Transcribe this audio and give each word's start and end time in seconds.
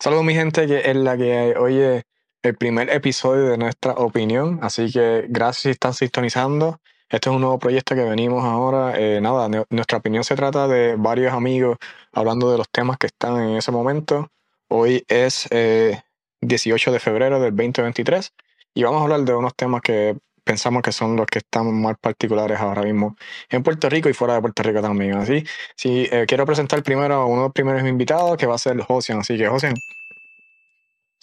Saludos 0.00 0.24
mi 0.24 0.34
gente, 0.34 0.68
que 0.68 0.88
es 0.88 0.96
la 0.96 1.16
que 1.16 1.56
oye 1.58 2.04
el 2.42 2.56
primer 2.56 2.88
episodio 2.90 3.48
de 3.48 3.58
nuestra 3.58 3.94
opinión, 3.94 4.60
así 4.62 4.92
que 4.92 5.26
gracias 5.28 5.62
si 5.62 5.70
están 5.70 5.92
sintonizando. 5.92 6.80
Este 7.08 7.28
es 7.28 7.34
un 7.34 7.40
nuevo 7.40 7.58
proyecto 7.58 7.96
que 7.96 8.04
venimos 8.04 8.44
ahora. 8.44 8.96
Eh, 8.96 9.20
nada, 9.20 9.48
nuestra 9.70 9.98
opinión 9.98 10.22
se 10.22 10.36
trata 10.36 10.68
de 10.68 10.94
varios 10.96 11.32
amigos 11.32 11.78
hablando 12.12 12.52
de 12.52 12.58
los 12.58 12.68
temas 12.70 12.96
que 12.96 13.08
están 13.08 13.40
en 13.40 13.56
ese 13.56 13.72
momento. 13.72 14.30
Hoy 14.68 15.04
es 15.08 15.48
18 15.50 15.50
eh, 15.50 16.92
de 16.92 17.00
febrero 17.00 17.40
del 17.40 17.56
2023 17.56 18.32
y 18.74 18.84
vamos 18.84 19.00
a 19.00 19.02
hablar 19.02 19.22
de 19.22 19.34
unos 19.34 19.56
temas 19.56 19.82
que 19.82 20.16
pensamos 20.48 20.82
que 20.82 20.92
son 20.92 21.14
los 21.14 21.26
que 21.26 21.40
están 21.40 21.70
más 21.82 21.98
particulares 22.00 22.58
ahora 22.58 22.80
mismo 22.80 23.16
en 23.50 23.62
Puerto 23.62 23.90
Rico 23.90 24.08
y 24.08 24.14
fuera 24.14 24.32
de 24.32 24.40
Puerto 24.40 24.62
Rico 24.62 24.80
también. 24.80 25.12
Así, 25.12 25.44
sí, 25.76 26.08
eh, 26.10 26.24
quiero 26.26 26.46
presentar 26.46 26.82
primero 26.82 27.16
a 27.16 27.26
uno 27.26 27.42
de 27.42 27.48
los 27.48 27.52
primeros 27.52 27.86
invitados 27.86 28.38
que 28.38 28.46
va 28.46 28.54
a 28.54 28.58
ser 28.58 28.80
Josian. 28.80 29.18
Así 29.18 29.36
que, 29.36 29.46
Josian. 29.46 29.74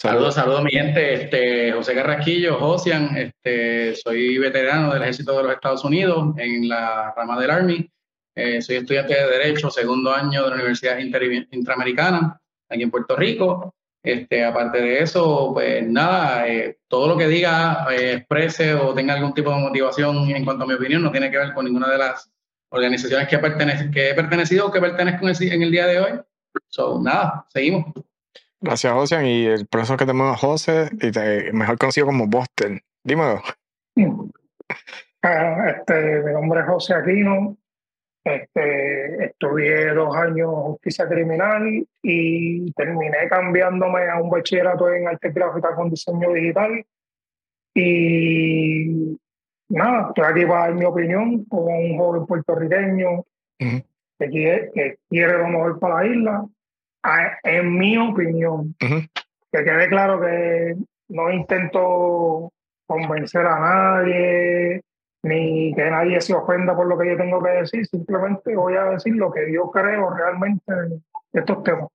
Saludos, 0.00 0.36
saludos, 0.36 0.62
mi 0.62 0.70
gente. 0.70 1.14
Este, 1.14 1.72
José 1.72 1.94
Carrasquillo, 1.94 2.56
Josian. 2.60 3.16
Este, 3.16 3.96
soy 3.96 4.38
veterano 4.38 4.94
del 4.94 5.02
Ejército 5.02 5.36
de 5.36 5.42
los 5.42 5.52
Estados 5.54 5.84
Unidos 5.84 6.36
en 6.38 6.68
la 6.68 7.12
rama 7.16 7.40
del 7.40 7.50
Army. 7.50 7.90
Eh, 8.36 8.62
soy 8.62 8.76
estudiante 8.76 9.14
de 9.14 9.26
Derecho, 9.26 9.70
segundo 9.70 10.14
año 10.14 10.44
de 10.44 10.50
la 10.50 10.54
Universidad 10.54 10.98
Interamericana, 10.98 12.40
aquí 12.68 12.82
en 12.84 12.92
Puerto 12.92 13.16
Rico. 13.16 13.74
Este, 14.06 14.44
aparte 14.44 14.80
de 14.80 15.02
eso, 15.02 15.50
pues 15.52 15.84
nada, 15.84 16.46
eh, 16.46 16.78
todo 16.86 17.08
lo 17.08 17.16
que 17.18 17.26
diga, 17.26 17.88
eh, 17.90 18.12
exprese 18.18 18.72
o 18.72 18.94
tenga 18.94 19.14
algún 19.14 19.34
tipo 19.34 19.50
de 19.50 19.60
motivación 19.60 20.30
en 20.30 20.44
cuanto 20.44 20.62
a 20.62 20.68
mi 20.68 20.74
opinión 20.74 21.02
no 21.02 21.10
tiene 21.10 21.28
que 21.28 21.38
ver 21.38 21.52
con 21.52 21.64
ninguna 21.64 21.90
de 21.90 21.98
las 21.98 22.32
organizaciones 22.68 23.26
que, 23.26 23.38
pertenece, 23.38 23.90
que 23.90 24.10
he 24.10 24.14
pertenecido 24.14 24.68
o 24.68 24.70
que 24.70 24.80
pertenezco 24.80 25.26
en 25.28 25.62
el, 25.62 25.72
día 25.72 25.88
de 25.88 25.98
hoy. 25.98 26.20
So, 26.68 27.02
nada, 27.02 27.46
seguimos. 27.48 27.86
Gracias, 28.60 28.92
José. 28.92 29.28
Y 29.28 29.46
el 29.46 29.66
profesor 29.66 29.96
que 29.96 30.06
tenemos 30.06 30.38
José, 30.38 30.88
y 31.02 31.52
mejor 31.52 31.76
conocido 31.76 32.06
como 32.06 32.28
Boston. 32.28 32.80
Dímelo. 33.02 33.42
Ah, 35.22 35.74
este, 35.76 36.22
mi 36.22 36.32
nombre 36.32 36.60
es 36.60 36.66
José 36.66 36.94
Aquino, 36.94 37.56
este, 38.26 39.26
estudié 39.26 39.94
dos 39.94 40.16
años 40.16 40.50
justicia 40.50 41.08
criminal 41.08 41.86
y 42.02 42.72
terminé 42.72 43.28
cambiándome 43.30 44.08
a 44.08 44.20
un 44.20 44.28
bachillerato 44.28 44.92
en 44.92 45.06
arte 45.06 45.30
gráfica 45.30 45.76
con 45.76 45.90
diseño 45.90 46.32
digital. 46.32 46.84
Y 47.72 49.16
nada, 49.68 50.08
estoy 50.08 50.24
aquí 50.24 50.44
para 50.44 50.60
dar 50.62 50.74
mi 50.74 50.84
opinión 50.84 51.44
como 51.44 51.66
un 51.66 51.96
joven 51.96 52.26
puertorriqueño 52.26 53.24
que, 53.58 54.98
quiere, 55.08 55.38
lo 55.38 55.48
mejor 55.48 55.78
para 55.78 56.02
la 56.02 56.06
isla. 56.06 56.46
en 57.44 57.78
mi 57.78 57.96
opinión, 57.96 58.74
que 58.80 59.64
quede 59.64 59.88
claro 59.88 60.20
que 60.20 60.74
no 61.10 61.30
intento 61.30 62.52
convencer 62.88 63.46
a 63.46 63.60
nadie 63.60 64.82
ni 65.26 65.74
que 65.74 65.90
nadie 65.90 66.20
se 66.20 66.34
ofenda 66.34 66.74
por 66.74 66.86
lo 66.86 66.98
que 66.98 67.08
yo 67.08 67.16
tengo 67.16 67.42
que 67.42 67.50
decir, 67.50 67.86
simplemente 67.86 68.54
voy 68.54 68.74
a 68.74 68.84
decir 68.84 69.14
lo 69.14 69.32
que 69.32 69.52
yo 69.52 69.70
creo 69.70 70.10
realmente 70.10 70.72
en 70.72 71.04
estos 71.32 71.62
temas. 71.62 71.88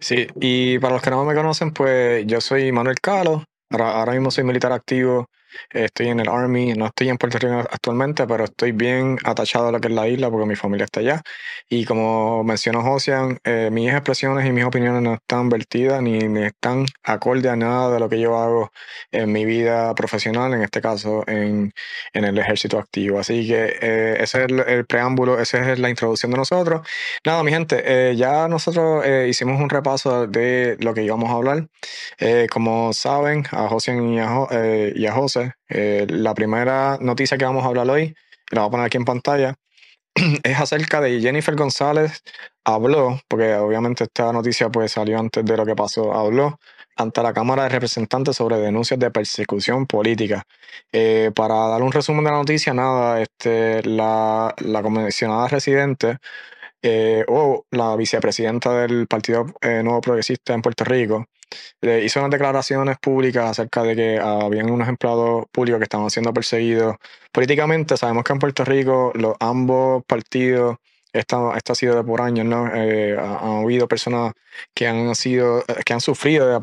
Sí, 0.00 0.26
y 0.40 0.78
para 0.78 0.94
los 0.94 1.02
que 1.02 1.10
no 1.10 1.24
me 1.24 1.34
conocen, 1.34 1.72
pues 1.72 2.26
yo 2.26 2.40
soy 2.40 2.72
Manuel 2.72 3.00
Calo, 3.00 3.44
ahora 3.70 4.12
mismo 4.12 4.30
soy 4.30 4.44
militar 4.44 4.72
activo 4.72 5.28
Estoy 5.70 6.08
en 6.08 6.20
el 6.20 6.28
Army, 6.28 6.74
no 6.74 6.86
estoy 6.86 7.08
en 7.08 7.18
Puerto 7.18 7.38
Rico 7.38 7.60
actualmente, 7.70 8.26
pero 8.26 8.44
estoy 8.44 8.72
bien 8.72 9.18
atachado 9.24 9.68
a 9.68 9.72
lo 9.72 9.80
que 9.80 9.88
es 9.88 9.94
la 9.94 10.08
isla 10.08 10.30
porque 10.30 10.46
mi 10.46 10.56
familia 10.56 10.84
está 10.84 11.00
allá. 11.00 11.22
Y 11.68 11.84
como 11.84 12.44
mencionó 12.44 12.82
Josian, 12.82 13.38
eh, 13.44 13.70
mis 13.72 13.90
expresiones 13.90 14.46
y 14.46 14.52
mis 14.52 14.64
opiniones 14.64 15.02
no 15.02 15.14
están 15.14 15.48
vertidas 15.48 16.02
ni, 16.02 16.18
están 16.44 16.86
acorde 17.02 17.48
a 17.48 17.56
nada 17.56 17.92
de 17.92 18.00
lo 18.00 18.08
que 18.08 18.20
yo 18.20 18.36
hago 18.36 18.70
en 19.10 19.32
mi 19.32 19.44
vida 19.44 19.94
profesional, 19.94 20.52
en 20.54 20.62
este 20.62 20.80
caso 20.80 21.24
en, 21.26 21.72
el 22.12 22.38
ejército 22.38 22.78
activo. 22.78 23.18
Así 23.18 23.46
que 23.48 23.76
eh, 23.80 24.16
ese 24.20 24.44
es 24.44 24.50
el, 24.50 24.86
preámbulo, 24.86 25.40
esa 25.40 25.72
es 25.72 25.78
la 25.78 25.90
introducción 25.90 26.32
de 26.32 26.38
nosotros. 26.38 26.86
Nada, 27.24 27.42
mi 27.42 27.50
gente, 27.50 27.82
eh, 27.84 28.16
ya 28.16 28.48
nosotros 28.48 29.04
hicimos 29.28 29.60
un 29.60 29.70
repaso 29.70 30.26
de 30.26 30.76
lo 30.80 30.94
que 30.94 31.02
íbamos 31.02 31.30
a 31.30 31.34
hablar. 31.34 31.66
como 32.50 32.92
saben, 32.92 33.44
a 33.50 33.68
Josian 33.68 34.02
y 34.12 34.16
y 35.02 35.06
a 35.06 35.12
José 35.12 35.41
eh, 35.68 36.06
la 36.08 36.34
primera 36.34 36.98
noticia 37.00 37.38
que 37.38 37.44
vamos 37.44 37.64
a 37.64 37.68
hablar 37.68 37.88
hoy, 37.90 38.14
la 38.50 38.62
voy 38.62 38.68
a 38.68 38.70
poner 38.70 38.86
aquí 38.86 38.96
en 38.98 39.04
pantalla, 39.04 39.54
es 40.42 40.60
acerca 40.60 41.00
de 41.00 41.20
Jennifer 41.20 41.54
González 41.56 42.22
habló, 42.64 43.20
porque 43.28 43.54
obviamente 43.54 44.04
esta 44.04 44.32
noticia 44.32 44.68
pues 44.70 44.92
salió 44.92 45.18
antes 45.18 45.44
de 45.44 45.56
lo 45.56 45.66
que 45.66 45.74
pasó, 45.74 46.12
habló 46.14 46.58
ante 46.96 47.22
la 47.22 47.32
Cámara 47.32 47.64
de 47.64 47.70
Representantes 47.70 48.36
sobre 48.36 48.56
denuncias 48.58 49.00
de 49.00 49.10
persecución 49.10 49.86
política. 49.86 50.44
Eh, 50.92 51.30
para 51.34 51.54
dar 51.68 51.82
un 51.82 51.92
resumen 51.92 52.24
de 52.24 52.30
la 52.30 52.36
noticia, 52.38 52.74
nada, 52.74 53.20
este, 53.20 53.82
la, 53.84 54.54
la 54.58 54.82
comisionada 54.82 55.48
residente 55.48 56.18
eh, 56.82 57.24
o 57.28 57.64
la 57.70 57.96
vicepresidenta 57.96 58.72
del 58.80 59.06
Partido 59.06 59.46
Nuevo 59.62 60.00
Progresista 60.00 60.54
en 60.54 60.62
Puerto 60.62 60.84
Rico, 60.84 61.26
le 61.80 62.04
hizo 62.04 62.20
unas 62.20 62.30
declaraciones 62.30 62.98
públicas 62.98 63.50
acerca 63.50 63.82
de 63.82 63.96
que 63.96 64.18
habían 64.18 64.70
unos 64.70 64.88
empleados 64.88 65.46
públicos 65.52 65.78
que 65.78 65.84
estaban 65.84 66.10
siendo 66.10 66.32
perseguidos 66.32 66.96
políticamente. 67.32 67.96
Sabemos 67.96 68.24
que 68.24 68.32
en 68.32 68.38
Puerto 68.38 68.64
Rico 68.64 69.12
los 69.14 69.36
ambos 69.40 70.04
partidos 70.06 70.76
esto, 71.12 71.54
esto 71.54 71.72
ha 71.72 71.76
sido 71.76 71.96
de 71.96 72.04
por 72.04 72.20
años, 72.22 72.46
¿no? 72.46 72.70
Eh, 72.74 73.16
ha, 73.18 73.60
habido 73.60 73.86
personas 73.86 74.32
que 74.74 74.86
han 74.86 75.14
sido, 75.14 75.62
que 75.84 75.92
han 75.92 76.00
sufrido 76.00 76.48
de 76.48 76.58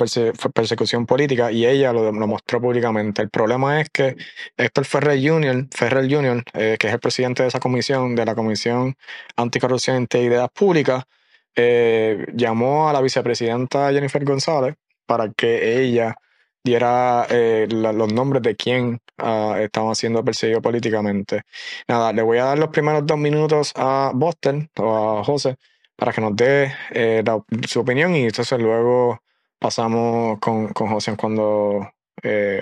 persecución 0.54 1.06
política 1.06 1.52
y 1.52 1.66
ella 1.66 1.94
lo, 1.94 2.12
mostró 2.14 2.60
públicamente. 2.60 3.22
El 3.22 3.30
problema 3.30 3.82
es 3.82 3.90
que 3.90 4.16
Héctor 4.58 4.86
Ferrer 4.86 5.20
Jr., 5.22 5.68
Ferrer 5.72 6.12
Jr., 6.12 6.44
eh, 6.54 6.78
que 6.80 6.88
es 6.88 6.94
el 6.94 7.00
presidente 7.00 7.44
de 7.44 7.50
esa 7.50 7.60
comisión, 7.60 8.16
de 8.16 8.26
la 8.26 8.36
Comisión 8.36 8.96
Anticorrupción 9.36 10.08
e 10.10 10.24
Ideas 10.24 10.50
Públicas, 10.52 11.06
eh, 11.56 12.26
llamó 12.34 12.90
a 12.90 12.94
la 12.94 13.02
vicepresidenta 13.02 13.92
Jennifer 13.92 14.24
González 14.24 14.76
para 15.06 15.32
que 15.32 15.82
ella 15.82 16.16
diera 16.64 17.26
eh, 17.30 17.68
los 17.70 18.14
nombres 18.14 18.42
de 18.44 18.56
quién 18.56 19.00
uh, 19.22 19.56
estaban 19.56 19.96
siendo 19.96 20.24
perseguidos 20.24 20.62
políticamente. 20.62 21.44
Nada, 21.88 22.14
le 22.14 22.22
voy 22.22 22.38
a 22.38 22.46
dar 22.46 22.60
los 22.60 22.70
primeros 22.70 23.06
dos 23.06 23.18
minutos 23.18 23.74
a 23.76 24.12
Boston 24.14 24.70
o 24.78 25.20
a 25.20 25.24
José 25.24 25.58
para 25.96 26.12
que 26.12 26.22
nos 26.22 26.36
dé 26.36 26.72
eh, 26.92 27.24
su 27.68 27.82
opinión 27.82 28.16
y 28.16 28.24
entonces 28.24 28.60
luego 28.60 29.22
pasamos 29.58 30.40
con, 30.40 30.70
con 30.70 30.90
José 30.90 31.16
cuando 31.18 31.92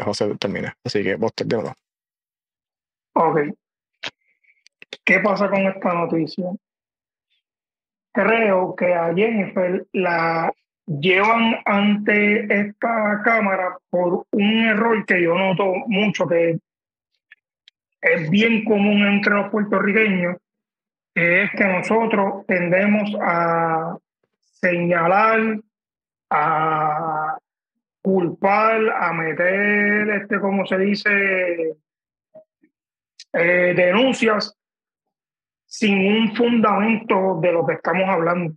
José 0.03 0.35
termine. 0.39 0.73
Así 0.83 1.03
que 1.03 1.15
Boston, 1.15 1.47
de 1.47 1.57
Ok. 3.13 3.39
¿Qué 5.03 5.19
pasa 5.19 5.49
con 5.49 5.65
esta 5.65 5.93
noticia? 5.93 6.51
Creo 8.11 8.75
que 8.75 8.93
a 8.93 9.13
Jennifer 9.13 9.85
la 9.93 10.51
llevan 10.87 11.57
ante 11.65 12.61
esta 12.61 13.21
cámara 13.23 13.77
por 13.89 14.25
un 14.31 14.65
error 14.65 15.05
que 15.05 15.21
yo 15.21 15.35
noto 15.35 15.73
mucho, 15.87 16.27
que 16.27 16.59
es 18.01 18.29
bien 18.29 18.63
común 18.63 19.05
entre 19.05 19.33
los 19.33 19.49
puertorriqueños, 19.49 20.37
que 21.13 21.43
es 21.43 21.51
que 21.51 21.65
nosotros 21.65 22.45
tendemos 22.47 23.15
a 23.21 23.97
señalar, 24.39 25.59
a 26.29 27.37
culpar, 28.01 28.89
a 28.89 29.13
meter, 29.13 30.09
este, 30.09 30.39
como 30.39 30.65
se 30.65 30.77
dice, 30.77 31.75
eh, 33.33 33.73
denuncias 33.75 34.56
sin 35.67 35.99
un 35.99 36.35
fundamento 36.35 37.39
de 37.41 37.51
lo 37.51 37.65
que 37.65 37.73
estamos 37.73 38.07
hablando. 38.07 38.55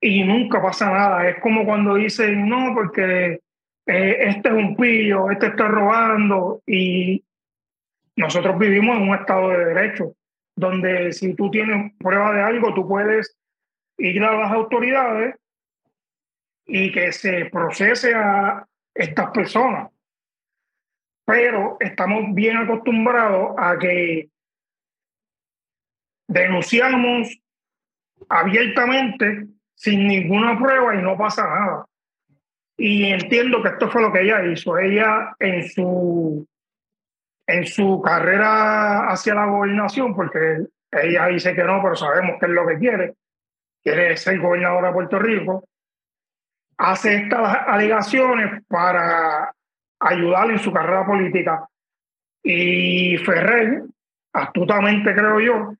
Y 0.00 0.22
nunca 0.22 0.62
pasa 0.62 0.90
nada. 0.90 1.28
Es 1.28 1.40
como 1.40 1.64
cuando 1.64 1.94
dicen, 1.94 2.46
no, 2.46 2.74
porque 2.74 3.40
eh, 3.86 4.16
este 4.20 4.50
es 4.50 4.54
un 4.54 4.76
pillo, 4.76 5.30
este 5.30 5.46
está 5.46 5.66
robando. 5.66 6.62
Y 6.66 7.24
nosotros 8.16 8.58
vivimos 8.58 8.98
en 8.98 9.08
un 9.08 9.14
estado 9.14 9.48
de 9.48 9.64
derecho, 9.64 10.14
donde 10.54 11.12
si 11.12 11.34
tú 11.34 11.50
tienes 11.50 11.92
prueba 11.98 12.32
de 12.32 12.42
algo, 12.42 12.74
tú 12.74 12.86
puedes 12.86 13.36
ir 13.96 14.22
a 14.22 14.36
las 14.36 14.52
autoridades 14.52 15.36
y 16.66 16.92
que 16.92 17.12
se 17.12 17.46
procese 17.46 18.14
a 18.14 18.66
estas 18.94 19.30
personas. 19.30 19.90
Pero 21.26 21.78
estamos 21.80 22.34
bien 22.34 22.58
acostumbrados 22.58 23.54
a 23.56 23.78
que 23.78 24.28
denunciamos 26.26 27.38
abiertamente 28.28 29.46
sin 29.74 30.06
ninguna 30.06 30.58
prueba 30.58 30.94
y 30.94 31.02
no 31.02 31.16
pasa 31.16 31.42
nada. 31.42 31.86
Y 32.76 33.06
entiendo 33.06 33.62
que 33.62 33.68
esto 33.68 33.88
fue 33.88 34.02
lo 34.02 34.12
que 34.12 34.22
ella 34.22 34.44
hizo. 34.44 34.78
Ella 34.78 35.34
en 35.38 35.68
su, 35.68 36.46
en 37.46 37.66
su 37.66 38.00
carrera 38.02 39.08
hacia 39.08 39.34
la 39.34 39.46
gobernación, 39.46 40.14
porque 40.14 40.66
ella 40.90 41.26
dice 41.26 41.54
que 41.54 41.64
no, 41.64 41.80
pero 41.82 41.96
sabemos 41.96 42.36
que 42.38 42.46
es 42.46 42.52
lo 42.52 42.66
que 42.66 42.78
quiere, 42.78 43.14
quiere 43.82 44.16
ser 44.16 44.38
gobernadora 44.40 44.88
de 44.88 44.94
Puerto 44.94 45.18
Rico, 45.18 45.68
hace 46.78 47.16
estas 47.16 47.58
alegaciones 47.66 48.62
para 48.66 49.52
ayudar 50.00 50.50
en 50.50 50.58
su 50.58 50.72
carrera 50.72 51.06
política. 51.06 51.68
Y 52.42 53.16
Ferrer, 53.18 53.84
astutamente 54.32 55.14
creo 55.14 55.40
yo, 55.40 55.74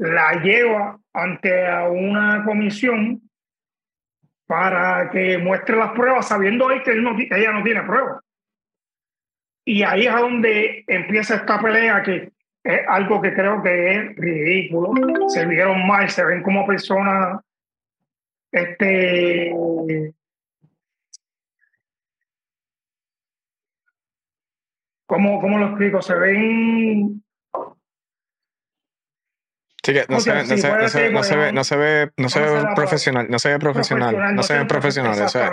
la 0.00 0.32
lleva 0.42 0.98
ante 1.12 1.50
una 1.90 2.42
comisión 2.44 3.20
para 4.46 5.10
que 5.10 5.36
muestre 5.36 5.76
las 5.76 5.92
pruebas, 5.92 6.26
sabiendo 6.26 6.70
él 6.70 6.82
que 6.82 6.92
ella 6.92 7.52
no 7.52 7.62
tiene 7.62 7.82
pruebas. 7.82 8.22
Y 9.64 9.82
ahí 9.82 10.06
es 10.06 10.14
donde 10.14 10.84
empieza 10.86 11.36
esta 11.36 11.60
pelea 11.60 12.02
que 12.02 12.32
es 12.64 12.80
algo 12.88 13.20
que 13.20 13.34
creo 13.34 13.62
que 13.62 13.94
es 13.94 14.16
ridículo. 14.16 15.28
Se 15.28 15.44
vieron 15.44 15.86
mal, 15.86 16.08
se 16.08 16.24
ven 16.24 16.42
como 16.42 16.66
personas 16.66 17.40
este 18.50 19.52
¿Cómo, 25.06 25.40
¿Cómo 25.40 25.58
lo 25.58 25.66
explico? 25.66 26.00
Se 26.00 26.14
ven 26.14 27.22
Sí, 29.82 29.94
que 29.94 30.04
no, 30.10 30.20
se, 30.20 30.30
ve, 30.30 30.44
no, 30.44 30.56
se, 30.56 31.36
ve, 31.36 31.52
no 31.52 31.64
se 31.64 31.76
ve, 31.76 32.10
no 32.18 32.28
se 32.28 32.40
ve 32.40 32.66
profesional, 32.74 33.26
no 33.30 33.38
se 33.38 33.48
ve 33.48 33.58
profesional, 33.58 34.34
no 34.34 34.42
se 34.42 34.58
ve 34.58 34.64
profesional. 34.66 35.22
O 35.22 35.28
sea, 35.28 35.52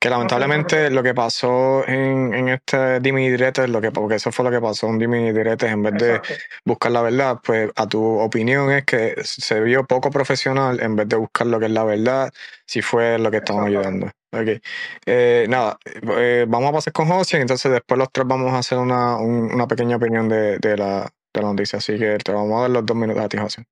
que 0.00 0.10
lamentablemente 0.10 0.90
lo 0.90 1.02
que 1.02 1.14
pasó 1.14 1.86
en, 1.86 2.34
en 2.34 2.48
este 2.48 2.98
dime 2.98 3.24
y 3.24 3.30
diretes, 3.30 3.68
lo 3.68 3.80
que, 3.80 3.92
porque 3.92 4.16
eso 4.16 4.32
fue 4.32 4.44
lo 4.44 4.50
que 4.50 4.60
pasó, 4.60 4.88
un 4.88 4.98
dime 4.98 5.28
y 5.28 5.32
diretes, 5.32 5.70
en 5.70 5.82
vez 5.84 5.94
de 5.94 6.20
buscar 6.64 6.90
la 6.90 7.02
verdad, 7.02 7.38
pues 7.44 7.70
a 7.76 7.86
tu 7.86 8.18
opinión 8.18 8.72
es 8.72 8.84
que 8.84 9.14
se 9.22 9.60
vio 9.60 9.86
poco 9.86 10.10
profesional 10.10 10.80
en 10.82 10.96
vez 10.96 11.08
de 11.08 11.16
buscar 11.16 11.46
lo 11.46 11.60
que 11.60 11.66
es 11.66 11.72
la 11.72 11.84
verdad, 11.84 12.32
si 12.66 12.82
fue 12.82 13.16
lo 13.18 13.30
que 13.30 13.36
estamos 13.36 13.64
ayudando. 13.64 14.10
Ok. 14.32 14.60
Eh, 15.06 15.46
nada, 15.48 15.78
eh, 16.16 16.44
vamos 16.48 16.68
a 16.70 16.72
pasar 16.72 16.92
con 16.92 17.06
José, 17.06 17.40
entonces 17.40 17.70
después 17.70 17.96
los 17.96 18.08
tres 18.12 18.26
vamos 18.26 18.52
a 18.52 18.58
hacer 18.58 18.78
una, 18.78 19.16
una 19.16 19.66
pequeña 19.66 19.96
opinión 19.96 20.28
de, 20.28 20.58
de 20.58 20.76
la 20.76 21.08
de 21.32 21.42
la 21.42 21.48
noticia. 21.48 21.78
Así 21.78 21.98
que 21.98 22.18
te 22.18 22.32
vamos 22.32 22.58
a 22.58 22.62
dar 22.62 22.70
los 22.70 22.86
dos 22.86 22.96
minutos 22.96 23.22
a 23.22 23.28
ti, 23.28 23.36
José. 23.38 23.64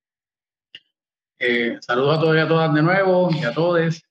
Eh, 1.39 1.77
saludos 1.81 2.19
a 2.19 2.21
todos 2.21 2.37
y 2.37 2.41
a 2.41 2.49
todas 2.49 2.75
de 2.75 2.83
nuevo 2.83 3.29
y 3.31 3.45
a 3.45 3.53
todos. 3.53 3.81
Este, 3.81 4.03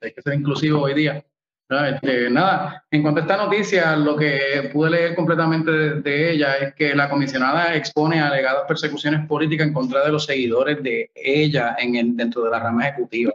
hay 0.00 0.12
que 0.12 0.22
ser 0.22 0.34
inclusivo 0.34 0.82
hoy 0.82 0.94
día. 0.94 1.24
Este, 1.70 2.30
nada, 2.30 2.86
en 2.90 3.02
cuanto 3.02 3.20
a 3.20 3.24
esta 3.24 3.36
noticia, 3.36 3.94
lo 3.94 4.16
que 4.16 4.70
pude 4.72 4.90
leer 4.90 5.14
completamente 5.14 5.70
de, 5.70 6.30
ella 6.30 6.54
es 6.56 6.74
que 6.74 6.94
la 6.94 7.10
comisionada 7.10 7.74
expone 7.74 8.20
alegadas 8.20 8.64
persecuciones 8.66 9.26
políticas 9.26 9.66
en 9.66 9.74
contra 9.74 10.02
de 10.02 10.10
los 10.10 10.24
seguidores 10.24 10.82
de 10.82 11.10
ella 11.14 11.76
en 11.78 11.96
el, 11.96 12.16
dentro 12.16 12.42
de 12.42 12.50
la 12.50 12.60
rama 12.60 12.88
ejecutiva. 12.88 13.34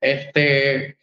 Este, 0.00 0.96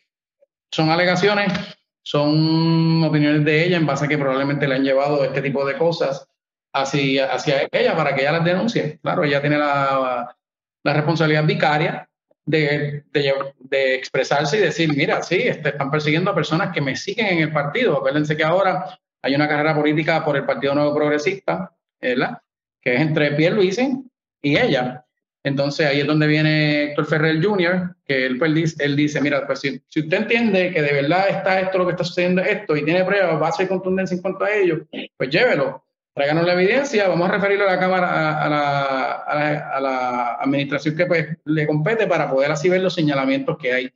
son 0.71 0.89
alegaciones, 0.89 1.53
son 2.01 3.03
opiniones 3.03 3.45
de 3.45 3.63
ella 3.63 3.77
en 3.77 3.85
base 3.85 4.05
a 4.05 4.07
que 4.07 4.17
probablemente 4.17 4.67
le 4.67 4.75
han 4.75 4.83
llevado 4.83 5.23
este 5.23 5.43
tipo 5.43 5.63
de 5.63 5.77
cosas 5.77 6.27
hacia, 6.73 7.33
hacia 7.33 7.67
ella 7.71 7.95
para 7.95 8.15
que 8.15 8.21
ella 8.21 8.33
las 8.33 8.45
denuncie. 8.45 8.99
Claro, 9.01 9.23
ella 9.23 9.41
tiene 9.41 9.57
la, 9.57 10.35
la 10.83 10.93
responsabilidad 10.93 11.45
vicaria 11.45 12.07
de, 12.45 13.03
de, 13.11 13.33
de, 13.59 13.95
expresarse 13.95 14.57
y 14.57 14.61
decir, 14.61 14.89
mira, 14.95 15.21
sí, 15.21 15.35
este, 15.35 15.69
están 15.69 15.91
persiguiendo 15.91 16.31
a 16.31 16.35
personas 16.35 16.73
que 16.73 16.81
me 16.81 16.95
siguen 16.95 17.27
en 17.27 17.39
el 17.39 17.51
partido. 17.51 17.97
Acuérdense 17.97 18.35
que 18.35 18.43
ahora 18.43 18.99
hay 19.21 19.35
una 19.35 19.47
carrera 19.47 19.75
política 19.75 20.25
por 20.25 20.35
el 20.35 20.45
Partido 20.45 20.73
Nuevo 20.73 20.95
Progresista, 20.95 21.71
¿verdad? 22.01 22.39
que 22.81 22.95
es 22.95 23.01
entre 23.01 23.31
Pierre 23.31 23.55
Luisen 23.55 24.09
y 24.41 24.57
ella. 24.57 25.05
Entonces 25.43 25.87
ahí 25.87 26.01
es 26.01 26.07
donde 26.07 26.27
viene 26.27 26.83
Héctor 26.83 27.05
Ferrer 27.05 27.43
Jr., 27.43 27.95
que 28.05 28.25
él, 28.25 28.37
pues, 28.37 28.53
dice, 28.53 28.83
él 28.83 28.95
dice, 28.95 29.21
mira, 29.21 29.45
pues 29.45 29.59
si, 29.59 29.81
si, 29.87 30.01
usted 30.01 30.17
entiende 30.17 30.71
que 30.71 30.81
de 30.81 30.93
verdad 30.93 31.29
está 31.29 31.59
esto, 31.59 31.79
lo 31.79 31.85
que 31.85 31.91
está 31.91 32.03
sucediendo 32.03 32.41
esto, 32.41 32.75
y 32.75 32.85
tiene 32.85 33.03
pruebas, 33.03 33.39
base 33.39 33.63
y 33.63 33.67
contundencia 33.67 34.15
en 34.15 34.21
cuanto 34.21 34.45
a 34.45 34.51
ello, 34.51 34.85
pues 35.17 35.29
llévelo 35.29 35.83
tráiganos 36.13 36.45
la 36.45 36.53
evidencia, 36.53 37.07
vamos 37.07 37.29
a 37.29 37.33
referirlo 37.33 37.67
a 37.67 37.73
la 37.73 37.79
Cámara, 37.79 38.43
a 38.43 38.49
la, 38.49 39.11
a 39.71 39.79
la, 39.79 40.33
administración 40.35 40.95
que 40.95 41.05
pues, 41.05 41.37
le 41.45 41.67
compete 41.67 42.07
para 42.07 42.29
poder 42.29 42.51
así 42.51 42.69
ver 42.69 42.81
los 42.81 42.93
señalamientos 42.93 43.57
que 43.57 43.73
hay. 43.73 43.93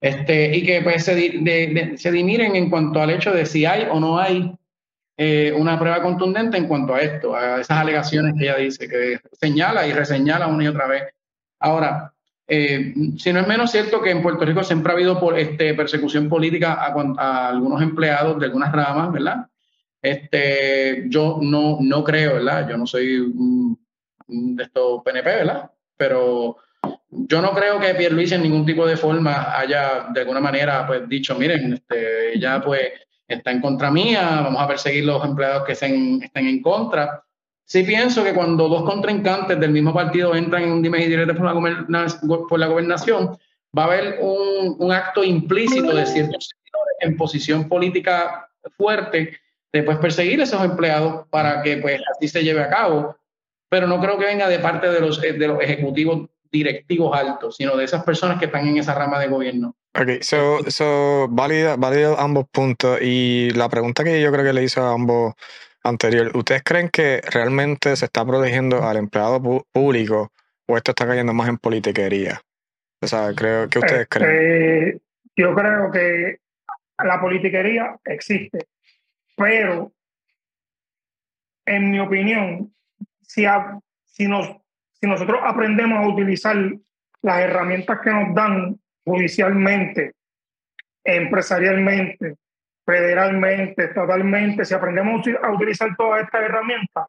Este, 0.00 0.56
y 0.56 0.64
que 0.64 0.80
pues 0.82 1.04
se, 1.04 1.14
de, 1.14 1.94
se 1.96 2.12
dimiren 2.12 2.54
en 2.54 2.70
cuanto 2.70 3.02
al 3.02 3.10
hecho 3.10 3.32
de 3.32 3.44
si 3.46 3.66
hay 3.66 3.88
o 3.90 3.98
no 3.98 4.18
hay 4.18 4.56
eh, 5.16 5.52
una 5.56 5.76
prueba 5.76 6.00
contundente 6.00 6.56
en 6.56 6.68
cuanto 6.68 6.94
a 6.94 7.00
esto, 7.00 7.34
a 7.34 7.60
esas 7.60 7.78
alegaciones 7.78 8.34
que 8.38 8.44
ella 8.44 8.56
dice, 8.56 8.88
que 8.88 9.18
señala 9.32 9.84
y 9.88 9.92
reseñala 9.92 10.46
una 10.46 10.62
y 10.62 10.68
otra 10.68 10.86
vez. 10.86 11.02
Ahora, 11.58 12.12
eh, 12.46 12.94
si 13.18 13.32
no 13.32 13.40
es 13.40 13.48
menos 13.48 13.72
cierto 13.72 14.00
que 14.00 14.12
en 14.12 14.22
Puerto 14.22 14.44
Rico 14.44 14.62
siempre 14.62 14.92
ha 14.92 14.94
habido 14.94 15.18
por, 15.18 15.36
este, 15.36 15.74
persecución 15.74 16.28
política 16.28 16.74
a, 16.74 16.94
a, 17.18 17.48
algunos 17.48 17.82
empleados 17.82 18.38
de 18.38 18.46
algunas 18.46 18.70
ramas, 18.70 19.12
¿verdad? 19.12 19.48
Este, 20.00 21.04
yo 21.08 21.38
no, 21.40 21.78
no 21.80 22.04
creo, 22.04 22.34
¿verdad? 22.34 22.68
Yo 22.68 22.76
no 22.76 22.86
soy 22.86 23.18
un, 23.18 23.78
de 24.28 24.62
estos 24.62 25.02
PNP, 25.02 25.24
¿verdad? 25.24 25.70
Pero 25.96 26.56
yo 27.10 27.42
no 27.42 27.52
creo 27.52 27.80
que 27.80 27.94
Pierre 27.94 28.14
Luis 28.14 28.32
en 28.32 28.42
ningún 28.42 28.64
tipo 28.64 28.86
de 28.86 28.96
forma 28.96 29.58
haya 29.58 30.06
de 30.12 30.20
alguna 30.20 30.40
manera 30.40 30.86
pues 30.86 31.08
dicho, 31.08 31.34
miren, 31.34 31.72
este, 31.74 32.38
ya 32.38 32.60
pues 32.60 32.92
está 33.26 33.50
en 33.50 33.60
contra 33.60 33.90
mía, 33.90 34.40
vamos 34.42 34.62
a 34.62 34.68
perseguir 34.68 35.04
los 35.04 35.24
empleados 35.24 35.64
que 35.64 35.72
estén, 35.72 36.22
estén 36.22 36.46
en 36.46 36.62
contra. 36.62 37.22
Sí 37.64 37.82
pienso 37.82 38.24
que 38.24 38.32
cuando 38.32 38.68
dos 38.68 38.84
contrincantes 38.84 39.58
del 39.60 39.72
mismo 39.72 39.92
partido 39.92 40.34
entran 40.34 40.62
en 40.62 40.72
un 40.72 40.82
dime 40.82 41.04
y 41.04 41.08
directo 41.08 41.34
por 41.34 41.44
la, 41.44 42.06
por 42.48 42.58
la 42.58 42.66
gobernación, 42.66 43.36
va 43.76 43.82
a 43.82 43.86
haber 43.86 44.18
un, 44.22 44.76
un 44.78 44.92
acto 44.92 45.22
implícito 45.22 45.94
de 45.94 46.06
ciertos 46.06 46.48
sectores 46.48 46.96
en 47.00 47.16
posición 47.16 47.68
política 47.68 48.48
fuerte 48.76 49.38
de 49.72 49.82
pues, 49.82 49.98
perseguir 49.98 50.40
a 50.40 50.44
esos 50.44 50.62
empleados 50.64 51.26
para 51.28 51.62
que 51.62 51.76
pues 51.78 52.00
así 52.14 52.28
se 52.28 52.42
lleve 52.42 52.62
a 52.62 52.70
cabo, 52.70 53.16
pero 53.68 53.86
no 53.86 54.00
creo 54.00 54.18
que 54.18 54.24
venga 54.24 54.48
de 54.48 54.58
parte 54.58 54.88
de 54.88 55.00
los, 55.00 55.20
de 55.20 55.48
los 55.48 55.60
ejecutivos 55.60 56.28
directivos 56.50 57.16
altos, 57.16 57.56
sino 57.56 57.76
de 57.76 57.84
esas 57.84 58.04
personas 58.04 58.38
que 58.38 58.46
están 58.46 58.66
en 58.66 58.78
esa 58.78 58.94
rama 58.94 59.18
de 59.18 59.28
gobierno. 59.28 59.76
Ok, 59.94 60.22
so, 60.22 60.58
so 60.70 61.28
válida, 61.28 61.76
ambos 62.18 62.46
puntos 62.50 62.98
y 63.02 63.50
la 63.50 63.68
pregunta 63.68 64.04
que 64.04 64.20
yo 64.20 64.32
creo 64.32 64.44
que 64.44 64.52
le 64.52 64.64
hice 64.64 64.80
a 64.80 64.92
ambos 64.92 65.34
anterior, 65.82 66.34
¿ustedes 66.34 66.62
creen 66.62 66.88
que 66.88 67.20
realmente 67.30 67.94
se 67.96 68.06
está 68.06 68.24
protegiendo 68.24 68.82
al 68.82 68.96
empleado 68.96 69.40
público 69.72 70.32
o 70.66 70.76
esto 70.76 70.92
está 70.92 71.06
cayendo 71.06 71.34
más 71.34 71.48
en 71.48 71.58
politiquería? 71.58 72.40
O 73.02 73.06
sea, 73.06 73.32
creo 73.34 73.68
que 73.68 73.78
ustedes 73.78 74.06
creen. 74.08 74.30
Eh, 74.30 74.98
yo 75.36 75.54
creo 75.54 75.90
que 75.90 76.40
la 77.04 77.20
politiquería 77.20 77.96
existe 78.04 78.66
pero, 79.38 79.92
en 81.64 81.90
mi 81.92 82.00
opinión, 82.00 82.74
si, 83.20 83.46
si, 84.04 84.26
nos, 84.26 84.48
si 84.94 85.06
nosotros 85.06 85.40
aprendemos 85.44 86.04
a 86.04 86.08
utilizar 86.08 86.56
las 87.22 87.40
herramientas 87.40 88.00
que 88.02 88.10
nos 88.10 88.34
dan 88.34 88.80
judicialmente, 89.04 90.14
empresarialmente, 91.04 92.34
federalmente, 92.84 93.84
estatalmente, 93.84 94.64
si 94.64 94.74
aprendemos 94.74 95.24
a 95.40 95.52
utilizar 95.52 95.94
todas 95.96 96.24
estas 96.24 96.42
herramientas, 96.42 97.06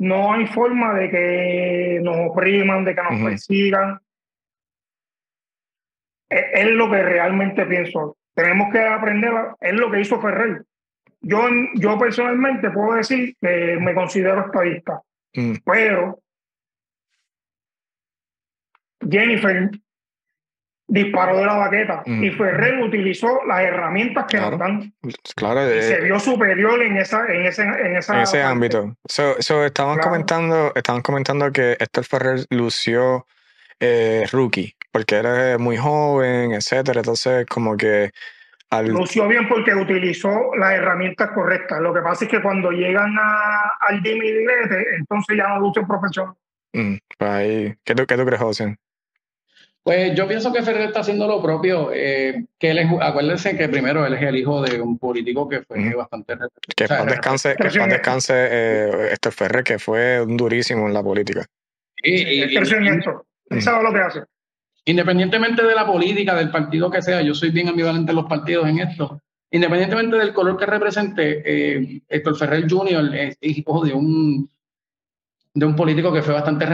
no 0.00 0.34
hay 0.34 0.46
forma 0.48 0.92
de 0.94 1.10
que 1.10 2.00
nos 2.02 2.30
opriman, 2.30 2.84
de 2.84 2.94
que 2.94 3.02
nos 3.02 3.22
persigan. 3.22 4.00
Es, 6.28 6.44
es, 6.52 6.66
lo 6.66 6.90
que 6.90 7.02
realmente 7.02 7.64
pienso. 7.64 8.18
Tenemos 8.34 8.70
que 8.70 8.80
aprender, 8.80 9.32
es 9.60 9.74
lo 9.74 9.90
que 9.90 10.00
hizo 10.00 10.20
Ferrer. 10.20 10.64
Yo, 11.22 11.42
yo 11.74 11.98
personalmente 11.98 12.70
puedo 12.70 12.94
decir 12.94 13.36
que 13.40 13.76
me 13.80 13.94
considero 13.94 14.46
estadista, 14.46 15.02
mm. 15.34 15.56
pero 15.64 16.18
Jennifer 19.08 19.70
disparó 20.90 21.36
de 21.38 21.46
la 21.46 21.54
baqueta 21.54 22.02
mm. 22.04 22.24
y 22.24 22.30
Ferrer 22.30 22.82
utilizó 22.82 23.44
las 23.46 23.60
herramientas 23.60 24.26
que 24.28 24.40
nos 24.40 24.58
dan. 24.58 24.92
Claro, 25.36 25.64
y 25.64 25.82
se 25.82 25.98
eh, 25.98 26.00
vio 26.00 26.18
superior 26.18 26.82
en 26.82 26.96
esa, 26.96 27.26
en 27.26 27.46
ese, 27.46 27.62
en 27.62 27.96
ese 27.96 28.42
ámbito. 28.42 28.96
So, 29.06 29.64
estaban 29.64 29.98
comentando, 29.98 30.72
estaban 30.74 31.02
comentando 31.02 31.52
que 31.52 31.76
Esther 31.78 32.04
Ferrer 32.04 32.46
lució 32.50 33.26
eh, 33.78 34.26
rookie, 34.32 34.74
porque 34.90 35.14
era 35.14 35.58
muy 35.58 35.76
joven, 35.76 36.52
etcétera. 36.52 37.00
Entonces, 37.00 37.46
como 37.46 37.76
que 37.76 38.10
al... 38.70 38.86
Lució 38.88 39.28
bien 39.28 39.48
porque 39.48 39.74
utilizó 39.74 40.54
las 40.56 40.72
herramientas 40.72 41.30
correctas. 41.32 41.80
Lo 41.80 41.92
que 41.92 42.00
pasa 42.00 42.24
es 42.24 42.30
que 42.30 42.40
cuando 42.40 42.70
llegan 42.70 43.16
a, 43.18 43.72
al 43.80 44.00
Jimmy 44.00 44.28
entonces 44.98 45.36
ya 45.36 45.48
no 45.48 45.60
lucen 45.60 45.86
profesional. 45.86 46.34
Mm, 46.72 46.96
pues 47.18 47.76
¿qué, 47.84 47.94
tú, 47.94 48.06
¿Qué 48.06 48.16
tú 48.16 48.24
crees, 48.24 48.40
José? 48.40 48.76
Pues 49.82 50.14
yo 50.14 50.28
pienso 50.28 50.52
que 50.52 50.62
Ferrer 50.62 50.88
está 50.88 51.00
haciendo 51.00 51.26
lo 51.26 51.42
propio. 51.42 51.90
Eh, 51.92 52.44
que 52.58 52.70
él 52.70 52.98
acuérdense 53.00 53.56
que 53.56 53.68
primero 53.68 54.04
él 54.04 54.12
es 54.14 54.22
el 54.22 54.36
hijo 54.36 54.60
de 54.62 54.80
un 54.80 54.98
político 54.98 55.48
que 55.48 55.62
fue 55.62 55.94
bastante. 55.94 56.34
Que 56.76 56.84
o 56.84 57.04
descanse, 57.06 57.56
que 57.56 57.68
descanse 57.68 58.34
eh, 58.36 59.08
este 59.12 59.30
Ferrer, 59.30 59.64
que 59.64 59.78
fue 59.78 60.24
durísimo 60.26 60.86
en 60.86 60.94
la 60.94 61.02
política. 61.02 61.46
Y, 62.02 62.12
y, 62.12 62.44
y, 62.44 62.58
y 62.58 63.60
sabe 63.60 63.82
lo 63.82 63.92
que 63.92 64.00
hace. 64.00 64.20
Independientemente 64.84 65.62
de 65.62 65.74
la 65.74 65.86
política, 65.86 66.34
del 66.34 66.50
partido 66.50 66.90
que 66.90 67.02
sea, 67.02 67.22
yo 67.22 67.34
soy 67.34 67.50
bien 67.50 67.68
ambivalente 67.68 68.12
en 68.12 68.16
los 68.16 68.26
partidos 68.26 68.68
en 68.68 68.80
esto, 68.80 69.20
independientemente 69.50 70.16
del 70.16 70.32
color 70.32 70.56
que 70.56 70.66
represente, 70.66 71.42
eh, 71.44 72.02
Héctor 72.08 72.36
Ferrer 72.36 72.70
Jr. 72.70 73.14
es 73.14 73.38
hijo 73.40 73.84
de 73.84 73.92
un, 73.92 74.50
de 75.54 75.66
un 75.66 75.76
político 75.76 76.12
que 76.12 76.22
fue 76.22 76.34
bastante 76.34 76.66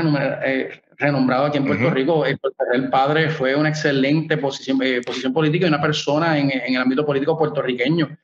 eh, 0.45 0.83
renombrado 0.99 1.47
aquí 1.47 1.59
en 1.59 1.67
Puerto 1.67 1.91
Rico. 1.91 2.27
Héctor 2.27 2.55
Ferrer 2.57 2.91
padre 2.91 3.31
fue 3.31 3.55
una 3.55 3.71
excelente 3.71 4.37
posición, 4.37 4.79
eh, 4.83 5.01
posición 5.05 5.33
política 5.33 5.67
y 5.67 5.69
una 5.69 5.81
persona 5.81 6.39
en, 6.39 6.51
en 6.51 6.75
el 6.75 6.83
ámbito 6.83 7.05
político 7.05 7.39
puertorriqueño. 7.39 8.17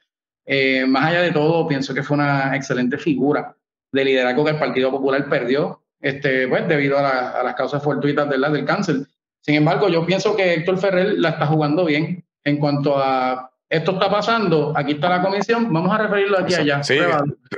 Eh, 0.44 0.84
más 0.86 1.06
allá 1.06 1.22
de 1.22 1.30
todo, 1.30 1.66
pienso 1.68 1.94
que 1.94 2.02
fue 2.02 2.16
una 2.16 2.54
excelente 2.56 2.98
figura 2.98 3.56
de 3.92 4.04
liderazgo 4.04 4.44
que 4.44 4.50
el 4.50 4.58
Partido 4.58 4.90
Popular 4.90 5.28
perdió 5.28 5.82
este, 6.00 6.48
pues, 6.48 6.66
debido 6.66 6.98
a, 6.98 7.42
las 7.44 7.54
causas 7.54 7.82
fortuitas 7.82 8.28
del, 8.28 8.40
del 8.40 8.64
cáncer. 8.64 8.96
Sin 9.42 9.56
embargo, 9.56 9.88
yo 9.88 10.06
pienso 10.06 10.34
que 10.36 10.54
Héctor 10.54 10.78
Ferrer 10.78 11.18
la 11.18 11.30
está 11.30 11.46
jugando 11.46 11.84
bien 11.84 12.24
en 12.44 12.58
cuanto 12.58 12.96
a 12.96 13.50
esto 13.68 13.92
está 13.92 14.10
pasando, 14.10 14.74
aquí 14.76 14.92
está 14.92 15.08
la 15.08 15.22
comisión, 15.22 15.72
vamos 15.72 15.94
a 15.94 15.96
referirlo 15.96 16.38
aquí 16.38 16.54
allá. 16.54 16.82
Sí, 16.82 16.98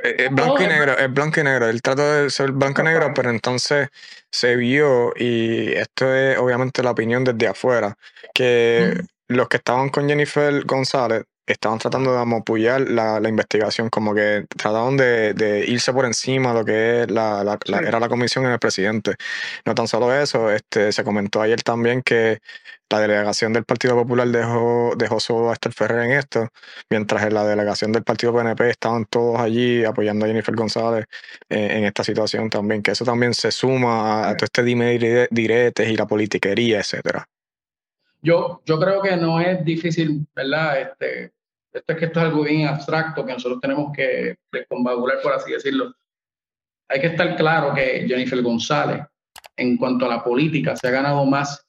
es, 0.03 0.31
blanco 0.31 0.63
y 0.63 0.67
negro, 0.69 0.97
es 0.97 1.13
blanco 1.13 1.41
y 1.41 1.43
negro. 1.43 1.69
Él 1.69 1.83
trató 1.83 2.03
de 2.03 2.31
ser 2.31 2.53
blanco 2.53 2.83
y 2.83 2.85
negro, 2.85 3.11
pero 3.13 3.31
entonces 3.31 3.89
se 4.31 4.55
vio, 4.55 5.13
y 5.17 5.73
esto 5.73 6.15
es 6.15 6.39
obviamente 6.39 6.85
la 6.85 6.93
opinión 6.93 7.25
desde 7.25 7.49
afuera, 7.49 7.97
que 8.33 9.03
los 9.27 9.49
que 9.49 9.57
estaban 9.57 9.89
con 9.89 10.09
Jennifer 10.09 10.65
González 10.65 11.25
estaban 11.47 11.79
tratando 11.79 12.13
de 12.13 12.21
amopullar 12.21 12.81
la, 12.83 13.21
la 13.21 13.29
investigación, 13.29 13.91
como 13.91 14.15
que 14.15 14.47
trataron 14.57 14.97
de, 14.97 15.65
irse 15.69 15.93
por 15.93 16.07
encima 16.07 16.53
de 16.53 16.59
lo 16.59 16.65
que 16.65 17.03
es 17.03 17.11
la, 17.11 17.59
era 17.87 18.01
la 18.01 18.09
comisión 18.09 18.45
en 18.47 18.53
el 18.53 18.59
presidente. 18.59 19.17
No 19.65 19.75
tan 19.75 19.89
solo 19.89 20.15
eso, 20.15 20.51
este, 20.51 20.93
se 20.93 21.05
comentó 21.05 21.43
ayer 21.43 21.63
también 21.63 22.03
que 22.03 22.41
la 22.91 23.01
delegación 23.01 23.53
del 23.53 23.65
Partido 23.65 23.95
Popular 23.95 24.29
dejó, 24.29 24.93
dejó 24.97 25.21
solo 25.21 25.51
a 25.51 25.55
Esther 25.55 25.73
Ferrer 25.73 26.05
en 26.05 26.13
esto, 26.13 26.49
mientras 26.91 27.25
en 27.25 27.35
la 27.35 27.45
delegación 27.45 27.93
del 27.93 28.05
Partido 28.05 28.33
PNP 28.35 28.71
estaban 28.71 29.05
todos 29.07 29.41
allí 29.41 29.85
apoyando 29.85 30.25
a 30.25 30.29
Jennifer 30.29 30.55
González 30.55 31.07
en, 31.49 31.85
esta 31.85 32.05
situación 32.05 32.51
también, 32.51 32.83
que 32.83 32.93
eso 32.93 33.05
también 33.05 33.35
se 33.35 33.51
suma 33.51 34.29
a, 34.29 34.37
todo 34.37 34.45
este 34.45 34.63
dime 34.63 34.99
diretes 35.31 35.89
y 35.89 35.97
la 35.97 36.07
politiquería, 36.07 36.81
etcétera. 36.81 37.27
Yo, 38.25 38.63
yo 38.65 38.81
creo 38.81 39.03
que 39.03 39.17
no 39.17 39.39
es 39.39 39.63
difícil, 39.65 40.27
¿verdad? 40.35 40.81
Este, 40.81 41.33
esto 41.71 41.93
es 41.93 41.99
que 41.99 42.05
esto 42.07 42.21
es 42.21 42.27
algo 42.27 42.43
bien 42.45 42.67
abstracto 42.67 43.27
que 43.27 43.35
nosotros 43.35 43.61
tenemos 43.61 43.93
que 43.95 44.37
desconvagular, 44.51 45.19
por 45.23 45.35
así 45.35 45.53
decirlo. 45.53 45.93
Hay 46.89 47.01
que 47.01 47.09
estar 47.09 47.37
claro 47.37 47.75
que 47.75 48.07
Jennifer 48.09 48.41
González, 48.41 49.03
en 49.57 49.77
cuanto 49.77 50.07
a 50.07 50.09
la 50.09 50.25
política, 50.25 50.75
se 50.75 50.89
ha 50.89 50.91
ganado 50.91 51.25
más 51.27 51.67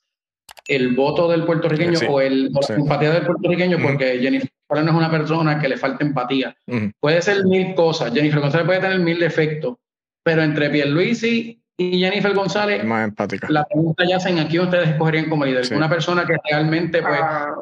el 0.67 0.95
voto 0.95 1.27
del 1.27 1.45
puertorriqueño 1.45 2.00
o, 2.09 2.21
el, 2.21 2.51
la 2.51 2.75
empatía 2.75 3.12
del 3.12 3.25
puertorriqueño, 3.25 3.77
porque 3.81 4.19
Jennifer 4.19 4.50
no 4.69 4.79
es 4.79 4.95
una 4.95 5.12
persona 5.12 5.59
que 5.59 5.67
le 5.67 5.77
falta 5.77 6.05
empatía. 6.05 6.55
Puede 7.01 7.21
ser 7.21 7.43
mil 7.45 7.75
cosas. 7.75 8.13
Jennifer 8.13 8.39
González 8.39 8.65
puede 8.65 8.79
tener 8.79 9.00
mil 9.00 9.19
defectos, 9.19 9.75
pero 10.24 10.41
entre 10.41 10.69
Pierluisi 10.69 11.62
y 11.77 12.00
Jennifer 12.00 12.34
González, 12.34 12.84
más 12.84 13.03
empática. 13.03 13.48
La 13.50 13.65
pregunta 13.65 14.03
ya 14.08 14.17
hacen 14.17 14.39
aquí 14.39 14.60
ustedes 14.60 14.89
escogerían 14.89 15.29
como 15.29 15.46
líder. 15.46 15.65
Una 15.75 15.89
persona 15.89 16.25
que 16.25 16.36
realmente 16.50 17.01
pues, 17.01 17.20
ah. 17.22 17.55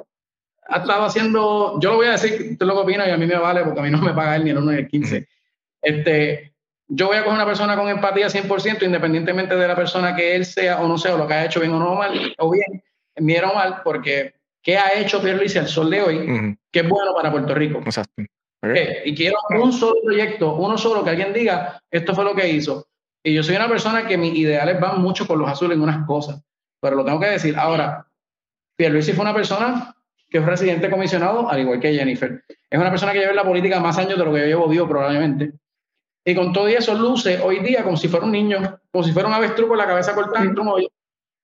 ha 0.68 0.78
estado 0.78 1.06
haciendo, 1.06 1.80
yo 1.80 1.92
lo 1.92 1.96
voy 1.98 2.08
a 2.08 2.12
decir, 2.12 2.58
tú 2.58 2.66
lo 2.66 2.74
que 2.76 2.82
opinas 2.82 3.08
y 3.08 3.12
a 3.12 3.18
mí 3.18 3.26
me 3.26 3.38
vale 3.38 3.64
porque 3.64 3.80
a 3.80 3.84
mí 3.84 3.90
no 3.90 4.00
me 4.00 4.14
paga 4.14 4.36
él 4.36 4.44
ni 4.44 4.52
el 4.52 4.58
1 4.58 4.72
ni 4.72 4.78
el 4.78 4.88
15. 4.88 5.28
este, 5.82 6.54
yo 6.88 7.08
voy 7.08 7.18
a 7.18 7.24
coger 7.24 7.36
una 7.36 7.46
persona 7.46 7.76
con 7.76 7.90
empatía 7.90 8.28
100%, 8.28 8.84
independientemente 8.84 9.56
de 9.56 9.68
la 9.68 9.76
persona 9.76 10.16
que 10.16 10.36
él 10.36 10.46
sea 10.46 10.82
o 10.82 10.88
no 10.88 10.98
sea, 10.98 11.16
o 11.16 11.18
lo 11.18 11.28
que 11.28 11.34
ha 11.34 11.46
hecho 11.46 11.60
bien 11.60 11.72
o 11.72 11.80
no 11.80 11.96
mal, 11.96 12.36
o 12.38 12.52
bien, 12.52 12.84
bien 13.16 13.46
o 13.46 13.54
mal, 13.54 13.82
porque 13.84 14.36
¿qué 14.62 14.78
ha 14.78 14.94
hecho 15.00 15.22
Pierluisi 15.22 15.58
al 15.58 15.68
sol 15.68 15.90
de 15.90 16.02
hoy 16.02 16.58
que 16.72 16.82
es 16.82 16.90
bueno 16.90 17.16
para 17.16 17.32
Puerto 17.32 17.56
Rico? 17.56 17.80
Exacto. 17.80 18.22
Y 19.06 19.14
quiero 19.16 19.38
un 19.62 19.74
solo 19.74 19.96
proyecto, 20.04 20.56
uno 20.56 20.78
solo, 20.78 21.04
que 21.04 21.10
alguien 21.10 21.34
diga, 21.34 21.82
esto 21.90 22.14
fue 22.14 22.24
lo 22.24 22.36
que 22.36 22.48
hizo. 22.48 22.88
Y 23.24 23.34
yo 23.34 23.42
soy 23.42 23.56
una 23.56 23.70
persona 23.70 24.06
que 24.06 24.18
mis 24.18 24.36
ideales 24.36 24.80
van 24.80 25.02
mucho 25.02 25.26
con 25.26 25.40
los 25.40 25.50
azules 25.50 25.78
en 25.78 25.82
unas 25.82 26.06
cosas, 26.06 26.44
pero 26.82 26.98
lo 26.98 27.06
tengo 27.06 27.20
que 27.22 27.28
decir. 27.28 27.58
Ahora, 27.58 28.06
Pierluisi 28.76 29.14
fue 29.14 29.24
una 29.24 29.34
persona 29.34 29.96
que 30.30 30.42
fue 30.42 30.50
residente 30.50 30.90
comisionado, 30.90 31.50
al 31.50 31.62
igual 31.62 31.80
que 31.80 31.94
Jennifer. 31.94 32.44
Es 32.70 32.80
una 32.80 32.90
persona 32.90 33.14
que 33.14 33.20
lleva 33.20 33.32
en 33.32 33.38
la 33.38 33.46
política 33.46 33.80
más 33.80 33.98
años 33.98 34.18
de 34.18 34.26
lo 34.26 34.34
que 34.34 34.42
yo 34.42 34.46
llevo 34.46 34.68
vivo 34.68 34.88
probablemente. 34.88 35.54
Y 36.26 36.36
con 36.36 36.52
todo 36.52 36.68
eso 36.68 36.96
luce 36.96 37.40
hoy 37.40 37.60
día 37.60 37.84
como 37.84 37.98
si 37.98 38.08
fuera 38.08 38.26
un 38.26 38.32
niño, 38.32 38.80
como 38.92 39.04
si 39.04 39.12
fuera 39.12 39.28
un 39.28 39.36
avestruz 39.36 39.68
con 39.68 39.78
la 39.78 39.86
cabeza 39.86 40.16
cortando 40.16 40.62
un 40.62 40.88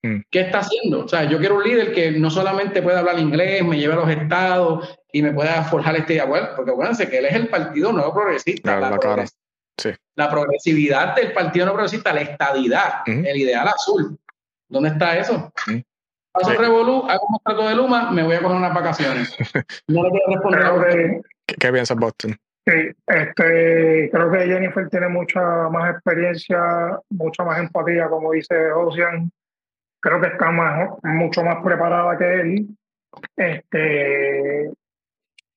mm. 0.03 0.21
¿Qué 0.29 0.39
está 0.39 0.59
haciendo? 0.59 1.05
O 1.05 1.07
sea, 1.07 1.25
yo 1.25 1.37
quiero 1.37 1.57
un 1.57 1.63
líder 1.63 1.93
que 1.93 2.11
no 2.11 2.29
solamente 2.29 2.81
pueda 2.81 2.99
hablar 2.99 3.19
inglés, 3.19 3.63
me 3.63 3.77
lleve 3.77 3.93
a 3.93 3.97
los 3.97 4.09
estados 4.09 4.99
y 5.11 5.21
me 5.21 5.33
pueda 5.33 5.63
forjar 5.63 5.95
este 5.97 6.13
idea. 6.13 6.25
Bueno, 6.25 6.47
porque 6.55 6.71
acuérdense 6.71 7.09
que 7.09 7.19
él 7.19 7.25
es 7.25 7.35
el 7.35 7.47
partido 7.47 7.91
nuevo 7.91 8.13
progresista. 8.13 8.79
la, 8.79 8.89
la 8.89 9.25
progresividad 10.15 11.15
del 11.15 11.33
Partido 11.33 11.65
No 11.65 11.73
Progresista, 11.73 12.13
la 12.13 12.21
estadidad, 12.21 13.01
el 13.05 13.37
ideal 13.37 13.67
azul. 13.67 14.17
¿Dónde 14.67 14.89
está 14.89 15.17
eso? 15.17 15.51
Paso 16.31 16.53
Revolú, 16.53 17.05
hago 17.09 17.25
un 17.27 17.39
trato 17.43 17.67
de 17.67 17.75
Luma, 17.75 18.11
me 18.11 18.23
voy 18.23 18.35
a 18.35 18.41
coger 18.41 18.57
unas 18.57 18.73
vacaciones. 18.73 19.35
No 19.87 20.03
le 20.03 20.09
voy 20.09 20.21
a 20.25 20.31
responder 20.31 20.63
a 20.63 20.87
¿Qué, 21.47 21.55
¿Qué 21.59 21.71
piensas, 21.71 21.97
Boston? 21.97 22.37
Sí, 22.67 22.91
este, 23.07 24.09
creo 24.11 24.31
que 24.31 24.45
Jennifer 24.45 24.87
tiene 24.89 25.09
mucha 25.09 25.41
más 25.69 25.91
experiencia, 25.91 26.99
mucha 27.09 27.43
más 27.43 27.57
empatía, 27.59 28.07
como 28.07 28.31
dice 28.33 28.71
Ocean. 28.71 29.31
Creo 29.99 30.21
que 30.21 30.27
está 30.27 30.51
más, 30.51 30.89
mucho 31.01 31.43
más 31.43 31.63
preparada 31.63 32.17
que 32.17 32.33
él. 32.33 32.67
Este, 33.35 34.71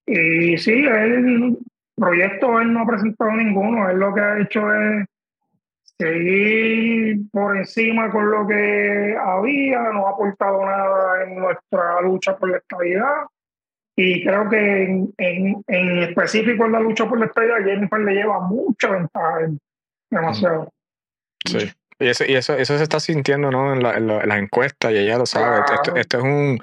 y 0.06 0.56
sí, 0.56 0.86
él 0.86 1.58
proyecto 2.02 2.60
él 2.60 2.72
no 2.72 2.80
ha 2.80 2.86
presentado 2.86 3.30
ninguno, 3.30 3.88
él 3.88 3.98
lo 3.98 4.12
que 4.12 4.20
ha 4.20 4.40
hecho 4.40 4.74
es 4.74 5.06
seguir 5.98 7.30
por 7.30 7.56
encima 7.56 8.10
con 8.10 8.28
lo 8.28 8.46
que 8.46 9.16
había, 9.16 9.92
no 9.92 10.08
ha 10.08 10.10
aportado 10.10 10.64
nada 10.66 11.22
en 11.22 11.36
nuestra 11.36 12.00
lucha 12.00 12.36
por 12.36 12.50
la 12.50 12.56
estabilidad. 12.56 13.26
Y 13.94 14.24
creo 14.24 14.48
que 14.48 14.82
en, 14.82 15.14
en, 15.68 15.98
específico 16.02 16.64
en 16.64 16.72
la 16.72 16.80
lucha 16.80 17.08
por 17.08 17.20
la 17.20 17.26
estabilidad, 17.26 17.64
Jennifer 17.64 18.00
le 18.00 18.14
lleva 18.14 18.40
mucha 18.40 18.90
ventaja, 18.90 19.48
demasiado. 20.10 20.72
Sí. 21.44 21.70
Y 22.02 22.08
eso, 22.08 22.24
y 22.26 22.34
eso, 22.34 22.54
eso 22.56 22.76
se 22.76 22.82
está 22.82 23.00
sintiendo 23.00 23.50
¿no? 23.50 23.72
en, 23.72 23.82
la, 23.82 23.96
en, 23.96 24.06
las 24.06 24.38
encuestas 24.38 24.92
y 24.92 24.98
ella 24.98 25.18
lo 25.18 25.26
sabe. 25.26 25.60
Esto, 25.96 26.18
es 26.18 26.22
un. 26.22 26.58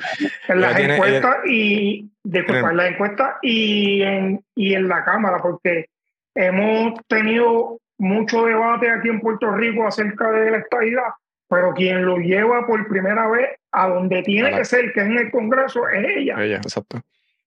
En 0.48 0.62
las 0.62 0.78
encuestas 0.78 1.38
y. 1.46 2.10
Disculpa, 2.24 2.72
en 2.72 2.78
las 2.78 2.92
encuestas 2.92 3.36
y 3.42 4.02
en, 4.02 4.44
y 4.56 4.74
en 4.74 4.88
la 4.88 5.04
Cámara, 5.04 5.40
porque 5.42 5.88
hemos 6.36 7.00
tenido 7.08 7.80
mucho 7.98 8.46
debate 8.46 8.90
aquí 8.92 9.10
en 9.10 9.20
Puerto 9.20 9.52
Rico 9.52 9.88
acerca 9.88 10.32
de 10.32 10.52
la 10.52 10.58
estabilidad, 10.58 11.10
pero 11.48 11.74
quien 11.74 12.06
lo 12.06 12.18
lleva 12.18 12.68
por 12.68 12.88
primera 12.88 13.28
vez 13.28 13.50
a 13.72 13.88
donde 13.88 14.22
tiene 14.24 14.56
que 14.56 14.66
ser, 14.66 14.94
que 14.94 15.02
es 15.02 15.06
en 15.08 15.18
el 15.18 15.32
Congreso, 15.32 15.88
es 15.90 16.18
ella. 16.18 16.36
Ella, 16.38 16.58
exacto. 16.58 17.02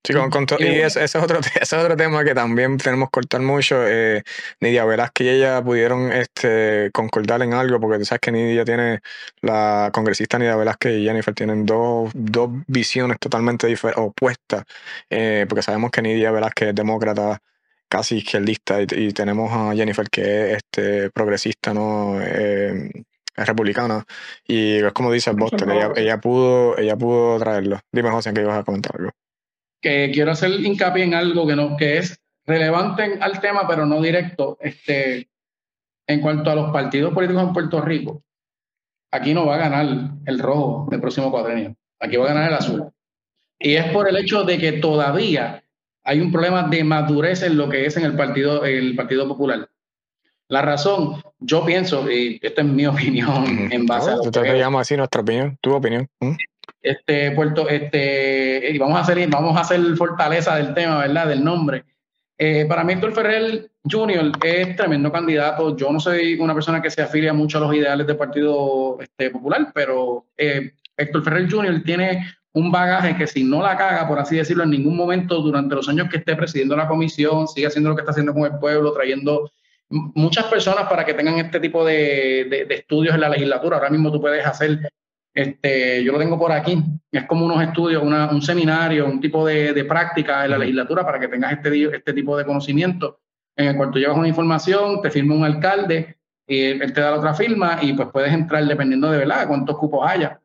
Sí, 0.05 0.15
con, 0.15 0.47
y 0.59 0.81
ese, 0.81 1.05
es 1.05 1.15
otro, 1.15 1.39
ese 1.61 1.61
es 1.63 1.73
otro 1.73 1.97
tema 1.97 2.25
que 2.25 2.35
también 2.35 2.77
tenemos 2.77 3.09
que 3.09 3.13
cortar 3.13 3.41
mucho. 3.41 3.87
Eh, 3.87 4.25
Nidia 4.61 4.85
Velázquez 4.85 5.27
y 5.27 5.31
ella 5.31 5.63
pudieron 5.63 6.11
este, 6.11 6.91
concordar 6.93 7.41
en 7.43 7.55
algo, 7.55 7.79
porque 7.79 8.01
tú 8.01 8.05
sabes 8.05 8.21
que 8.21 8.33
Nidia 8.33 8.65
tiene, 8.65 9.01
la 9.43 9.91
congresista 9.93 10.39
Nidia 10.39 10.57
Velázquez 10.57 10.99
y 10.99 11.05
Jennifer 11.05 11.33
tienen 11.35 11.67
dos, 11.67 12.11
dos 12.15 12.51
visiones 12.67 13.19
totalmente 13.21 13.73
opuestas, 13.95 14.65
eh, 15.09 15.47
porque 15.49 15.63
sabemos 15.63 15.93
que 15.93 16.03
Nidia 16.03 16.33
Velázquez 16.33 16.71
es 16.71 16.75
demócrata 16.75 17.39
casi 17.89 18.17
izquierdista 18.19 18.81
y, 18.83 19.13
tenemos 19.13 19.53
a 19.53 19.75
Jennifer 19.75 20.09
que 20.11 20.53
es 20.53 20.57
este, 20.59 21.11
progresista, 21.11 21.73
¿no? 21.75 22.19
Eh, 22.21 22.91
es 23.37 23.47
republicana 23.47 24.05
y 24.47 24.77
es 24.77 24.93
como 24.93 25.13
dice 25.13 25.31
Boston, 25.33 25.71
ella, 25.71 25.93
ella, 25.97 26.21
pudo, 26.21 26.77
ella 26.77 26.97
pudo 26.97 27.39
traerlo. 27.39 27.81
Dime, 27.93 28.11
José, 28.11 28.33
que 28.35 28.43
ibas 28.43 28.59
a 28.59 28.65
comentar 28.65 28.97
algo 28.99 29.13
que 29.83 30.11
quiero 30.15 30.31
hacer 30.31 30.53
hincapié 30.53 31.05
en 31.05 31.15
algo 31.15 31.47
que, 31.47 31.57
no, 31.57 31.77
que 31.77 31.99
es 31.99 32.19
relevante 32.47 33.19
al 33.21 33.41
tema, 33.41 33.67
pero 33.69 33.85
no 33.85 34.01
directo. 34.01 34.57
Este, 34.61 35.29
en 36.07 36.21
cuanto 36.21 36.51
a 36.51 36.55
los 36.55 36.73
partidos 36.73 37.13
políticos 37.13 37.43
en 37.43 37.53
Puerto 37.53 37.81
Rico, 37.81 38.23
aquí 39.11 39.35
no 39.35 39.45
va 39.45 39.57
a 39.57 39.69
ganar 39.69 39.87
el 40.25 40.39
rojo 40.39 40.87
del 40.91 41.01
próximo 41.01 41.31
cuadrenio. 41.31 41.77
Aquí 42.01 42.17
va 42.17 42.27
a 42.27 42.35
ganar 42.35 42.49
el 42.49 42.55
azul. 42.57 42.91
Y 43.59 43.75
es 43.75 43.93
por 43.93 44.09
el 44.09 44.17
hecho 44.17 44.45
de 44.45 44.59
que 44.59 44.73
todavía 44.73 45.63
hay 46.05 46.21
un 46.21 46.33
problema 46.33 46.69
de 46.69 46.83
madurez 46.85 47.43
en 47.43 47.57
lo 47.57 47.69
que 47.69 47.87
es 47.87 47.97
en 47.97 48.05
el 48.05 48.17
Partido, 48.17 48.65
el 48.65 48.97
partido 48.97 49.29
Popular. 49.29 49.69
La 50.49 50.63
razón, 50.63 51.23
yo 51.39 51.65
pienso, 51.65 52.11
y 52.11 52.39
esta 52.43 52.63
es 52.63 52.69
mi 52.69 52.87
opinión 52.87 53.73
en 53.73 53.87
base 53.87 54.11
a. 54.11 54.31
te 54.31 54.55
llamo 54.55 54.81
así 54.81 54.97
nuestra 54.97 55.23
opinión, 55.23 55.59
tu 55.61 55.73
opinión 55.75 56.09
este 56.81 57.31
Puerto, 57.33 57.69
este, 57.69 58.71
y 58.71 58.79
vamos 58.79 58.97
a 58.99 59.01
hacer, 59.01 59.29
vamos 59.29 59.57
a 59.57 59.61
hacer 59.61 59.81
fortaleza 59.97 60.57
del 60.57 60.75
tema, 60.75 60.99
¿verdad? 60.99 61.29
Del 61.29 61.45
nombre. 61.45 61.85
Eh, 62.39 62.67
para 62.67 62.83
mí, 62.83 62.95
Héctor 62.95 63.13
Ferrer 63.13 63.71
Jr. 63.89 64.33
es 64.43 64.77
tremendo 64.77 65.13
candidato. 65.13 65.77
Yo 65.77 65.93
no 65.93 66.01
soy 66.01 66.35
una 66.41 66.55
persona 66.55 66.83
que 66.83 66.91
se 66.91 67.03
afilia 67.03 67.33
mucho 67.33 67.59
a 67.59 67.61
los 67.61 67.75
ideales 67.75 68.07
del 68.07 68.17
Partido 68.17 68.99
este, 69.01 69.31
Popular, 69.31 69.71
pero 69.75 70.27
eh, 70.37 70.73
Héctor 70.97 71.23
Ferrer 71.23 71.51
Jr. 71.51 71.83
tiene 71.85 72.27
un 72.55 72.71
bagaje 72.71 73.17
que 73.17 73.27
si 73.27 73.45
no 73.45 73.63
la 73.63 73.77
caga, 73.77 74.07
por 74.07 74.19
así 74.19 74.37
decirlo, 74.37 74.65
en 74.65 74.71
ningún 74.71 74.97
momento 74.97 75.41
durante 75.41 75.75
los 75.75 75.89
años 75.89 76.09
que 76.11 76.19
esté 76.19 76.37
presidiendo 76.37 76.77
la 76.77 76.89
comisión, 76.89 77.49
sigue 77.49 77.67
haciendo 77.67 77.91
lo 77.91 77.97
que 77.97 78.03
está 78.03 78.11
haciendo 78.11 78.35
con 78.35 78.45
el 78.45 78.59
pueblo, 78.59 78.93
trayendo 78.93 79.51
muchas 79.89 80.47
personas 80.47 80.89
para 80.89 81.05
que 81.05 81.15
tengan 81.15 81.39
este 81.39 81.61
tipo 81.61 81.85
de, 81.85 82.67
estudios 82.71 83.15
en 83.15 83.21
la 83.21 83.29
legislatura. 83.29 83.77
Ahora 83.77 83.91
mismo 83.91 84.11
tú 84.13 84.21
puedes 84.21 84.45
hacer, 84.45 84.91
este, 85.35 86.05
yo 86.05 86.13
lo 86.13 86.19
tengo 86.19 86.39
por 86.39 86.53
aquí, 86.53 86.83
es 87.11 87.25
como 87.25 87.47
unos 87.47 87.63
estudios, 87.63 88.03
un 88.03 88.43
seminario, 88.43 89.07
un 89.07 89.21
tipo 89.21 89.47
de, 89.47 89.85
práctica 89.85 90.45
en 90.45 90.51
la 90.51 90.59
legislatura 90.59 91.05
para 91.05 91.19
que 91.19 91.29
tengas 91.29 91.53
este, 91.53 91.97
este 91.97 92.13
tipo 92.13 92.37
de 92.37 92.45
conocimiento 92.45 93.21
en 93.57 93.69
el 93.69 93.77
cual 93.77 93.91
tú 93.91 93.99
llevas 93.99 94.17
una 94.17 94.29
información, 94.29 95.03
te 95.03 95.11
firma 95.11 95.35
un 95.35 95.45
alcalde, 95.45 96.17
y 96.47 96.65
él 96.65 96.93
te 96.93 97.01
da 97.01 97.13
la 97.13 97.19
otra 97.19 97.35
firma 97.35 97.79
y 97.81 97.93
pues 97.93 98.09
puedes 98.13 98.33
entrar 98.33 98.65
dependiendo 98.65 99.11
de 99.11 99.19
verdad 99.19 99.47
cuántos 99.47 99.77
cupos 99.79 100.09
haya. 100.09 100.41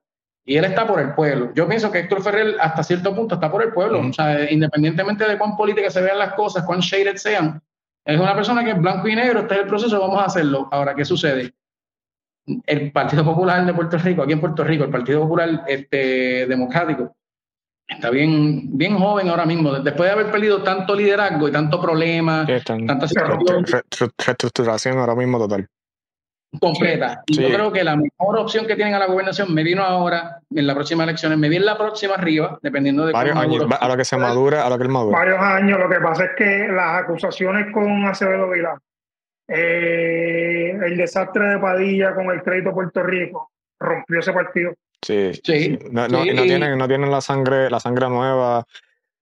Y 0.46 0.56
él 0.56 0.64
está 0.64 0.88
por 0.88 1.02
el 1.02 1.14
pueblo. 1.14 1.52
Yo 1.54 1.68
pienso 1.68 1.92
que 1.92 2.00
Héctor 2.00 2.24
Ferrer 2.24 2.56
hasta 2.62 2.84
cierto 2.84 3.14
punto 3.14 3.36
está 3.36 3.52
por 3.52 3.64
el 3.64 3.74
pueblo. 3.74 4.00
O 4.00 4.14
sea, 4.14 4.50
independientemente 4.50 5.28
de 5.28 5.38
cuán 5.38 5.58
políticas 5.58 5.94
se 5.94 6.02
vean 6.02 6.20
las 6.20 6.34
cosas, 6.36 6.64
cuán 6.64 6.80
shaded 6.80 7.18
sean, 7.18 7.62
es 8.06 8.18
una 8.18 8.34
persona 8.34 8.64
que 8.64 8.72
es 8.72 8.80
blanco 8.80 9.10
y 9.10 9.16
negro, 9.16 9.42
este 9.42 9.56
es 9.56 9.62
el 9.62 9.68
proceso, 9.68 10.00
vamos 10.00 10.22
a 10.22 10.26
hacerlo. 10.26 10.70
Ahora, 10.72 10.96
¿qué 10.96 11.04
sucede? 11.04 11.54
El 12.66 12.92
Partido 12.92 13.26
Popular 13.26 13.66
de 13.66 13.74
Puerto 13.74 13.98
Rico, 13.98 14.24
aquí 14.24 14.34
en 14.34 14.40
Puerto 14.40 14.64
Rico, 14.64 14.84
el 14.86 14.90
Partido 14.90 15.22
Popular 15.22 15.64
este, 15.68 16.48
Democrático, 16.48 17.16
está 17.88 18.10
bien, 18.10 18.78
bien 18.78 18.98
joven 18.98 19.30
ahora 19.30 19.46
mismo. 19.46 19.74
Después 19.74 20.08
de 20.10 20.14
haber 20.14 20.32
perdido 20.32 20.64
tanto 20.64 20.96
liderazgo 20.96 21.50
y 21.50 21.52
tanto 21.52 21.82
problema, 21.82 22.48
tanta 22.66 23.06
reestructuración 24.26 24.98
ahora 24.98 25.16
mismo 25.16 25.38
total 25.38 25.68
completa. 26.60 27.24
Y 27.28 27.42
yo 27.42 27.50
creo 27.50 27.72
que 27.72 27.84
la 27.84 27.96
mejor 27.96 28.38
opción 28.38 28.66
que 28.66 28.76
tienen 28.76 28.94
a 28.94 29.00
la 29.00 29.08
gobernación, 29.08 29.54
me 29.54 29.64
vino 29.64 29.84
ahora, 29.84 30.40
en 30.50 30.68
las 30.68 30.76
próximas 30.76 31.06
elecciones, 31.06 31.38
me 31.38 31.50
viene 31.50 31.66
la 31.66 31.78
próxima 31.78 32.16
arriba, 32.16 32.58
dependiendo 32.62 33.06
de 33.06 33.14
Varios 33.14 33.38
años, 33.38 33.66
a 33.80 33.88
lo 33.88 33.98
que 33.98 34.06
se 34.06 34.18
madura, 34.18 34.66
a 34.66 34.70
lo 34.70 34.78
que 34.78 34.84
él 34.84 34.90
madura. 34.90 35.18
Varios 35.18 35.40
años, 35.40 35.80
lo 35.80 35.90
que 35.90 36.00
pasa 36.00 36.26
es 36.26 36.32
que 36.38 36.68
las 36.70 37.04
acusaciones 37.04 37.72
con 37.74 38.06
Acevedo 38.06 38.50
Vilá, 38.50 38.80
eh, 39.48 40.78
el 40.84 40.98
desastre 40.98 41.48
de 41.50 41.60
Padilla 41.60 42.14
con 42.14 42.30
el 42.32 42.42
crédito 42.44 42.74
Puerto 42.74 43.04
Rico, 43.04 43.52
rompió 43.80 44.20
ese 44.20 44.34
partido. 44.34 44.74
Sí, 45.02 45.32
sí. 45.44 45.80
No, 45.92 46.08
no, 46.08 46.24
tienen, 46.24 46.78
no 46.78 46.88
tienen 46.88 47.12
la 47.12 47.22
sangre, 47.22 47.70
la 47.70 47.80
sangre 47.80 48.10
nueva. 48.10 48.66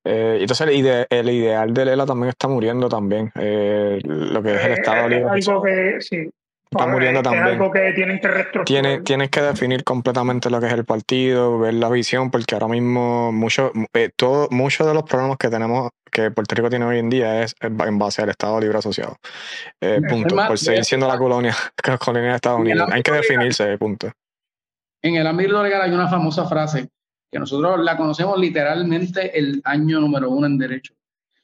Eh, 0.04 0.38
entonces 0.42 0.68
el, 0.68 1.06
el, 1.10 1.30
ideal 1.30 1.74
de 1.74 1.86
Lela 1.86 2.06
también 2.06 2.30
está 2.30 2.48
muriendo 2.48 2.88
también. 2.88 3.32
Eh, 3.36 4.00
lo 4.04 4.42
que 4.42 4.56
es 4.56 4.66
el 4.66 4.72
Estado 4.74 5.10
Libre. 5.10 5.30
Algo 5.30 5.62
que, 5.64 5.98
sí, 6.00 6.30
está 6.72 6.88
muriendo 6.88 7.22
también. 7.22 7.46
Es 7.46 7.52
algo 7.54 7.72
que 7.72 7.94
tienen 7.94 8.20
que 8.20 8.30
Tiene, 8.66 9.02
tienes 9.02 9.30
que 9.30 9.42
definir 9.42 9.84
completamente 9.84 10.50
lo 10.50 10.60
que 10.60 10.68
es 10.68 10.74
el 10.74 10.86
partido, 10.86 11.60
ver 11.60 11.74
la 11.76 11.90
visión, 11.90 12.32
porque 12.32 12.56
ahora 12.56 12.68
mismo 12.68 13.32
mucho, 13.32 13.72
eh, 13.94 14.12
muchos 14.52 14.88
de 14.88 14.94
los 14.94 15.04
problemas 15.04 15.38
que 15.38 15.50
tenemos, 15.50 15.90
que 16.12 16.32
Puerto 16.32 16.56
Rico 16.56 16.70
tiene 16.70 16.86
hoy 16.86 17.00
en 17.00 17.10
día, 17.10 17.44
es 17.44 17.56
en 17.62 18.00
base 18.00 18.22
al 18.22 18.30
Estado 18.30 18.60
Libre 18.60 18.78
Asociado. 18.78 19.18
Eh, 19.82 20.02
punto. 20.08 20.36
por 20.36 20.58
seguir 20.58 20.84
siendo 20.86 21.08
la 21.08 21.18
colonia, 21.18 21.56
la 21.88 21.98
colonia 21.98 22.30
de 22.30 22.36
Estados 22.36 22.60
Unidos. 22.60 22.90
Hay 22.92 23.04
que 23.04 23.12
definirse, 23.12 23.78
punto. 23.78 24.12
En 25.02 25.16
el 25.16 25.28
ámbito 25.28 25.62
legal 25.62 25.84
hay 25.84 25.92
una 25.92 26.08
famosa 26.08 26.46
frase 26.46 26.90
que 27.32 27.40
nosotros 27.40 27.80
la 27.82 27.98
conocemos 27.98 28.40
literalmente 28.40 29.38
el 29.38 29.62
año 29.66 30.00
número 30.00 30.30
uno 30.30 30.48
en 30.48 30.58
derecho. 30.58 30.94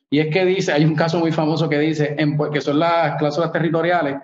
Y 0.09 0.19
es 0.19 0.33
que 0.33 0.45
dice, 0.45 0.73
hay 0.73 0.83
un 0.83 0.95
caso 0.95 1.19
muy 1.19 1.31
famoso 1.31 1.69
que 1.69 1.79
dice, 1.79 2.15
en, 2.17 2.37
que 2.51 2.59
son 2.59 2.79
las 2.79 3.17
cláusulas 3.17 3.51
territoriales, 3.51 4.17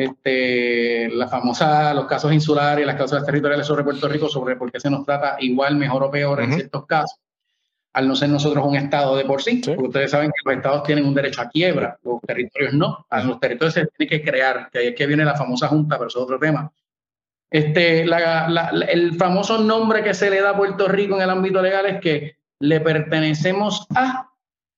este, 0.00 1.08
la 1.10 1.28
famosa, 1.28 1.92
los 1.94 2.06
casos 2.06 2.32
insulares, 2.32 2.86
las 2.86 2.96
cláusulas 2.96 3.24
territoriales 3.24 3.66
sobre 3.66 3.84
Puerto 3.84 4.08
Rico, 4.08 4.28
sobre 4.28 4.56
por 4.56 4.70
qué 4.70 4.80
se 4.80 4.90
nos 4.90 5.04
trata 5.04 5.36
igual, 5.40 5.76
mejor 5.76 6.02
o 6.04 6.10
peor 6.10 6.40
en 6.40 6.54
ciertos 6.54 6.86
casos, 6.86 7.18
al 7.92 8.08
no 8.08 8.16
ser 8.16 8.28
nosotros 8.28 8.64
un 8.64 8.76
estado 8.76 9.16
de 9.16 9.24
por 9.24 9.42
sí, 9.42 9.60
porque 9.64 9.82
ustedes 9.82 10.10
saben 10.10 10.30
que 10.30 10.40
los 10.44 10.56
estados 10.56 10.82
tienen 10.84 11.04
un 11.04 11.14
derecho 11.14 11.42
a 11.42 11.48
quiebra, 11.48 11.98
los 12.02 12.20
territorios 12.22 12.72
no, 12.74 13.06
a 13.10 13.22
los 13.22 13.38
territorios 13.40 13.74
se 13.74 13.86
tiene 13.86 14.08
que 14.08 14.22
crear, 14.22 14.70
que 14.70 14.78
ahí 14.78 14.86
es 14.88 14.94
que 14.94 15.06
viene 15.06 15.24
la 15.24 15.36
famosa 15.36 15.68
junta, 15.68 15.98
pero 15.98 16.08
eso 16.08 16.20
es 16.20 16.24
otro 16.24 16.38
tema. 16.38 16.70
Este, 17.50 18.02
el 18.02 19.16
famoso 19.16 19.58
nombre 19.58 20.04
que 20.04 20.14
se 20.14 20.30
le 20.30 20.40
da 20.40 20.50
a 20.50 20.56
Puerto 20.56 20.86
Rico 20.86 21.16
en 21.16 21.22
el 21.22 21.30
ámbito 21.30 21.60
legal 21.60 21.84
es 21.86 22.00
que 22.00 22.36
le 22.60 22.80
pertenecemos 22.80 23.86
a 23.94 24.29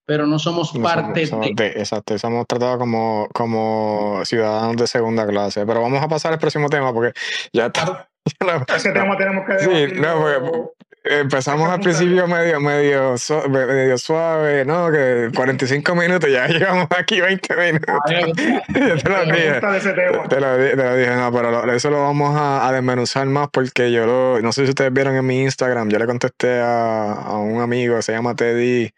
pero 0.05 0.27
no 0.27 0.39
somos 0.39 0.73
parte 0.73 1.27
de... 1.27 1.67
Exacto, 1.77 2.19
somos 2.19 2.47
tratados 2.47 2.79
como, 2.79 3.29
como 3.33 4.21
ciudadanos 4.25 4.77
de 4.77 4.87
segunda 4.87 5.27
clase. 5.27 5.65
Pero 5.65 5.83
vamos 5.83 6.03
a 6.03 6.09
pasar 6.09 6.33
al 6.33 6.39
próximo 6.39 6.69
tema 6.69 6.93
porque 6.93 7.13
ya 7.53 7.67
está. 7.67 8.09
Ese 8.75 8.93
tema 8.93 9.17
tenemos 9.17 9.45
que 9.47 9.59
Sí, 9.59 10.01
no, 10.01 10.73
empezamos 11.05 11.69
al 11.69 11.81
principio 11.81 12.27
medio, 12.29 12.61
medio, 12.61 13.15
medio 13.49 13.99
suave, 13.99 14.65
¿no? 14.65 14.91
Que 14.91 15.31
45 15.35 15.95
minutos, 15.95 16.31
ya 16.31 16.47
llegamos 16.49 16.87
aquí 16.97 17.21
20 17.21 17.57
minutos. 17.57 17.95
te 18.07 19.09
lo 19.09 19.25
dije. 19.25 19.61
Te 20.29 20.41
lo, 20.41 20.97
dije, 20.97 21.17
no, 21.17 21.33
pero 21.33 21.73
eso 21.73 21.91
lo 21.91 22.03
vamos 22.03 22.35
a, 22.39 22.71
desmenuzar 22.73 23.27
más 23.27 23.49
porque 23.53 23.93
yo 23.93 24.07
lo, 24.07 24.41
no 24.41 24.53
sé 24.53 24.65
si 24.65 24.71
ustedes 24.71 24.93
vieron 24.93 25.17
en 25.17 25.27
mi 25.27 25.43
Instagram, 25.43 25.89
yo 25.89 25.99
le 25.99 26.07
contesté 26.07 26.61
a, 26.61 27.13
a 27.13 27.39
un 27.39 27.61
amigo, 27.61 28.01
se 28.03 28.13
llama 28.13 28.35
Teddy 28.35 28.93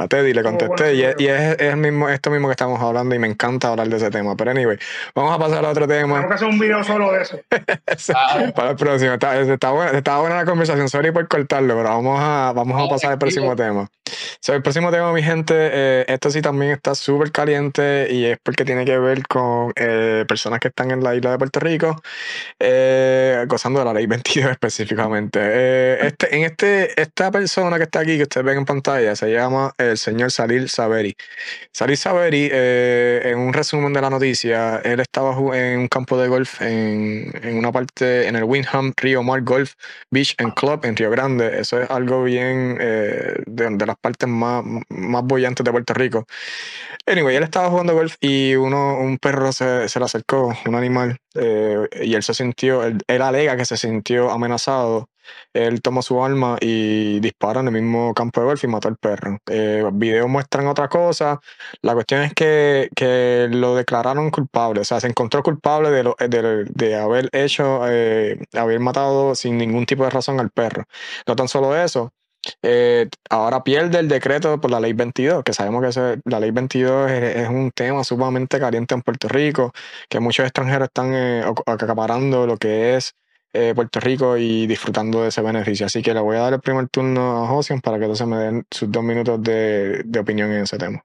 a 0.00 0.08
Teddy 0.08 0.32
le 0.32 0.42
contesté 0.42 0.94
y, 0.94 1.02
es, 1.02 1.56
es, 1.58 1.76
mismo, 1.76 2.08
esto 2.08 2.30
mismo 2.30 2.48
que 2.48 2.52
estamos 2.52 2.80
hablando 2.80 3.14
y 3.14 3.18
me 3.18 3.26
encanta 3.26 3.68
hablar 3.68 3.86
de 3.88 3.98
ese 3.98 4.10
tema. 4.10 4.34
Pero 4.34 4.50
anyway, 4.50 4.78
vamos 5.14 5.34
a 5.34 5.38
pasar 5.38 5.62
a 5.62 5.68
otro 5.68 5.86
tema. 5.86 6.16
Tengo 6.16 6.28
que 6.28 6.34
hacer 6.34 6.48
un 6.48 6.58
video 6.58 6.82
solo 6.82 7.12
de 7.12 7.20
eso. 7.20 7.38
Para 8.54 8.70
el 8.70 8.76
próximo. 8.76 9.12
Está, 9.12 9.38
está, 9.38 9.70
buena, 9.72 9.98
está, 9.98 10.18
buena, 10.18 10.36
la 10.36 10.44
conversación. 10.46 10.88
Sorry 10.88 11.12
por 11.12 11.28
cortarlo, 11.28 11.76
pero 11.76 11.90
vamos 11.90 12.18
a, 12.18 12.52
vamos 12.54 12.82
a 12.82 12.88
pasar 12.88 13.12
al 13.12 13.18
próximo 13.18 13.54
tema. 13.54 13.90
So, 14.40 14.54
el 14.54 14.62
próximo 14.62 14.90
tema, 14.90 15.12
mi 15.12 15.22
gente, 15.22 15.54
eh, 15.56 16.04
esto 16.08 16.30
sí 16.30 16.42
también 16.42 16.72
está 16.72 16.94
súper 16.94 17.32
caliente 17.32 18.08
y 18.10 18.24
es 18.24 18.38
porque 18.42 18.64
tiene 18.64 18.84
que 18.84 18.98
ver 18.98 19.26
con 19.26 19.72
eh, 19.76 20.24
personas 20.28 20.60
que 20.60 20.68
están 20.68 20.90
en 20.90 21.02
la 21.02 21.14
isla 21.14 21.32
de 21.32 21.38
Puerto 21.38 21.60
Rico, 21.60 21.96
eh, 22.58 23.44
gozando 23.48 23.80
de 23.80 23.84
la 23.84 23.92
ley 23.94 24.06
22 24.08 24.50
específicamente. 24.50 26.06
este, 26.06 26.34
en 26.34 26.44
este, 26.44 27.00
esta 27.00 27.30
persona 27.30 27.76
que 27.76 27.84
está 27.84 28.00
aquí, 28.00 28.16
que 28.16 28.24
ustedes 28.24 28.44
ven 28.44 28.58
en 28.58 28.64
pantalla, 28.64 29.14
se 29.16 29.30
llama 29.30 29.72
el 29.78 29.98
señor 29.98 30.30
Salil 30.30 30.68
Saveri. 30.68 31.16
Salil 31.72 31.96
Saveri, 31.96 32.48
eh, 32.52 33.22
en 33.24 33.38
un 33.38 33.52
resumen 33.52 33.92
de 33.92 34.00
la 34.00 34.10
noticia, 34.10 34.80
él 34.84 35.00
estaba 35.00 35.34
en 35.56 35.80
un 35.80 35.88
campo 35.88 36.18
de 36.18 36.28
golf 36.28 36.60
en, 36.62 37.32
en 37.42 37.56
una 37.58 37.72
parte, 37.72 38.26
en 38.28 38.36
el 38.36 38.44
Windham 38.44 38.92
Rio 38.96 39.22
Mar 39.22 39.42
Golf 39.42 39.74
Beach 40.10 40.34
and 40.38 40.54
Club 40.54 40.84
en 40.84 40.96
Río 40.96 41.10
Grande. 41.10 41.60
Eso 41.60 41.80
es 41.80 41.90
algo 41.90 42.24
bien 42.24 42.78
eh, 42.80 43.42
de, 43.46 43.86
las 43.86 43.96
partes 44.00 44.28
más, 44.28 44.64
más 44.88 45.24
bollantes 45.24 45.64
de 45.64 45.70
Puerto 45.70 45.94
Rico. 45.94 46.26
Anyway, 47.06 47.36
él 47.36 47.42
estaba 47.42 47.70
jugando 47.70 47.94
golf 47.94 48.16
y 48.20 48.54
uno, 48.54 48.98
un 48.98 49.18
perro 49.18 49.52
se, 49.52 49.88
se 49.88 49.98
le 49.98 50.04
acercó, 50.04 50.54
un 50.66 50.74
animal, 50.74 51.18
eh, 51.34 51.88
y 52.02 52.14
él 52.14 52.22
se 52.22 52.34
sintió, 52.34 52.84
él, 52.84 52.98
él 53.06 53.22
alega 53.22 53.56
que 53.56 53.64
se 53.64 53.76
sintió 53.76 54.30
amenazado 54.30 55.08
él 55.52 55.82
toma 55.82 56.02
su 56.02 56.22
arma 56.22 56.56
y 56.60 57.20
dispara 57.20 57.60
en 57.60 57.68
el 57.68 57.74
mismo 57.74 58.14
campo 58.14 58.40
de 58.40 58.46
golf 58.46 58.64
y 58.64 58.66
mata 58.66 58.88
al 58.88 58.96
perro. 58.96 59.38
Eh, 59.46 59.84
videos 59.92 60.28
muestran 60.28 60.66
otra 60.66 60.88
cosa. 60.88 61.40
La 61.82 61.94
cuestión 61.94 62.22
es 62.22 62.34
que, 62.34 62.88
que, 62.94 63.48
lo 63.50 63.74
declararon 63.74 64.30
culpable. 64.30 64.80
O 64.80 64.84
sea, 64.84 65.00
se 65.00 65.08
encontró 65.08 65.42
culpable 65.42 65.90
de, 65.90 66.02
lo, 66.04 66.16
de, 66.18 66.64
de 66.64 66.96
haber 66.96 67.28
hecho, 67.32 67.82
eh, 67.88 68.38
haber 68.54 68.80
matado 68.80 69.34
sin 69.34 69.58
ningún 69.58 69.86
tipo 69.86 70.04
de 70.04 70.10
razón 70.10 70.40
al 70.40 70.50
perro. 70.50 70.84
No 71.26 71.36
tan 71.36 71.48
solo 71.48 71.76
eso. 71.76 72.12
Eh, 72.62 73.08
ahora 73.28 73.62
pierde 73.62 73.98
el 73.98 74.08
decreto 74.08 74.60
por 74.60 74.70
la 74.70 74.80
ley 74.80 74.92
22, 74.92 75.44
que 75.44 75.52
sabemos 75.52 75.94
que 75.94 76.20
la 76.24 76.40
ley 76.40 76.50
22 76.50 77.10
es, 77.10 77.48
un 77.48 77.70
tema 77.72 78.02
sumamente 78.04 78.58
caliente 78.58 78.94
en 78.94 79.02
Puerto 79.02 79.28
Rico, 79.28 79.72
que 80.08 80.20
muchos 80.20 80.44
extranjeros 80.44 80.88
están 80.88 81.12
eh, 81.14 81.44
acaparando 81.66 82.46
lo 82.46 82.56
que 82.56 82.96
es 82.96 83.14
eh, 83.52 83.72
Puerto 83.74 84.00
Rico 84.00 84.36
y 84.36 84.66
disfrutando 84.66 85.22
de 85.22 85.28
ese 85.28 85.42
beneficio. 85.42 85.86
Así 85.86 86.02
que 86.02 86.14
le 86.14 86.20
voy 86.20 86.36
a 86.36 86.40
dar 86.40 86.54
el 86.54 86.60
primer 86.60 86.88
turno 86.88 87.44
a 87.44 87.48
Josian 87.48 87.80
para 87.80 87.98
que 87.98 88.04
entonces 88.04 88.26
me 88.26 88.36
den 88.36 88.64
sus 88.70 88.90
dos 88.90 89.02
minutos 89.02 89.42
de, 89.42 90.04
opinión 90.20 90.50
en 90.52 90.62
ese 90.62 90.78
tema. 90.78 91.04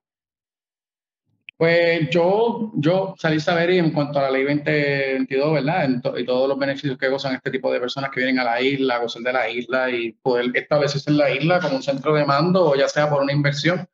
Pues 1.58 2.10
yo, 2.10 2.74
yo 2.76 3.16
salí 3.18 3.38
a 3.38 3.40
saber 3.40 3.70
y 3.70 3.78
en 3.80 3.92
cuanto 3.92 4.20
a 4.20 4.24
la 4.24 4.32
ley 4.32 4.44
2022, 4.44 5.54
¿verdad? 5.54 5.90
y 6.18 6.26
todos 6.26 6.50
los 6.50 6.60
beneficios 6.60 6.98
que 6.98 7.08
gozan 7.08 7.36
este 7.36 7.50
tipo 7.50 7.72
de 7.72 7.80
personas 7.80 8.12
que 8.12 8.20
vienen 8.20 8.40
a 8.40 8.44
la 8.44 8.62
isla, 8.62 8.98
gozar 8.98 9.22
de 9.22 9.32
la 9.32 9.50
isla 9.50 9.90
y 9.90 10.12
poder 10.12 10.52
establecerse 10.54 11.10
en 11.10 11.18
la 11.18 11.32
isla 11.32 11.62
como 11.62 11.78
un 11.78 11.84
centro 11.84 12.14
de 12.14 12.26
mando 12.26 12.72
o 12.72 12.76
ya 12.76 12.90
sea 12.90 13.10
por 13.10 13.24
una 13.24 13.32
inversión. 13.32 13.88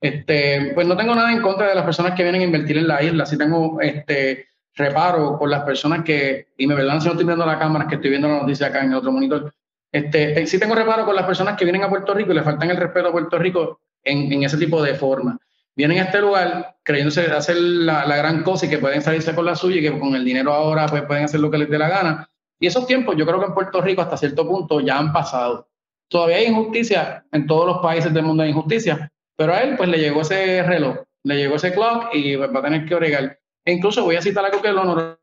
Este, 0.00 0.72
pues 0.74 0.86
no 0.86 0.96
tengo 0.96 1.14
nada 1.14 1.32
en 1.32 1.42
contra 1.42 1.68
de 1.68 1.74
las 1.74 1.84
personas 1.84 2.14
que 2.14 2.22
vienen 2.22 2.42
a 2.42 2.44
invertir 2.44 2.78
en 2.78 2.86
la 2.86 3.02
isla. 3.02 3.26
Sí 3.26 3.36
tengo 3.36 3.80
este, 3.80 4.46
reparo 4.74 5.38
por 5.40 5.48
las 5.48 5.64
personas 5.64 6.04
que, 6.04 6.48
y 6.56 6.68
me 6.68 6.76
verdad 6.76 7.00
si 7.00 7.06
no 7.06 7.12
estoy 7.12 7.26
viendo 7.26 7.46
la 7.46 7.58
cámara, 7.58 7.88
que 7.88 7.96
estoy 7.96 8.10
viendo 8.10 8.28
la 8.28 8.40
noticia 8.42 8.68
acá 8.68 8.84
en 8.84 8.92
el 8.92 8.98
otro 8.98 9.10
monitor, 9.10 9.52
este, 9.90 10.46
sí 10.46 10.58
tengo 10.58 10.76
reparo 10.76 11.04
con 11.04 11.16
las 11.16 11.26
personas 11.26 11.56
que 11.56 11.64
vienen 11.64 11.82
a 11.82 11.90
Puerto 11.90 12.14
Rico 12.14 12.30
y 12.30 12.34
le 12.36 12.42
faltan 12.42 12.70
el 12.70 12.76
respeto 12.76 13.08
a 13.08 13.12
Puerto 13.12 13.38
Rico 13.38 13.80
en, 14.04 14.32
en 14.32 14.44
ese 14.44 14.56
tipo 14.56 14.80
de 14.82 14.94
forma. 14.94 15.38
Vienen 15.74 15.98
a 15.98 16.02
este 16.02 16.20
lugar 16.20 16.76
creyéndose 16.82 17.22
hacer 17.26 17.56
la, 17.56 18.04
la, 18.06 18.16
gran 18.16 18.42
cosa 18.42 18.66
y 18.66 18.68
que 18.68 18.78
pueden 18.78 19.00
salirse 19.00 19.34
con 19.34 19.46
la 19.46 19.56
suya 19.56 19.78
y 19.78 19.82
que 19.82 19.98
con 19.98 20.14
el 20.14 20.24
dinero 20.24 20.52
ahora 20.52 20.86
pues 20.86 21.02
pueden 21.02 21.24
hacer 21.24 21.40
lo 21.40 21.50
que 21.50 21.58
les 21.58 21.70
dé 21.70 21.78
la 21.78 21.88
gana. 21.88 22.30
Y 22.60 22.66
esos 22.66 22.86
tiempos 22.86 23.16
yo 23.16 23.26
creo 23.26 23.40
que 23.40 23.46
en 23.46 23.54
Puerto 23.54 23.80
Rico 23.80 24.02
hasta 24.02 24.16
cierto 24.16 24.46
punto 24.46 24.80
ya 24.80 24.98
han 24.98 25.12
pasado. 25.12 25.68
Todavía 26.08 26.36
hay 26.36 26.46
injusticia, 26.46 27.24
en 27.32 27.46
todos 27.46 27.66
los 27.66 27.78
países 27.78 28.12
del 28.12 28.24
mundo 28.24 28.42
hay 28.42 28.50
injusticia, 28.50 29.10
pero 29.34 29.54
a 29.54 29.62
él 29.62 29.76
pues 29.76 29.88
le 29.88 29.98
llegó 29.98 30.20
ese 30.20 30.62
reloj, 30.62 30.98
le 31.24 31.36
llegó 31.36 31.56
ese 31.56 31.72
clock 31.72 32.14
y 32.14 32.36
va 32.36 32.46
a 32.46 32.62
tener 32.62 32.84
que 32.84 32.94
oregar. 32.94 33.40
E 33.64 33.72
incluso 33.72 34.04
voy 34.04 34.16
a 34.16 34.22
citar 34.22 34.44
algo 34.44 34.60
que 34.60 34.68
el 34.68 34.78
honorable 34.78 35.16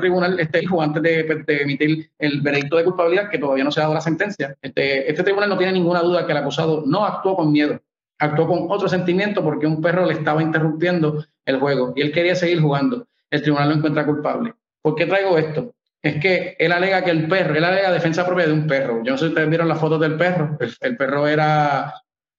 tribunal 0.00 0.40
este 0.40 0.60
dijo 0.60 0.80
antes 0.80 1.02
de, 1.02 1.44
emitir 1.60 2.10
el 2.18 2.40
veredicto 2.40 2.76
de 2.76 2.84
culpabilidad, 2.84 3.28
que 3.28 3.38
todavía 3.38 3.64
no 3.64 3.70
se 3.70 3.80
ha 3.80 3.82
dado 3.82 3.94
la 3.94 4.00
sentencia. 4.00 4.56
Este, 4.62 5.10
este 5.10 5.22
tribunal 5.22 5.50
no 5.50 5.58
tiene 5.58 5.74
ninguna 5.74 6.00
duda 6.00 6.24
que 6.24 6.32
el 6.32 6.38
acusado 6.38 6.84
no 6.86 7.04
actuó 7.04 7.36
con 7.36 7.52
miedo, 7.52 7.78
actuó 8.24 8.46
con 8.46 8.66
otro 8.70 8.88
sentimiento 8.88 9.42
porque 9.42 9.66
un 9.66 9.80
perro 9.80 10.06
le 10.06 10.14
estaba 10.14 10.42
interrumpiendo 10.42 11.24
el 11.44 11.58
juego 11.58 11.92
y 11.96 12.02
él 12.02 12.12
quería 12.12 12.34
seguir 12.34 12.60
jugando. 12.60 13.06
El 13.30 13.42
tribunal 13.42 13.68
lo 13.68 13.74
encuentra 13.76 14.06
culpable. 14.06 14.54
¿Por 14.82 14.94
qué 14.94 15.06
traigo 15.06 15.38
esto? 15.38 15.74
Es 16.02 16.20
que 16.20 16.56
él 16.58 16.72
alega 16.72 17.02
que 17.02 17.10
el 17.10 17.26
perro, 17.28 17.54
él 17.54 17.64
alega 17.64 17.90
defensa 17.90 18.26
propia 18.26 18.46
de 18.46 18.52
un 18.52 18.66
perro. 18.66 19.02
Yo 19.02 19.12
no 19.12 19.18
sé 19.18 19.24
si 19.24 19.28
ustedes 19.30 19.48
vieron 19.48 19.68
las 19.68 19.80
fotos 19.80 20.00
del 20.00 20.16
perro. 20.16 20.58
El, 20.80 20.96
perro 20.96 21.26
era, 21.26 21.94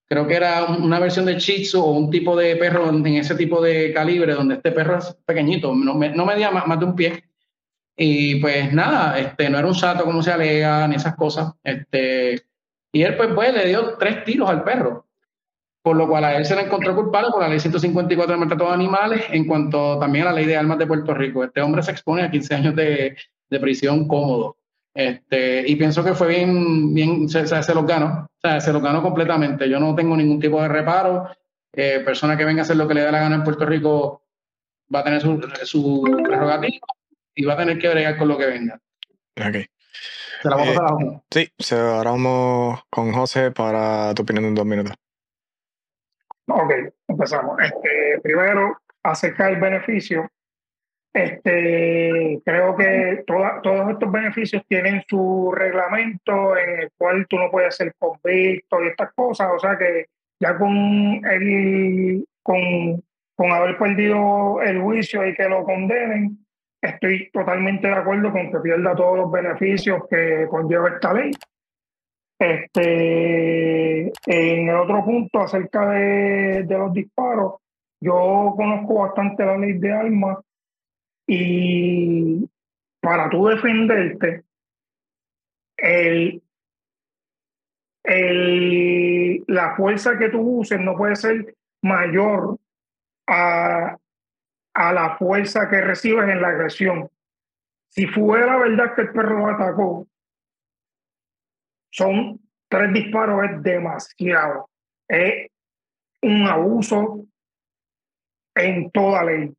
creo 0.08 0.26
que 0.26 0.36
era 0.36 0.64
una 0.66 1.00
versión 1.00 1.26
de 1.26 1.38
Shih 1.38 1.68
o 1.76 1.90
un 1.90 2.10
tipo 2.10 2.36
de 2.36 2.56
perro 2.56 2.88
en 2.88 3.06
ese 3.06 3.34
tipo 3.34 3.60
de 3.60 3.92
calibre, 3.92 4.34
donde 4.34 4.54
este 4.54 4.70
perro 4.70 4.98
es 4.98 5.16
pequeñito, 5.24 5.74
no, 5.74 5.94
medía 5.94 6.50
más, 6.52 6.78
de 6.78 6.84
un 6.84 6.94
pie. 6.94 7.24
Y 7.96 8.36
pues 8.36 8.72
nada, 8.72 9.18
este, 9.18 9.50
no 9.50 9.58
era 9.58 9.66
un 9.66 9.74
sato 9.74 10.04
como 10.04 10.22
se 10.22 10.30
alega, 10.30 10.86
ni 10.86 10.94
esas 10.94 11.16
cosas. 11.16 11.52
Este, 11.64 12.42
y 12.92 13.02
él 13.02 13.16
pues, 13.16 13.30
pues 13.34 13.52
le 13.52 13.66
dio 13.66 13.96
tres 13.98 14.22
tiros 14.24 14.48
al 14.48 14.62
perro 14.62 15.05
por 15.86 15.96
lo 15.96 16.08
cual 16.08 16.24
a 16.24 16.36
él 16.36 16.44
se 16.44 16.56
le 16.56 16.62
encontró 16.62 16.96
culpable 16.96 17.30
por 17.30 17.40
la 17.40 17.48
ley 17.48 17.60
154 17.60 18.32
de 18.32 18.40
maltrato 18.40 18.66
de 18.66 18.74
animales 18.74 19.24
en 19.30 19.46
cuanto 19.46 20.00
también 20.00 20.26
a 20.26 20.32
la 20.32 20.36
ley 20.40 20.44
de 20.44 20.56
armas 20.56 20.78
de 20.78 20.86
Puerto 20.88 21.14
Rico. 21.14 21.44
Este 21.44 21.62
hombre 21.62 21.80
se 21.84 21.92
expone 21.92 22.24
a 22.24 22.30
15 22.32 22.54
años 22.56 22.74
de, 22.74 23.16
prisión 23.60 24.08
cómodo. 24.08 24.56
Este, 24.92 25.62
y 25.64 25.76
pienso 25.76 26.02
que 26.02 26.14
fue 26.14 26.26
bien, 26.26 26.92
bien 26.92 27.28
se, 27.28 27.46
se, 27.46 27.72
lo 27.72 27.84
ganó, 27.84 28.24
o 28.24 28.40
sea, 28.42 28.60
se 28.60 28.72
lo 28.72 28.80
ganó 28.80 29.00
completamente. 29.00 29.68
Yo 29.68 29.78
no 29.78 29.94
tengo 29.94 30.16
ningún 30.16 30.40
tipo 30.40 30.60
de 30.60 30.66
reparo. 30.66 31.30
Eh, 31.72 32.02
persona 32.04 32.36
que 32.36 32.44
venga 32.44 32.62
a 32.62 32.64
hacer 32.64 32.76
lo 32.76 32.88
que 32.88 32.94
le 32.94 33.02
dé 33.02 33.12
la 33.12 33.20
gana 33.20 33.36
en 33.36 33.44
Puerto 33.44 33.64
Rico 33.64 34.22
va 34.92 35.00
a 35.00 35.04
tener 35.04 35.20
su, 35.20 35.40
su 35.62 36.02
prerrogativa 36.24 36.84
y 37.32 37.44
va 37.44 37.52
a 37.52 37.58
tener 37.58 37.78
que 37.78 37.90
bregar 37.90 38.18
con 38.18 38.26
lo 38.26 38.36
que 38.36 38.46
venga. 38.46 38.80
Okay. 39.36 39.66
Se 40.42 40.50
la 40.50 40.56
vamos 40.56 40.76
a 40.78 41.38
eh, 41.38 41.52
Sí, 41.60 41.74
ahora 41.76 42.10
vamos 42.10 42.80
con 42.90 43.12
José 43.12 43.52
para 43.52 44.12
tu 44.14 44.22
opinión 44.22 44.46
en 44.46 44.56
dos 44.56 44.66
minutos. 44.66 44.96
Ok, 46.48 46.72
empezamos. 47.08 47.58
Este, 47.62 48.20
primero, 48.22 48.78
acerca 49.02 49.46
del 49.46 49.60
beneficio. 49.60 50.30
Este, 51.12 52.40
creo 52.44 52.76
que 52.76 53.24
todos 53.26 53.90
estos 53.90 54.12
beneficios 54.12 54.62
tienen 54.68 55.02
su 55.08 55.50
reglamento 55.50 56.56
en 56.58 56.80
el 56.80 56.90
cual 56.98 57.26
tú 57.26 57.38
no 57.38 57.50
puedes 57.50 57.74
ser 57.74 57.94
convicto 57.98 58.82
y 58.82 58.88
estas 58.88 59.12
cosas. 59.14 59.48
O 59.54 59.58
sea 59.58 59.78
que 59.78 60.06
ya 60.38 60.58
con 60.58 60.74
el, 61.24 62.26
con, 62.42 63.02
con 63.34 63.50
haber 63.50 63.78
perdido 63.78 64.60
el 64.60 64.82
juicio 64.82 65.26
y 65.26 65.34
que 65.34 65.48
lo 65.48 65.64
condenen, 65.64 66.38
estoy 66.82 67.30
totalmente 67.30 67.88
de 67.88 67.94
acuerdo 67.94 68.30
con 68.30 68.52
que 68.52 68.58
pierda 68.58 68.94
todos 68.94 69.16
los 69.16 69.32
beneficios 69.32 70.02
que 70.10 70.46
conlleva 70.50 70.90
esta 70.90 71.14
ley. 71.14 71.30
Este, 72.38 74.12
en 74.26 74.68
el 74.68 74.76
otro 74.76 75.04
punto, 75.04 75.40
acerca 75.40 75.90
de, 75.90 76.66
los 76.68 76.92
disparos, 76.92 77.54
yo 78.00 78.52
conozco 78.56 79.02
bastante 79.02 79.44
la 79.44 79.56
ley 79.56 79.72
de 79.74 79.92
armas 79.92 80.38
y 81.26 82.48
para 83.00 83.30
tú 83.30 83.46
defenderte, 83.46 84.44
el, 85.78 86.42
el, 88.04 89.44
la 89.46 89.74
fuerza 89.76 90.18
que 90.18 90.28
tú 90.28 90.40
uses 90.58 90.78
no 90.80 90.96
puede 90.96 91.16
ser 91.16 91.54
mayor 91.82 92.58
a, 93.26 93.96
a 94.74 94.92
la 94.92 95.16
fuerza 95.16 95.68
que 95.70 95.80
recibes 95.80 96.28
en 96.28 96.42
la 96.42 96.48
agresión. 96.48 97.10
Si 97.88 98.06
fuera 98.06 98.58
verdad 98.58 98.94
que 98.94 99.02
el 99.02 99.12
perro 99.12 99.48
atacó, 99.48 100.06
son 101.90 102.40
tres 102.68 102.92
disparos, 102.92 103.44
es 103.44 103.62
demasiado. 103.62 104.68
Es 105.08 105.50
un 106.22 106.46
abuso 106.46 107.24
en 108.54 108.90
toda 108.90 109.24
ley. 109.24 109.52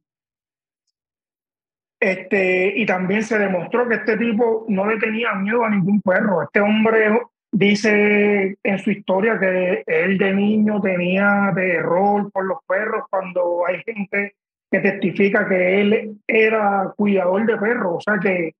Este, 1.99 2.73
y 2.75 2.85
también 2.85 3.23
se 3.23 3.39
demostró 3.39 3.87
que 3.87 3.95
este 3.95 4.17
tipo 4.17 4.65
no 4.67 4.85
le 4.87 4.97
tenía 4.97 5.33
miedo 5.33 5.63
a 5.63 5.69
ningún 5.69 6.01
perro. 6.01 6.43
Este 6.43 6.59
hombre 6.59 7.19
dice 7.51 8.55
en 8.61 8.79
su 8.79 8.91
historia 8.91 9.39
que 9.39 9.83
él 9.87 10.17
de 10.17 10.33
niño 10.33 10.79
tenía 10.81 11.51
terror 11.55 12.31
por 12.31 12.45
los 12.45 12.59
perros 12.67 13.05
cuando 13.09 13.65
hay 13.65 13.81
gente 13.83 14.35
que 14.69 14.79
testifica 14.79 15.47
que 15.47 15.81
él 15.81 16.19
era 16.27 16.93
cuidador 16.95 17.45
de 17.45 17.57
perros. 17.57 17.95
O 17.97 18.01
sea 18.01 18.19
que 18.19 18.53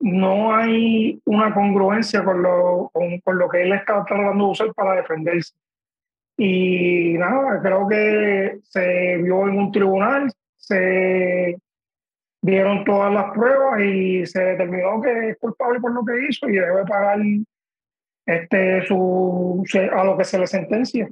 no 0.00 0.54
hay 0.54 1.20
una 1.24 1.54
congruencia 1.54 2.24
con 2.24 2.42
lo, 2.42 2.90
con, 2.92 3.38
lo 3.38 3.48
que 3.48 3.62
él 3.62 3.72
estaba 3.72 4.04
tratando 4.04 4.44
de 4.44 4.50
usar 4.50 4.74
para 4.74 4.96
defenderse. 4.96 5.54
Y 6.36 7.14
nada, 7.18 7.60
creo 7.62 7.86
que 7.88 8.58
se 8.64 9.18
vio 9.18 9.48
en 9.48 9.58
un 9.58 9.72
tribunal, 9.72 10.30
se 10.56 11.56
dieron 12.42 12.84
todas 12.84 13.12
las 13.12 13.32
pruebas 13.32 13.80
y 13.80 14.26
se 14.26 14.42
determinó 14.42 15.00
que 15.00 15.30
es 15.30 15.38
culpable 15.38 15.80
por 15.80 15.94
lo 15.94 16.04
que 16.04 16.26
hizo 16.28 16.48
y 16.48 16.56
debe 16.56 16.84
pagar 16.84 17.20
este 18.26 18.86
su 18.86 19.64
a 19.92 20.04
lo 20.04 20.16
que 20.16 20.24
se 20.24 20.38
le 20.38 20.46
sentencia. 20.46 21.08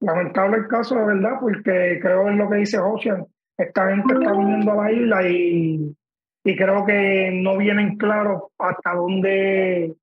Lamentable 0.00 0.58
el 0.58 0.68
caso, 0.68 0.94
de 0.94 1.04
verdad, 1.04 1.38
porque 1.40 1.98
creo 2.00 2.28
en 2.28 2.38
lo 2.38 2.48
que 2.48 2.56
dice 2.56 2.78
Ocean. 2.78 3.26
Esta 3.58 3.90
gente 3.90 4.14
está 4.14 4.32
viniendo 4.32 4.72
a 4.72 4.84
la 4.84 4.92
isla 4.92 5.28
y 5.28 5.94
y 6.44 6.56
creo 6.56 6.84
que 6.86 7.30
no 7.32 7.56
vienen 7.56 7.96
claros 7.96 8.44
hasta 8.58 8.94
dónde 8.94 9.94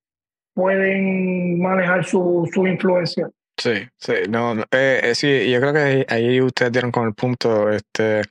pueden 0.53 1.59
manejar 1.59 2.03
su, 2.03 2.49
su 2.51 2.65
influencia. 2.67 3.29
Sí, 3.57 3.87
sí, 3.97 4.13
no, 4.29 4.53
eh, 4.71 5.01
eh, 5.03 5.15
sí, 5.15 5.49
yo 5.49 5.59
creo 5.59 5.73
que 5.73 6.05
ahí 6.09 6.41
ustedes 6.41 6.71
dieron 6.71 6.91
con 6.91 7.07
el 7.07 7.13
punto, 7.15 7.71
este, 7.71 8.21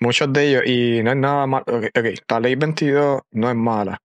muchos 0.00 0.32
de 0.32 0.48
ellos, 0.48 0.62
y 0.66 1.02
no 1.02 1.10
es 1.10 1.16
nada 1.18 1.46
malo, 1.46 1.64
okay, 1.68 2.14
la 2.28 2.40
ley 2.40 2.54
22 2.54 3.20
no 3.32 3.50
es 3.50 3.56
mala, 3.56 4.00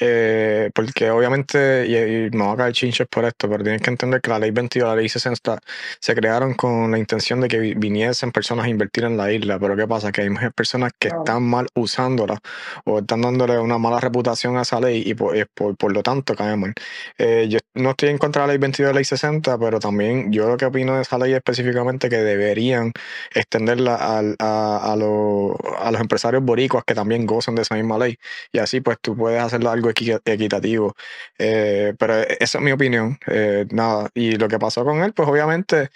eh, 0.00 0.70
porque 0.74 1.10
obviamente, 1.10 1.86
y, 1.86 2.30
me 2.36 2.44
voy 2.44 2.54
a 2.54 2.56
caer 2.56 2.72
chinches 2.72 3.06
por 3.06 3.24
esto, 3.26 3.48
pero 3.50 3.62
tienes 3.62 3.82
que 3.82 3.90
entender 3.90 4.20
que 4.22 4.30
la 4.30 4.38
ley 4.38 4.50
22 4.50 4.86
y 4.86 4.88
la 4.88 4.96
ley 4.96 5.08
60 5.08 5.58
se 6.00 6.14
crearon 6.14 6.54
con 6.54 6.90
la 6.90 6.98
intención 6.98 7.40
de 7.40 7.48
que 7.48 7.58
viniesen 7.58 8.32
personas 8.32 8.64
a 8.66 8.68
invertir 8.70 9.04
en 9.04 9.16
la 9.16 9.30
isla, 9.30 9.58
pero 9.58 9.76
¿qué 9.76 9.86
pasa? 9.86 10.10
Que 10.10 10.22
hay 10.22 10.30
muchas 10.30 10.54
personas 10.54 10.92
que 10.98 11.08
están 11.08 11.42
mal 11.42 11.66
usándola 11.74 12.38
o 12.84 13.00
están 13.00 13.20
dándole 13.20 13.58
una 13.58 13.78
mala 13.78 14.00
reputación 14.00 14.56
a 14.56 14.62
esa 14.62 14.80
ley 14.80 15.02
y 15.04 15.14
por, 15.14 15.36
por, 15.76 15.92
lo 15.92 16.02
tanto 16.02 16.34
caemos. 16.34 16.70
Eh, 17.18 17.46
yo 17.50 17.58
no 17.74 17.90
estoy 17.90 18.08
en 18.08 18.18
contra 18.18 18.42
de 18.42 18.48
la 18.48 18.52
ley 18.54 18.58
22 18.58 18.90
y 18.90 18.92
la 18.92 18.96
ley 18.96 19.04
60, 19.04 19.58
pero 19.58 19.78
también 19.80 20.32
yo 20.32 20.48
lo 20.48 20.56
que 20.56 20.64
opino 20.64 20.96
de 20.96 21.02
esa 21.02 21.18
ley 21.18 21.34
específicamente 21.34 22.08
que 22.08 22.16
deberían 22.18 22.92
extenderla 23.34 23.96
a, 23.96 24.20
a, 24.20 24.92
a, 24.92 24.92
a 24.92 24.96
los 24.96 26.00
empresarios 26.00 26.42
boricuas 26.42 26.84
que 26.86 26.94
también 26.94 27.26
gozan 27.26 27.54
de 27.54 27.62
esa 27.62 27.74
misma 27.74 27.98
ley 27.98 28.16
y 28.52 28.58
así 28.58 28.80
pues 28.80 28.96
tú 29.00 29.16
puedes 29.16 29.42
hacerlo 29.42 29.70
algo 29.70 29.89
equitativo. 29.90 30.94
Eh, 31.38 31.94
pero 31.98 32.18
esa 32.18 32.58
es 32.58 32.64
mi 32.64 32.72
opinión. 32.72 33.18
Eh, 33.26 33.66
nada. 33.70 34.08
Y 34.14 34.36
lo 34.36 34.48
que 34.48 34.58
pasó 34.58 34.84
con 34.84 35.02
él, 35.02 35.12
pues 35.12 35.28
obviamente 35.28 35.90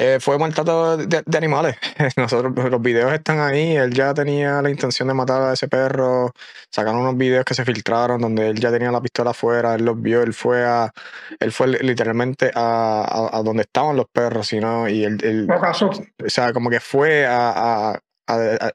eh, 0.00 0.18
fue 0.20 0.38
maltrato 0.38 0.96
de, 0.96 1.36
animales. 1.36 1.76
Nosotros, 2.16 2.54
los 2.70 2.80
videos 2.80 3.12
están 3.12 3.40
ahí. 3.40 3.76
Él 3.76 3.92
ya 3.92 4.14
tenía 4.14 4.62
la 4.62 4.70
intención 4.70 5.08
de 5.08 5.14
matar 5.14 5.42
a 5.42 5.52
ese 5.54 5.66
perro. 5.66 6.30
Sacaron 6.70 7.00
unos 7.00 7.16
videos 7.16 7.44
que 7.44 7.54
se 7.54 7.64
filtraron 7.64 8.20
donde 8.20 8.50
él 8.50 8.60
ya 8.60 8.70
tenía 8.70 8.92
la 8.92 9.00
pistola 9.00 9.30
afuera. 9.30 9.74
Él 9.74 9.84
los 9.84 10.00
vio. 10.00 10.22
Él 10.22 10.34
fue 10.34 10.64
a, 10.64 10.92
él 11.40 11.50
fue 11.50 11.66
literalmente 11.66 12.52
a, 12.54 13.42
donde 13.44 13.62
estaban 13.62 13.96
los 13.96 14.06
perros, 14.06 14.52
¿no? 14.52 14.88
Y 14.88 15.02
él, 15.02 15.48
o 15.50 16.28
sea, 16.28 16.52
como 16.52 16.70
que 16.70 16.78
fue 16.78 17.26
a, 17.28 17.98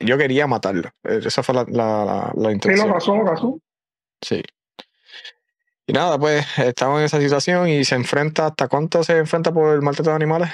yo 0.02 0.18
quería 0.18 0.46
matarlo. 0.46 0.90
Esa 1.04 1.42
fue 1.42 1.56
la, 1.56 1.66
la, 1.70 2.34
la, 2.36 2.52
intención. 2.52 2.86
Sí, 2.86 2.88
lo 2.88 2.94
pasó, 2.94 3.16
lo 3.16 3.26
pasó. 3.26 3.60
Sí. 4.24 4.42
Y 5.86 5.94
nada, 5.94 6.18
pues 6.18 6.46
estamos 6.60 7.00
en 7.00 7.06
esa 7.06 7.20
situación 7.20 7.68
y 7.68 7.84
se 7.84 7.96
enfrenta, 7.96 8.48
¿hasta 8.48 8.68
cuánto 8.68 9.04
se 9.04 9.18
enfrenta 9.18 9.54
por 9.54 9.76
el 9.76 9.82
maltrato 9.82 10.12
de 10.12 10.16
animales? 10.16 10.50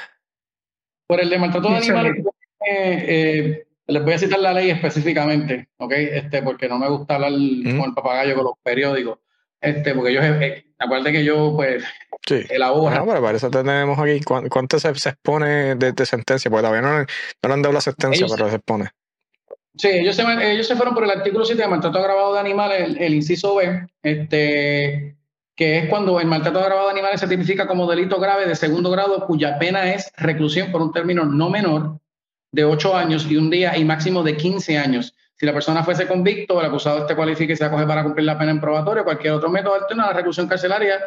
Por 1.08 1.22
el 1.22 1.30
de 1.30 1.38
maltrato 1.38 1.70
de 1.70 1.78
animales, 1.78 2.26
eh, 2.66 3.06
eh, 3.08 3.68
les 3.88 4.04
voy 4.04 4.14
a 4.14 4.18
citar 4.18 4.40
la 4.40 4.54
ley 4.54 4.72
específicamente, 4.72 5.70
¿ok? 5.78 5.94
Este, 5.94 6.42
porque 6.42 6.68
no 6.68 6.80
me 6.80 6.90
gusta 6.90 7.16
hablar 7.16 7.32
con 7.32 7.90
el 7.90 7.94
papagayo 7.96 8.36
con 8.36 8.46
los 8.46 8.54
periódicos. 8.64 9.20
Este, 9.62 9.94
porque 9.94 10.14
yo, 10.14 10.22
eh, 10.22 10.66
aparte 10.80 11.12
que 11.12 11.24
yo, 11.24 11.54
pues, 11.56 11.84
sí. 12.26 12.44
elaboro. 12.50 12.96
No, 12.96 13.06
pero 13.06 13.22
para 13.22 13.38
eso 13.38 13.52
tenemos 13.52 14.00
aquí, 14.00 14.22
¿cuánto 14.24 14.80
se, 14.80 14.90
expone 14.90 15.76
de, 15.76 16.06
sentencia? 16.06 16.50
Porque 16.50 16.66
todavía 16.66 16.82
no, 16.82 17.00
no 17.00 17.06
le 17.48 17.54
han 17.54 17.62
dado 17.62 17.74
la 17.74 17.82
sentencia, 17.82 18.26
pero 18.30 18.50
se 18.50 18.56
expone. 18.56 18.90
Sí, 19.76 19.88
ellos 19.88 20.16
se, 20.16 20.24
ellos 20.52 20.68
se 20.68 20.76
fueron 20.76 20.94
por 20.94 21.04
el 21.04 21.12
artículo 21.12 21.46
7 21.46 21.62
de 21.62 21.68
maltrato 21.68 22.00
agravado 22.00 22.34
de 22.34 22.40
animales, 22.40 22.96
el, 23.00 23.14
inciso 23.14 23.56
B, 23.56 23.88
este, 24.04 25.16
que 25.56 25.78
es 25.78 25.90
cuando 25.90 26.20
el 26.20 26.28
maltrato 26.28 26.60
agravado 26.60 26.88
de 26.88 26.94
animales 26.94 27.22
se 27.22 27.28
tipifica 27.28 27.68
como 27.68 27.90
delito 27.90 28.20
grave 28.20 28.46
de 28.46 28.56
segundo 28.56 28.90
grado 28.90 29.26
cuya 29.26 29.60
pena 29.60 29.94
es 29.94 30.12
reclusión 30.18 30.72
por 30.72 30.82
un 30.82 30.92
término 30.92 31.26
no 31.26 31.50
menor 31.50 32.00
de 32.52 32.66
8 32.66 32.96
años 32.96 33.30
y 33.30 33.38
un 33.38 33.50
día 33.50 33.78
y 33.78 33.86
máximo 33.86 34.24
de 34.24 34.36
15 34.36 34.78
años. 34.78 35.16
Si 35.36 35.46
la 35.46 35.54
persona 35.54 35.84
fuese 35.84 36.08
convicto, 36.08 36.60
el 36.60 36.68
acusado 36.68 37.00
este 37.00 37.16
cualifique 37.16 37.54
y 37.54 37.56
se 37.56 37.64
acoge 37.64 37.86
para 37.86 38.04
cumplir 38.04 38.26
la 38.26 38.38
pena 38.38 38.52
en 38.52 38.60
probatorio, 38.60 39.06
cualquier 39.06 39.34
otro 39.34 39.50
método 39.50 39.76
alterno 39.76 40.04
a 40.04 40.08
la 40.08 40.14
reclusión 40.14 40.48
carcelaria, 40.48 41.00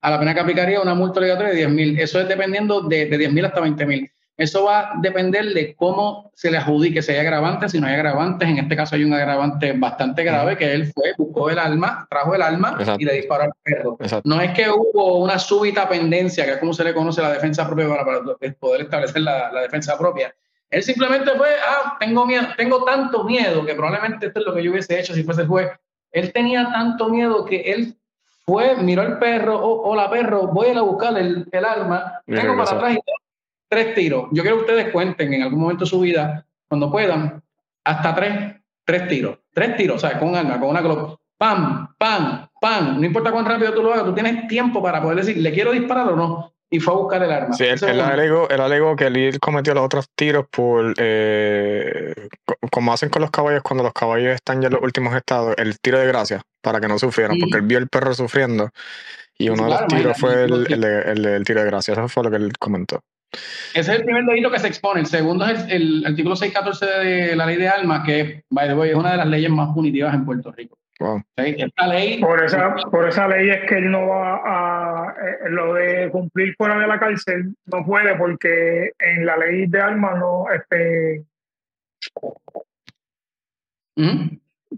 a 0.00 0.10
la 0.10 0.18
pena 0.18 0.34
que 0.34 0.40
aplicaría 0.40 0.80
una 0.80 0.94
multa 0.94 1.18
obligatoria 1.18 1.52
de 1.52 1.66
10.000. 1.66 1.98
Eso 1.98 2.20
es 2.20 2.28
dependiendo 2.28 2.82
de, 2.82 3.06
de 3.06 3.18
10.000 3.18 3.46
hasta 3.46 3.60
20.000. 3.60 4.10
Eso 4.40 4.64
va 4.64 4.78
a 4.78 4.92
depender 5.02 5.52
de 5.52 5.74
cómo 5.74 6.32
se 6.34 6.50
le 6.50 6.56
adjudique, 6.56 7.02
si 7.02 7.12
hay 7.12 7.18
agravantes, 7.18 7.72
si 7.72 7.78
no 7.78 7.86
hay 7.86 7.92
agravantes. 7.92 8.48
En 8.48 8.56
este 8.56 8.74
caso 8.74 8.94
hay 8.94 9.04
un 9.04 9.12
agravante 9.12 9.74
bastante 9.74 10.24
grave, 10.24 10.56
que 10.56 10.72
él 10.72 10.90
fue, 10.94 11.12
buscó 11.18 11.50
el 11.50 11.58
alma, 11.58 12.06
trajo 12.08 12.34
el 12.34 12.40
alma 12.40 12.78
y 12.98 13.04
le 13.04 13.16
disparó 13.16 13.42
al 13.42 13.52
perro. 13.62 13.98
No 14.24 14.40
es 14.40 14.52
que 14.52 14.70
hubo 14.70 15.18
una 15.18 15.38
súbita 15.38 15.86
pendencia, 15.86 16.46
que 16.46 16.52
es 16.52 16.56
como 16.56 16.72
se 16.72 16.84
le 16.84 16.94
conoce 16.94 17.20
la 17.20 17.32
defensa 17.32 17.66
propia 17.66 17.86
para 17.90 18.22
poder 18.58 18.80
establecer 18.80 19.20
la, 19.20 19.50
defensa 19.60 19.98
propia. 19.98 20.34
Él 20.70 20.82
simplemente 20.82 21.32
fue, 21.32 21.48
ah, 21.62 21.98
tengo 22.00 22.24
miedo, 22.24 22.46
tengo 22.56 22.82
tanto 22.84 23.24
miedo, 23.24 23.66
que 23.66 23.74
probablemente 23.74 24.28
esto 24.28 24.40
es 24.40 24.46
lo 24.46 24.54
que 24.54 24.62
yo 24.62 24.70
hubiese 24.70 24.98
hecho 24.98 25.12
si 25.12 25.22
fuese 25.22 25.42
el 25.42 25.48
juez. 25.48 25.68
Él 26.12 26.32
tenía 26.32 26.72
tanto 26.72 27.10
miedo 27.10 27.44
que 27.44 27.60
él 27.72 27.94
fue, 28.46 28.74
miró 28.76 29.02
al 29.02 29.18
perro, 29.18 29.58
oh, 29.62 29.90
hola 29.90 30.08
perro, 30.08 30.46
voy 30.46 30.68
a 30.68 30.70
ir 30.70 30.78
a 30.78 30.82
buscar 30.82 31.18
el, 31.18 31.46
el 31.52 31.64
arma, 31.66 32.22
tengo 32.24 32.56
para 32.56 32.70
atrás 32.70 32.96
y 32.96 33.19
tres 33.70 33.94
tiros. 33.94 34.26
Yo 34.32 34.42
quiero 34.42 34.56
que 34.56 34.62
ustedes 34.62 34.92
cuenten 34.92 35.32
en 35.32 35.42
algún 35.42 35.60
momento 35.60 35.84
de 35.84 35.90
su 35.90 36.00
vida, 36.00 36.44
cuando 36.68 36.90
puedan, 36.90 37.42
hasta 37.84 38.14
tres, 38.14 38.56
tres 38.84 39.08
tiros. 39.08 39.38
Tres 39.54 39.76
tiros, 39.76 39.96
o 39.96 40.06
sea, 40.06 40.18
con 40.18 40.30
un 40.30 40.36
arma, 40.36 40.58
con 40.58 40.70
una 40.70 40.82
Glock. 40.82 41.20
Pam, 41.38 41.94
pam, 41.96 42.48
pam. 42.60 43.00
No 43.00 43.06
importa 43.06 43.32
cuán 43.32 43.46
rápido 43.46 43.72
tú 43.72 43.82
lo 43.82 43.92
hagas, 43.92 44.04
tú 44.04 44.12
tienes 44.12 44.46
tiempo 44.48 44.82
para 44.82 45.00
poder 45.00 45.18
decir, 45.18 45.38
¿le 45.38 45.52
quiero 45.52 45.72
disparar 45.72 46.08
o 46.08 46.16
no? 46.16 46.52
Y 46.68 46.80
fue 46.80 46.94
a 46.94 46.96
buscar 46.98 47.22
el 47.22 47.30
arma. 47.30 47.54
Sí, 47.54 47.64
él, 47.64 48.00
alegó, 48.00 48.48
alegó, 48.50 48.94
que 48.94 49.06
él 49.06 49.38
cometió 49.40 49.72
los 49.74 49.84
otros 49.84 50.06
tiros 50.14 50.46
por, 50.50 50.94
eh, 50.98 52.14
como 52.70 52.92
hacen 52.92 53.08
con 53.08 53.22
los 53.22 53.30
caballos 53.30 53.62
cuando 53.62 53.82
los 53.82 53.92
caballos 53.92 54.34
están 54.34 54.60
ya 54.60 54.68
en 54.68 54.74
los 54.74 54.82
últimos 54.82 55.14
estados, 55.16 55.54
el 55.56 55.80
tiro 55.80 55.98
de 55.98 56.06
gracia, 56.06 56.42
para 56.60 56.80
que 56.80 56.88
no 56.88 56.98
sufrieran, 56.98 57.38
porque 57.40 57.56
él 57.56 57.62
vio 57.62 57.78
el 57.78 57.88
perro 57.88 58.14
sufriendo 58.14 58.70
y 59.38 59.48
uno 59.48 59.64
de 59.64 59.70
los 59.70 59.86
tiros 59.86 60.18
fue 60.18 60.44
el, 60.44 60.70
el, 60.70 61.24
el, 61.24 61.44
tiro 61.44 61.60
de 61.60 61.66
gracia. 61.66 61.92
Eso 61.92 62.08
fue 62.08 62.24
lo 62.24 62.30
que 62.30 62.36
él 62.36 62.52
comentó. 62.58 63.00
Ese 63.32 63.92
es 63.92 63.98
el 64.00 64.04
primer 64.04 64.24
delito 64.24 64.50
que 64.50 64.58
se 64.58 64.68
expone. 64.68 65.00
El 65.00 65.06
segundo 65.06 65.46
es 65.46 65.64
el, 65.68 66.04
artículo 66.04 66.36
614 66.36 66.86
de 66.86 67.36
la 67.36 67.46
ley 67.46 67.56
de 67.56 67.68
armas, 67.68 68.04
que, 68.04 68.44
by 68.50 68.68
the 68.68 68.74
way, 68.74 68.90
es 68.90 68.96
una 68.96 69.12
de 69.12 69.16
las 69.18 69.26
leyes 69.26 69.50
más 69.50 69.72
punitivas 69.72 70.14
en 70.14 70.24
Puerto 70.24 70.50
Rico. 70.52 70.76
ley, 71.86 72.20
por, 72.20 72.44
esa, 72.44 72.74
por 72.90 73.08
esa 73.08 73.26
ley 73.28 73.48
es 73.48 73.68
que 73.68 73.78
él 73.78 73.90
no 73.90 74.06
va 74.08 74.40
a. 74.44 75.14
Eh, 75.14 75.50
lo 75.50 75.74
de 75.74 76.10
cumplir 76.10 76.54
fuera 76.56 76.78
de 76.78 76.86
la 76.86 76.98
cárcel 76.98 77.54
no 77.66 77.84
puede, 77.86 78.16
porque 78.16 78.92
en 78.98 79.24
la 79.24 79.36
ley 79.36 79.66
de 79.66 79.80
armas 79.80 80.18
no. 80.18 80.44
Este, 80.52 81.24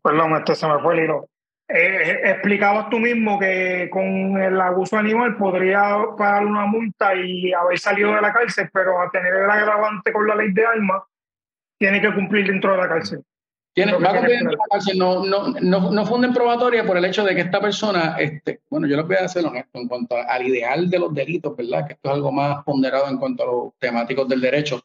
Perdón, 0.02 0.36
esto 0.36 0.54
se 0.54 0.66
me 0.66 0.78
fue 0.80 0.94
el 0.94 1.04
hilo. 1.04 1.28
Eh, 1.74 2.20
explicabas 2.24 2.90
tú 2.90 2.98
mismo 2.98 3.38
que 3.38 3.88
con 3.90 4.36
el 4.36 4.60
abuso 4.60 4.98
animal 4.98 5.38
podría 5.38 6.04
pagar 6.18 6.44
una 6.44 6.66
multa 6.66 7.14
y 7.14 7.50
haber 7.54 7.78
salido 7.78 8.14
de 8.14 8.20
la 8.20 8.30
cárcel, 8.30 8.68
pero 8.70 9.00
a 9.00 9.10
tener 9.10 9.32
el 9.32 9.50
agravante 9.50 10.12
con 10.12 10.26
la 10.26 10.34
ley 10.34 10.52
de 10.52 10.66
armas, 10.66 11.02
tiene 11.78 12.02
que 12.02 12.12
cumplir 12.12 12.46
dentro 12.46 12.72
de 12.72 12.76
la 12.76 12.88
cárcel. 12.88 13.22
Tiene, 13.74 13.94
va 13.94 14.10
a 14.10 14.12
cumplir 14.12 14.36
dentro 14.36 14.50
de 14.50 14.56
la 14.56 14.64
cárcel, 14.70 14.98
no, 14.98 15.24
no, 15.24 15.54
no, 15.62 15.90
no 15.92 16.04
funden 16.04 16.34
probatoria 16.34 16.84
por 16.84 16.98
el 16.98 17.06
hecho 17.06 17.24
de 17.24 17.34
que 17.34 17.40
esta 17.40 17.58
persona, 17.58 18.16
este, 18.18 18.60
bueno, 18.68 18.86
yo 18.86 18.98
les 18.98 19.06
voy 19.06 19.16
a 19.16 19.24
hacer 19.24 19.46
honesto 19.46 19.78
en 19.78 19.88
cuanto 19.88 20.16
al 20.16 20.46
ideal 20.46 20.90
de 20.90 20.98
los 20.98 21.14
delitos, 21.14 21.56
¿verdad? 21.56 21.86
Que 21.86 21.94
esto 21.94 22.10
es 22.10 22.14
algo 22.16 22.30
más 22.32 22.62
ponderado 22.64 23.08
en 23.08 23.16
cuanto 23.16 23.44
a 23.44 23.46
los 23.46 23.78
temáticos 23.78 24.28
del 24.28 24.42
derecho. 24.42 24.82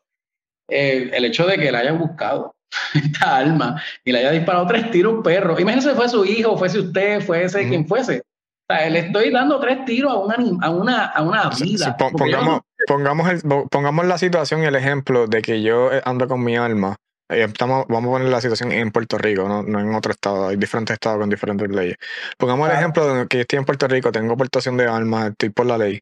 Eh, 0.69 1.11
el 1.13 1.25
hecho 1.25 1.45
de 1.45 1.57
que 1.57 1.69
la 1.69 1.79
haya 1.79 1.91
buscado, 1.91 2.55
esta 2.93 3.37
alma 3.37 3.81
y 4.03 4.11
le 4.11 4.19
haya 4.19 4.31
disparado 4.31 4.67
tres 4.67 4.91
tiros 4.91 5.13
a 5.13 5.15
un 5.17 5.23
perro. 5.23 5.59
Imagínense, 5.59 5.95
fue 5.95 6.09
su 6.09 6.25
hijo, 6.25 6.57
fuese 6.57 6.79
usted, 6.79 7.21
fuese 7.21 7.67
quien 7.67 7.87
fuese. 7.87 8.23
O 8.69 8.73
sea, 8.73 8.89
le 8.89 8.99
estoy 8.99 9.31
dando 9.31 9.59
tres 9.59 9.85
tiros 9.85 10.11
a 10.11 10.17
una, 10.17 10.35
a 10.61 10.69
una, 10.69 11.05
a 11.05 11.21
una 11.21 11.49
vida. 11.49 11.95
pongamos, 11.95 12.61
pongamos, 12.85 13.31
pongamos 13.71 14.05
la 14.05 14.17
situación 14.17 14.63
y 14.63 14.65
el 14.65 14.75
ejemplo 14.75 15.27
de 15.27 15.41
que 15.41 15.61
yo 15.61 15.89
ando 16.03 16.27
con 16.27 16.43
mi 16.43 16.57
alma. 16.57 16.97
Eh, 17.29 17.43
estamos, 17.43 17.85
vamos 17.89 18.09
a 18.09 18.11
poner 18.13 18.29
la 18.29 18.39
situación 18.39 18.71
en 18.71 18.91
Puerto 18.91 19.17
Rico, 19.17 19.47
no, 19.47 19.63
no 19.63 19.79
en 19.79 19.93
otro 19.93 20.11
estado. 20.11 20.47
Hay 20.47 20.57
diferentes 20.57 20.93
estados 20.93 21.19
con 21.19 21.29
diferentes 21.29 21.69
leyes. 21.69 21.97
Pongamos 22.37 22.69
el 22.69 22.75
ejemplo 22.75 23.13
de 23.13 23.27
que 23.27 23.41
estoy 23.41 23.59
en 23.59 23.65
Puerto 23.65 23.87
Rico, 23.87 24.11
tengo 24.11 24.37
portación 24.37 24.77
de 24.77 24.87
alma, 24.87 25.27
estoy 25.27 25.49
por 25.49 25.65
la 25.65 25.77
ley. 25.77 26.01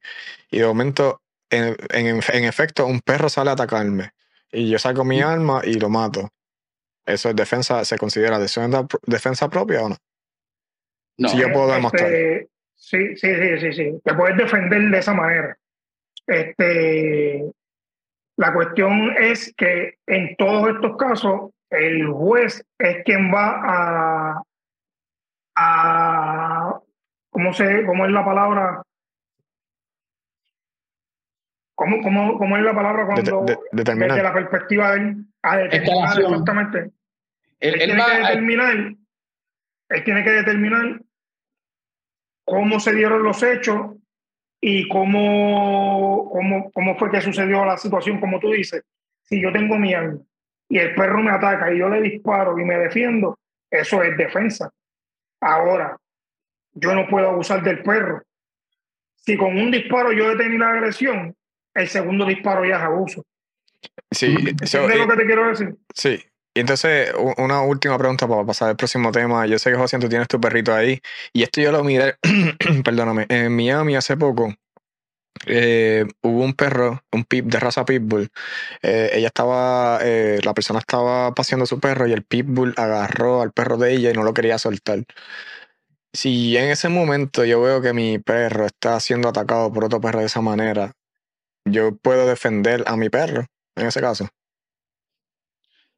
Y 0.51 0.59
de 0.59 0.67
momento, 0.67 1.21
en, 1.49 1.75
en, 1.93 2.19
en 2.31 2.43
efecto, 2.45 2.85
un 2.85 2.99
perro 2.99 3.29
sale 3.29 3.49
a 3.51 3.53
atacarme. 3.53 4.11
Y 4.51 4.69
yo 4.69 4.79
saco 4.79 5.03
mi 5.03 5.21
alma 5.21 5.61
y 5.63 5.73
lo 5.75 5.89
mato. 5.89 6.29
¿Eso 7.05 7.29
es 7.29 7.35
defensa, 7.35 7.85
se 7.85 7.97
considera 7.97 8.39
defensa, 8.39 9.49
propia 9.49 9.83
o 9.83 9.89
no? 9.89 9.95
No. 11.17 11.29
Si 11.29 11.37
yo 11.37 11.51
puedo 11.51 11.67
este, 11.67 11.75
demostrar. 11.75 12.11
sí, 12.75 13.15
sí, 13.15 13.35
sí, 13.35 13.59
sí, 13.59 13.73
sí. 13.73 14.01
Te 14.03 14.13
puedes 14.13 14.37
defender 14.37 14.81
de 14.89 14.97
esa 14.97 15.13
manera. 15.13 15.57
Este, 16.27 17.45
la 18.37 18.53
cuestión 18.53 19.15
es 19.17 19.53
que 19.55 19.97
en 20.07 20.35
todos 20.35 20.69
estos 20.69 20.97
casos, 20.97 21.51
el 21.69 22.07
juez 22.07 22.65
es 22.79 23.03
quien 23.05 23.33
va 23.33 23.61
a, 23.63 24.41
a 25.55 26.79
¿cómo, 27.29 27.53
se, 27.53 27.85
¿cómo 27.85 28.05
es 28.05 28.11
la 28.11 28.25
palabra? 28.25 28.81
¿Cómo, 31.75 32.01
cómo, 32.01 32.37
cómo 32.37 32.57
es 32.57 32.63
la 32.63 32.73
palabra 32.73 33.05
cuando 33.05 33.45
desde 33.71 34.23
la 34.23 34.33
perspectiva 34.33 34.91
de 34.91 34.97
él 34.97 35.25
a 35.41 35.57
determinar 35.57 36.19
exactamente? 36.19 36.91
Él, 37.59 37.75
tiene 37.75 37.95
que 37.95 38.17
determinar, 38.17 38.95
él 39.89 40.03
tiene 40.03 40.23
que 40.23 40.31
determinar 40.31 41.01
cómo 42.43 42.79
se 42.79 42.93
dieron 42.93 43.23
los 43.23 43.41
hechos 43.43 43.95
y 44.61 44.87
cómo, 44.87 46.29
cómo, 46.31 46.71
cómo 46.71 46.97
fue 46.97 47.11
que 47.11 47.21
sucedió 47.21 47.65
la 47.65 47.77
situación, 47.77 48.19
como 48.19 48.39
tú 48.39 48.51
dices. 48.51 48.83
Si 49.23 49.41
yo 49.41 49.51
tengo 49.51 49.77
mi 49.77 49.93
arma 49.93 50.19
y 50.69 50.77
el 50.77 50.93
perro 50.95 51.21
me 51.21 51.31
ataca 51.31 51.73
y 51.73 51.79
yo 51.79 51.89
le 51.89 52.01
disparo 52.01 52.57
y 52.59 52.65
me 52.65 52.77
defiendo, 52.77 53.39
eso 53.69 54.03
es 54.03 54.17
defensa. 54.17 54.71
Ahora, 55.41 55.97
yo 56.73 56.93
no 56.93 57.07
puedo 57.07 57.29
abusar 57.29 57.63
del 57.63 57.81
perro. 57.83 58.23
Si 59.15 59.37
con 59.37 59.57
un 59.57 59.71
disparo 59.71 60.11
yo 60.11 60.29
detengo 60.29 60.59
la 60.59 60.71
agresión, 60.71 61.35
el 61.73 61.87
segundo 61.87 62.25
disparo 62.25 62.65
ya 62.65 62.77
es 62.77 62.81
abuso. 62.81 63.25
Sí, 64.11 64.35
eso, 64.61 64.89
es 64.89 64.97
lo 64.97 65.07
que 65.07 65.17
te 65.17 65.25
quiero 65.25 65.49
decir? 65.49 65.75
Sí. 65.93 66.23
Y 66.55 66.61
entonces, 66.61 67.11
una 67.37 67.61
última 67.63 67.97
pregunta 67.97 68.27
para 68.29 68.45
pasar 68.45 68.69
al 68.69 68.77
próximo 68.77 69.11
tema. 69.11 69.45
Yo 69.45 69.59
sé 69.59 69.71
que 69.71 69.77
José, 69.77 69.99
tú 69.99 70.07
tienes 70.07 70.29
tu 70.29 70.39
perrito 70.39 70.73
ahí. 70.73 71.01
Y 71.33 71.43
esto 71.43 71.59
yo 71.61 71.71
lo 71.73 71.83
miré, 71.83 72.15
perdóname, 72.85 73.25
en 73.29 73.53
Miami 73.55 73.95
hace 73.97 74.15
poco. 74.15 74.53
Eh, 75.47 76.05
hubo 76.21 76.43
un 76.43 76.53
perro, 76.53 77.03
un 77.11 77.25
pip 77.25 77.47
de 77.47 77.59
raza 77.59 77.83
pitbull. 77.85 78.29
Eh, 78.81 79.11
ella 79.13 79.27
estaba, 79.27 79.99
eh, 80.01 80.39
la 80.43 80.53
persona 80.53 80.79
estaba 80.79 81.33
paseando 81.33 81.65
su 81.65 81.79
perro 81.81 82.07
y 82.07 82.13
el 82.13 82.23
pitbull 82.23 82.73
agarró 82.77 83.41
al 83.41 83.51
perro 83.51 83.77
de 83.77 83.93
ella 83.93 84.11
y 84.11 84.13
no 84.13 84.23
lo 84.23 84.33
quería 84.33 84.57
soltar. 84.57 85.03
Si 86.13 86.55
en 86.57 86.69
ese 86.71 86.89
momento 86.89 87.43
yo 87.45 87.61
veo 87.61 87.81
que 87.81 87.93
mi 87.93 88.19
perro 88.19 88.65
está 88.65 88.99
siendo 89.01 89.27
atacado 89.29 89.71
por 89.73 89.83
otro 89.85 89.99
perro 90.01 90.19
de 90.21 90.27
esa 90.27 90.41
manera, 90.41 90.93
yo 91.65 91.95
puedo 91.97 92.27
defender 92.27 92.83
a 92.87 92.95
mi 92.97 93.09
perro 93.09 93.45
en 93.75 93.87
ese 93.87 94.01
caso. 94.01 94.29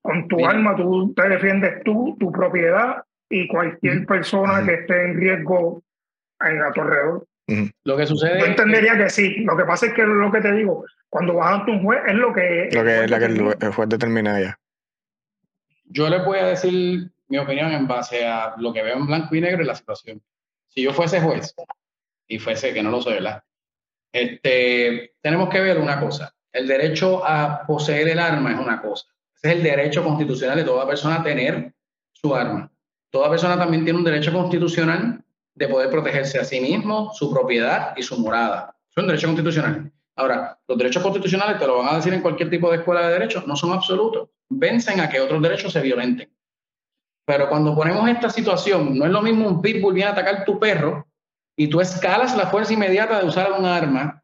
Con 0.08 0.26
tu 0.30 0.46
alma 0.46 0.74
tú 0.74 1.14
te 1.14 1.28
defiendes 1.28 1.84
tú, 1.84 2.16
tu 2.18 2.32
propiedad 2.32 3.04
y 3.30 3.46
cualquier 3.46 4.06
persona 4.06 4.66
que 4.66 4.76
esté 4.76 5.04
en 5.04 5.20
riesgo 5.20 5.84
en 6.40 6.62
a 6.62 6.72
tu 6.72 6.80
alrededor. 6.80 7.28
Lo 7.84 7.98
que 7.98 8.08
sucede. 8.08 8.40
Yo 8.40 8.46
entendería 8.46 8.98
que 8.98 9.10
sí. 9.10 9.44
Lo 9.44 9.58
que 9.58 9.66
pasa 9.66 9.88
es 9.88 9.94
que 9.94 10.04
lo 10.04 10.32
que 10.32 10.40
te 10.40 10.54
digo, 10.54 10.86
cuando 11.10 11.34
vas 11.34 11.60
ante 11.60 11.72
un 11.72 11.84
juez 11.84 12.00
es 12.08 12.14
lo 12.14 12.34
que. 12.34 12.70
Lo 12.72 12.86
que, 12.86 13.06
la 13.06 13.20
que 13.20 13.26
el, 13.26 13.74
juez 13.74 13.90
determina 13.90 14.40
ya. 14.40 14.58
Yo 15.84 16.08
le 16.08 16.24
voy 16.24 16.40
a 16.40 16.46
decir 16.46 17.12
mi 17.28 17.38
opinión 17.38 17.74
en 17.74 17.86
base 17.86 18.26
a 18.26 18.56
lo 18.60 18.72
que 18.72 18.84
veo 18.84 18.96
en 18.96 19.08
blanco 19.08 19.36
y 19.36 19.42
negro 19.42 19.60
en 19.60 19.68
la 19.68 19.76
situación. 19.76 20.22
Si 20.70 20.84
yo 20.84 20.94
fuese 20.94 21.20
juez 21.20 21.54
y 22.30 22.40
fuese, 22.40 22.74
que 22.74 22.82
no 22.82 22.92
lo 22.92 23.02
soy, 23.02 23.16
¿verdad? 23.16 23.44
Este, 24.14 25.16
tenemos 25.22 25.50
que 25.50 25.60
ver 25.60 25.80
una 25.80 26.00
cosa. 26.00 26.34
El 26.54 26.66
derecho 26.66 27.28
a 27.28 27.66
poseer 27.68 28.08
el 28.08 28.20
arma 28.20 28.54
es 28.54 28.58
una 28.58 28.82
cosa. 28.82 29.06
Ese 29.38 29.52
es 29.52 29.58
el 29.58 29.64
derecho 29.64 30.04
constitucional 30.04 30.58
de 30.58 30.64
toda 30.64 30.88
persona 30.88 31.24
tener 31.24 31.74
su 32.12 32.36
arma. 32.36 32.72
Toda 33.12 33.30
persona 33.30 33.58
también 33.58 33.84
tiene 33.84 34.00
un 34.00 34.06
derecho 34.06 34.34
constitucional 34.34 35.24
de 35.56 35.68
poder 35.68 35.90
protegerse 35.90 36.40
a 36.40 36.44
sí 36.44 36.60
mismo, 36.60 37.12
su 37.14 37.32
propiedad 37.32 37.94
y 37.96 38.04
su 38.04 38.18
morada. 38.20 38.76
Es 38.90 38.98
un 38.98 39.08
derecho 39.08 39.28
constitucional. 39.28 39.92
Ahora, 40.16 40.60
los 40.68 40.78
derechos 40.78 41.04
constitucionales, 41.04 41.60
te 41.60 41.68
lo 41.68 41.78
van 41.78 41.94
a 41.94 41.98
decir 41.98 42.14
en 42.14 42.22
cualquier 42.22 42.50
tipo 42.50 42.72
de 42.72 42.78
escuela 42.78 43.08
de 43.08 43.14
derecho, 43.14 43.44
no 43.46 43.56
son 43.56 43.72
absolutos. 43.74 44.30
Vencen 44.50 45.00
a 45.00 45.10
que 45.10 45.20
otros 45.20 45.42
derechos 45.42 45.72
se 45.72 45.82
violenten. 45.82 46.30
Pero 47.26 47.50
cuando 47.50 47.76
ponemos 47.76 48.10
esta 48.10 48.30
situación, 48.30 48.98
no 48.98 49.06
es 49.06 49.12
lo 49.12 49.22
mismo 49.22 49.48
un 49.48 49.62
pitbull 49.62 49.94
viene 49.94 50.10
a 50.10 50.14
atacar 50.14 50.46
tu 50.46 50.58
perro 50.60 51.08
y 51.56 51.68
tú 51.68 51.82
escalas 51.82 52.36
la 52.36 52.48
fuerza 52.48 52.74
inmediata 52.74 53.20
de 53.20 53.28
usar 53.28 53.52
un 53.52 53.66
arma 53.66 54.24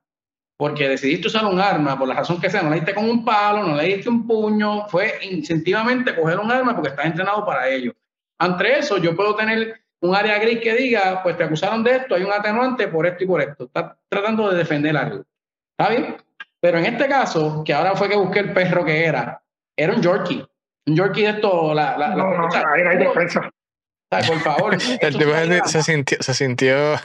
porque 0.58 0.88
decidiste 0.88 1.28
usar 1.28 1.46
un 1.46 1.60
arma, 1.60 1.98
por 1.98 2.08
la 2.08 2.16
razón 2.16 2.40
que 2.40 2.50
sea, 2.50 2.62
no 2.62 2.70
le 2.70 2.78
diste 2.78 2.94
con 2.94 3.10
un 3.10 3.26
palo, 3.26 3.64
no 3.64 3.76
le 3.76 3.86
diste 3.86 4.10
un 4.10 4.28
puño, 4.28 4.88
fue 4.88 5.20
incentivamente 5.24 6.16
coger 6.16 6.40
un 6.40 6.52
arma 6.52 6.76
porque 6.76 6.90
estás 6.90 7.06
entrenado 7.06 7.46
para 7.46 7.68
ello. 7.70 7.94
Ante 8.40 8.80
eso, 8.80 8.98
yo 8.98 9.16
puedo 9.16 9.36
tener 9.36 9.82
un 10.02 10.16
área 10.16 10.38
gris 10.38 10.60
que 10.60 10.74
diga, 10.74 11.22
pues 11.24 11.38
te 11.38 11.44
acusaron 11.44 11.84
de 11.84 11.96
esto, 11.96 12.16
hay 12.16 12.24
un 12.24 12.32
atenuante 12.32 12.88
por 12.88 13.06
esto 13.08 13.24
y 13.24 13.28
por 13.28 13.42
esto. 13.42 13.66
Está 13.66 13.98
tratando 14.10 14.52
de 14.52 14.58
defender 14.58 14.96
algo. 14.96 15.24
¿Está 15.78 15.92
bien? 15.92 16.18
Pero 16.60 16.78
en 16.78 16.86
este 16.86 17.08
caso, 17.08 17.64
que 17.66 17.74
ahora 17.74 17.96
fue 17.96 18.10
que 18.10 18.16
busqué 18.16 18.40
el 18.40 18.54
perro 18.54 18.86
que 18.86 19.06
era, 19.06 19.42
era 19.76 19.94
un 19.94 20.02
Yorkie. 20.02 20.46
Un 20.86 20.96
Yorkie 20.96 21.24
de 21.24 21.30
esto, 21.30 21.74
la... 21.74 21.98
la, 21.98 22.16
no, 22.16 22.38
no, 22.38 22.48
ahí 22.48 22.82
hay 22.82 22.98
defensa. 22.98 23.50
Por 24.28 24.40
favor. 24.40 24.78
el 25.02 25.18
tipo 25.18 25.32
se 25.66 25.84
sintió, 25.84 26.18
se 26.22 26.34
sintió 26.34 26.96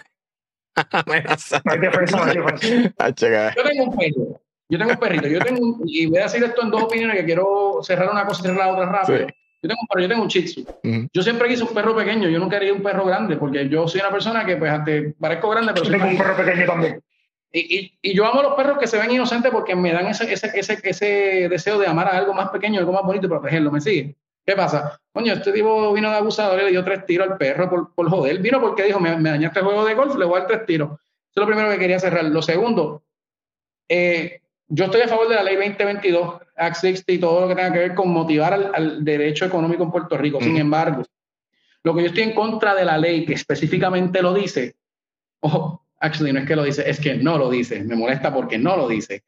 yo 3.57 3.63
tengo 3.63 3.85
un 3.85 3.97
perro. 3.97 4.41
Yo 4.69 4.79
tengo 4.79 4.93
un 4.93 4.99
perrito. 4.99 5.29
Yo 5.29 5.41
tengo 5.41 5.79
y 5.87 6.07
voy 6.07 6.19
a 6.19 6.25
decir 6.25 6.45
esto 6.45 6.63
en 6.63 6.71
dos 6.71 6.83
opiniones 6.83 7.17
que 7.17 7.25
quiero 7.25 7.81
cerrar 7.83 8.11
una 8.11 8.27
cosa 8.27 8.41
y 8.41 8.47
cerrar 8.47 8.67
la 8.67 8.73
otra 8.73 8.87
rápido. 8.87 9.27
Yo 9.61 9.69
tengo 9.69 9.81
un 9.81 9.89
perro, 9.89 10.01
yo 10.03 10.09
tengo 10.09 10.23
un 10.23 10.29
chitsu. 10.29 10.65
Yo 11.13 11.23
siempre 11.23 11.49
quise 11.49 11.65
un 11.65 11.75
perro 11.75 11.97
pequeño, 11.97 12.29
yo 12.29 12.39
nunca 12.39 12.59
quería 12.59 12.75
un 12.75 12.83
perro 12.83 13.05
grande, 13.05 13.37
porque 13.37 13.69
yo 13.69 13.89
soy 13.89 14.01
una 14.01 14.11
persona 14.11 14.45
que 14.45 14.57
pues 14.57 14.85
te 14.85 15.15
parezco 15.19 15.49
grande, 15.49 15.73
pero 15.73 15.85
yo 15.85 15.91
tengo 15.93 16.07
un 16.07 16.19
perro 16.19 16.37
pequeño 16.37 16.67
también. 16.67 17.03
Y, 17.51 17.79
y, 17.79 17.99
y, 18.03 18.15
yo 18.15 18.27
amo 18.27 18.41
a 18.41 18.43
los 18.43 18.55
perros 18.55 18.77
que 18.77 18.87
se 18.87 18.99
ven 18.99 19.11
inocentes 19.11 19.51
porque 19.51 19.75
me 19.75 19.91
dan 19.91 20.07
ese, 20.07 20.31
ese, 20.31 20.51
ese, 20.55 20.79
ese 20.83 21.49
deseo 21.49 21.79
de 21.79 21.87
amar 21.87 22.07
a 22.07 22.19
algo 22.19 22.35
más 22.35 22.51
pequeño, 22.51 22.79
algo 22.79 22.93
más 22.93 23.03
bonito 23.03 23.25
y 23.27 23.31
protegerlo. 23.31 23.73
¿Me 23.73 23.81
sigue? 23.81 24.17
¿Qué 24.49 24.57
pasa? 24.57 24.99
Coño, 25.13 25.35
este 25.35 25.53
tipo 25.53 25.93
vino 25.93 26.09
de 26.09 26.17
abusador 26.17 26.59
y 26.59 26.65
le 26.65 26.71
dio 26.71 26.83
tres 26.83 27.05
tiros 27.05 27.29
al 27.29 27.37
perro 27.37 27.69
por, 27.69 27.95
por 27.95 28.09
joder. 28.09 28.39
Vino 28.39 28.59
porque 28.63 28.85
dijo, 28.85 28.99
me, 28.99 29.15
me 29.19 29.29
dañaste 29.29 29.59
el 29.59 29.67
juego 29.67 29.85
de 29.85 29.93
golf, 29.93 30.17
le 30.17 30.25
voy 30.25 30.37
a 30.37 30.39
dar 30.39 30.49
tres 30.49 30.65
tiros. 30.65 30.93
Eso 30.93 31.01
es 31.35 31.41
lo 31.41 31.47
primero 31.47 31.71
que 31.71 31.79
quería 31.79 32.01
cerrar. 32.01 32.25
Lo 32.25 32.41
segundo, 32.41 33.03
eh, 33.91 34.41
yo 34.67 34.87
estoy 34.87 35.03
a 35.03 35.09
favor 35.09 35.29
de 35.29 35.35
la 35.35 35.43
ley 35.43 35.57
2022, 35.57 36.41
Act 36.57 36.77
60 36.77 37.13
y 37.13 37.19
todo 37.19 37.43
lo 37.43 37.49
que 37.49 37.57
tenga 37.57 37.75
que 37.75 37.79
ver 37.79 37.95
con 37.95 38.09
motivar 38.09 38.55
al, 38.55 39.05
derecho 39.05 39.45
económico 39.45 39.83
en 39.83 39.91
Puerto 39.91 40.17
Rico. 40.17 40.41
Sin 40.41 40.57
embargo, 40.57 41.03
lo 41.83 41.95
que 41.95 42.01
yo 42.01 42.07
estoy 42.07 42.23
en 42.23 42.35
contra 42.35 42.75
de 42.75 42.87
la 42.87 42.97
ley 42.97 43.27
que 43.27 43.35
específicamente 43.35 44.23
lo 44.23 44.33
dice, 44.33 44.77
ojo, 45.41 45.85
actually 46.01 46.33
no 46.33 46.41
es 46.41 46.47
que 46.47 46.57
lo 46.57 46.65
dice, 46.65 46.89
es 46.89 46.99
que 46.99 47.17
no 47.17 47.37
lo 47.37 47.51
dice. 47.51 47.85
Me 47.85 47.97
molesta 47.97 48.33
porque 48.33 48.57
no 48.57 48.79
lo 48.79 48.89
dice 48.89 49.25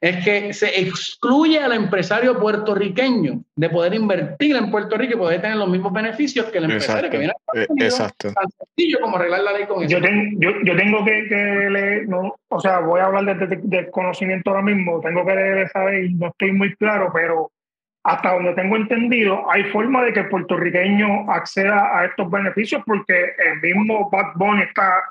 es 0.00 0.24
que 0.24 0.52
se 0.52 0.80
excluye 0.80 1.58
al 1.58 1.72
empresario 1.72 2.38
puertorriqueño 2.38 3.42
de 3.54 3.70
poder 3.70 3.94
invertir 3.94 4.56
en 4.56 4.70
Puerto 4.70 4.96
Rico 4.96 5.14
y 5.14 5.18
poder 5.18 5.40
tener 5.40 5.56
los 5.56 5.68
mismos 5.68 5.92
beneficios 5.92 6.46
que 6.46 6.58
el 6.58 6.64
empresario 6.64 7.10
que 7.10 7.18
viene 7.18 7.32
a 7.32 7.60
Estados 7.60 7.78
eh, 7.78 7.84
Exacto. 7.84 8.32
Tan 8.32 8.50
sencillo 8.50 9.00
como 9.00 9.16
arreglar 9.16 9.40
la 9.40 9.52
ley 9.52 9.66
con 9.66 9.82
eso. 9.82 9.98
Yo, 9.98 10.50
yo, 10.62 10.76
tengo 10.76 11.04
que, 11.04 11.22
leer, 11.70 12.08
no, 12.08 12.34
o 12.48 12.60
sea, 12.60 12.80
voy 12.80 13.00
a 13.00 13.06
hablar 13.06 13.48
de, 13.48 13.90
conocimiento 13.90 14.50
ahora 14.50 14.62
mismo, 14.62 15.00
tengo 15.00 15.24
que 15.24 15.34
leer 15.34 15.68
saber, 15.70 16.10
no 16.14 16.28
estoy 16.28 16.52
muy 16.52 16.74
claro, 16.76 17.10
pero 17.12 17.50
hasta 18.04 18.34
donde 18.34 18.54
tengo 18.54 18.76
entendido, 18.76 19.48
hay 19.50 19.64
forma 19.64 20.04
de 20.04 20.12
que 20.12 20.20
el 20.20 20.28
puertorriqueño 20.28 21.30
acceda 21.30 21.96
a 21.96 22.06
estos 22.06 22.28
beneficios 22.30 22.82
porque 22.84 23.32
el 23.38 23.60
mismo 23.60 24.10
Bad 24.10 24.34
Bunny 24.34 24.62
está 24.62 25.04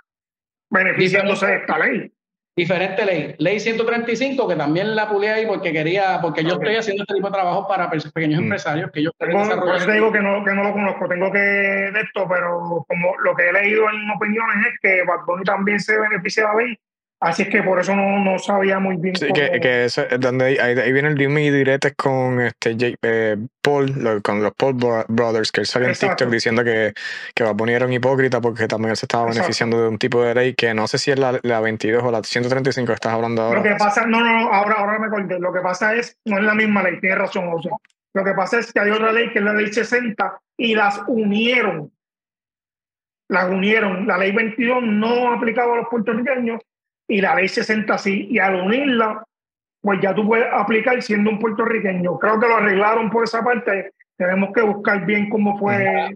beneficiándose 0.69 1.45
de 1.45 1.55
esta 1.57 1.77
ley 1.77 2.11
diferente 2.55 3.05
ley. 3.05 3.35
Ley 3.37 3.59
135, 3.59 4.47
que 4.47 4.55
también 4.55 4.95
la 4.95 5.09
pulé 5.09 5.29
ahí 5.29 5.45
porque 5.45 5.71
quería, 5.71 6.19
porque 6.21 6.43
yo 6.43 6.53
estoy 6.53 6.75
haciendo 6.75 7.03
este 7.03 7.15
tipo 7.15 7.27
de 7.27 7.33
trabajo 7.33 7.67
para 7.67 7.89
pequeños 7.89 8.39
mm. 8.39 8.43
empresarios 8.43 8.91
que 8.91 9.03
tengo, 9.17 9.61
Por 9.61 9.75
eso 9.75 9.85
te 9.85 9.93
digo 9.93 10.11
que 10.11 10.19
no, 10.19 10.43
que 10.43 10.53
no 10.53 10.63
lo 10.63 10.73
conozco, 10.73 11.07
tengo 11.07 11.31
que 11.31 11.39
de 11.39 12.01
esto, 12.01 12.27
pero 12.27 12.85
como 12.87 13.17
lo 13.23 13.35
que 13.35 13.49
he 13.49 13.53
leído 13.53 13.89
en 13.89 14.09
opiniones 14.09 14.67
es 14.67 14.79
que 14.81 15.03
Bad 15.03 15.25
Bunny 15.25 15.43
también 15.43 15.79
se 15.79 15.99
beneficia 15.99 16.43
de 16.43 16.49
la 16.49 16.55
ley 16.55 16.77
Así 17.21 17.43
es 17.43 17.49
que 17.49 17.61
por 17.61 17.79
eso 17.79 17.95
no, 17.95 18.17
no 18.17 18.39
sabía 18.39 18.79
muy 18.79 18.97
bien. 18.97 19.15
Sí, 19.15 19.27
que, 19.31 19.59
que 19.61 19.85
eso, 19.85 20.01
donde 20.19 20.45
ahí, 20.45 20.57
ahí, 20.57 20.91
viene 20.91 21.09
el 21.09 21.15
dime 21.15 21.43
y 21.43 21.51
diretes 21.51 21.93
con 21.95 22.41
este 22.41 22.97
eh, 23.03 23.37
Paul, 23.61 24.23
con 24.23 24.41
los 24.41 24.53
Paul 24.55 24.73
Brothers, 25.07 25.51
que 25.51 25.61
él 25.61 25.67
salió 25.67 25.87
en 25.87 25.93
TikTok 25.93 26.29
diciendo 26.31 26.63
que, 26.63 26.93
que 27.35 27.43
va 27.43 27.51
a 27.51 27.53
poner 27.53 27.85
un 27.85 27.93
hipócrita 27.93 28.41
porque 28.41 28.67
también 28.67 28.89
él 28.89 28.97
se 28.97 29.05
estaba 29.05 29.25
beneficiando 29.25 29.79
de 29.79 29.89
un 29.89 29.99
tipo 29.99 30.23
de 30.23 30.33
ley 30.33 30.55
que 30.55 30.73
no 30.73 30.87
sé 30.87 30.97
si 30.97 31.11
es 31.11 31.19
la, 31.19 31.39
la 31.43 31.59
22 31.59 32.03
o 32.03 32.09
la 32.09 32.23
135 32.23 32.87
que 32.87 32.93
estás 32.93 33.13
hablando 33.13 33.43
ahora. 33.43 33.59
Lo 33.59 33.63
que 33.65 33.75
pasa, 33.75 34.03
no, 34.07 34.19
no, 34.19 34.51
ahora, 34.51 34.77
ahora 34.79 34.97
me 34.97 35.05
acordé. 35.05 35.39
Lo 35.39 35.53
que 35.53 35.59
pasa 35.59 35.93
es, 35.93 36.17
no 36.25 36.39
es 36.39 36.43
la 36.43 36.55
misma 36.55 36.81
ley, 36.81 36.99
tiene 36.99 37.17
razón, 37.17 37.49
o 37.53 37.61
sea, 37.61 37.73
Lo 38.15 38.23
que 38.23 38.33
pasa 38.33 38.57
es 38.57 38.73
que 38.73 38.79
hay 38.79 38.89
otra 38.89 39.11
ley 39.11 39.29
que 39.29 39.37
es 39.37 39.45
la 39.45 39.53
ley 39.53 39.71
60 39.71 40.39
y 40.57 40.73
las 40.73 41.03
unieron. 41.05 41.91
Las 43.29 43.47
unieron. 43.47 44.07
La 44.07 44.17
ley 44.17 44.31
22 44.31 44.81
no 44.81 45.33
aplicaba 45.33 45.75
a 45.75 45.77
los 45.77 45.87
puertorriqueños 45.87 46.59
y 47.11 47.19
la 47.19 47.35
ley 47.35 47.49
60 47.49 47.97
sí, 47.97 48.27
y 48.31 48.39
al 48.39 48.55
unirla, 48.55 49.21
pues 49.81 49.99
ya 50.01 50.15
tú 50.15 50.25
puedes 50.25 50.47
aplicar 50.49 51.01
siendo 51.01 51.29
un 51.29 51.39
puertorriqueño. 51.39 52.17
Creo 52.17 52.39
que 52.39 52.47
lo 52.47 52.55
arreglaron 52.55 53.09
por 53.09 53.25
esa 53.25 53.43
parte, 53.43 53.91
tenemos 54.15 54.51
que 54.53 54.61
buscar 54.61 55.05
bien 55.05 55.29
cómo 55.29 55.57
fue. 55.57 56.15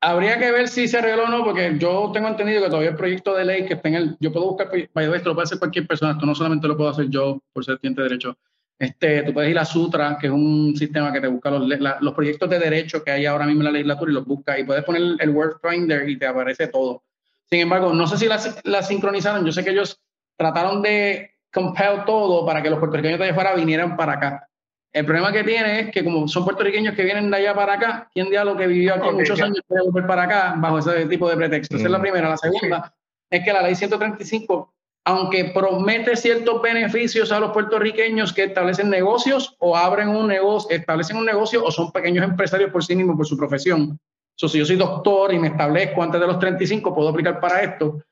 Habría 0.00 0.38
que 0.38 0.52
ver 0.52 0.68
si 0.68 0.86
se 0.86 0.98
arregló 0.98 1.24
o 1.24 1.28
no, 1.28 1.42
porque 1.42 1.74
yo 1.76 2.12
tengo 2.14 2.28
entendido 2.28 2.62
que 2.62 2.68
todavía 2.68 2.90
el 2.90 2.96
proyecto 2.96 3.34
de 3.34 3.44
ley 3.44 3.66
que 3.66 3.74
está 3.74 3.88
en 3.88 3.94
el. 3.96 4.16
Yo 4.20 4.32
puedo 4.32 4.50
buscar, 4.50 4.68
vaya, 4.94 5.16
esto 5.16 5.30
lo 5.30 5.34
puede 5.34 5.46
hacer 5.46 5.58
cualquier 5.58 5.88
persona, 5.88 6.12
esto 6.12 6.24
no 6.24 6.36
solamente 6.36 6.68
lo 6.68 6.76
puedo 6.76 6.90
hacer 6.90 7.08
yo 7.08 7.42
por 7.52 7.64
ser 7.64 7.80
cliente 7.80 8.00
de 8.00 8.08
derecho. 8.08 8.38
Este, 8.78 9.24
tú 9.24 9.32
puedes 9.32 9.50
ir 9.50 9.58
a 9.58 9.64
Sutra, 9.64 10.18
que 10.20 10.28
es 10.28 10.32
un 10.32 10.76
sistema 10.76 11.12
que 11.12 11.20
te 11.20 11.26
busca 11.26 11.50
los, 11.50 11.68
los 12.00 12.14
proyectos 12.14 12.48
de 12.48 12.60
derecho 12.60 13.02
que 13.02 13.10
hay 13.10 13.26
ahora 13.26 13.44
mismo 13.44 13.62
en 13.62 13.64
la 13.64 13.72
legislatura 13.72 14.12
y 14.12 14.14
los 14.14 14.24
busca 14.24 14.56
y 14.56 14.62
puedes 14.62 14.84
poner 14.84 15.02
el 15.18 15.30
Word 15.30 15.56
Finder 15.60 16.08
y 16.08 16.16
te 16.16 16.26
aparece 16.26 16.68
todo. 16.68 17.02
Sin 17.50 17.58
embargo, 17.58 17.92
no 17.92 18.06
sé 18.06 18.18
si 18.18 18.26
la, 18.26 18.38
la 18.62 18.84
sincronizaron. 18.84 19.44
Yo 19.44 19.50
sé 19.50 19.64
que 19.64 19.70
ellos 19.70 20.00
trataron 20.38 20.80
de 20.80 21.32
compel 21.52 22.04
todo 22.06 22.46
para 22.46 22.62
que 22.62 22.70
los 22.70 22.78
puertorriqueños 22.78 23.18
de 23.18 23.24
allá 23.24 23.32
afuera 23.32 23.54
vinieran 23.54 23.96
para 23.96 24.12
acá. 24.14 24.48
El 24.92 25.04
problema 25.04 25.32
que 25.32 25.44
tiene 25.44 25.80
es 25.80 25.90
que 25.90 26.02
como 26.02 26.26
son 26.28 26.44
puertorriqueños 26.44 26.94
que 26.94 27.04
vienen 27.04 27.30
de 27.30 27.36
allá 27.36 27.54
para 27.54 27.74
acá, 27.74 28.10
¿quién 28.14 28.28
lo 28.32 28.56
que 28.56 28.66
vivió 28.66 28.94
aquí 28.94 29.10
muchos 29.10 29.40
años 29.40 29.60
puede 29.66 29.82
volver 29.82 30.06
para 30.06 30.22
acá 30.22 30.54
bajo 30.56 30.78
ese 30.78 31.06
tipo 31.06 31.28
de 31.28 31.36
pretexto? 31.36 31.76
Esa 31.76 31.86
es 31.86 31.90
la 31.90 31.98
mm. 31.98 32.02
primera. 32.02 32.28
La 32.30 32.36
segunda 32.36 32.94
es 33.30 33.44
que 33.44 33.52
la 33.52 33.62
ley 33.62 33.74
135, 33.74 34.72
aunque 35.04 35.50
promete 35.52 36.16
ciertos 36.16 36.62
beneficios 36.62 37.30
a 37.32 37.40
los 37.40 37.50
puertorriqueños 37.50 38.32
que 38.32 38.44
establecen 38.44 38.88
negocios 38.88 39.56
o 39.58 39.76
abren 39.76 40.08
un 40.08 40.28
negocio, 40.28 40.74
establecen 40.74 41.18
un 41.18 41.26
negocio 41.26 41.62
o 41.64 41.70
son 41.70 41.92
pequeños 41.92 42.24
empresarios 42.24 42.70
por 42.70 42.82
sí 42.82 42.96
mismos, 42.96 43.16
por 43.16 43.26
su 43.26 43.36
profesión. 43.36 43.98
So, 44.36 44.48
si 44.48 44.58
yo 44.58 44.64
soy 44.64 44.76
doctor 44.76 45.34
y 45.34 45.38
me 45.38 45.48
establezco 45.48 46.02
antes 46.02 46.20
de 46.20 46.26
los 46.26 46.38
35, 46.38 46.94
puedo 46.94 47.08
aplicar 47.08 47.40
para 47.40 47.60
esto 47.60 48.02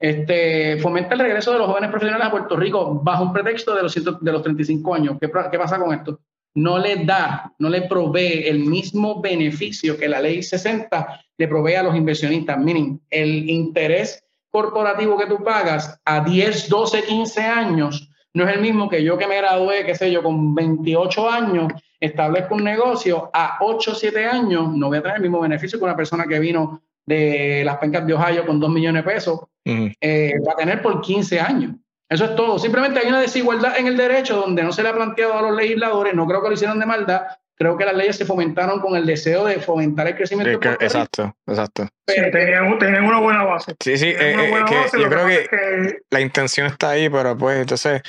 este, 0.00 0.78
fomenta 0.78 1.14
el 1.14 1.20
regreso 1.20 1.52
de 1.52 1.58
los 1.58 1.68
jóvenes 1.68 1.90
profesionales 1.90 2.26
a 2.26 2.30
Puerto 2.30 2.56
Rico 2.56 3.00
bajo 3.02 3.24
un 3.24 3.32
pretexto 3.34 3.74
de 3.74 3.82
los, 3.82 3.94
de 3.94 4.32
los 4.32 4.42
35 4.42 4.94
años. 4.94 5.16
¿Qué, 5.20 5.30
¿Qué, 5.50 5.58
pasa 5.58 5.78
con 5.78 5.92
esto? 5.92 6.20
No 6.54 6.78
le 6.78 7.04
da, 7.04 7.52
no 7.58 7.68
le 7.68 7.82
provee 7.82 8.48
el 8.48 8.60
mismo 8.60 9.20
beneficio 9.20 9.98
que 9.98 10.08
la 10.08 10.20
ley 10.20 10.42
60 10.42 11.20
le 11.36 11.48
provee 11.48 11.74
a 11.74 11.82
los 11.82 11.94
inversionistas. 11.94 12.58
Miren, 12.58 13.00
el 13.10 13.48
interés 13.50 14.24
corporativo 14.50 15.18
que 15.18 15.26
tú 15.26 15.44
pagas 15.44 16.00
a 16.04 16.24
10, 16.24 16.68
12, 16.68 17.04
15 17.04 17.40
años 17.42 18.10
no 18.32 18.48
es 18.48 18.54
el 18.54 18.62
mismo 18.62 18.88
que 18.88 19.02
yo 19.02 19.18
que 19.18 19.26
me 19.26 19.36
gradué, 19.36 19.84
qué 19.84 19.94
sé 19.94 20.10
yo, 20.10 20.22
con 20.22 20.54
28 20.54 21.28
años, 21.28 21.72
establezco 21.98 22.54
un 22.54 22.64
negocio 22.64 23.30
a 23.32 23.58
8, 23.60 23.94
7 23.94 24.24
años, 24.24 24.72
no 24.74 24.88
voy 24.88 24.98
a 24.98 25.02
tener 25.02 25.16
el 25.16 25.22
mismo 25.22 25.40
beneficio 25.40 25.78
que 25.78 25.84
una 25.84 25.96
persona 25.96 26.26
que 26.26 26.38
vino 26.38 26.82
de 27.10 27.62
las 27.64 27.76
pencas 27.78 28.06
de 28.06 28.14
Ohio 28.14 28.46
con 28.46 28.60
2 28.60 28.70
millones 28.70 29.04
de 29.04 29.10
pesos, 29.10 29.40
eh, 29.64 30.34
va 30.46 30.52
a 30.52 30.56
tener 30.56 30.80
por 30.80 31.00
15 31.00 31.40
años. 31.40 31.74
Eso 32.08 32.24
es 32.24 32.34
todo. 32.34 32.58
Simplemente 32.58 33.00
hay 33.00 33.08
una 33.08 33.20
desigualdad 33.20 33.78
en 33.78 33.86
el 33.86 33.96
derecho 33.96 34.36
donde 34.36 34.62
no 34.62 34.72
se 34.72 34.82
le 34.82 34.88
ha 34.88 34.94
planteado 34.94 35.34
a 35.34 35.42
los 35.42 35.56
legisladores, 35.56 36.14
no 36.14 36.26
creo 36.26 36.42
que 36.42 36.48
lo 36.48 36.54
hicieron 36.54 36.80
de 36.80 36.86
maldad, 36.86 37.22
creo 37.60 37.76
que 37.76 37.84
las 37.84 37.94
leyes 37.94 38.16
se 38.16 38.24
fomentaron 38.24 38.80
con 38.80 38.96
el 38.96 39.04
deseo 39.04 39.44
de 39.44 39.58
fomentar 39.58 40.06
el 40.06 40.16
crecimiento. 40.16 40.58
exacto, 40.80 41.36
exacto. 41.46 41.86
Pero, 42.06 42.30
tenían, 42.78 43.04
una 43.04 43.18
buena 43.18 43.44
base. 43.44 43.74
Sí, 43.78 43.98
sí, 43.98 44.06
eh, 44.06 44.34
eh, 44.34 44.50
yo 44.98 45.08
creo 45.10 45.26
que, 45.26 45.98
la 46.08 46.22
intención 46.22 46.66
está 46.68 46.90
ahí, 46.90 47.10
pero 47.10 47.36
pues 47.36 47.60
entonces 47.60 48.00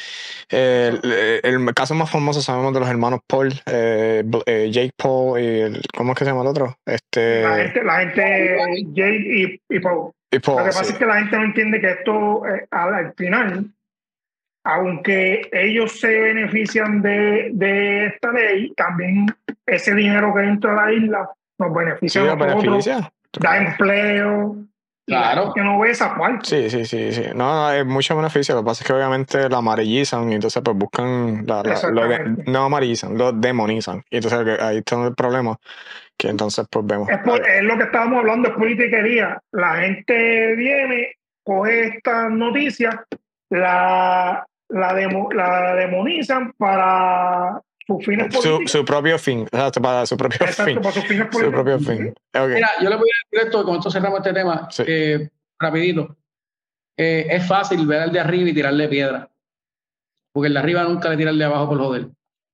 el, 0.49 1.73
caso 1.75 1.93
más 1.95 2.09
famoso 2.09 2.41
sabemos 2.41 2.73
de 2.73 2.79
los 2.79 2.89
hermanos 2.89 3.19
Paul, 3.27 3.51
eh, 3.65 4.23
Jake 4.71 4.93
Paul 4.95 5.37
y 5.41 5.81
¿cómo 5.97 6.13
es 6.13 6.17
que 6.17 6.23
se 6.23 6.31
llama 6.31 6.43
el 6.43 6.47
otro? 6.47 6.77
Este, 6.85 7.43
la 7.43 7.55
gente, 7.57 7.83
la 7.83 7.99
gente 7.99 8.85
Jake 8.93 9.59
y, 9.69 9.79
Paul. 9.81 10.13
Lo 10.31 10.39
que 10.39 10.39
pasa 10.39 10.81
es 10.83 10.93
que 10.93 11.05
la 11.05 11.15
gente 11.15 11.37
no 11.37 11.43
entiende 11.43 11.81
que 11.81 11.91
esto 11.91 12.43
al 12.71 13.13
final 13.17 13.65
aunque 14.63 15.49
ellos 15.51 15.99
se 15.99 16.19
benefician 16.19 17.01
de, 17.01 17.49
de, 17.53 18.07
esta 18.07 18.31
ley, 18.31 18.73
también 18.75 19.25
ese 19.65 19.95
dinero 19.95 20.33
que 20.33 20.41
entra 20.41 20.73
a 20.73 20.85
la 20.85 20.93
isla 20.93 21.29
nos 21.57 21.73
beneficia 21.73 22.31
a 22.31 22.35
nosotros, 22.35 22.85
da 23.39 23.57
empleo. 23.57 24.55
Claro. 25.07 25.51
Que 25.53 25.61
no 25.61 25.79
ve 25.79 25.89
esa 25.89 26.15
parte. 26.15 26.45
Sí, 26.45 26.69
sí, 26.69 26.85
sí, 26.85 27.11
sí. 27.11 27.23
No, 27.35 27.67
hay 27.67 27.83
mucho 27.83 28.15
beneficio. 28.15 28.55
Lo 28.55 28.61
que 28.61 28.65
pasa 28.65 28.83
es 28.83 28.87
que 28.87 28.93
obviamente 28.93 29.49
la 29.49 29.57
amarillizan 29.57 30.31
y 30.31 30.35
entonces 30.35 30.61
pues 30.63 30.77
buscan, 30.77 31.45
la, 31.45 31.63
lo 31.63 32.03
no 32.45 32.65
amarillizan, 32.65 33.17
lo 33.17 33.31
demonizan. 33.33 34.03
Y 34.09 34.17
entonces 34.17 34.59
ahí 34.61 34.77
está 34.77 35.05
el 35.05 35.15
problema 35.15 35.57
Que 36.17 36.29
entonces 36.29 36.65
pues 36.69 36.85
vemos. 36.85 37.09
Es, 37.09 37.19
es 37.19 37.63
lo 37.63 37.77
que 37.77 37.83
estábamos 37.83 38.19
hablando, 38.19 38.49
es 38.49 38.55
politiquería. 38.55 39.41
La 39.51 39.77
gente 39.77 40.55
viene, 40.55 41.15
coge 41.43 41.97
estas 41.97 42.31
noticias, 42.31 42.95
la, 43.49 44.45
la, 44.71 44.93
la 44.93 45.75
demonizan 45.75 46.53
para 46.53 47.61
sus 47.85 48.05
fines 48.05 48.33
su, 48.33 48.61
su, 48.65 48.85
propio 48.85 49.17
fin, 49.17 49.47
para 49.51 50.05
su 50.05 50.17
propio 50.17 50.47
fin. 50.47 50.81
Para 50.81 50.91
sus 50.91 51.03
fines 51.05 51.27
su 51.31 51.51
propio 51.51 51.79
fin. 51.79 52.13
Mira, 52.33 52.69
yo 52.81 52.89
le 52.89 52.95
voy 52.95 53.09
a 53.09 53.17
decir 53.29 53.47
esto, 53.47 53.63
con 53.63 53.77
esto 53.77 53.91
cerramos 53.91 54.19
este 54.19 54.33
tema, 54.33 54.67
eh, 54.85 55.29
rapidito. 55.59 56.15
Eh, 56.97 57.27
es 57.29 57.47
fácil 57.47 57.85
ver 57.87 58.01
al 58.01 58.11
de 58.11 58.19
arriba 58.19 58.49
y 58.49 58.53
tirarle 58.53 58.87
piedra. 58.87 59.29
Porque 60.33 60.47
el 60.47 60.53
de 60.53 60.59
arriba 60.59 60.83
nunca 60.83 61.09
le 61.09 61.17
tira 61.17 61.31
al 61.31 61.37
de 61.37 61.45
abajo 61.45 61.69
por 61.69 61.79
joder, 61.79 62.07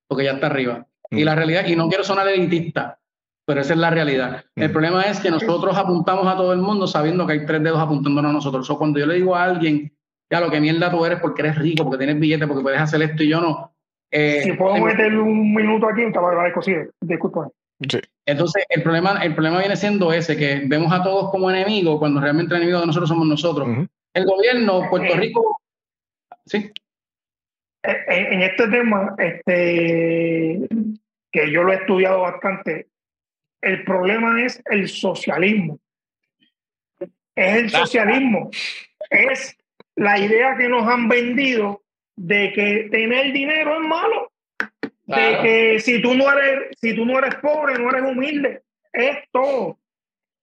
porque 0.07 0.23
ya 0.23 0.33
está 0.33 0.47
arriba. 0.47 0.87
Y 1.11 1.23
la 1.23 1.33
mm. 1.33 1.37
realidad, 1.37 1.67
y 1.67 1.75
no 1.75 1.89
quiero 1.89 2.03
sonar 2.03 2.27
elitista, 2.27 2.99
pero 3.45 3.61
esa 3.61 3.73
es 3.73 3.79
la 3.79 3.89
realidad. 3.89 4.45
El 4.55 4.69
mm. 4.69 4.71
problema 4.71 5.03
es 5.03 5.19
que 5.19 5.29
nosotros 5.29 5.77
apuntamos 5.77 6.25
a 6.27 6.35
todo 6.35 6.53
el 6.53 6.59
mundo 6.59 6.87
sabiendo 6.87 7.27
que 7.27 7.33
hay 7.33 7.45
tres 7.45 7.61
dedos 7.61 7.79
apuntándonos 7.79 8.29
a 8.29 8.33
nosotros. 8.33 8.69
O 8.69 8.77
cuando 8.77 8.99
yo 8.99 9.05
le 9.05 9.15
digo 9.15 9.35
a 9.35 9.43
alguien, 9.43 9.96
ya 10.29 10.41
lo 10.41 10.49
que 10.49 10.59
mierda 10.59 10.91
tú 10.91 11.05
eres 11.05 11.19
porque 11.19 11.41
eres 11.41 11.57
rico, 11.57 11.83
porque 11.83 11.97
tienes 11.97 12.19
billetes, 12.19 12.47
porque 12.47 12.63
puedes 12.63 12.81
hacer 12.81 13.01
esto 13.01 13.23
y 13.23 13.29
yo 13.29 13.41
no. 13.41 13.73
Eh, 14.11 14.41
si 14.43 14.53
puedo 14.53 14.77
meter 14.77 15.17
un 15.17 15.53
minuto 15.53 15.87
aquí, 15.87 16.09
te 16.11 16.19
voy 16.19 16.35
a 16.35 16.53
decir, 16.53 16.91
disculpa. 17.01 17.49
Entonces, 18.25 18.65
el 18.69 18.83
problema, 18.83 19.19
el 19.23 19.33
problema 19.33 19.59
viene 19.59 19.75
siendo 19.75 20.11
ese, 20.11 20.35
que 20.35 20.63
vemos 20.65 20.91
a 20.91 21.03
todos 21.03 21.29
como 21.31 21.49
enemigos 21.49 21.99
cuando 21.99 22.19
realmente 22.19 22.53
el 22.55 22.61
enemigo 22.61 22.79
de 22.79 22.87
nosotros 22.87 23.09
somos 23.09 23.27
nosotros. 23.27 23.67
El 24.13 24.25
gobierno, 24.25 24.89
Puerto 24.89 25.13
eh, 25.13 25.17
Rico, 25.17 25.61
sí. 26.45 26.71
Eh, 27.83 28.05
en 28.07 28.41
este 28.41 28.67
tema, 28.67 29.15
este, 29.17 30.67
que 31.31 31.51
yo 31.51 31.63
lo 31.63 31.71
he 31.71 31.75
estudiado 31.75 32.21
bastante, 32.21 32.87
el 33.61 33.83
problema 33.83 34.43
es 34.43 34.61
el 34.65 34.89
socialismo. 34.89 35.79
Es 37.35 37.55
el 37.55 37.69
socialismo. 37.69 38.49
Es 39.09 39.55
la 39.97 40.19
idea 40.19 40.55
que 40.55 40.69
nos 40.69 40.87
han 40.87 41.09
vendido 41.09 41.83
de 42.15 42.53
que 42.53 42.87
tener 42.89 43.33
dinero 43.33 43.81
es 43.81 43.87
malo. 43.87 44.31
De 45.05 45.39
que 45.41 45.79
si 45.79 46.01
tú 46.01 46.13
no 46.13 46.31
eres, 46.31 46.75
si 46.79 46.95
tú 46.95 47.05
no 47.05 47.17
eres 47.17 47.35
pobre, 47.35 47.79
no 47.79 47.89
eres 47.89 48.03
humilde. 48.03 48.63
Es 48.93 49.17
todo. 49.31 49.77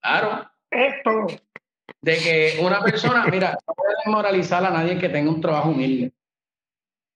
Claro. 0.03 0.51
Es 0.71 1.03
todo. 1.03 1.27
De 2.01 2.17
que 2.17 2.59
una 2.61 2.81
persona, 2.81 3.27
mira, 3.31 3.57
no 3.67 3.75
puedes 3.75 4.07
moralizar 4.07 4.65
a 4.65 4.71
nadie 4.71 4.99
que 4.99 5.09
tenga 5.09 5.31
un 5.31 5.41
trabajo 5.41 5.71
humilde. 5.71 6.13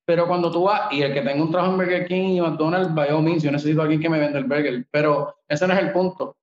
Pero 0.06 0.26
cuando 0.26 0.50
tú 0.50 0.64
vas, 0.64 0.92
y 0.92 1.02
el 1.02 1.12
que 1.12 1.20
tenga 1.20 1.42
un 1.42 1.50
trabajo 1.50 1.72
en 1.72 1.78
Burger 1.78 2.06
King 2.06 2.36
y 2.36 2.40
McDonald's, 2.40 2.94
by 2.94 3.10
all 3.10 3.22
means, 3.22 3.42
yo 3.42 3.50
necesito 3.50 3.80
a 3.80 3.84
alguien 3.84 4.00
que 4.00 4.08
me 4.08 4.18
venda 4.18 4.38
el 4.38 4.44
burger. 4.44 4.86
Pero 4.90 5.36
ese 5.48 5.66
no 5.66 5.74
es 5.74 5.80
el 5.80 5.92
punto. 5.92 6.37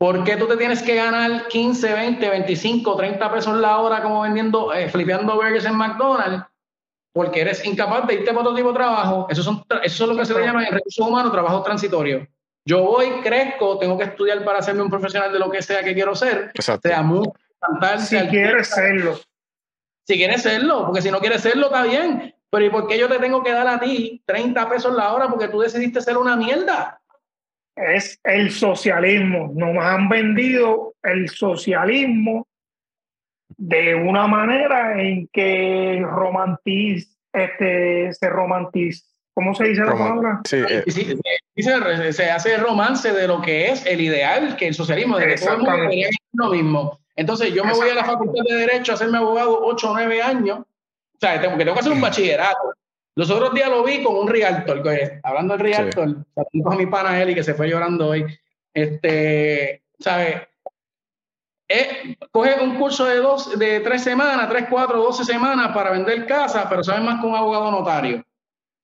¿Por 0.00 0.24
qué 0.24 0.38
tú 0.38 0.48
te 0.48 0.56
tienes 0.56 0.82
que 0.82 0.94
ganar 0.94 1.46
15, 1.48 1.92
20, 1.92 2.30
25, 2.30 2.96
30 2.96 3.32
pesos 3.32 3.56
la 3.58 3.76
hora 3.80 4.02
como 4.02 4.22
vendiendo, 4.22 4.72
eh, 4.72 4.88
flipeando 4.88 5.34
burgers 5.34 5.66
en 5.66 5.76
McDonald's? 5.76 6.46
Porque 7.12 7.42
eres 7.42 7.62
incapaz 7.66 8.06
de 8.06 8.14
irte 8.14 8.32
para 8.32 8.40
otro 8.40 8.54
tipo 8.54 8.68
de 8.68 8.78
trabajo. 8.78 9.26
Eso, 9.28 9.42
son, 9.42 9.62
eso 9.82 10.04
es 10.04 10.10
lo 10.10 10.16
que 10.16 10.24
se 10.24 10.32
le 10.32 10.46
llama 10.46 10.64
en 10.64 10.72
recursos 10.72 11.06
humanos 11.06 11.30
trabajo 11.30 11.62
transitorio. 11.62 12.26
Yo 12.64 12.82
voy, 12.82 13.20
crezco, 13.22 13.78
tengo 13.78 13.98
que 13.98 14.04
estudiar 14.04 14.42
para 14.42 14.60
hacerme 14.60 14.82
un 14.82 14.88
profesional 14.88 15.30
de 15.32 15.38
lo 15.38 15.50
que 15.50 15.60
sea 15.60 15.84
que 15.84 15.92
quiero 15.92 16.14
ser. 16.14 16.50
Exacto. 16.54 16.88
Sea 16.88 17.02
muy 17.02 17.28
si 17.98 18.18
quieres 18.28 18.68
serlo. 18.68 19.20
Si 20.06 20.16
quieres 20.16 20.42
serlo, 20.42 20.86
porque 20.86 21.02
si 21.02 21.10
no 21.10 21.20
quieres 21.20 21.42
serlo, 21.42 21.66
está 21.66 21.82
bien. 21.82 22.34
Pero 22.48 22.64
¿y 22.64 22.70
por 22.70 22.86
qué 22.86 22.98
yo 22.98 23.06
te 23.06 23.18
tengo 23.18 23.42
que 23.42 23.52
dar 23.52 23.68
a 23.68 23.78
ti 23.78 24.22
30 24.24 24.68
pesos 24.68 24.94
la 24.94 25.12
hora 25.12 25.28
porque 25.28 25.48
tú 25.48 25.60
decidiste 25.60 26.00
ser 26.00 26.16
una 26.16 26.36
mierda? 26.36 26.99
Es 27.88 28.20
el 28.24 28.50
socialismo. 28.50 29.52
Nos 29.54 29.76
han 29.84 30.08
vendido 30.08 30.94
el 31.02 31.28
socialismo 31.28 32.46
de 33.56 33.94
una 33.94 34.26
manera 34.26 35.00
en 35.02 35.28
que 35.32 36.02
romantiz, 36.02 37.16
este, 37.32 38.12
se 38.12 38.28
romantiza. 38.28 39.04
¿Cómo 39.32 39.54
se 39.54 39.64
dice 39.64 39.84
la 39.84 39.92
palabra? 39.92 40.40
Sí, 40.44 40.56
eh. 40.68 42.12
se, 42.12 42.30
hace 42.30 42.56
romance 42.58 43.12
de 43.12 43.28
lo 43.28 43.40
que 43.40 43.70
es 43.70 43.86
el 43.86 44.00
ideal, 44.00 44.56
que 44.56 44.66
el 44.66 44.74
socialismo, 44.74 45.18
de 45.18 45.28
que 45.28 45.36
todo 45.36 45.54
el 45.54 45.58
mundo 45.58 46.08
lo 46.32 46.50
mismo. 46.50 47.00
Entonces 47.16 47.54
yo 47.54 47.64
me 47.64 47.72
voy 47.72 47.90
a 47.90 47.94
la 47.94 48.04
facultad 48.04 48.42
de 48.48 48.54
Derecho 48.56 48.92
a 48.92 48.94
hacerme 48.96 49.18
abogado 49.18 49.60
8 49.62 49.90
o 49.90 49.94
9 49.94 50.22
años 50.22 50.60
o 51.22 51.26
sea, 51.26 51.38
tengo, 51.38 51.58
que 51.58 51.64
tengo 51.64 51.74
que 51.74 51.80
hacer 51.80 51.92
un 51.92 52.00
bachillerato. 52.00 52.72
Los 53.16 53.30
otros 53.30 53.52
días 53.52 53.68
lo 53.68 53.82
vi 53.84 54.02
con 54.02 54.16
un 54.16 54.28
realtor, 54.28 54.82
hablando 55.22 55.56
del 55.56 55.74
realtor, 55.74 56.24
sí. 56.52 56.62
a 56.64 56.76
mi 56.76 56.86
pana 56.86 57.20
Eli 57.20 57.34
que 57.34 57.42
se 57.42 57.54
fue 57.54 57.68
llorando 57.68 58.08
hoy. 58.08 58.24
Este, 58.72 59.82
¿sabes? 59.98 60.42
Eh, 61.68 62.16
coge 62.30 62.60
un 62.60 62.76
curso 62.76 63.04
de 63.04 63.16
dos, 63.16 63.58
de 63.58 63.80
tres 63.80 64.02
semanas, 64.02 64.48
tres, 64.48 64.66
cuatro, 64.68 65.02
doce 65.02 65.24
semanas 65.24 65.72
para 65.72 65.90
vender 65.90 66.26
casa, 66.26 66.68
pero 66.68 66.82
sabe 66.82 67.00
más 67.00 67.20
que 67.20 67.26
un 67.26 67.36
abogado 67.36 67.70
notario. 67.70 68.24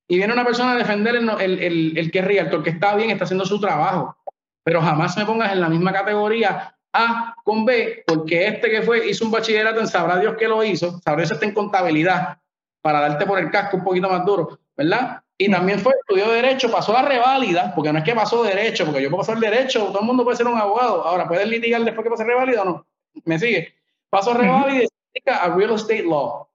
Y 0.08 0.18
viene 0.18 0.32
una 0.32 0.44
persona 0.44 0.72
a 0.72 0.76
defender 0.76 1.16
el, 1.16 1.28
el, 1.28 1.58
el, 1.58 1.98
el 1.98 2.10
que 2.10 2.20
es 2.20 2.24
realtor, 2.24 2.62
que 2.62 2.70
está 2.70 2.94
bien, 2.94 3.10
está 3.10 3.24
haciendo 3.24 3.44
su 3.44 3.60
trabajo. 3.60 4.16
Pero 4.62 4.80
jamás 4.80 5.16
me 5.16 5.24
pongas 5.24 5.52
en 5.52 5.60
la 5.60 5.68
misma 5.68 5.92
categoría 5.92 6.76
a 6.92 7.34
con 7.44 7.64
B, 7.64 8.04
porque 8.06 8.46
este 8.46 8.70
que 8.70 8.82
fue 8.82 9.08
hizo 9.08 9.24
un 9.24 9.30
bachillerato 9.30 9.80
en 9.80 9.88
sabrá 9.88 10.18
Dios 10.18 10.36
que 10.38 10.48
lo 10.48 10.62
hizo, 10.64 11.00
sabrá 11.00 11.22
Dios 11.22 11.32
está 11.32 11.44
en 11.44 11.54
contabilidad, 11.54 12.38
para 12.86 13.00
darte 13.00 13.26
por 13.26 13.36
el 13.40 13.50
casco 13.50 13.78
un 13.78 13.82
poquito 13.82 14.08
más 14.08 14.24
duro, 14.24 14.60
¿verdad? 14.76 15.20
Y 15.36 15.50
también 15.50 15.80
fue, 15.80 15.92
estudió 15.98 16.30
Derecho, 16.30 16.70
pasó 16.70 16.96
a 16.96 17.02
reválida, 17.02 17.74
porque 17.74 17.92
no 17.92 17.98
es 17.98 18.04
que 18.04 18.14
pasó 18.14 18.44
Derecho, 18.44 18.84
porque 18.84 19.02
yo 19.02 19.10
puedo 19.10 19.22
pasar 19.22 19.40
Derecho, 19.40 19.86
todo 19.86 19.98
el 19.98 20.06
mundo 20.06 20.22
puede 20.22 20.36
ser 20.36 20.46
un 20.46 20.56
abogado. 20.56 21.04
Ahora, 21.04 21.26
¿puedes 21.26 21.48
litigar 21.48 21.82
después 21.82 22.04
que 22.04 22.10
pase 22.10 22.22
reválida 22.22 22.62
o 22.62 22.64
no? 22.64 22.86
¿Me 23.24 23.40
sigue? 23.40 23.74
Pasó 24.08 24.34
reválida 24.34 24.84
y 24.84 24.86
se 24.86 25.30
a 25.32 25.52
Real 25.52 25.72
Estate 25.72 26.04
Law. 26.04 26.46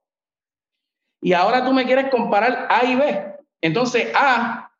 Y 1.20 1.34
ahora 1.34 1.66
tú 1.66 1.74
me 1.74 1.84
quieres 1.84 2.08
comparar 2.10 2.66
A 2.70 2.82
y 2.86 2.96
B. 2.96 3.34
Entonces, 3.60 4.10
A 4.14 4.72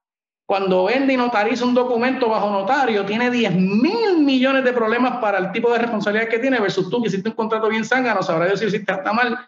cuando 0.47 0.85
vende 0.85 1.13
y 1.13 1.19
notariza 1.19 1.67
un 1.67 1.75
documento 1.75 2.31
bajo 2.31 2.49
notario, 2.49 3.05
tiene 3.05 3.31
10 3.31 3.55
mil 3.57 4.21
millones 4.21 4.65
de 4.65 4.73
problemas 4.73 5.19
para 5.19 5.37
el 5.37 5.53
tipo 5.53 5.71
de 5.71 5.81
responsabilidad 5.81 6.31
que 6.31 6.39
tiene, 6.39 6.61
versus 6.61 6.89
tú 6.89 7.03
que 7.03 7.09
hiciste 7.09 7.29
un 7.29 7.35
contrato 7.35 7.69
bien 7.69 7.85
zángano, 7.85 8.23
sabrá 8.23 8.47
Dios 8.47 8.59
si 8.59 8.67
hiciste 8.67 8.91
hasta 8.91 9.13
mal, 9.13 9.39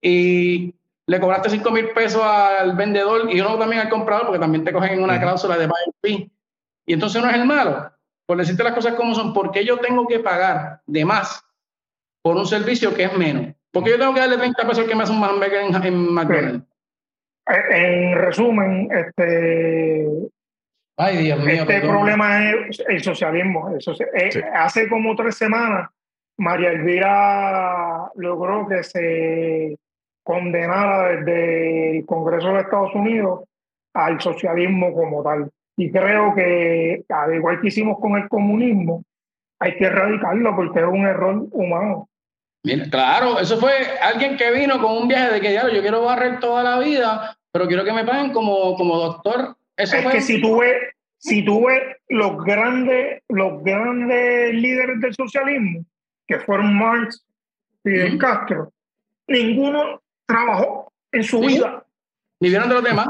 y 0.00 0.74
le 1.06 1.20
cobraste 1.20 1.50
5 1.50 1.70
mil 1.70 1.90
pesos 1.90 2.22
al 2.22 2.74
vendedor 2.76 3.32
y 3.32 3.40
uno 3.40 3.58
también 3.58 3.82
al 3.82 3.88
comprador, 3.88 4.26
porque 4.26 4.40
también 4.40 4.64
te 4.64 4.72
cogen 4.72 4.94
en 4.94 5.02
una 5.02 5.20
cláusula 5.20 5.56
de 5.56 5.66
buy 5.66 5.76
fee. 6.02 6.32
Y 6.86 6.92
entonces 6.92 7.22
no 7.22 7.28
es 7.28 7.34
el 7.34 7.46
malo. 7.46 7.90
Por 8.26 8.38
decirte 8.38 8.64
las 8.64 8.74
cosas 8.74 8.94
como 8.94 9.14
son, 9.14 9.34
¿por 9.34 9.50
qué 9.50 9.64
yo 9.64 9.78
tengo 9.78 10.06
que 10.06 10.20
pagar 10.20 10.80
de 10.86 11.04
más 11.04 11.44
por 12.22 12.36
un 12.36 12.46
servicio 12.46 12.94
que 12.94 13.04
es 13.04 13.16
menos? 13.16 13.54
¿Por 13.70 13.84
qué 13.84 13.90
yo 13.90 13.98
tengo 13.98 14.14
que 14.14 14.20
darle 14.20 14.38
30 14.38 14.62
pesos 14.62 14.78
al 14.78 14.86
que 14.86 14.94
me 14.94 15.02
hace 15.02 15.12
un 15.12 15.22
hamburger 15.22 15.64
en, 15.64 15.84
en 15.84 16.12
McDonald's? 16.12 16.66
En 17.46 18.14
resumen, 18.14 18.88
este, 18.90 20.08
Ay, 20.96 21.24
Dios 21.24 21.40
mío, 21.40 21.62
este 21.62 21.80
problema 21.80 22.50
es 22.50 22.82
el 22.86 23.02
socialismo. 23.02 23.70
Eh, 24.14 24.44
hace 24.54 24.88
como 24.88 25.16
tres 25.16 25.36
semanas, 25.36 25.90
María 26.38 26.70
Elvira 26.70 28.10
logró 28.14 28.68
que 28.68 28.82
se 28.84 29.76
condenara 30.24 31.16
desde 31.16 31.98
el 31.98 32.06
Congreso 32.06 32.52
de 32.52 32.60
Estados 32.60 32.94
Unidos 32.94 33.44
al 33.92 34.20
socialismo 34.20 34.92
como 34.92 35.22
tal. 35.22 35.50
Y 35.76 35.90
creo 35.90 36.34
que, 36.34 37.04
al 37.08 37.34
igual 37.34 37.60
que 37.60 37.68
hicimos 37.68 37.98
con 38.00 38.16
el 38.16 38.28
comunismo, 38.28 39.04
hay 39.60 39.76
que 39.76 39.84
erradicarlo 39.84 40.56
porque 40.56 40.80
es 40.80 40.86
un 40.86 41.06
error 41.06 41.46
humano. 41.52 42.08
claro, 42.90 43.38
eso 43.38 43.58
fue 43.58 43.72
alguien 44.02 44.36
que 44.36 44.50
vino 44.50 44.80
con 44.80 44.96
un 44.96 45.08
viaje 45.08 45.34
de 45.34 45.40
que 45.40 45.52
ya 45.52 45.70
yo 45.70 45.80
quiero 45.80 46.02
barrer 46.02 46.40
toda 46.40 46.62
la 46.62 46.78
vida, 46.78 47.36
pero 47.52 47.66
quiero 47.68 47.84
que 47.84 47.92
me 47.92 48.04
paguen 48.04 48.32
como, 48.32 48.74
como 48.76 48.96
doctor 48.96 49.56
es 49.76 49.92
que 49.92 50.20
si 50.20 50.40
tú 50.40 50.58
ves, 50.58 50.94
si 51.18 51.44
tú 51.44 51.66
ves 51.66 51.82
los 52.08 52.44
grandes, 52.44 53.22
los 53.28 53.62
grandes 53.62 54.54
líderes 54.54 55.00
del 55.00 55.14
socialismo, 55.14 55.84
que 56.26 56.38
fueron 56.40 56.76
Marx 56.76 57.24
y 57.84 58.16
Castro, 58.18 58.72
ninguno 59.26 60.00
trabajó 60.26 60.92
en 61.12 61.24
su 61.24 61.40
vida. 61.40 61.84
Vivieron 62.40 62.68
de 62.68 62.74
los 62.74 62.84
demás. 62.84 63.08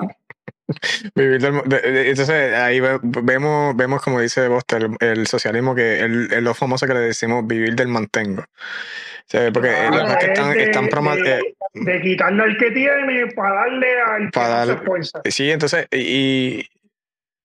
entonces 1.15 2.55
ahí 2.55 2.81
vemos, 2.81 3.77
vemos 3.77 4.03
como 4.03 4.21
dice 4.21 4.49
Boster, 4.49 4.89
el, 5.01 5.27
socialismo 5.27 5.75
que 5.75 6.01
es 6.01 6.43
lo 6.43 6.55
famoso 6.55 6.87
que 6.87 6.95
le 6.95 7.01
decimos 7.01 7.47
vivir 7.47 7.75
del 7.75 7.89
mantengo. 7.89 8.45
porque 9.53 9.69
que 10.21 10.27
están, 10.27 10.59
están 10.59 10.89
de, 10.89 11.55
de, 11.75 12.01
quitarle 12.01 12.43
al 12.43 12.57
que 12.57 12.71
tiene 12.71 13.27
para 13.35 13.55
darle 13.55 14.01
al 14.01 14.31
para 14.31 14.67
Sí, 15.27 15.51
entonces, 15.51 15.87
y, 15.91 16.67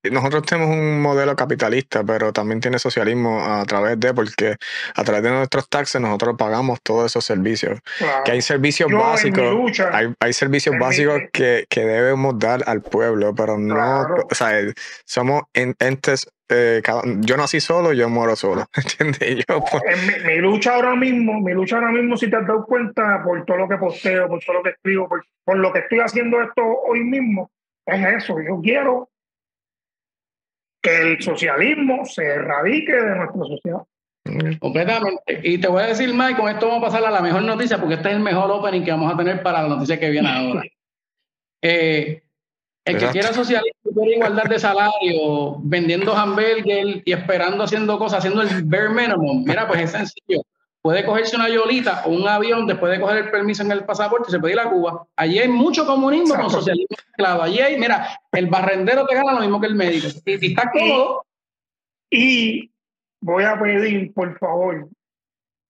nosotros 0.03 0.43
tenemos 0.43 0.69
un 0.75 1.01
modelo 1.01 1.35
capitalista, 1.35 2.03
pero 2.03 2.31
también 2.31 2.59
tiene 2.61 2.79
socialismo 2.79 3.43
a 3.43 3.65
través 3.65 3.99
de, 3.99 4.13
porque 4.13 4.55
a 4.95 5.03
través 5.03 5.23
de 5.23 5.31
nuestros 5.31 5.67
taxes 5.67 5.99
nosotros 5.99 6.35
pagamos 6.37 6.79
todos 6.81 7.07
esos 7.07 7.25
servicios. 7.25 7.79
Que 8.23 8.31
hay 8.31 8.41
servicios 8.41 8.91
básicos, 8.91 9.79
hay, 10.19 10.33
servicios 10.33 10.75
básicos 10.79 11.21
que, 11.33 11.65
debemos 11.69 12.37
dar 12.37 12.63
al 12.65 12.81
pueblo, 12.81 13.33
pero 13.35 13.57
no, 13.57 14.01
o 14.29 14.35
sea, 14.35 14.51
somos 15.05 15.43
entes 15.53 16.27
eh, 16.51 16.81
yo 17.19 17.37
nací 17.37 17.59
solo, 17.59 17.93
yo 17.93 18.09
muero 18.09 18.35
solo, 18.35 18.65
¿entiendes? 18.75 19.45
Yo, 19.47 19.63
pues 19.63 19.83
mi, 20.25 20.37
lucha 20.37 20.75
ahora 20.75 20.95
mismo, 20.95 21.39
mi 21.41 21.53
lucha 21.53 21.75
ahora 21.75 21.91
mismo, 21.91 22.17
si 22.17 22.27
te 22.27 22.37
has 22.37 22.47
dado 22.47 22.65
cuenta, 22.65 23.21
por 23.23 23.45
todo 23.45 23.57
lo 23.57 23.69
que 23.69 23.77
posteo, 23.77 24.27
por 24.27 24.39
todo 24.43 24.57
lo 24.57 24.63
que 24.63 24.71
escribo, 24.71 25.07
por, 25.07 25.23
por 25.45 25.57
lo 25.57 25.71
que 25.71 25.79
estoy 25.79 25.99
haciendo 25.99 26.41
esto 26.41 26.63
hoy 26.63 27.03
mismo, 27.03 27.51
es 27.85 28.23
eso. 28.23 28.41
Yo 28.41 28.59
quiero 28.63 29.08
que 30.81 31.01
el 31.01 31.21
socialismo 31.21 32.05
se 32.05 32.23
erradique 32.23 32.93
de 32.93 33.15
nuestra 33.15 33.41
sociedad. 33.41 33.79
Completamente. 34.59 35.41
Y 35.43 35.57
te 35.57 35.67
voy 35.67 35.83
a 35.83 35.87
decir, 35.87 36.13
Mike, 36.13 36.39
con 36.39 36.49
esto 36.49 36.67
vamos 36.67 36.83
a 36.83 36.87
pasar 36.87 37.05
a 37.05 37.11
la 37.11 37.21
mejor 37.21 37.41
noticia, 37.43 37.77
porque 37.77 37.95
este 37.95 38.09
es 38.09 38.15
el 38.15 38.21
mejor 38.21 38.51
opening 38.51 38.83
que 38.83 38.91
vamos 38.91 39.13
a 39.13 39.17
tener 39.17 39.41
para 39.41 39.63
la 39.63 39.69
noticia 39.69 39.99
que 39.99 40.09
viene 40.09 40.29
ahora. 40.29 40.63
Eh, 41.61 42.23
el 42.85 42.97
que 42.97 43.07
quiera 43.07 43.33
socialismo, 43.33 43.91
quiere 43.93 44.15
igualdad 44.15 44.45
de 44.45 44.59
salario, 44.59 45.57
vendiendo 45.61 46.15
hamburger 46.15 47.01
y 47.03 47.11
esperando 47.11 47.65
haciendo 47.65 47.99
cosas, 47.99 48.19
haciendo 48.19 48.43
el 48.43 48.63
bare 48.63 48.87
minimum, 48.87 49.43
mira, 49.43 49.67
pues 49.67 49.81
es 49.81 49.91
sencillo 49.91 50.41
puede 50.89 51.05
cogerse 51.05 51.35
una 51.35 51.47
yolita 51.47 52.01
o 52.05 52.09
un 52.09 52.27
avión 52.27 52.65
después 52.65 52.91
de 52.91 52.99
coger 52.99 53.17
el 53.17 53.29
permiso 53.29 53.61
en 53.61 53.71
el 53.71 53.85
pasaporte 53.85 54.25
y 54.29 54.31
se 54.31 54.39
puede 54.39 54.55
ir 54.55 54.59
a 54.59 54.71
Cuba. 54.71 55.05
Allí 55.15 55.37
hay 55.37 55.47
mucho 55.47 55.85
comunismo 55.85 56.33
con 56.33 56.49
socialismo 56.49 56.97
mezclado. 56.97 57.43
Allí 57.43 57.59
hay, 57.59 57.77
mira, 57.77 58.19
el 58.31 58.47
barrendero 58.47 59.05
te 59.05 59.13
gana 59.13 59.33
lo 59.33 59.41
mismo 59.41 59.61
que 59.61 59.67
el 59.67 59.75
médico. 59.75 60.07
Y, 60.25 60.47
y 60.47 60.49
está 60.49 60.71
cómodo. 60.71 61.27
Y 62.09 62.71
voy 63.21 63.43
a 63.43 63.59
pedir, 63.59 64.11
por 64.15 64.35
favor, 64.39 64.89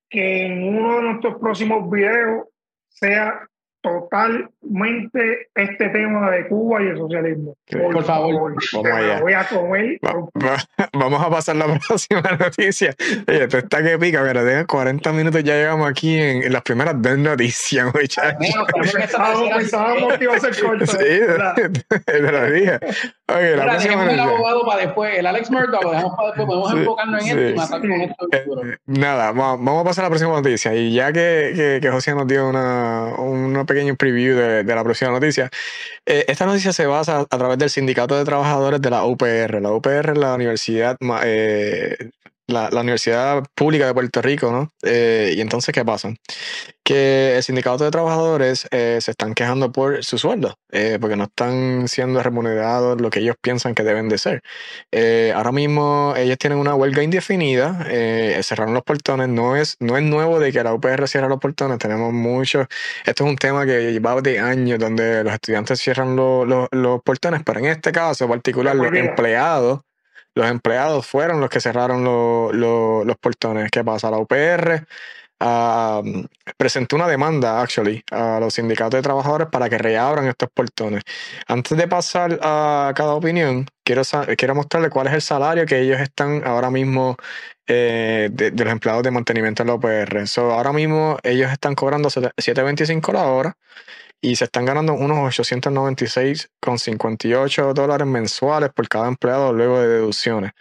que 0.09 0.45
en 0.45 0.63
uno 0.63 0.95
de 0.95 1.01
nuestros 1.01 1.37
próximos 1.37 1.91
videos 1.91 2.47
sea 2.87 3.45
totalmente 3.81 5.49
este 5.55 5.89
tema 5.89 6.29
de 6.31 6.47
Cuba 6.47 6.81
y 6.81 6.87
el 6.87 6.97
socialismo. 6.97 7.55
Por, 7.69 8.03
favor, 8.03 8.55
vamos 8.73 8.91
allá. 8.91 9.21
Voy 9.21 9.33
a 9.33 9.47
comer. 9.47 9.99
vamos 10.93 11.21
a 11.21 11.29
pasar 11.29 11.55
la 11.55 11.65
próxima 11.87 12.21
noticia. 12.39 12.95
Oye, 13.27 13.43
esto 13.43 13.57
está 13.59 13.81
que 13.83 13.97
pica, 13.97 14.21
pero 14.23 14.43
de 14.43 14.65
40 14.65 15.13
minutos 15.13 15.43
ya 15.43 15.55
llegamos 15.55 15.89
aquí 15.89 16.17
en, 16.17 16.51
las 16.51 16.61
primeras 16.61 17.01
dos 17.01 17.17
noticias, 17.17 17.85
muchachos. 17.93 18.53
Pensábamos 18.91 20.17
que 20.17 20.23
iba 20.23 20.35
a 20.35 20.39
ser 20.39 20.59
corto. 20.61 20.85
Sí, 20.85 20.97
te 22.05 22.19
lo 22.19 22.51
dije. 22.51 22.79
Oye, 23.37 23.55
la 23.55 23.63
próxima 23.65 24.11
el 24.11 24.19
abogado 24.19 24.65
para 24.65 24.81
después, 24.81 25.17
el 25.17 25.25
Alex 25.25 25.51
Murdoch 25.51 25.83
lo 25.83 25.91
dejamos 25.91 26.15
para 26.15 26.27
después, 26.29 26.47
podemos 26.47 26.73
enfocarnos 26.73 27.25
en 27.25 27.27
esto 27.27 27.49
y 27.49 27.53
matar 27.55 27.81
con 27.81 27.91
esto. 27.91 28.27
Eh, 28.31 28.77
nada, 28.85 29.31
vamos, 29.31 29.81
a 29.81 29.83
pasar 29.83 30.05
a 30.05 30.07
la 30.07 30.09
próxima 30.09 30.33
noticia. 30.33 30.73
Y 30.75 30.93
ya 30.93 31.11
que, 31.11 31.53
que, 31.55 31.79
que 31.81 31.91
José 31.91 32.13
nos 32.15 32.27
dio 32.27 32.49
una, 32.49 33.15
una 33.17 33.65
pequeño 33.65 33.95
preview 33.95 34.35
de, 34.35 34.63
la 34.63 34.83
próxima 34.83 35.11
noticia. 35.11 35.49
Eh, 36.05 36.25
esta 36.27 36.45
noticia 36.45 36.73
se 36.73 36.85
basa 36.85 37.25
a 37.29 37.37
través 37.37 37.57
del 37.57 37.69
Sindicato 37.69 38.17
de 38.17 38.25
Trabajadores 38.25 38.81
de 38.81 38.89
la 38.89 39.03
UPR. 39.05 39.61
La 39.61 39.71
UPR 39.71 40.11
es 40.11 40.17
la 40.17 40.33
universidad 40.35 40.97
eh, 41.23 42.11
la, 42.49 42.69
Universidad 42.81 43.43
Pública 43.55 43.85
de 43.85 43.93
Puerto 43.93 44.21
Rico, 44.21 44.51
¿no? 44.51 44.71
Eh, 44.83 45.33
y 45.35 45.41
entonces, 45.41 45.73
¿qué 45.73 45.85
pasa? 45.85 46.13
Que 46.83 47.37
el 47.37 47.43
sindicato 47.43 47.83
de 47.83 47.91
trabajadores 47.91 48.67
eh, 48.71 48.99
se 49.01 49.11
están 49.11 49.33
quejando 49.33 49.71
por 49.71 50.03
su 50.03 50.17
sueldo, 50.17 50.55
eh, 50.71 50.97
porque 50.99 51.15
no 51.15 51.25
están 51.25 51.87
siendo 51.87 52.21
remunerados 52.23 52.99
lo 52.99 53.09
que 53.09 53.19
ellos 53.19 53.35
piensan 53.41 53.75
que 53.75 53.83
deben 53.83 54.09
de 54.09 54.17
ser. 54.17 54.41
ahora 55.35 55.51
mismo 55.51 56.13
ellos 56.17 56.37
tienen 56.37 56.59
una 56.59 56.75
huelga 56.75 57.03
indefinida, 57.03 57.85
cerraron 58.41 58.73
los 58.73 58.83
portones, 58.83 59.29
no 59.29 59.55
es, 59.55 59.75
no 59.79 59.97
es 59.97 60.03
nuevo 60.03 60.39
de 60.39 60.51
que 60.51 60.63
la 60.63 60.73
UPR 60.73 61.07
cierra 61.07 61.27
los 61.27 61.39
portones, 61.39 61.77
tenemos 61.77 62.11
muchos, 62.13 62.67
esto 63.05 63.23
es 63.25 63.29
un 63.29 63.37
tema 63.37 63.65
que 63.65 63.91
lleva 63.91 64.19
de 64.21 64.39
años 64.39 64.79
donde 64.79 65.23
los 65.23 65.33
estudiantes 65.33 65.79
cierran 65.79 66.15
los 66.15 67.01
portones, 67.03 67.41
pero 67.45 67.59
en 67.59 67.65
este 67.65 67.91
caso 67.91 68.27
particular 68.27 68.75
los 68.75 68.93
empleados 68.93 69.81
los 70.39 70.49
empleados 70.49 71.05
fueron 71.05 71.41
los 71.41 71.49
que 71.49 71.59
cerraron 71.59 72.03
los 72.03 73.17
portones. 73.17 73.69
¿Qué 73.71 73.83
pasa? 73.83 74.09
La 74.09 74.17
UPR 74.17 74.85
ah, 75.41 76.01
presentó 76.57 76.95
una 76.95 77.07
demanda, 77.07 77.61
actually, 77.61 78.03
a 78.11 78.39
los 78.39 78.53
sindicatos 78.53 78.97
de 78.97 79.01
trabajadores 79.01 79.49
para 79.49 79.69
que 79.69 79.77
reabran 79.77 80.27
estos 80.27 80.49
portones. 80.53 81.03
Antes 81.47 81.77
de 81.77 81.87
pasar 81.87 82.39
a 82.41 82.93
cada 82.95 83.13
opinión, 83.15 83.65
quiero, 83.83 84.03
quiero 84.37 84.55
mostrarle 84.55 84.89
cuál 84.89 85.07
es 85.07 85.13
el 85.13 85.21
salario 85.21 85.65
que 85.65 85.81
ellos 85.81 85.99
están 85.99 86.41
ahora 86.45 86.69
mismo 86.69 87.17
eh, 87.67 88.29
de, 88.31 88.51
los 88.51 88.71
empleados 88.71 89.03
de 89.03 89.11
mantenimiento 89.11 89.63
de 89.63 89.67
la 89.67 89.75
UPR. 89.75 90.23
ahora 90.37 90.71
mismo 90.71 91.17
ellos 91.23 91.51
están 91.51 91.75
cobrando 91.75 92.09
7.25 92.09 93.13
la 93.13 93.27
hora 93.27 93.57
y 94.21 94.35
se 94.35 94.43
están 94.45 94.65
ganando 94.65 94.93
unos 94.93 95.39
896,58 95.39 97.73
dólares 97.73 98.07
mensuales 98.07 98.69
por 98.71 98.87
cada 98.89 99.07
empleado 99.07 99.53
luego 99.53 99.79
de 99.79 99.87
deducciones. 99.87 100.51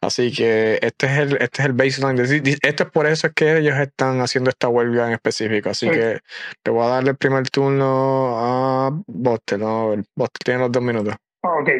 Así 0.00 0.32
que 0.32 0.78
este 0.82 1.06
es 1.06 1.18
el, 1.18 1.32
este 1.40 1.62
es 1.62 1.66
el 1.66 1.72
baseline. 1.72 2.20
Esto 2.62 2.84
es 2.84 2.90
por 2.90 3.06
eso 3.06 3.26
es 3.26 3.32
que 3.32 3.56
ellos 3.58 3.76
están 3.76 4.20
haciendo 4.20 4.50
esta 4.50 4.68
huelga 4.68 5.08
en 5.08 5.14
específico. 5.14 5.70
Así 5.70 5.90
que 5.90 6.20
te 6.62 6.70
voy 6.70 6.86
a 6.86 6.90
darle 6.90 7.10
el 7.10 7.16
primer 7.16 7.50
turno 7.50 8.38
a 8.38 8.90
Boster. 9.06 9.58
¿no? 9.58 9.96
Boster 10.14 10.44
tiene 10.44 10.60
los 10.60 10.70
dos 10.70 10.82
minutos. 10.82 11.16
Ok. 11.42 11.70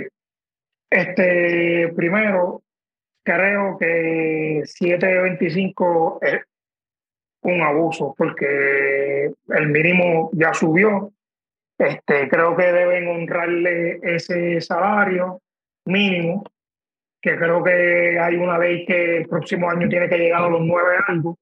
Este, 0.91 1.93
primero, 1.95 2.63
creo 3.23 3.79
que 3.79 4.63
725 4.65 6.19
es 6.23 6.41
un 7.43 7.63
abuso 7.63 8.13
porque 8.19 9.31
el 9.49 9.69
mínimo 9.69 10.31
ya 10.33 10.53
subió 10.53 11.13
este, 11.79 12.29
creo 12.29 12.57
que 12.57 12.73
deben 12.73 13.09
honrarle 13.09 14.01
ese 14.03 14.61
salario 14.61 15.41
mínimo, 15.85 16.43
que 17.23 17.37
creo 17.37 17.63
que 17.63 18.19
hay 18.19 18.35
una 18.37 18.59
ley 18.59 18.85
que 18.85 19.19
el 19.19 19.29
próximo 19.29 19.71
año 19.71 19.89
tiene 19.89 20.09
que 20.09 20.19
llegar 20.19 20.43
a 20.43 20.49
los 20.49 20.61
nueve 20.61 20.97
años 21.07 21.37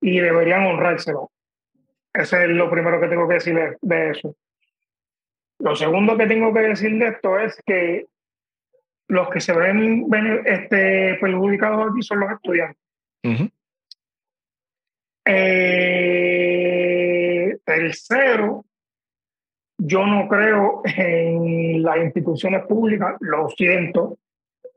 y 0.00 0.18
deberían 0.18 0.66
honrárselo. 0.66 1.30
Ese 2.12 2.44
es 2.44 2.50
lo 2.50 2.68
primero 2.68 3.00
que 3.00 3.06
tengo 3.06 3.28
que 3.28 3.34
decir 3.34 3.56
de, 3.80 4.10
eso. 4.10 4.34
Lo 5.60 5.76
segundo 5.76 6.16
que 6.16 6.26
tengo 6.26 6.52
que 6.52 6.62
decir 6.62 6.98
de 6.98 7.06
esto 7.06 7.38
es 7.38 7.62
que 7.64 8.06
los 9.06 9.30
que 9.30 9.40
se 9.40 9.52
ven, 9.52 10.06
este, 10.46 11.16
perjudicados 11.20 11.90
aquí 11.90 12.02
son 12.02 12.20
los 12.20 12.32
estudiantes. 12.32 12.82
Eh, 15.26 16.40
tercero, 17.64 18.64
yo 19.82 20.06
no 20.06 20.28
creo 20.28 20.82
en 20.84 21.82
las 21.82 21.98
instituciones 21.98 22.66
públicas, 22.66 23.16
lo 23.20 23.48
siento. 23.48 24.18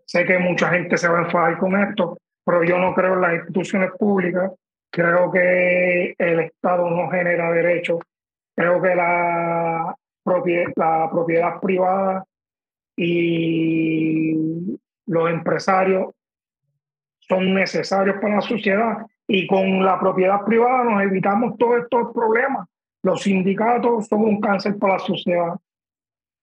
Sé 0.05 0.25
que 0.25 0.39
mucha 0.39 0.69
gente 0.69 0.97
se 0.97 1.07
va 1.07 1.19
a 1.19 1.23
enfadar 1.23 1.57
con 1.57 1.79
esto, 1.81 2.17
pero 2.45 2.63
yo 2.63 2.77
no 2.77 2.93
creo 2.93 3.15
en 3.15 3.21
las 3.21 3.33
instituciones 3.35 3.91
públicas. 3.97 4.51
Creo 4.89 5.31
que 5.31 6.15
el 6.17 6.39
Estado 6.41 6.89
no 6.89 7.09
genera 7.09 7.51
derechos. 7.51 7.99
Creo 8.55 8.81
que 8.81 8.95
la 8.95 9.95
propiedad, 10.23 10.71
la 10.75 11.09
propiedad 11.11 11.59
privada 11.59 12.23
y 12.95 14.77
los 15.07 15.29
empresarios 15.31 16.13
son 17.19 17.53
necesarios 17.53 18.17
para 18.21 18.35
la 18.35 18.41
sociedad 18.41 18.97
y 19.27 19.47
con 19.47 19.83
la 19.83 19.99
propiedad 19.99 20.43
privada 20.45 20.83
nos 20.83 21.01
evitamos 21.01 21.57
todos 21.57 21.81
estos 21.81 22.13
problemas 22.13 22.67
los 23.03 23.21
sindicatos 23.21 24.07
son 24.07 24.21
un 24.21 24.41
cáncer 24.41 24.77
para 24.77 24.93
la 24.93 24.99
sociedad 24.99 25.59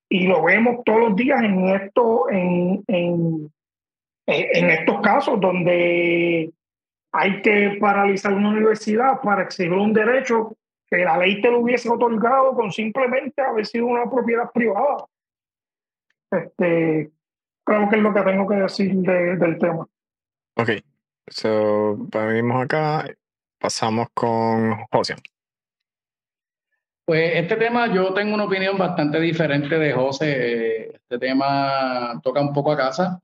y 0.08 0.26
lo 0.26 0.44
vemos 0.44 0.84
todos 0.84 1.00
los 1.00 1.16
días 1.16 1.42
en, 1.42 1.68
esto, 1.68 2.28
en, 2.28 2.84
en, 2.86 3.52
en 4.26 4.70
estos 4.70 5.00
casos 5.00 5.40
donde 5.40 6.52
hay 7.12 7.42
que 7.42 7.78
paralizar 7.80 8.32
una 8.32 8.50
universidad 8.50 9.20
para 9.20 9.42
exigir 9.42 9.72
un 9.72 9.92
derecho 9.92 10.56
que 10.88 10.98
la 10.98 11.16
ley 11.16 11.40
te 11.40 11.50
lo 11.50 11.60
hubiese 11.60 11.88
otorgado 11.88 12.54
con 12.54 12.72
simplemente 12.72 13.40
haber 13.40 13.64
sido 13.64 13.86
una 13.86 14.10
propiedad 14.10 14.50
privada. 14.52 15.06
Este, 16.30 17.10
creo 17.64 17.88
que 17.88 17.96
es 17.96 18.02
lo 18.02 18.12
que 18.12 18.22
tengo 18.22 18.48
que 18.48 18.56
decir 18.56 18.94
del 18.94 19.58
tema. 19.58 19.86
Ok, 20.56 20.70
so, 21.28 21.96
venimos 21.96 22.64
acá, 22.64 23.06
pasamos 23.58 24.08
con 24.12 24.74
José. 24.90 25.14
Pues 27.10 27.32
este 27.34 27.56
tema 27.56 27.92
yo 27.92 28.14
tengo 28.14 28.34
una 28.34 28.44
opinión 28.44 28.78
bastante 28.78 29.18
diferente 29.18 29.76
de 29.76 29.92
José. 29.92 30.92
Este 30.94 31.18
tema 31.18 32.20
toca 32.22 32.40
un 32.40 32.52
poco 32.52 32.70
a 32.70 32.76
casa. 32.76 33.20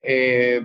Eh, 0.00 0.64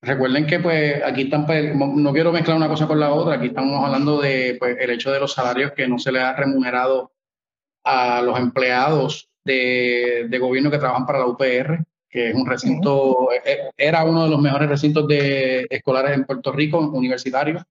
recuerden 0.00 0.46
que 0.46 0.60
pues 0.60 1.02
aquí 1.02 1.22
están, 1.22 1.46
pues, 1.46 1.74
no 1.74 2.12
quiero 2.12 2.30
mezclar 2.30 2.56
una 2.58 2.68
cosa 2.68 2.86
con 2.86 3.00
la 3.00 3.12
otra, 3.12 3.34
aquí 3.34 3.48
estamos 3.48 3.84
hablando 3.84 4.20
de 4.20 4.56
pues, 4.60 4.76
el 4.78 4.90
hecho 4.90 5.10
de 5.10 5.18
los 5.18 5.32
salarios 5.32 5.72
que 5.72 5.88
no 5.88 5.98
se 5.98 6.12
le 6.12 6.20
ha 6.20 6.32
remunerado 6.32 7.10
a 7.82 8.22
los 8.22 8.38
empleados 8.38 9.28
de, 9.42 10.28
de 10.28 10.38
gobierno 10.38 10.70
que 10.70 10.78
trabajan 10.78 11.06
para 11.06 11.18
la 11.18 11.26
UPR. 11.26 11.84
que 12.08 12.28
es 12.28 12.36
un 12.36 12.46
recinto, 12.46 13.30
e, 13.32 13.50
e, 13.52 13.70
era 13.76 14.04
uno 14.04 14.22
de 14.22 14.30
los 14.30 14.40
mejores 14.40 14.68
recintos 14.68 15.08
de 15.08 15.66
escolares 15.68 16.12
en 16.16 16.24
Puerto 16.24 16.52
Rico, 16.52 16.78
universitarios. 16.78 17.64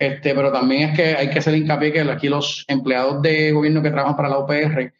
Este, 0.00 0.34
pero 0.34 0.50
también 0.50 0.88
es 0.88 0.96
que 0.96 1.14
hay 1.14 1.28
que 1.28 1.40
hacer 1.40 1.54
hincapié 1.54 1.92
que 1.92 2.00
aquí 2.00 2.30
los 2.30 2.64
empleados 2.68 3.20
de 3.20 3.52
gobierno 3.52 3.82
que 3.82 3.90
trabajan 3.90 4.16
para 4.16 4.30
la 4.30 4.38
UPR, 4.38 4.90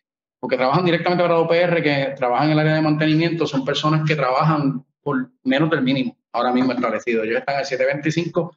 o 0.41 0.47
que 0.47 0.59
trabajan 0.59 0.85
directamente 0.85 1.25
para 1.25 1.37
la 1.37 1.41
UPR, 1.41 1.83
que 1.83 2.13
trabajan 2.19 2.49
en 2.49 2.53
el 2.53 2.59
área 2.59 2.75
de 2.75 2.83
mantenimiento, 2.83 3.47
son 3.47 3.65
personas 3.65 4.07
que 4.07 4.15
trabajan 4.15 4.85
por 5.03 5.31
menos 5.43 5.71
del 5.71 5.81
mínimo 5.81 6.19
ahora 6.33 6.53
mismo 6.53 6.73
establecido. 6.73 7.23
Ellos 7.25 7.39
están 7.39 7.61
en 7.61 7.65
725 7.65 8.55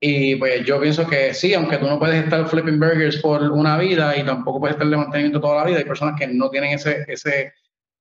y 0.00 0.34
pues 0.34 0.64
yo 0.64 0.80
pienso 0.80 1.06
que 1.06 1.32
sí, 1.32 1.54
aunque 1.54 1.78
tú 1.78 1.86
no 1.86 2.00
puedes 2.00 2.24
estar 2.24 2.44
flipping 2.48 2.80
burgers 2.80 3.18
por 3.18 3.40
una 3.42 3.78
vida 3.78 4.16
y 4.16 4.24
tampoco 4.24 4.58
puedes 4.58 4.74
estar 4.74 4.88
de 4.88 4.96
mantenimiento 4.96 5.40
toda 5.40 5.58
la 5.58 5.64
vida, 5.64 5.78
hay 5.78 5.84
personas 5.84 6.18
que 6.18 6.26
no 6.26 6.50
tienen 6.50 6.72
ese, 6.72 7.04
ese 7.06 7.52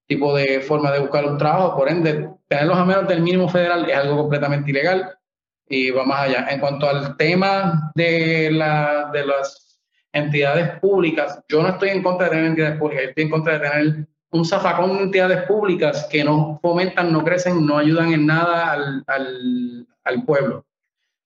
tipo 0.07 0.35
de 0.35 0.61
forma 0.61 0.91
de 0.91 0.99
buscar 0.99 1.25
un 1.25 1.37
trabajo, 1.37 1.77
por 1.77 1.89
ende, 1.89 2.27
tenerlos 2.47 2.77
a 2.79 2.85
menos 2.85 3.07
del 3.07 3.21
mínimo 3.21 3.47
federal 3.47 3.87
es 3.87 3.95
algo 3.95 4.17
completamente 4.17 4.71
ilegal 4.71 5.17
y 5.69 5.91
va 5.91 6.05
más 6.05 6.21
allá. 6.21 6.47
En 6.49 6.59
cuanto 6.59 6.89
al 6.89 7.17
tema 7.17 7.91
de, 7.95 8.49
la, 8.51 9.09
de 9.11 9.25
las 9.25 9.79
entidades 10.11 10.79
públicas, 10.79 11.43
yo 11.47 11.61
no 11.61 11.69
estoy 11.69 11.89
en 11.89 12.03
contra 12.03 12.25
de 12.25 12.31
tener 12.31 12.45
entidades 12.45 12.77
públicas, 12.77 13.05
estoy 13.09 13.23
en 13.23 13.29
contra 13.29 13.53
de 13.53 13.69
tener 13.69 14.07
un 14.31 14.45
zafacón 14.45 14.97
de 14.97 15.03
entidades 15.03 15.43
públicas 15.43 16.07
que 16.09 16.23
no 16.23 16.59
fomentan, 16.61 17.11
no 17.11 17.23
crecen, 17.23 17.65
no 17.65 17.77
ayudan 17.77 18.13
en 18.13 18.25
nada 18.25 18.71
al, 18.73 19.03
al, 20.03 20.25
pueblo. 20.25 20.65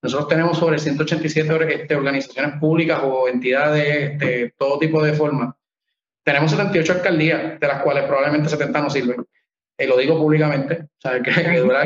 Nosotros 0.01 0.29
tenemos 0.29 0.57
sobre 0.57 0.79
187 0.79 1.73
este, 1.73 1.95
organizaciones 1.95 2.59
públicas 2.59 2.99
o 3.03 3.27
entidades 3.27 3.83
de 3.83 4.05
este, 4.05 4.53
todo 4.57 4.79
tipo 4.79 5.03
de 5.03 5.13
formas. 5.13 5.55
Tenemos 6.23 6.51
78 6.51 6.93
alcaldías, 6.93 7.59
de 7.59 7.67
las 7.67 7.81
cuales 7.81 8.03
probablemente 8.05 8.49
70 8.49 8.81
no 8.81 8.89
sirven. 8.89 9.25
Y 9.77 9.85
lo 9.85 9.97
digo 9.97 10.17
públicamente, 10.17 10.87
o 11.03 11.23
que, 11.23 11.31
que 11.31 11.59
dura, 11.59 11.83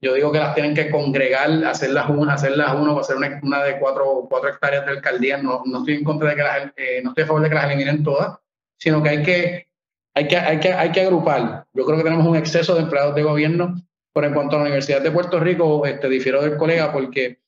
yo 0.00 0.14
digo 0.14 0.32
que 0.32 0.38
las 0.38 0.54
tienen 0.54 0.74
que 0.74 0.90
congregar, 0.90 1.50
hacerlas 1.64 2.08
una, 2.08 2.34
hacerlas 2.34 2.74
uno, 2.74 2.98
hacer 2.98 3.16
una, 3.16 3.62
de 3.62 3.78
cuatro, 3.78 4.26
cuatro 4.28 4.48
hectáreas 4.48 4.86
de 4.86 4.92
alcaldía. 4.92 5.36
No, 5.38 5.62
no 5.66 5.78
estoy 5.78 5.94
en 5.94 6.04
contra 6.04 6.30
de 6.30 6.36
que 6.36 6.42
las, 6.42 6.72
eh, 6.76 7.00
no 7.04 7.10
estoy 7.10 7.24
a 7.24 7.26
favor 7.26 7.42
de 7.42 7.48
que 7.50 7.54
las 7.54 7.64
eliminen 7.66 8.02
todas, 8.02 8.38
sino 8.78 9.02
que 9.02 9.08
hay 9.10 9.22
que, 9.22 9.68
hay 10.14 10.26
que, 10.26 10.36
hay 10.36 10.58
que, 10.58 10.72
hay 10.72 10.90
que 10.90 11.00
agrupar. 11.02 11.66
Yo 11.74 11.84
creo 11.84 11.98
que 11.98 12.04
tenemos 12.04 12.26
un 12.26 12.36
exceso 12.36 12.74
de 12.74 12.82
empleados 12.82 13.14
de 13.14 13.22
gobierno, 13.22 13.74
pero 14.14 14.26
en 14.26 14.34
cuanto 14.34 14.56
a 14.56 14.60
la 14.60 14.64
Universidad 14.64 15.02
de 15.02 15.10
Puerto 15.10 15.38
Rico, 15.38 15.84
este, 15.84 16.08
difiero 16.08 16.40
del 16.40 16.56
colega 16.56 16.90
porque 16.92 17.40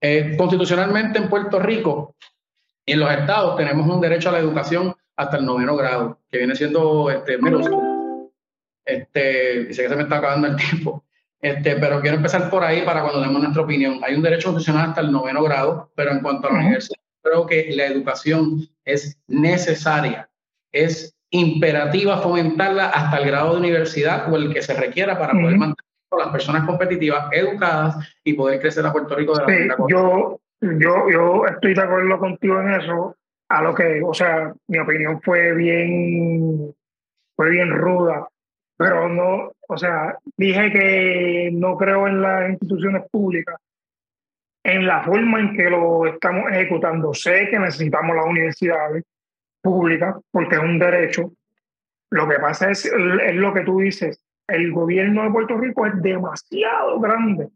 eh, 0.00 0.36
constitucionalmente 0.38 1.18
en 1.18 1.28
Puerto 1.28 1.58
Rico 1.58 2.14
y 2.86 2.92
en 2.92 3.00
los 3.00 3.10
estados 3.10 3.56
tenemos 3.56 3.86
un 3.88 4.00
derecho 4.00 4.28
a 4.28 4.32
la 4.32 4.38
educación 4.38 4.94
hasta 5.16 5.36
el 5.36 5.44
noveno 5.44 5.76
grado, 5.76 6.18
que 6.30 6.38
viene 6.38 6.54
siendo 6.54 7.10
este, 7.10 7.36
menos. 7.36 7.68
Este, 8.84 9.72
sé 9.74 9.82
que 9.82 9.88
se 9.88 9.96
me 9.96 10.04
está 10.04 10.16
acabando 10.18 10.46
el 10.46 10.56
tiempo. 10.56 11.04
Este, 11.40 11.76
pero 11.76 12.00
quiero 12.00 12.16
empezar 12.18 12.50
por 12.50 12.62
ahí 12.62 12.82
para 12.82 13.02
cuando 13.02 13.22
demos 13.22 13.40
nuestra 13.40 13.62
opinión. 13.62 14.00
Hay 14.02 14.14
un 14.14 14.22
derecho 14.22 14.48
constitucional 14.48 14.90
hasta 14.90 15.00
el 15.00 15.10
noveno 15.10 15.42
grado, 15.42 15.90
pero 15.94 16.10
en 16.10 16.20
cuanto 16.20 16.48
a 16.48 16.52
la 16.52 16.58
universidad, 16.58 17.00
creo 17.22 17.46
que 17.46 17.70
la 17.74 17.86
educación 17.86 18.68
es 18.84 19.18
necesaria, 19.26 20.28
es 20.72 21.16
imperativa 21.30 22.18
fomentarla 22.18 22.88
hasta 22.88 23.18
el 23.18 23.26
grado 23.26 23.52
de 23.52 23.60
universidad 23.60 24.30
o 24.30 24.36
el 24.36 24.52
que 24.52 24.62
se 24.62 24.74
requiera 24.74 25.18
para 25.18 25.32
poder 25.32 25.56
mantener 25.56 25.90
a 26.10 26.16
las 26.16 26.28
personas 26.28 26.66
competitivas, 26.66 27.28
educadas 27.32 27.96
y 28.24 28.34
poder 28.34 28.60
crecer 28.60 28.84
a 28.84 28.92
Puerto 28.92 29.14
Rico 29.14 29.32
de 29.34 29.66
la 29.66 29.76
sí, 29.76 29.84
yo, 29.88 30.40
yo, 30.60 31.10
yo 31.10 31.46
estoy 31.46 31.72
de 31.72 31.82
acuerdo 31.82 32.18
contigo 32.18 32.60
en 32.60 32.72
eso, 32.72 33.16
a 33.48 33.62
lo 33.62 33.74
que, 33.74 34.02
o 34.04 34.12
sea, 34.12 34.52
mi 34.66 34.78
opinión 34.78 35.20
fue 35.22 35.54
bien, 35.54 36.74
fue 37.36 37.50
bien 37.50 37.70
ruda 37.70 38.28
pero 38.80 39.10
no, 39.10 39.52
o 39.68 39.76
sea, 39.76 40.16
dije 40.38 40.72
que 40.72 41.50
no 41.52 41.76
creo 41.76 42.08
en 42.08 42.22
las 42.22 42.48
instituciones 42.48 43.02
públicas, 43.10 43.56
en 44.64 44.86
la 44.86 45.02
forma 45.02 45.38
en 45.38 45.54
que 45.54 45.64
lo 45.68 46.06
estamos 46.06 46.50
ejecutando. 46.50 47.12
Sé 47.12 47.48
que 47.50 47.58
necesitamos 47.58 48.16
las 48.16 48.24
universidades 48.24 49.04
públicas 49.60 50.16
porque 50.30 50.56
es 50.56 50.62
un 50.62 50.78
derecho. 50.78 51.30
Lo 52.08 52.26
que 52.26 52.36
pasa 52.36 52.70
es, 52.70 52.86
es 52.86 53.34
lo 53.34 53.52
que 53.52 53.64
tú 53.64 53.80
dices, 53.80 54.24
el 54.48 54.72
gobierno 54.72 55.24
de 55.24 55.30
Puerto 55.30 55.58
Rico 55.58 55.84
es 55.84 56.00
demasiado 56.00 56.98
grande. 57.00 57.50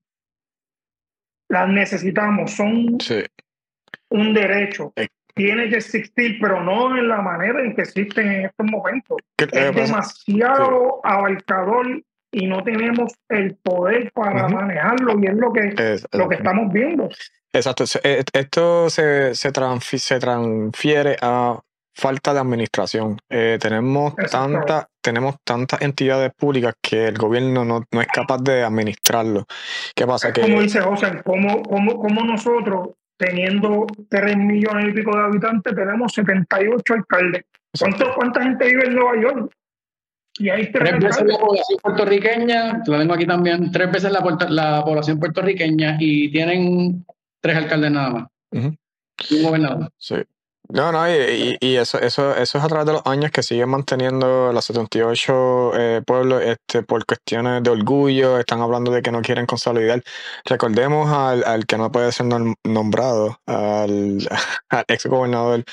Las 1.48 1.70
necesitamos, 1.70 2.50
son 2.50 2.98
un 4.10 4.34
derecho 4.34 4.92
tiene 5.34 5.68
que 5.68 5.76
existir, 5.76 6.38
pero 6.40 6.62
no 6.62 6.96
en 6.96 7.08
la 7.08 7.20
manera 7.20 7.60
en 7.60 7.74
que 7.74 7.82
existen 7.82 8.30
en 8.30 8.44
estos 8.46 8.66
momentos. 8.66 9.18
Es 9.38 9.74
demasiado 9.74 11.00
abarcador 11.04 12.02
y 12.30 12.46
no 12.46 12.62
tenemos 12.62 13.12
el 13.28 13.56
poder 13.56 14.10
para 14.12 14.48
manejarlo 14.48 15.18
y 15.20 15.26
es 15.26 15.34
lo 15.34 15.52
que, 15.52 15.98
lo 16.12 16.28
que 16.28 16.34
estamos 16.36 16.72
viendo. 16.72 17.08
Exacto. 17.52 17.84
Esto 17.84 18.90
se, 18.90 19.34
se, 19.34 19.50
se 19.98 20.20
transfiere 20.20 21.16
a 21.20 21.60
falta 21.94 22.34
de 22.34 22.40
administración. 22.40 23.18
Eh, 23.30 23.58
tenemos, 23.60 24.14
tanta, 24.30 24.88
tenemos 25.00 25.36
tantas 25.44 25.80
entidades 25.82 26.32
públicas 26.36 26.74
que 26.82 27.06
el 27.06 27.16
gobierno 27.16 27.64
no, 27.64 27.84
no 27.90 28.00
es 28.00 28.08
capaz 28.08 28.38
de 28.38 28.64
administrarlo. 28.64 29.46
¿Qué 29.94 30.06
pasa? 30.06 30.32
que, 30.32 30.40
como 30.40 30.60
dice 30.60 30.80
José, 30.80 31.22
¿cómo, 31.24 31.62
cómo, 31.62 31.96
cómo 31.96 32.24
nosotros 32.24 32.90
teniendo 33.16 33.86
3 34.08 34.36
millones 34.36 34.88
y 34.88 34.92
pico 34.92 35.16
de 35.16 35.24
habitantes, 35.24 35.74
tenemos 35.74 36.12
78 36.12 36.94
alcaldes. 36.94 37.44
¿Cuánta 38.16 38.42
gente 38.42 38.66
vive 38.66 38.86
en 38.86 38.94
Nueva 38.94 39.20
York? 39.20 39.54
Y 40.38 40.48
hay 40.48 40.72
tres, 40.72 40.98
veces 40.98 41.24
la 41.26 41.38
población 41.38 41.78
puertorriqueña, 41.80 42.82
lo 42.84 42.98
tengo 42.98 43.14
aquí 43.14 43.24
también, 43.24 43.70
tres 43.70 43.90
veces 43.92 44.10
la, 44.10 44.20
la 44.48 44.84
población 44.84 45.20
puertorriqueña 45.20 45.96
y 46.00 46.28
tienen 46.32 47.06
tres 47.40 47.56
alcaldes 47.56 47.92
nada 47.92 48.10
más. 48.10 48.28
Y 49.30 49.36
un 49.36 49.42
gobernador. 49.44 49.90
Sí. 49.96 50.16
No, 50.70 50.90
no, 50.92 51.06
y, 51.08 51.58
eso, 51.76 52.00
eso, 52.00 52.34
eso 52.34 52.58
es 52.58 52.64
a 52.64 52.68
través 52.68 52.86
de 52.86 52.94
los 52.94 53.02
años 53.04 53.30
que 53.30 53.42
siguen 53.42 53.68
manteniendo 53.68 54.50
los 54.50 54.64
78 54.64 55.72
eh, 55.76 56.02
pueblos 56.06 56.42
este, 56.42 56.82
por 56.82 57.04
cuestiones 57.04 57.62
de 57.62 57.70
orgullo, 57.70 58.38
están 58.38 58.62
hablando 58.62 58.90
de 58.90 59.02
que 59.02 59.12
no 59.12 59.20
quieren 59.20 59.44
consolidar. 59.44 60.02
Recordemos 60.46 61.10
al, 61.12 61.44
al 61.44 61.66
que 61.66 61.76
no 61.76 61.92
puede 61.92 62.10
ser 62.12 62.26
nombrado, 62.64 63.38
al, 63.46 64.26
al 64.70 64.84
ex 64.88 65.04
gobernador 65.04 65.64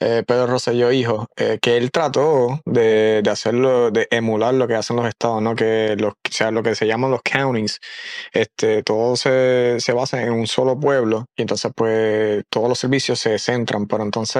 eh, 0.00 0.22
Pedro 0.26 0.46
Rosselló 0.46 0.92
Hijo, 0.92 1.28
eh, 1.36 1.58
que 1.60 1.76
él 1.76 1.90
trató 1.90 2.60
de, 2.64 3.20
de, 3.22 3.30
hacerlo, 3.30 3.90
de 3.90 4.06
emular 4.10 4.54
lo 4.54 4.68
que 4.68 4.76
hacen 4.76 4.96
los 4.96 5.06
estados, 5.06 5.42
¿no? 5.42 5.56
Que 5.56 5.96
los, 5.98 6.12
o 6.12 6.16
sea, 6.30 6.50
lo 6.52 6.62
que 6.62 6.74
se 6.74 6.86
llaman 6.86 7.10
los 7.10 7.20
counties, 7.22 7.80
este, 8.32 8.82
todo 8.84 9.16
se, 9.16 9.76
se 9.80 9.92
basa 9.92 10.22
en 10.22 10.32
un 10.32 10.46
solo 10.46 10.78
pueblo, 10.78 11.26
y 11.36 11.42
entonces 11.42 11.72
pues 11.74 12.44
todos 12.48 12.68
los 12.68 12.78
servicios 12.78 13.18
se 13.18 13.38
centran, 13.38 13.86
pero 13.86 14.04
entonces 14.04 14.37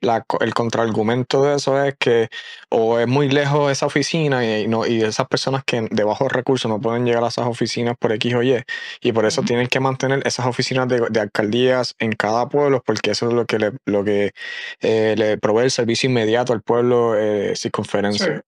la, 0.00 0.24
el 0.40 0.54
contraargumento 0.54 1.42
de 1.44 1.56
eso 1.56 1.82
es 1.82 1.94
que 1.98 2.28
o 2.68 2.98
es 2.98 3.06
muy 3.06 3.28
lejos 3.28 3.70
esa 3.70 3.86
oficina 3.86 4.44
y, 4.44 4.68
no, 4.68 4.86
y 4.86 5.02
esas 5.02 5.26
personas 5.28 5.62
que 5.64 5.88
de 5.90 6.04
bajos 6.04 6.32
recursos 6.32 6.70
no 6.70 6.80
pueden 6.80 7.04
llegar 7.04 7.24
a 7.24 7.28
esas 7.28 7.46
oficinas 7.46 7.96
por 7.98 8.12
X 8.12 8.34
o 8.34 8.42
Y, 8.42 8.62
y 9.00 9.12
por 9.12 9.26
eso 9.26 9.42
tienen 9.42 9.66
que 9.66 9.80
mantener 9.80 10.22
esas 10.26 10.46
oficinas 10.46 10.88
de, 10.88 11.06
de, 11.10 11.20
alcaldías 11.20 11.94
en 11.98 12.12
cada 12.12 12.48
pueblo, 12.48 12.82
porque 12.84 13.12
eso 13.12 13.28
es 13.28 13.34
lo 13.34 13.46
que 13.46 13.58
le, 13.58 13.72
lo 13.86 14.04
que 14.04 14.32
eh, 14.80 15.14
le 15.16 15.38
provee 15.38 15.64
el 15.64 15.70
servicio 15.70 16.08
inmediato 16.08 16.52
al 16.52 16.62
pueblo 16.62 17.16
eh, 17.16 17.54
circunferencia. 17.56 18.42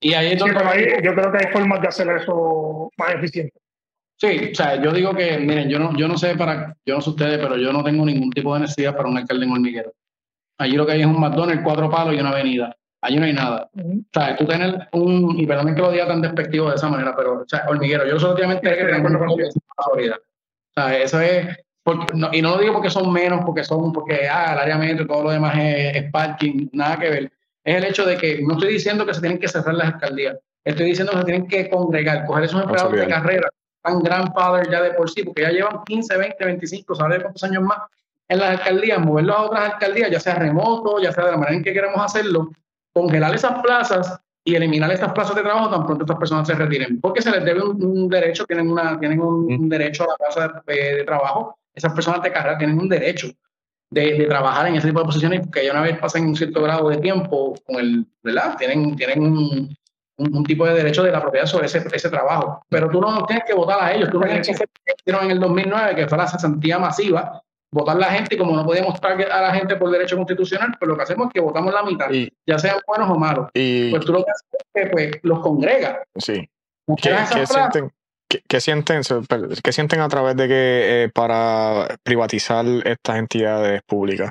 Y 0.00 0.14
ahí, 0.14 0.36
yo 0.36 0.46
creo 0.46 1.32
que 1.32 1.38
hay 1.38 1.52
formas 1.52 1.80
de 1.80 1.88
hacer 1.88 2.08
eso 2.10 2.90
más 2.98 3.14
eficiente. 3.14 3.58
Sí, 4.18 4.50
o 4.52 4.54
sea, 4.54 4.80
yo 4.82 4.92
digo 4.92 5.14
que, 5.14 5.38
miren, 5.38 5.68
yo 5.68 5.78
no, 5.78 5.94
yo 5.96 6.08
no 6.08 6.16
sé 6.16 6.36
para, 6.36 6.74
yo 6.86 6.94
no 6.94 7.00
sé 7.00 7.10
ustedes, 7.10 7.38
pero 7.38 7.56
yo 7.56 7.72
no 7.72 7.84
tengo 7.84 8.04
ningún 8.06 8.30
tipo 8.30 8.54
de 8.54 8.60
necesidad 8.60 8.96
para 8.96 9.08
un 9.08 9.18
alcalde 9.18 9.44
en 9.44 9.52
hormiguero. 9.52 9.92
Allí 10.58 10.74
lo 10.74 10.86
que 10.86 10.92
hay 10.92 11.00
es 11.02 11.06
un 11.06 11.20
McDonald's, 11.20 11.62
cuatro 11.62 11.90
palos 11.90 12.14
y 12.14 12.20
una 12.20 12.30
avenida. 12.30 12.74
Allí 13.02 13.18
no 13.18 13.26
hay 13.26 13.34
nada. 13.34 13.68
O 13.74 14.02
sea, 14.12 14.36
tú 14.36 14.46
tener 14.46 14.88
un, 14.92 15.38
y 15.38 15.46
perdón 15.46 15.74
que 15.74 15.82
lo 15.82 15.92
diga 15.92 16.06
tan 16.06 16.22
despectivo 16.22 16.70
de 16.70 16.76
esa 16.76 16.88
manera, 16.88 17.14
pero, 17.14 17.42
o 17.42 17.44
sea, 17.46 17.66
hormiguero, 17.68 18.06
yo 18.06 18.18
solamente 18.18 18.74
que 18.74 18.84
tengo 18.84 19.08
una 19.08 19.18
O 19.20 20.18
sea, 20.74 20.98
eso 20.98 21.20
es, 21.20 21.56
y 22.32 22.42
no 22.42 22.50
lo 22.56 22.58
digo 22.58 22.72
porque 22.72 22.90
son 22.90 23.12
menos, 23.12 23.44
porque 23.44 23.62
son, 23.62 23.92
porque 23.92 24.26
ah, 24.28 24.54
el 24.54 24.58
área 24.58 24.78
metro 24.78 25.04
y 25.04 25.06
todo 25.06 25.24
lo 25.24 25.30
demás 25.30 25.54
es, 25.58 26.10
parking, 26.10 26.68
nada 26.72 26.98
que 26.98 27.10
ver. 27.10 27.32
Es 27.64 27.76
el 27.76 27.84
hecho 27.84 28.04
de 28.04 28.16
que 28.16 28.40
no 28.42 28.54
estoy 28.54 28.72
diciendo 28.72 29.06
que 29.06 29.14
se 29.14 29.20
tienen 29.20 29.38
que 29.38 29.48
cerrar 29.48 29.74
las 29.74 29.94
alcaldías, 29.94 30.38
estoy 30.64 30.86
diciendo 30.86 31.12
que 31.12 31.18
se 31.18 31.24
tienen 31.24 31.46
que 31.46 31.68
congregar, 31.68 32.24
coger 32.26 32.44
esos 32.44 32.62
empleados 32.62 32.92
de 32.92 33.06
carrera, 33.06 33.48
tan 33.86 34.00
grandfather 34.00 34.70
ya 34.70 34.82
de 34.82 34.90
por 34.92 35.08
sí, 35.10 35.22
porque 35.22 35.42
ya 35.42 35.50
llevan 35.50 35.84
15, 35.84 36.16
20, 36.16 36.44
25, 36.44 36.94
¿sabes 36.94 37.22
cuántos 37.22 37.44
años 37.44 37.62
más? 37.62 37.78
En 38.28 38.38
las 38.38 38.58
alcaldías, 38.58 38.98
moverlos 38.98 39.36
a 39.36 39.42
otras 39.42 39.72
alcaldías, 39.72 40.10
ya 40.10 40.20
sea 40.20 40.34
remoto, 40.34 41.00
ya 41.00 41.12
sea 41.12 41.24
de 41.24 41.30
la 41.30 41.36
manera 41.36 41.56
en 41.56 41.62
que 41.62 41.72
queremos 41.72 42.00
hacerlo, 42.00 42.50
congelar 42.92 43.34
esas 43.34 43.62
plazas 43.62 44.20
y 44.44 44.54
eliminar 44.54 44.90
estas 44.90 45.12
plazas 45.12 45.36
de 45.36 45.42
trabajo 45.42 45.70
tan 45.70 45.86
pronto 45.86 46.04
estas 46.04 46.18
personas 46.18 46.46
se 46.46 46.54
retiren, 46.54 47.00
porque 47.00 47.22
se 47.22 47.30
les 47.30 47.44
debe 47.44 47.62
un, 47.62 48.08
derecho, 48.08 48.44
tienen, 48.44 48.70
una, 48.70 48.98
tienen 48.98 49.20
un, 49.20 49.68
derecho 49.68 50.04
a 50.04 50.08
la 50.08 50.16
plaza 50.16 50.62
de 50.66 51.04
trabajo 51.04 51.56
esas 51.76 51.92
personas 51.92 52.22
de 52.22 52.32
carrera 52.32 52.58
tienen 52.58 52.78
un 52.78 52.88
derecho 52.88 53.28
de, 53.90 54.26
trabajar 54.26 54.66
en 54.66 54.76
ese 54.76 54.88
tipo 54.88 55.00
de 55.00 55.06
posiciones 55.06 55.40
porque 55.40 55.64
ya 55.64 55.72
una 55.72 55.82
vez 55.82 55.98
pasan 55.98 56.26
un 56.26 56.34
cierto 56.34 56.62
grado 56.62 56.88
de 56.88 56.96
tiempo 56.96 57.54
con 57.64 57.76
el, 57.76 58.06
¿verdad? 58.22 58.56
Tienen, 58.56 58.96
tienen 58.96 59.22
un, 59.22 59.76
un, 60.18 60.44
tipo 60.44 60.66
de 60.66 60.74
derecho 60.74 61.02
de 61.02 61.12
la 61.12 61.20
propiedad 61.20 61.46
sobre 61.46 61.66
ese, 61.66 61.84
ese 61.92 62.08
trabajo. 62.08 62.64
Pero 62.68 62.88
tú 62.88 63.00
no 63.00 63.24
tienes 63.26 63.44
que 63.44 63.54
votar 63.54 63.82
a 63.82 63.92
ellos, 63.92 64.10
tú 64.10 64.18
no 64.18 64.26
tienes 64.26 64.46
que 64.46 64.52
hacer 64.54 64.68
en 65.06 65.30
el 65.30 65.40
2009, 65.40 65.94
que 65.94 66.08
fue 66.08 66.18
la 66.18 66.26
cesantía 66.26 66.78
masiva, 66.78 67.42
votar 67.70 67.96
la 67.96 68.10
gente 68.10 68.34
y 68.34 68.38
como 68.38 68.56
no 68.56 68.64
podemos 68.64 68.90
mostrar 68.90 69.20
a 69.30 69.42
la 69.42 69.54
gente 69.54 69.76
por 69.76 69.90
derecho 69.90 70.16
constitucional, 70.16 70.74
pues 70.78 70.88
lo 70.88 70.96
que 70.96 71.02
hacemos 71.02 71.26
es 71.28 71.32
que 71.34 71.40
votamos 71.40 71.72
la 71.72 71.82
mitad, 71.82 72.08
ya 72.46 72.58
sean 72.58 72.78
buenos 72.86 73.10
o 73.10 73.18
malos. 73.18 73.48
Y, 73.54 73.90
pues 73.90 74.04
tú 74.04 74.12
lo 74.12 74.24
que 74.24 74.30
haces 74.30 74.46
es 74.52 74.84
que 74.84 74.90
pues, 74.90 75.10
los 75.22 75.40
congrega. 75.40 76.02
Sí. 76.16 76.48
¿Qué, 77.02 77.16
sienten, 77.46 77.92
qué, 78.28 78.60
sienten, 78.60 79.02
qué, 79.62 79.72
sienten, 79.72 80.00
a 80.00 80.08
través 80.08 80.36
de 80.36 80.46
que 80.46 81.04
eh, 81.04 81.08
para 81.12 81.88
privatizar 82.02 82.64
estas 82.84 83.16
entidades 83.16 83.82
públicas? 83.82 84.30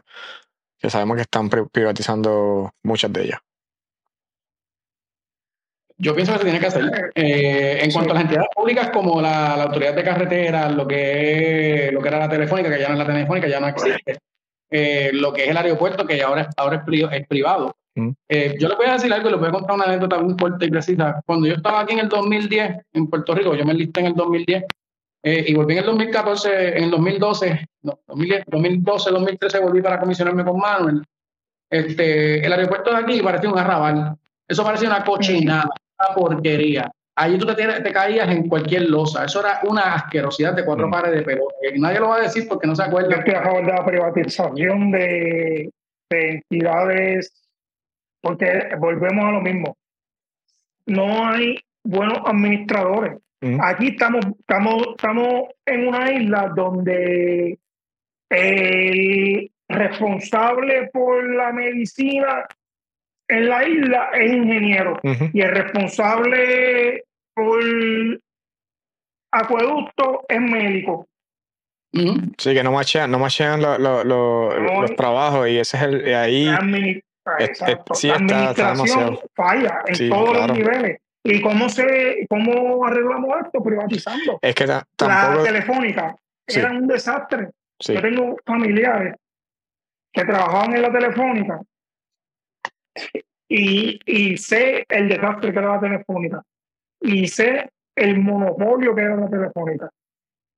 Que 0.79 0.89
sabemos 0.89 1.17
que 1.17 1.23
están 1.23 1.49
privatizando 1.49 2.71
muchas 2.83 3.11
de 3.11 3.23
ellas. 3.23 3.39
Yo 5.97 6.13
pienso 6.13 6.33
que 6.33 6.39
se 6.39 6.43
tiene 6.43 6.59
que 6.59 6.67
hacer. 6.67 7.11
Eh, 7.15 7.79
en 7.81 7.91
cuanto 7.91 8.11
a 8.11 8.15
las 8.15 8.23
entidades 8.23 8.49
públicas 8.53 8.89
como 8.91 9.21
la, 9.21 9.63
Autoridad 9.63 9.95
de 9.95 10.03
Carreteras, 10.03 10.75
lo 10.75 10.85
que, 10.85 11.89
lo 11.93 12.01
que 12.01 12.07
era 12.07 12.19
la 12.19 12.29
telefónica, 12.29 12.69
que 12.69 12.79
ya 12.79 12.87
no 12.89 12.93
es 12.93 12.99
la 12.99 13.13
telefónica, 13.13 13.47
ya 13.47 13.59
no 13.61 13.67
existe, 13.67 14.19
eh, 14.69 15.11
lo 15.13 15.31
que 15.31 15.45
es 15.45 15.49
el 15.49 15.57
aeropuerto, 15.57 16.05
que 16.05 16.21
ahora, 16.21 16.49
ahora 16.57 16.83
es, 17.11 17.27
privado. 17.27 17.75
Mm. 17.95 18.09
Eh, 18.27 18.55
yo 18.59 18.67
le 18.67 18.75
voy 18.75 18.87
a 18.87 18.93
decir 18.93 19.13
algo, 19.13 19.29
le 19.29 19.37
voy 19.37 19.47
a 19.47 19.51
contar 19.51 19.75
una 19.75 19.85
anécdota 19.85 20.19
muy 20.19 20.35
fuerte 20.37 20.65
y 20.65 20.69
precisa. 20.69 21.21
Cuando 21.25 21.47
yo 21.47 21.53
estaba 21.53 21.79
aquí 21.79 21.93
en 21.93 21.99
el 21.99 22.09
2010, 22.09 22.75
en 22.91 23.07
Puerto 23.07 23.33
Rico, 23.33 23.55
yo 23.55 23.63
me 23.63 23.71
enlisté 23.71 24.01
en 24.01 24.07
el 24.07 24.15
2010 24.15 24.63
y 25.27 25.55
volví 25.55 25.73
en 25.73 25.79
el 25.79 25.85
2014, 25.85 26.77
en 26.77 26.83
el 26.83 26.91
2012, 26.91 27.67
no, 27.81 27.99
2012, 28.05 29.09
2013 29.09 29.59
volví 29.59 29.81
para 29.81 29.99
comisionarme 29.99 30.43
con 30.43 30.59
Manuel. 30.59 31.01
Este, 31.67 32.45
el 32.45 32.53
aeropuerto 32.53 32.91
de 32.91 32.97
aquí 32.97 33.21
parecía 33.21 33.49
un 33.49 33.57
arrabal. 33.57 34.15
Eso 34.47 34.63
parecía 34.63 34.87
una 34.89 35.03
cochinada 35.03 35.71
porquería. 36.15 36.91
Allí 37.17 37.37
tú 37.37 37.45
te, 37.45 37.55
te, 37.55 37.93
caías 37.93 38.29
en 38.29 38.49
cualquier 38.49 38.89
losa. 38.89 39.23
Eso 39.23 39.39
era 39.39 39.61
una 39.63 39.93
asquerosidad 39.93 40.53
de 40.53 40.65
cuatro 40.65 40.87
mm. 40.87 40.91
pares 40.91 41.11
de 41.11 41.21
pelo. 41.21 41.47
nadie 41.77 41.99
lo 41.99 42.09
va 42.09 42.17
a 42.17 42.21
decir 42.21 42.45
porque 42.47 42.67
no 42.67 42.75
se 42.75 42.83
acuerda. 42.83 43.09
Yo 43.09 43.17
estoy 43.17 43.33
a 43.35 43.43
favor 43.43 43.65
de 43.65 43.71
la 43.71 43.85
privatización 43.85 44.91
de, 44.91 45.69
entidades, 46.09 47.47
porque 48.21 48.69
volvemos 48.79 49.25
a 49.25 49.31
lo 49.31 49.41
mismo. 49.41 49.77
No 50.85 51.27
hay 51.27 51.57
buenos 51.83 52.19
administradores. 52.25 53.17
Mm. 53.41 53.59
Aquí 53.61 53.87
estamos, 53.89 54.25
estamos, 54.39 54.83
estamos 54.95 55.43
en 55.65 55.87
una 55.87 56.11
isla 56.11 56.51
donde 56.53 57.57
el 58.29 59.51
responsable 59.69 60.89
por 60.91 61.33
la 61.33 61.53
medicina 61.53 62.45
en 63.27 63.49
la 63.49 63.67
isla 63.67 64.09
es 64.13 64.33
ingeniero 64.33 64.99
y 65.03 65.41
el 65.41 65.51
responsable 65.51 67.03
por 67.33 67.59
acueducto 69.31 70.25
es 70.27 70.41
médico. 70.41 71.07
Sí, 72.37 72.53
que 72.53 72.63
no 72.63 72.71
machean, 72.71 73.09
no 73.09 73.19
machean 73.19 73.61
los 73.61 74.95
trabajos 74.95 75.47
y 75.47 75.57
ese 75.57 75.77
es 75.77 75.83
el 75.83 76.13
ahí. 76.13 76.49
sí, 77.93 78.09
está, 78.09 78.71
demasiado. 78.71 79.23
falla 79.33 79.81
en 79.87 80.09
todos 80.09 80.37
los 80.37 80.57
niveles. 80.57 80.99
¿Y 81.23 81.41
cómo 81.41 81.69
se 81.69 82.27
cómo 82.29 82.85
arreglamos 82.85 83.29
esto? 83.45 83.63
Privatizando. 83.63 84.39
Es 84.41 84.53
que 84.53 84.67
La 84.67 84.85
telefónica 85.43 86.15
era 86.47 86.71
un 86.71 86.87
desastre. 86.87 87.49
Yo 87.79 88.01
tengo 88.01 88.37
familiares 88.45 89.15
que 90.13 90.23
trabajaban 90.23 90.75
en 90.75 90.81
la 90.81 90.91
telefónica 90.91 91.59
y, 93.49 93.99
y 94.05 94.37
sé 94.37 94.85
el 94.89 95.09
desastre 95.09 95.51
que 95.51 95.59
era 95.59 95.75
la 95.75 95.79
telefónica 95.79 96.43
y 97.01 97.27
sé 97.27 97.69
el 97.95 98.19
monopolio 98.19 98.95
que 98.95 99.01
era 99.01 99.15
la 99.15 99.29
telefónica. 99.29 99.89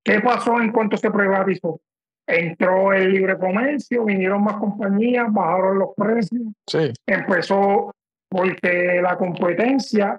¿Qué 0.04 0.20
pasó 0.20 0.60
en 0.60 0.72
cuanto 0.72 0.96
se 0.96 1.10
privatizó? 1.10 1.80
Entró 2.26 2.92
el 2.92 3.12
libre 3.12 3.38
comercio, 3.38 4.04
vinieron 4.04 4.42
más 4.42 4.56
compañías, 4.56 5.32
bajaron 5.32 5.78
los 5.78 5.90
precios. 5.96 6.42
Sí. 6.66 6.92
Empezó 7.06 7.94
porque 8.28 9.00
la 9.02 9.16
competencia 9.16 10.18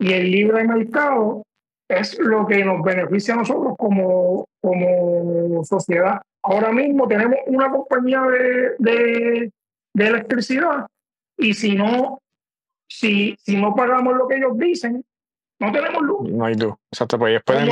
y 0.00 0.12
el 0.12 0.30
libre 0.30 0.64
mercado 0.64 1.42
es 1.88 2.18
lo 2.18 2.46
que 2.46 2.64
nos 2.64 2.82
beneficia 2.82 3.34
a 3.34 3.38
nosotros 3.38 3.74
como, 3.78 4.46
como 4.60 5.64
sociedad. 5.64 6.20
Ahora 6.42 6.72
mismo 6.72 7.08
tenemos 7.08 7.38
una 7.46 7.70
compañía 7.70 8.22
de, 8.22 8.74
de, 8.78 9.52
de 9.94 10.06
electricidad 10.06 10.86
y 11.38 11.54
si 11.54 11.74
no, 11.74 12.20
si, 12.88 13.36
si 13.40 13.56
no 13.56 13.74
pagamos 13.74 14.14
lo 14.16 14.26
que 14.26 14.36
ellos 14.36 14.58
dicen, 14.58 15.04
no 15.60 15.72
tenemos 15.72 16.02
luz. 16.02 16.30
No 16.30 16.44
hay 16.44 16.54
luz. 16.54 16.74
Exacto, 16.90 17.18
pues 17.18 17.32
ellos 17.32 17.42
pueden. 17.44 17.68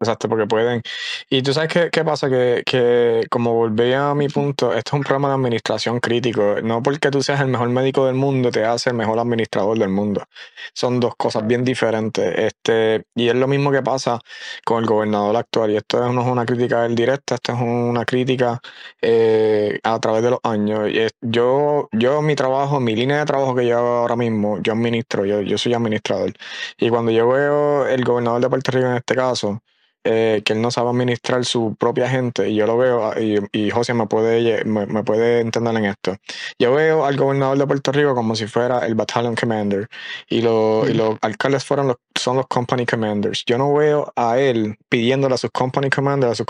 Exacto, 0.00 0.28
porque 0.28 0.46
pueden. 0.46 0.82
Y 1.28 1.42
tú 1.42 1.52
sabes 1.52 1.70
qué, 1.70 1.90
qué 1.90 2.02
pasa, 2.02 2.30
que, 2.30 2.62
que 2.64 3.26
como 3.30 3.52
volví 3.52 3.92
a 3.92 4.14
mi 4.14 4.28
punto, 4.28 4.72
esto 4.72 4.90
es 4.90 4.92
un 4.94 5.02
programa 5.02 5.28
de 5.28 5.34
administración 5.34 6.00
crítico. 6.00 6.56
No 6.62 6.82
porque 6.82 7.10
tú 7.10 7.22
seas 7.22 7.40
el 7.42 7.48
mejor 7.48 7.68
médico 7.68 8.06
del 8.06 8.14
mundo 8.14 8.50
te 8.50 8.64
hace 8.64 8.88
el 8.88 8.96
mejor 8.96 9.18
administrador 9.18 9.78
del 9.78 9.90
mundo. 9.90 10.24
Son 10.72 10.98
dos 10.98 11.14
cosas 11.16 11.46
bien 11.46 11.62
diferentes. 11.62 12.34
Este, 12.38 13.04
y 13.14 13.28
es 13.28 13.34
lo 13.34 13.46
mismo 13.46 13.70
que 13.70 13.82
pasa 13.82 14.18
con 14.64 14.82
el 14.82 14.88
gobernador 14.88 15.36
actual. 15.36 15.70
Y 15.72 15.76
esto 15.76 16.00
no 16.10 16.22
es 16.22 16.26
una 16.26 16.46
crítica 16.46 16.84
del 16.84 16.94
directa, 16.94 17.34
esto 17.34 17.52
es 17.52 17.58
una 17.60 18.06
crítica 18.06 18.60
eh, 19.02 19.78
a 19.82 20.00
través 20.00 20.22
de 20.22 20.30
los 20.30 20.40
años. 20.42 20.88
Y 20.88 21.06
yo, 21.20 21.90
yo, 21.92 22.22
mi 22.22 22.34
trabajo, 22.34 22.80
mi 22.80 22.96
línea 22.96 23.18
de 23.18 23.26
trabajo 23.26 23.54
que 23.54 23.66
yo 23.66 23.76
hago 23.76 23.88
ahora 23.88 24.16
mismo, 24.16 24.58
yo 24.62 24.72
administro, 24.72 25.26
yo, 25.26 25.42
yo 25.42 25.58
soy 25.58 25.74
administrador. 25.74 26.32
Y 26.78 26.88
cuando 26.88 27.12
yo 27.12 27.28
veo 27.28 27.86
el 27.86 28.02
gobernador 28.04 28.21
de 28.22 28.48
Puerto 28.48 28.70
Rico 28.70 28.86
en 28.86 28.96
este 28.96 29.14
caso, 29.14 29.62
eh, 30.04 30.42
que 30.44 30.52
él 30.54 30.60
no 30.60 30.70
sabe 30.70 30.90
administrar 30.90 31.44
su 31.44 31.76
propia 31.78 32.08
gente, 32.08 32.48
y 32.48 32.56
yo 32.56 32.66
lo 32.66 32.76
veo, 32.76 33.12
y, 33.20 33.38
y 33.52 33.70
José 33.70 33.94
me 33.94 34.06
puede, 34.06 34.64
me, 34.64 35.04
puede 35.04 35.40
entender 35.40 35.76
en 35.76 35.84
esto. 35.84 36.16
Yo 36.58 36.74
veo 36.74 37.04
al 37.06 37.16
gobernador 37.16 37.56
de 37.56 37.66
Puerto 37.66 37.92
Rico 37.92 38.14
como 38.14 38.34
si 38.34 38.46
fuera 38.46 38.84
el 38.86 38.94
Battalion 38.96 39.36
Commander, 39.36 39.88
y, 40.28 40.42
lo, 40.42 40.88
y 40.88 40.94
los 40.94 41.18
alcaldes 41.20 41.64
fueron 41.64 41.88
los, 41.88 41.96
son 42.18 42.36
los 42.36 42.46
Company 42.46 42.86
Commanders. 42.86 43.44
Yo 43.46 43.58
no 43.58 43.72
veo 43.74 44.12
a 44.16 44.38
él 44.38 44.76
pidiéndole 44.88 45.34
a 45.34 45.38
sus 45.38 45.50
Company 45.50 45.90
Commanders, 45.90 46.32
a 46.32 46.34
sus 46.34 46.46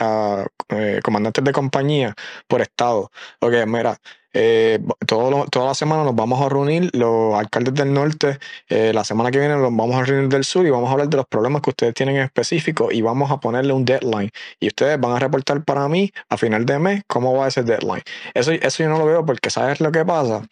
a, 0.00 0.46
eh, 0.70 1.00
comandantes 1.02 1.44
de 1.44 1.52
compañía 1.52 2.14
por 2.48 2.60
estado. 2.62 3.10
Ok, 3.40 3.54
mira, 3.66 3.98
eh, 4.38 4.78
toda 5.06 5.66
la 5.66 5.74
semana 5.74 6.04
nos 6.04 6.14
vamos 6.14 6.42
a 6.42 6.50
reunir 6.50 6.90
los 6.94 7.34
alcaldes 7.34 7.72
del 7.72 7.94
norte. 7.94 8.38
Eh, 8.68 8.92
la 8.92 9.02
semana 9.02 9.30
que 9.30 9.38
viene 9.38 9.54
nos 9.54 9.74
vamos 9.74 9.96
a 9.96 10.04
reunir 10.04 10.28
del 10.28 10.44
sur 10.44 10.66
y 10.66 10.70
vamos 10.70 10.90
a 10.90 10.92
hablar 10.92 11.08
de 11.08 11.16
los 11.16 11.26
problemas 11.26 11.62
que 11.62 11.70
ustedes 11.70 11.94
tienen 11.94 12.16
en 12.16 12.22
específico 12.22 12.88
y 12.92 13.00
vamos 13.00 13.30
a 13.30 13.40
ponerle 13.40 13.72
un 13.72 13.86
deadline. 13.86 14.30
Y 14.60 14.66
ustedes 14.66 15.00
van 15.00 15.12
a 15.12 15.18
reportar 15.18 15.64
para 15.64 15.88
mí 15.88 16.12
a 16.28 16.36
final 16.36 16.66
de 16.66 16.78
mes 16.78 17.02
cómo 17.06 17.34
va 17.34 17.48
ese 17.48 17.62
deadline. 17.62 18.02
Eso, 18.34 18.52
eso 18.52 18.82
yo 18.82 18.90
no 18.90 18.98
lo 18.98 19.06
veo 19.06 19.24
porque 19.24 19.48
¿sabes 19.48 19.80
lo 19.80 19.90
que 19.90 20.04
pasa? 20.04 20.42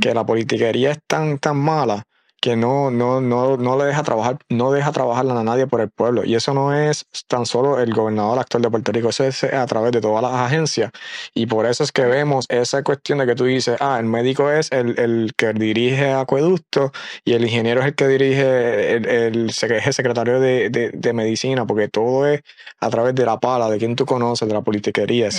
Que 0.00 0.14
la 0.14 0.24
politiquería 0.24 0.92
es 0.92 0.98
tan, 1.06 1.38
tan 1.38 1.58
mala 1.58 2.06
que 2.44 2.56
no, 2.56 2.90
no, 2.90 3.22
no, 3.22 3.56
no 3.56 3.78
le 3.78 3.86
deja 3.86 4.02
trabajar, 4.02 4.36
no 4.50 4.70
deja 4.70 4.92
trabajar 4.92 5.24
a 5.30 5.42
nadie 5.42 5.66
por 5.66 5.80
el 5.80 5.88
pueblo. 5.88 6.26
Y 6.26 6.34
eso 6.34 6.52
no 6.52 6.74
es 6.74 7.06
tan 7.26 7.46
solo 7.46 7.80
el 7.80 7.94
gobernador 7.94 8.38
actual 8.38 8.62
de 8.64 8.68
Puerto 8.68 8.92
Rico, 8.92 9.08
eso 9.08 9.24
es 9.24 9.44
a 9.44 9.64
través 9.64 9.92
de 9.92 10.02
todas 10.02 10.22
las 10.22 10.32
agencias. 10.34 10.90
Y 11.32 11.46
por 11.46 11.64
eso 11.64 11.82
es 11.82 11.90
que 11.90 12.04
vemos 12.04 12.44
esa 12.50 12.82
cuestión 12.82 13.16
de 13.16 13.26
que 13.26 13.34
tú 13.34 13.46
dices, 13.46 13.78
ah, 13.80 13.96
el 13.98 14.04
médico 14.04 14.50
es 14.50 14.70
el, 14.72 14.98
el 14.98 15.32
que 15.34 15.54
dirige 15.54 16.12
acueducto 16.12 16.92
y 17.24 17.32
el 17.32 17.44
ingeniero 17.44 17.80
es 17.80 17.86
el 17.86 17.94
que 17.94 18.08
dirige, 18.08 18.96
el, 18.96 19.06
el, 19.08 19.50
secretario 19.50 20.38
de, 20.38 20.68
de, 20.68 21.12
medicina, 21.14 21.64
porque 21.64 21.88
todo 21.88 22.26
es 22.28 22.42
a 22.78 22.90
través 22.90 23.14
de 23.14 23.24
la 23.24 23.40
pala, 23.40 23.70
de 23.70 23.78
quien 23.78 23.96
tú 23.96 24.04
conoces, 24.04 24.46
de 24.46 24.52
la 24.52 24.60
politiquería, 24.60 25.30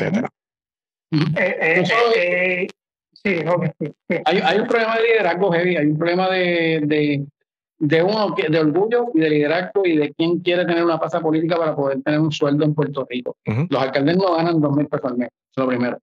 etcétera. 3.25 4.23
Hay, 4.25 4.39
hay, 4.43 4.59
un 4.59 4.67
problema 4.67 4.95
de 4.97 5.03
liderazgo 5.03 5.51
heavy, 5.51 5.77
hay 5.77 5.87
un 5.87 5.97
problema 5.97 6.29
de, 6.29 6.81
de, 6.85 7.25
de, 7.79 8.03
uno, 8.03 8.35
de 8.35 8.59
orgullo 8.59 9.07
y 9.13 9.19
de 9.19 9.29
liderazgo 9.29 9.85
y 9.85 9.97
de 9.97 10.13
quién 10.13 10.39
quiere 10.39 10.65
tener 10.65 10.83
una 10.83 10.99
pasa 10.99 11.19
política 11.19 11.57
para 11.57 11.75
poder 11.75 12.01
tener 12.03 12.19
un 12.19 12.31
sueldo 12.31 12.65
en 12.65 12.73
Puerto 12.73 13.05
Rico. 13.09 13.35
Los 13.69 13.81
alcaldes 13.81 14.17
no 14.17 14.35
ganan 14.35 14.61
dos 14.61 14.75
mil 14.75 14.87
pesos 14.87 15.11
al 15.11 15.17
mes, 15.17 15.29
eso 15.29 15.61
es 15.61 15.63
lo 15.63 15.67
primero. 15.67 15.97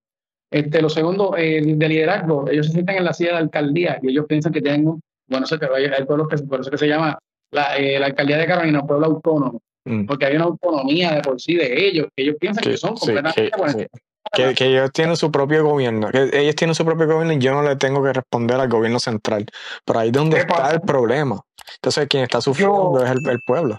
Este, 0.50 0.82
lo 0.82 0.90
segundo, 0.90 1.34
eh, 1.36 1.62
de 1.64 1.88
liderazgo, 1.88 2.46
ellos 2.50 2.66
se 2.66 2.72
sienten 2.72 2.98
en 2.98 3.04
la 3.04 3.14
silla 3.14 3.32
de 3.32 3.38
alcaldía 3.38 3.98
y 4.02 4.10
ellos 4.10 4.26
piensan 4.28 4.52
que 4.52 4.60
tienen, 4.60 4.86
un, 4.86 5.00
bueno, 5.26 5.46
sé 5.46 5.58
que 5.58 5.66
hay, 5.74 5.86
hay 5.86 6.04
pueblos 6.04 6.28
que 6.28 6.36
por 6.42 6.60
eso 6.60 6.70
que 6.70 6.76
se 6.76 6.88
llama 6.88 7.18
la, 7.50 7.76
eh, 7.78 7.98
la 7.98 8.06
alcaldía 8.06 8.36
de 8.36 8.46
Carolina, 8.46 8.82
pueblo 8.82 9.06
autónomo, 9.06 9.62
mm. 9.86 10.04
porque 10.04 10.26
hay 10.26 10.36
una 10.36 10.44
autonomía 10.44 11.12
de 11.12 11.22
por 11.22 11.40
sí 11.40 11.54
de 11.54 11.86
ellos, 11.86 12.08
que 12.14 12.24
ellos 12.24 12.36
piensan 12.38 12.64
que, 12.64 12.76
son 12.76 12.94
completamente 12.96 13.50
sí, 13.68 13.78
que, 13.78 13.86
que, 14.32 14.54
ellos 14.66 14.92
tienen 14.92 15.16
su 15.16 15.30
propio 15.30 15.64
gobierno, 15.64 16.10
que 16.10 16.30
ellos 16.32 16.54
tienen 16.56 16.74
su 16.74 16.84
propio 16.84 17.06
gobierno 17.06 17.32
y 17.32 17.38
yo 17.38 17.52
no 17.52 17.62
le 17.62 17.76
tengo 17.76 18.02
que 18.02 18.12
responder 18.12 18.58
al 18.58 18.68
gobierno 18.68 18.98
central. 18.98 19.46
Pero 19.84 19.98
ahí 19.98 20.08
es 20.08 20.12
donde 20.12 20.38
está 20.38 20.70
el 20.70 20.80
problema. 20.80 21.40
Entonces, 21.76 22.06
quien 22.08 22.22
está 22.24 22.40
sufriendo 22.40 23.02
es 23.04 23.10
el, 23.10 23.28
el, 23.28 23.40
pueblo. 23.46 23.78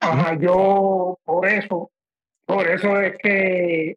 Ajá, 0.00 0.36
yo 0.38 1.18
por 1.24 1.46
eso, 1.46 1.90
por 2.46 2.66
eso 2.68 3.00
es 3.00 3.16
que, 3.18 3.96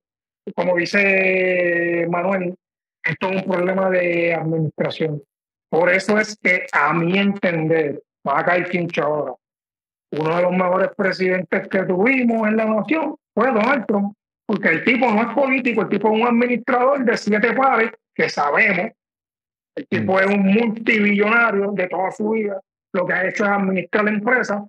como 0.56 0.76
dice 0.76 2.08
Manuel, 2.10 2.56
esto 3.04 3.30
es 3.30 3.44
un 3.44 3.52
problema 3.52 3.90
de 3.90 4.34
administración. 4.34 5.22
Por 5.70 5.90
eso 5.90 6.20
es 6.20 6.38
que, 6.42 6.66
a 6.72 6.94
mi 6.94 7.18
entender, 7.18 8.04
va 8.28 8.40
a 8.40 8.46
caer 8.46 8.70
quincho 8.70 9.04
ahora. 9.04 9.34
Uno 10.12 10.36
de 10.36 10.42
los 10.42 10.52
mejores 10.52 10.90
presidentes 10.96 11.68
que 11.70 11.84
tuvimos 11.84 12.48
en 12.48 12.58
la 12.58 12.66
nación 12.66 13.16
fue 13.34 13.48
Donald 13.48 13.86
Trump, 13.86 14.14
porque 14.52 14.68
el 14.68 14.84
tipo 14.84 15.10
no 15.10 15.22
es 15.22 15.34
político, 15.34 15.84
el 15.84 15.88
tipo 15.88 16.10
es 16.10 16.22
un 16.22 16.28
administrador 16.28 17.06
de 17.06 17.16
siete 17.16 17.54
pares, 17.54 17.92
que 18.14 18.28
sabemos. 18.28 18.92
El 19.78 19.88
tipo 19.88 20.16
mm. 20.16 20.20
es 20.20 20.26
un 20.26 20.44
multibillonario 20.44 21.72
de 21.72 21.88
toda 21.88 22.12
su 22.12 22.32
vida. 22.32 22.60
Lo 22.92 23.08
que 23.08 23.14
ha 23.14 23.30
hecho 23.30 23.46
es 23.46 23.50
administrar 23.50 24.04
la 24.04 24.12
empresa. 24.12 24.68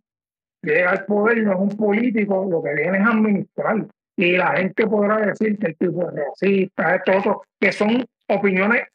Llega 0.63 0.91
al 0.91 1.05
poder, 1.05 1.43
no 1.43 1.55
es 1.55 1.59
un 1.59 1.77
político, 1.77 2.47
lo 2.49 2.63
que 2.63 2.75
viene 2.75 2.99
es 2.99 3.05
administrar. 3.05 3.87
Y 4.17 4.37
la 4.37 4.57
gente 4.57 4.87
podrá 4.87 5.17
decir 5.17 5.59
que 5.59 5.67
el 5.67 5.77
tipo 5.77 6.09
es 6.09 6.15
racista, 6.15 6.95
esto, 6.95 7.19
otro, 7.19 7.43
que 7.59 7.73
son 7.73 8.05
opiniones 8.29 8.87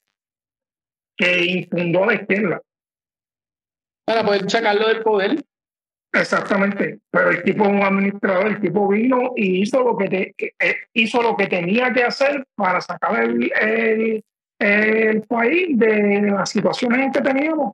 que 1.17 1.45
infundó 1.47 2.05
la 2.05 2.13
izquierda. 2.13 2.61
Para 4.05 4.23
poder 4.23 4.49
sacarlo 4.49 4.87
del 4.87 5.03
poder. 5.03 5.43
Exactamente, 6.13 6.99
pero 7.11 7.29
el 7.29 7.43
tipo 7.43 7.63
es 7.65 7.69
un 7.69 7.83
administrador, 7.83 8.47
el 8.47 8.61
tipo 8.61 8.87
vino 8.87 9.33
y 9.35 9.61
hizo 9.61 9.83
lo 9.83 9.97
que, 9.97 10.07
te, 10.07 10.35
eh, 10.59 10.75
hizo 10.93 11.21
lo 11.21 11.35
que 11.35 11.47
tenía 11.47 11.91
que 11.93 12.03
hacer 12.03 12.45
para 12.55 12.81
sacar 12.81 13.23
el, 13.23 14.23
el, 14.59 15.21
país 15.23 15.77
de 15.77 16.21
las 16.31 16.49
situaciones 16.49 16.99
en 16.99 17.11
que 17.11 17.21
teníamos. 17.21 17.73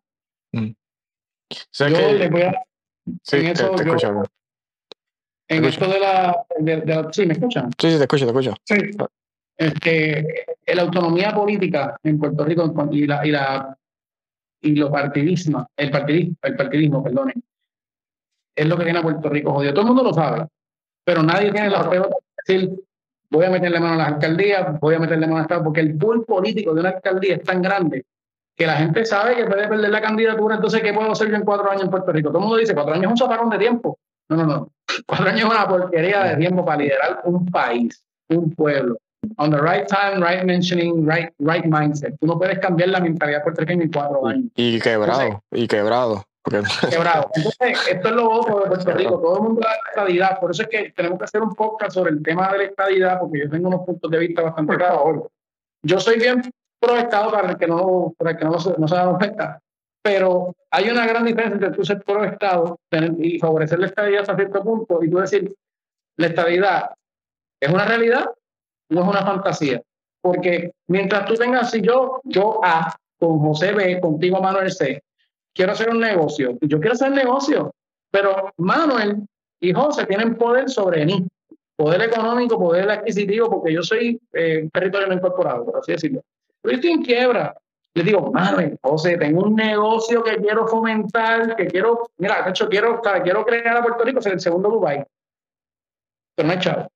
Mm. 0.51 0.71
yo 1.71 1.87
le 1.87 2.29
voy 2.29 2.41
a, 2.41 2.63
sí, 3.21 3.37
en 3.37 3.53
te, 3.53 3.63
escucho, 3.63 4.23
en 5.47 5.65
esto 5.65 5.87
de 5.87 5.99
la, 5.99 6.45
de, 6.59 7.07
Sí, 7.11 7.25
¿me 7.25 7.33
escuchan? 7.33 7.69
Sí, 7.77 7.91
sí, 7.91 7.97
te 7.97 8.03
escucho, 8.03 8.25
te 8.25 8.31
escucho. 8.31 8.55
Sí. 8.65 8.75
Este, 9.55 10.45
la 10.65 10.81
autonomía 10.81 11.33
política 11.33 11.95
en 12.03 12.17
Puerto 12.17 12.43
Rico 12.43 12.73
y 12.91 13.05
la, 13.05 13.25
y 13.25 13.31
la 13.31 13.77
y 14.63 14.75
lo 14.75 14.89
partidismo, 14.89 15.67
el 15.75 15.91
partidismo, 15.91 16.35
el 16.41 16.55
partidismo, 16.55 17.03
perdone, 17.03 17.33
es 18.55 18.67
lo 18.67 18.77
que 18.77 18.83
tiene 18.83 18.99
a 18.99 19.03
Puerto 19.03 19.29
Rico 19.29 19.53
jodido. 19.53 19.73
Todo 19.73 19.81
el 19.81 19.87
mundo 19.87 20.03
lo 20.03 20.13
sabe, 20.13 20.47
pero 21.03 21.23
nadie 21.23 21.51
tiene 21.51 21.69
la 21.69 21.87
prueba 21.87 22.07
de 22.07 22.13
decir 22.45 22.83
voy 23.33 23.45
a 23.45 23.49
meterle 23.49 23.79
mano 23.79 23.93
a 23.95 23.97
las 23.97 24.07
alcaldías, 24.09 24.79
voy 24.79 24.95
a 24.95 24.99
meterle 24.99 25.25
mano 25.25 25.39
a 25.39 25.41
Estado, 25.41 25.63
porque 25.63 25.79
el 25.79 25.97
pool 25.97 26.23
político 26.23 26.73
de 26.73 26.81
una 26.81 26.89
alcaldía 26.89 27.35
es 27.35 27.43
tan 27.43 27.63
grande 27.63 28.05
que 28.55 28.67
la 28.67 28.75
gente 28.75 29.03
sabe 29.05 29.35
que 29.35 29.45
puede 29.45 29.67
perder 29.67 29.89
la 29.89 30.01
candidatura, 30.01 30.55
entonces 30.55 30.81
¿qué 30.81 30.93
puedo 30.93 31.11
hacer 31.11 31.29
yo 31.29 31.35
en 31.35 31.43
cuatro 31.43 31.69
años 31.71 31.83
en 31.83 31.89
Puerto 31.89 32.11
Rico? 32.11 32.29
Todo 32.29 32.37
el 32.37 32.43
mundo 32.43 32.57
dice, 32.57 32.75
cuatro 32.75 32.93
años 32.93 33.05
es 33.05 33.11
un 33.11 33.17
zaparón 33.17 33.49
de 33.49 33.57
tiempo. 33.57 33.97
No, 34.29 34.37
no, 34.37 34.45
no. 34.45 34.69
Cuatro 35.07 35.27
años 35.27 35.41
es 35.41 35.45
una 35.45 35.67
porquería 35.67 36.23
de 36.23 36.37
tiempo 36.37 36.63
para 36.63 36.81
liderar 36.81 37.21
un 37.25 37.45
país, 37.47 38.03
un 38.29 38.51
pueblo. 38.51 38.97
On 39.37 39.49
the 39.49 39.57
right 39.57 39.87
time, 39.87 40.23
right 40.23 40.45
mentioning, 40.45 41.05
right, 41.05 41.29
right 41.39 41.65
mindset. 41.65 42.15
Tú 42.19 42.27
no 42.27 42.37
puedes 42.37 42.59
cambiar 42.59 42.89
la 42.89 42.99
mentalidad 42.99 43.43
puertorriqueña 43.43 43.83
en 43.83 43.91
cuatro 43.91 44.25
años. 44.25 44.45
Y 44.55 44.79
quebrado, 44.79 45.41
y 45.51 45.67
quebrado. 45.67 46.23
Quebrado. 46.43 47.31
Entonces, 47.35 47.87
esto 47.89 48.07
es 48.09 48.15
lo 48.15 48.29
otro 48.29 48.59
de 48.59 48.67
Puerto 48.67 48.91
Rico. 48.91 49.19
Todo 49.19 49.37
el 49.37 49.43
mundo 49.43 49.61
da 49.61 49.69
la 49.69 49.89
estadidad. 49.89 50.39
Por 50.39 50.51
eso 50.51 50.63
es 50.63 50.69
que 50.69 50.91
tenemos 50.91 51.17
que 51.17 51.25
hacer 51.25 51.41
un 51.41 51.55
podcast 51.55 51.93
sobre 51.93 52.11
el 52.11 52.21
tema 52.21 52.51
de 52.51 52.57
la 52.57 52.63
estadidad, 52.65 53.19
porque 53.19 53.39
yo 53.39 53.49
tengo 53.49 53.69
unos 53.69 53.85
puntos 53.85 54.11
de 54.11 54.19
vista 54.19 54.41
bastante 54.41 54.75
claros. 54.75 55.27
Yo 55.83 55.99
soy 55.99 56.19
bien 56.19 56.41
pro 56.79 56.97
Estado 56.97 57.31
para 57.31 57.51
el 57.51 57.57
que 57.57 57.67
no, 57.67 58.13
para 58.17 58.31
el 58.31 58.37
que 58.37 58.45
no, 58.45 58.51
no 58.51 58.87
se 58.87 58.95
da 58.95 59.17
cuenta. 59.17 59.59
Pero 60.01 60.53
hay 60.69 60.89
una 60.89 61.07
gran 61.07 61.23
diferencia 61.23 61.55
entre 61.55 61.71
tú 61.71 61.85
ser 61.85 62.03
pro 62.03 62.25
Estado 62.25 62.77
y 63.17 63.39
favorecer 63.39 63.79
la 63.79 63.85
estabilidad 63.85 64.21
hasta 64.21 64.35
cierto 64.35 64.61
punto 64.61 65.01
y 65.01 65.09
tú 65.09 65.19
decir, 65.19 65.55
la 66.17 66.27
estabilidad 66.27 66.91
es 67.61 67.71
una 67.71 67.85
realidad, 67.85 68.29
no 68.89 69.01
es 69.03 69.07
una 69.07 69.25
fantasía. 69.25 69.81
Porque 70.21 70.73
mientras 70.87 71.25
tú 71.25 71.35
tengas, 71.35 71.71
si 71.71 71.81
yo, 71.81 72.19
yo 72.25 72.59
A, 72.63 72.93
con 73.17 73.39
José 73.39 73.71
B, 73.71 74.01
contigo 74.01 74.41
Manuel 74.41 74.71
C, 74.71 75.01
quiero 75.53 75.71
hacer 75.71 75.89
un 75.89 75.99
negocio, 75.99 76.57
yo 76.61 76.79
quiero 76.79 76.93
hacer 76.93 77.11
negocio, 77.11 77.73
pero 78.11 78.51
Manuel 78.57 79.27
y 79.59 79.73
José 79.73 80.05
tienen 80.05 80.35
poder 80.35 80.69
sobre 80.69 81.05
mí, 81.05 81.25
poder 81.75 82.01
económico, 82.01 82.59
poder 82.59 82.89
adquisitivo, 82.89 83.49
porque 83.49 83.73
yo 83.73 83.83
soy 83.83 84.19
eh, 84.33 84.69
territorio 84.71 85.07
no 85.07 85.13
incorporado, 85.13 85.65
por 85.65 85.77
así 85.77 85.93
decirlo. 85.93 86.21
Yo 86.63 86.71
estoy 86.71 86.91
en 86.91 87.03
quiebra, 87.03 87.55
les 87.95 88.05
digo, 88.05 88.31
madre, 88.31 88.77
José, 88.81 89.17
tengo 89.17 89.43
un 89.43 89.55
negocio 89.55 90.23
que 90.23 90.37
quiero 90.37 90.67
fomentar, 90.67 91.55
que 91.55 91.67
quiero, 91.67 92.09
mira, 92.17 92.41
de 92.41 92.49
hecho, 92.49 92.67
quiero, 92.67 93.01
quiero 93.23 93.45
crear 93.45 93.77
a 93.77 93.83
Puerto 93.83 94.03
Rico, 94.03 94.21
ser 94.21 94.33
el 94.33 94.39
segundo 94.39 94.69
Dubai. 94.69 95.05
Pero 96.35 96.47
no 96.47 96.53
hay 96.53 96.59
chavo. 96.59 96.87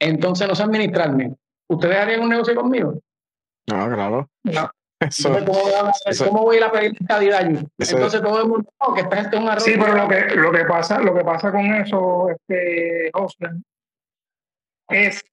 Entonces, 0.00 0.48
no 0.48 0.54
sé 0.54 0.64
administrarme. 0.64 1.34
¿Ustedes 1.68 1.96
harían 1.96 2.22
un 2.22 2.30
negocio 2.30 2.56
conmigo? 2.56 2.94
No, 3.68 3.86
claro. 3.94 4.28
No. 4.44 4.70
¿Cómo, 6.24 6.42
voy 6.42 6.56
a 6.56 6.58
ir 6.58 6.64
a 6.64 6.72
pedir 6.72 7.34
allí? 7.34 7.58
Entonces 7.78 8.20
todo 8.20 8.42
el 8.42 8.48
mundo, 8.48 8.70
que 8.94 9.00
esta 9.00 9.16
gente 9.16 9.36
es 9.36 9.42
un 9.42 9.48
arroz. 9.48 9.64
Sí, 9.64 9.74
pero 9.78 9.94
lo 9.94 10.08
que, 10.08 10.20
lo 10.34 10.52
que, 10.52 10.64
pasa, 10.64 11.00
lo 11.00 11.14
que 11.14 11.24
pasa 11.24 11.52
con 11.52 11.66
eso, 11.74 12.30
este, 12.30 13.10
José, 13.12 13.46
es 14.88 15.24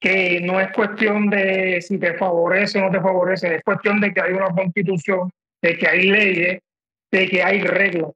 que 0.00 0.40
no 0.40 0.60
es 0.60 0.72
cuestión 0.72 1.28
de 1.28 1.82
si 1.82 1.98
te 1.98 2.14
favorece 2.14 2.78
o 2.78 2.86
no 2.86 2.90
te 2.90 3.00
favorece, 3.00 3.56
es 3.56 3.62
cuestión 3.62 4.00
de 4.00 4.12
que 4.12 4.20
hay 4.20 4.32
una 4.32 4.48
constitución, 4.48 5.30
de 5.60 5.76
que 5.76 5.88
hay 5.88 6.02
leyes, 6.04 6.62
de 7.10 7.28
que 7.28 7.42
hay 7.42 7.60
reglas. 7.60 8.12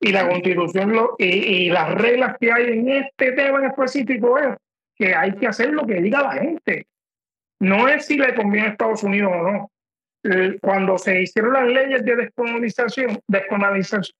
Y 0.00 0.10
la 0.10 0.28
constitución 0.28 0.92
lo, 0.92 1.14
y, 1.16 1.70
las 1.70 1.94
reglas 1.94 2.36
que 2.38 2.52
hay 2.52 2.72
en 2.72 2.88
este 2.88 3.32
tema 3.32 3.60
en 3.60 3.66
específico 3.66 4.36
es 4.36 4.56
que 4.96 5.14
hay 5.14 5.32
que 5.36 5.46
hacer 5.46 5.70
lo 5.70 5.86
que 5.86 6.02
diga 6.02 6.22
la 6.22 6.32
gente. 6.32 6.86
No 7.60 7.86
es 7.88 8.06
si 8.06 8.18
le 8.18 8.34
conviene 8.34 8.66
a 8.66 8.70
Estados 8.72 9.04
Unidos 9.04 9.32
o 9.32 9.42
no. 9.42 9.71
Cuando 10.60 10.98
se 10.98 11.22
hicieron 11.22 11.52
las 11.52 11.66
leyes 11.66 12.04
de 12.04 12.16
descolonización, 12.16 13.20
descolonización, 13.26 14.16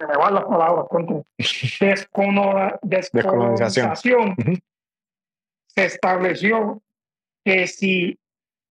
me 0.00 0.16
van 0.16 0.34
las 0.34 0.44
palabras, 0.44 0.86
descolonización 2.82 4.36
se 5.74 5.84
estableció 5.84 6.82
que 7.44 7.66
si 7.66 8.18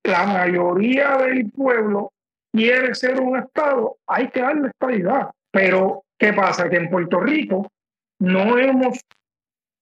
la 0.04 0.26
mayoría 0.26 1.18
del 1.18 1.52
pueblo 1.52 2.14
quiere 2.52 2.96
ser 2.96 3.20
un 3.20 3.38
Estado, 3.38 3.98
hay 4.08 4.30
que 4.30 4.42
darle 4.42 4.70
estabilidad. 4.70 5.32
Pero, 5.52 6.06
¿qué 6.18 6.34
pasa? 6.34 6.70
Que 6.70 6.78
en 6.78 6.90
Puerto 6.90 7.20
Rico 7.20 7.72
no 8.20 8.58
hemos 8.58 9.00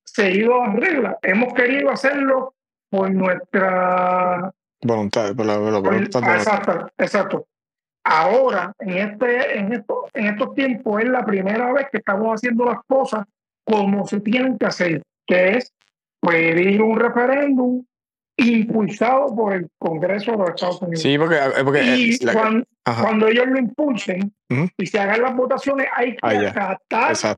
seguido 0.04 0.64
las 0.64 0.76
reglas, 0.76 1.18
hemos 1.22 1.54
querido 1.54 1.92
hacerlo 1.92 2.56
por 2.90 3.12
nuestra 3.12 4.52
voluntad, 4.82 5.36
por 5.36 5.46
la, 5.46 5.58
voluntad 5.58 6.36
exacto, 6.36 6.88
exacto. 6.98 7.48
Ahora, 8.04 8.74
en, 8.80 8.98
este, 8.98 9.60
en, 9.60 9.74
esto, 9.74 10.08
en 10.14 10.26
estos 10.28 10.56
tiempos, 10.56 11.02
es 11.02 11.10
la 11.10 11.24
primera 11.24 11.72
vez 11.72 11.88
que 11.92 12.00
estamos 12.00 12.34
haciendo 12.34 12.66
las 12.66 12.80
cosas 12.88 13.26
como 13.64 14.08
se 14.08 14.20
tienen 14.22 14.58
que 14.58 14.66
hacer, 14.66 15.04
que 15.28 15.58
es 15.58 15.72
pedir 16.20 16.82
un 16.82 17.00
referéndum 17.00 17.84
impulsado 18.38 19.36
por 19.36 19.54
el 19.54 19.68
Congreso 19.78 20.32
de 20.32 20.38
los 20.38 20.50
Estados 20.50 20.82
Unidos. 20.82 21.02
Sí, 21.02 21.18
porque, 21.18 21.36
eh, 21.36 21.96
y 21.96 22.20
cuando, 22.96 23.28
ellos 23.28 23.48
lo 23.48 23.60
impulsen 23.60 24.34
y 24.78 24.86
se 24.86 25.00
hagan 25.00 25.22
las 25.22 25.36
votaciones, 25.36 25.88
hay 25.94 26.16
que 26.16 26.20
ah, 26.24 26.78
acatar 26.90 27.38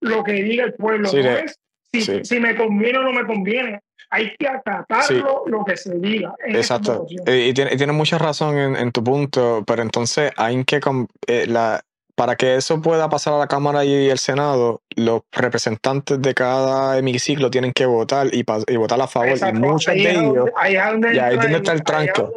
lo 0.00 0.24
que 0.24 0.32
diga 0.32 0.64
el 0.64 0.74
pueblo. 0.74 1.08
si, 1.08 2.40
me 2.40 2.56
conviene 2.56 2.98
o 2.98 3.02
no 3.02 3.12
me 3.12 3.26
conviene. 3.26 3.80
Hay 4.10 4.34
que 4.38 4.48
acatar 4.48 5.04
lo 5.46 5.64
que 5.64 5.76
se 5.76 5.94
diga. 5.98 6.34
Exacto. 6.46 7.06
Y, 7.26 7.52
tiene, 7.52 7.76
tiene, 7.76 7.92
mucha 7.92 8.18
razón 8.18 8.56
en, 8.56 8.92
tu 8.92 9.04
punto, 9.04 9.62
pero 9.66 9.82
entonces 9.82 10.32
hay 10.36 10.64
que 10.64 10.80
eh, 11.26 11.46
la, 11.46 11.82
para 12.18 12.34
que 12.34 12.56
eso 12.56 12.82
pueda 12.82 13.08
pasar 13.08 13.34
a 13.34 13.38
la 13.38 13.46
Cámara 13.46 13.84
y 13.84 14.10
el 14.10 14.18
Senado, 14.18 14.82
los 14.96 15.22
representantes 15.30 16.20
de 16.20 16.34
cada 16.34 16.98
hemiciclo 16.98 17.48
tienen 17.48 17.72
que 17.72 17.86
votar 17.86 18.26
y, 18.32 18.42
votar 18.42 19.00
a 19.00 19.06
favor. 19.06 19.38
y 19.38 19.52
muchos 19.52 19.94
de 19.94 20.10
ellos. 20.10 20.50
Ahí 20.56 20.74
es 20.74 20.84
donde, 20.84 21.14
y 21.14 21.18
ahí 21.20 21.36
donde 21.36 21.58
está 21.58 21.72
el 21.74 21.84
tranco. 21.84 22.32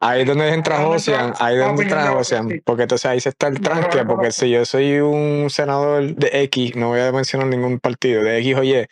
Ahí 0.00 0.22
es 0.22 0.26
donde 0.26 0.48
entra 0.48 0.78
Josian. 0.78 1.34
Ahí 1.38 1.56
es 1.58 1.66
donde 1.66 1.82
entra 1.82 2.12
Josian. 2.12 2.62
Porque 2.64 2.84
entonces 2.84 3.04
ahí 3.04 3.20
se 3.20 3.28
está 3.28 3.48
el 3.48 3.60
tranque. 3.60 4.06
Porque 4.06 4.32
si 4.32 4.48
yo 4.48 4.64
soy 4.64 4.98
un 5.00 5.50
senador 5.50 6.14
de 6.14 6.30
X, 6.44 6.74
no 6.74 6.88
voy 6.88 7.00
a 7.00 7.12
mencionar 7.12 7.46
ningún 7.48 7.80
partido, 7.80 8.22
de 8.22 8.38
X 8.38 8.56
o 8.56 8.62
Y, 8.62 8.86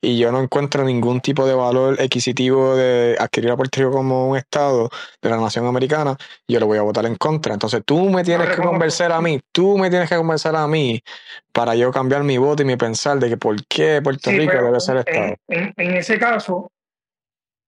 y 0.00 0.18
yo 0.18 0.32
no 0.32 0.40
encuentro 0.40 0.82
ningún 0.82 1.20
tipo 1.20 1.46
de 1.46 1.52
valor 1.52 2.00
adquisitivo 2.00 2.74
de 2.74 3.16
adquirir 3.20 3.50
a 3.50 3.56
Puerto 3.56 3.80
Rico 3.80 3.92
como 3.92 4.30
un 4.30 4.38
Estado 4.38 4.88
de 5.20 5.28
la 5.28 5.36
nación 5.36 5.66
americana, 5.66 6.16
yo 6.48 6.58
lo 6.58 6.66
voy 6.66 6.78
a 6.78 6.82
votar 6.82 7.04
en 7.04 7.16
contra. 7.16 7.52
Entonces 7.52 7.82
tú 7.84 8.08
me 8.08 8.24
tienes 8.24 8.48
que 8.48 8.62
convencer 8.62 9.12
a 9.12 9.20
mí 9.20 9.38
tú 9.58 9.76
me 9.76 9.90
tienes 9.90 10.08
que 10.08 10.14
convencer 10.14 10.54
a 10.54 10.68
mí 10.68 11.02
para 11.50 11.74
yo 11.74 11.90
cambiar 11.90 12.22
mi 12.22 12.38
voto 12.38 12.62
y 12.62 12.64
mi 12.64 12.76
pensar 12.76 13.18
de 13.18 13.30
que 13.30 13.36
por 13.36 13.56
qué 13.66 14.00
Puerto 14.00 14.30
Rico 14.30 14.52
debe 14.52 14.78
ser 14.78 14.98
Estado. 14.98 15.34
En, 15.48 15.96
ese 15.96 16.16
caso, 16.16 16.70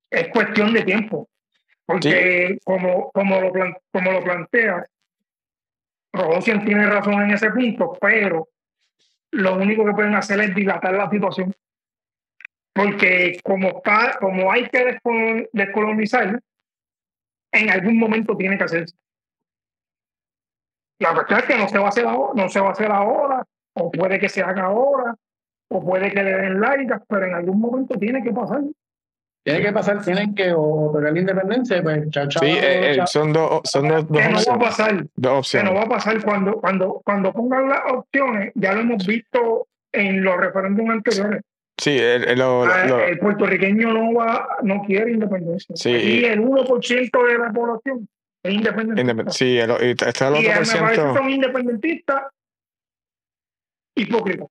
es 0.09 0.28
cuestión 0.28 0.72
de 0.72 0.82
tiempo. 0.82 1.28
Porque 1.84 2.59
como, 2.64 3.11
como, 3.11 3.41
lo, 3.41 3.53
como 3.91 4.12
lo 4.12 4.22
plantea, 4.22 4.86
Rodosian 6.12 6.64
tiene 6.64 6.86
razón 6.86 7.22
en 7.22 7.32
ese 7.32 7.51
punto, 7.51 7.99
pero 8.01 8.47
lo 9.32 9.57
único 9.57 9.84
que 9.84 9.93
pueden 9.93 10.14
hacer 10.14 10.38
es 10.43 10.55
dilatar 10.55 10.95
la 10.95 11.11
situación. 11.11 11.53
Porque 12.72 13.41
como, 13.43 13.82
como 14.20 14.53
hay 14.53 14.68
que 14.68 14.97
descolonizar, 15.53 16.41
en 17.51 17.68
algún 17.68 17.99
momento 17.99 18.36
tiene 18.36 18.57
que 18.57 18.62
hacerse. 18.62 18.95
La 21.01 21.15
cuestión 21.15 21.41
es 21.41 21.47
que 21.47 21.57
no 21.57 21.69
se 21.69 21.79
va 21.79 21.87
a 21.87 21.89
hacer 21.89 22.07
ahora, 22.07 22.33
no 22.35 22.49
se 22.49 22.61
va 22.61 22.69
a 22.69 22.73
hacer 22.73 22.93
ahora, 22.93 23.45
o 23.75 23.91
puede 23.91 24.19
que 24.19 24.29
se 24.29 24.43
haga 24.43 24.65
ahora, 24.65 25.17
o 25.69 25.85
puede 25.85 26.13
que 26.13 26.23
le 26.23 26.35
den 26.35 26.61
like, 26.61 26.95
pero 27.09 27.27
en 27.27 27.35
algún 27.35 27.59
momento 27.59 27.99
tiene 27.99 28.23
que 28.23 28.33
pasar. 28.33 28.61
Tiene 29.43 29.63
que 29.63 29.73
pasar, 29.73 30.05
tienen 30.05 30.35
que 30.35 30.53
otorgar 30.53 31.15
la 31.15 31.19
independencia, 31.19 31.83
pues 31.83 32.11
chao, 32.11 32.29
chao. 32.29 32.43
Sí, 32.43 32.51
eh, 32.51 32.97
eh, 32.97 33.07
son 33.07 33.33
dos, 33.33 33.63
son 33.65 33.89
dos, 33.89 34.05
que 34.05 34.29
no 34.29 34.39
va 34.47 34.55
a 34.55 34.59
pasar. 34.59 35.07
Dos 35.17 35.39
opciones. 35.39 35.71
Que 35.71 35.75
no 35.75 35.81
va 35.81 35.87
a 35.87 35.89
pasar 35.89 36.23
cuando, 36.23 36.61
cuando, 36.61 37.01
cuando 37.03 37.33
pongan 37.33 37.71
las 37.71 37.81
opciones, 37.91 38.53
ya 38.55 38.75
lo 38.75 38.81
hemos 38.81 39.07
visto 39.07 39.69
en 39.93 40.23
los 40.23 40.37
referéndums 40.37 40.91
anteriores. 40.91 41.43
Sí, 41.79 41.97
el, 41.97 42.29
el, 42.29 42.43
ah, 42.43 43.07
el, 43.09 43.19
puertorriqueño 43.19 43.91
no 43.95 44.13
va, 44.13 44.47
no 44.63 44.83
quiere 44.83 45.13
independencia. 45.13 45.75
Sí, 45.75 45.91
y 45.91 46.25
el 46.27 46.43
1% 46.43 47.27
de 47.27 47.39
la 47.39 47.51
población 47.51 48.07
es 48.43 48.55
independentista. 48.55 49.30
sí, 49.32 49.59
el, 49.59 49.70
está 49.70 50.28
el 50.28 50.34
otro 50.34 50.55
por 50.55 50.66
ciento. 50.66 51.14
Son 51.14 51.30
independentistas 51.30 52.22
hipócritas. 53.97 54.49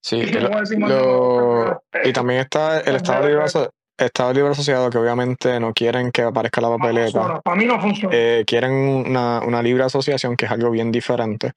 Sí, 0.00 0.16
y, 0.16 0.32
lo, 0.32 1.84
y 2.04 2.12
también 2.12 2.40
está 2.40 2.80
el 2.80 2.96
Estado 2.96 3.28
Libre 3.28 3.44
Estado 4.06 4.32
Libre 4.32 4.50
Asociado 4.50 4.90
que 4.90 4.98
obviamente 4.98 5.58
no 5.60 5.72
quieren 5.72 6.10
que 6.10 6.22
aparezca 6.22 6.60
la 6.60 6.68
papeleta. 6.68 7.40
para 7.40 7.56
mí 7.56 7.64
no 7.64 7.80
funciona. 7.80 8.14
Eh, 8.16 8.44
quieren 8.46 8.72
una, 8.72 9.40
una, 9.40 9.62
libre 9.62 9.84
asociación 9.84 10.36
que 10.36 10.46
es 10.46 10.52
algo 10.52 10.70
bien 10.70 10.90
diferente, 10.90 11.52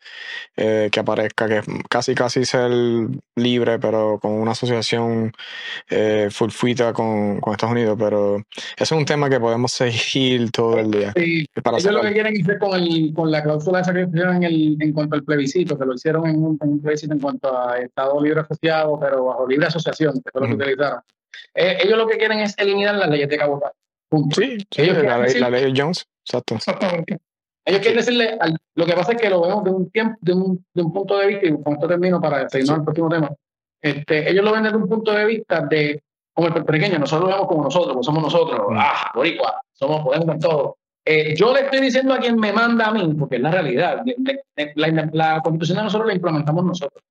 eh, 0.56 0.90
que 0.92 1.00
aparezca, 1.00 1.48
que 1.48 1.62
casi 1.90 2.16
casi 2.16 2.46
ser 2.46 2.72
libre, 3.36 3.80
pero 3.80 4.20
con 4.20 4.34
una 4.34 4.52
asociación 4.52 5.32
eh, 5.90 6.30
fulfuita 6.32 6.94
con, 6.94 7.40
con, 7.40 7.54
Estados 7.54 7.74
Unidos. 7.74 7.98
Pero 8.00 8.38
eso 8.38 8.46
es 8.78 8.92
un 8.92 9.06
tema 9.06 9.30
que 9.30 9.40
podemos 9.40 9.72
seguir 9.72 10.52
todo 10.52 10.80
el 10.80 10.92
día. 10.92 11.14
Sí, 11.16 11.46
para 11.64 11.78
ellos 11.78 11.94
lo 11.94 12.02
que 12.02 12.14
quieren 12.14 12.42
hacer 12.42 12.60
con, 12.60 12.76
el, 12.76 13.14
con 13.14 13.32
la 13.32 13.44
cláusula 13.44 13.80
de 13.80 13.86
sacrificio 13.86 14.32
en, 14.32 14.44
el, 14.44 14.78
en 14.80 14.94
cuanto 14.94 15.16
al 15.16 15.24
plebiscito, 15.24 15.78
que 15.78 15.86
lo 15.86 15.94
hicieron 15.94 16.28
en 16.28 16.44
un, 16.44 16.58
en 16.62 16.70
un 16.70 16.82
plebiscito 16.82 17.14
en 17.14 17.20
cuanto 17.20 17.58
a 17.58 17.80
Estado 17.80 18.22
Libre 18.22 18.42
Asociado, 18.42 19.00
pero 19.00 19.26
bajo 19.26 19.48
libre 19.48 19.68
asociación, 19.68 20.14
que 20.16 20.32
fue 20.32 20.42
lo 20.42 20.48
que 20.48 20.54
utilizaron 20.54 21.00
eh, 21.54 21.78
ellos 21.84 21.98
lo 21.98 22.08
que 22.08 22.18
quieren 22.18 22.40
es 22.40 22.58
eliminar 22.58 22.96
las 22.96 23.10
leyes 23.10 23.30
de 23.30 23.38
cabotaje. 23.38 23.74
Sí, 24.34 24.58
ellos 24.78 24.98
la, 25.04 25.18
ley, 25.20 25.34
la 25.40 25.50
ley 25.50 25.74
Jones. 25.76 26.06
Exacto. 26.26 26.56
Exactamente. 26.56 27.20
Ellos 27.66 27.82
quieren 27.82 27.98
decirle, 27.98 28.38
lo 28.76 28.86
que 28.86 28.94
pasa 28.94 29.14
es 29.14 29.22
que 29.22 29.30
lo 29.30 29.42
vemos 29.42 29.64
de 29.64 29.72
un 29.72 29.90
tiempo, 29.90 30.18
de 30.22 30.34
un, 30.34 30.66
de 30.74 30.84
un 30.84 30.94
punto 30.94 31.18
de 31.18 31.28
vista, 31.28 31.48
y 31.48 31.64
con 31.64 31.74
esto 31.74 31.88
termino 31.88 32.22
para 32.22 32.48
seguirnos 32.48 32.78
al 32.78 32.84
próximo 32.84 33.10
tema. 33.10 33.32
Este, 33.82 34.30
ellos 34.30 34.46
lo 34.46 34.52
ven 34.52 34.64
desde 34.64 34.78
un 34.78 34.88
punto 34.88 35.12
de 35.12 35.26
vista 35.26 35.62
de, 35.62 36.04
como 36.34 36.48
el 36.48 36.54
puertorriqueño, 36.54 37.00
nosotros 37.00 37.28
lo 37.28 37.36
vemos 37.36 37.48
como 37.48 37.64
nosotros, 37.64 37.92
como 37.94 38.04
somos 38.04 38.24
nosotros, 38.24 38.68
mm. 38.70 38.78
ah, 38.78 39.12
boricua, 39.16 39.62
somos, 39.74 40.04
podemos 40.04 40.40
todo. 40.40 40.78
Eh, 41.04 41.36
yo 41.36 41.54
le 41.54 41.62
estoy 41.62 41.82
diciendo 41.82 42.14
a 42.14 42.20
quien 42.20 42.36
me 42.36 42.52
manda 42.52 42.88
a 42.88 42.92
mí, 42.92 43.14
porque 43.18 43.38
es 43.38 43.42
la 43.42 43.52
realidad, 43.52 44.04
la, 44.76 45.10
la, 45.14 45.42
constitución 45.42 45.78
de 45.78 45.84
nosotros 45.84 46.08
la 46.08 46.16
implementamos 46.16 46.66
nosotros, 46.66 47.04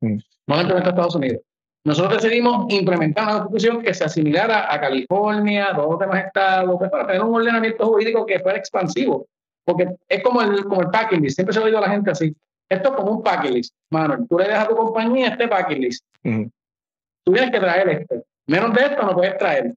mm. 0.00 0.16
no 0.46 0.54
la 0.56 0.62
implementa 0.62 0.90
Estados 0.90 1.14
Unidos. 1.14 1.42
Nosotros 1.84 2.22
decidimos 2.22 2.66
implementar 2.68 3.24
una 3.24 3.38
constitución 3.38 3.82
que 3.82 3.94
se 3.94 4.04
asimilara 4.04 4.72
a 4.72 4.80
California, 4.80 5.70
a 5.70 5.76
todos 5.76 5.92
los 5.92 6.00
demás 6.00 6.26
estados, 6.26 6.76
pues, 6.78 6.90
para 6.90 7.06
tener 7.06 7.22
un 7.22 7.34
ordenamiento 7.34 7.86
jurídico 7.86 8.26
que 8.26 8.38
fuera 8.40 8.58
expansivo. 8.58 9.26
Porque 9.64 9.88
es 10.08 10.22
como 10.22 10.42
el, 10.42 10.64
como 10.64 10.82
el 10.82 10.90
packing 10.90 11.22
list. 11.22 11.36
Siempre 11.36 11.54
se 11.54 11.60
lo 11.60 11.66
digo 11.66 11.78
a 11.78 11.82
la 11.82 11.90
gente 11.90 12.10
así. 12.10 12.34
Esto 12.68 12.90
es 12.90 12.94
como 12.96 13.12
un 13.12 13.22
packing 13.22 13.54
list. 13.54 13.74
Manuel, 13.90 14.26
tú 14.28 14.38
le 14.38 14.44
dejas 14.44 14.64
a 14.64 14.68
tu 14.68 14.76
compañía 14.76 15.28
este 15.28 15.48
packing 15.48 15.80
list. 15.80 16.04
Tú 16.22 17.32
tienes 17.32 17.50
que 17.50 17.60
traer 17.60 17.88
este. 17.88 18.24
Menos 18.46 18.74
de 18.74 18.82
esto 18.82 19.02
no 19.02 19.14
puedes 19.14 19.38
traer. 19.38 19.74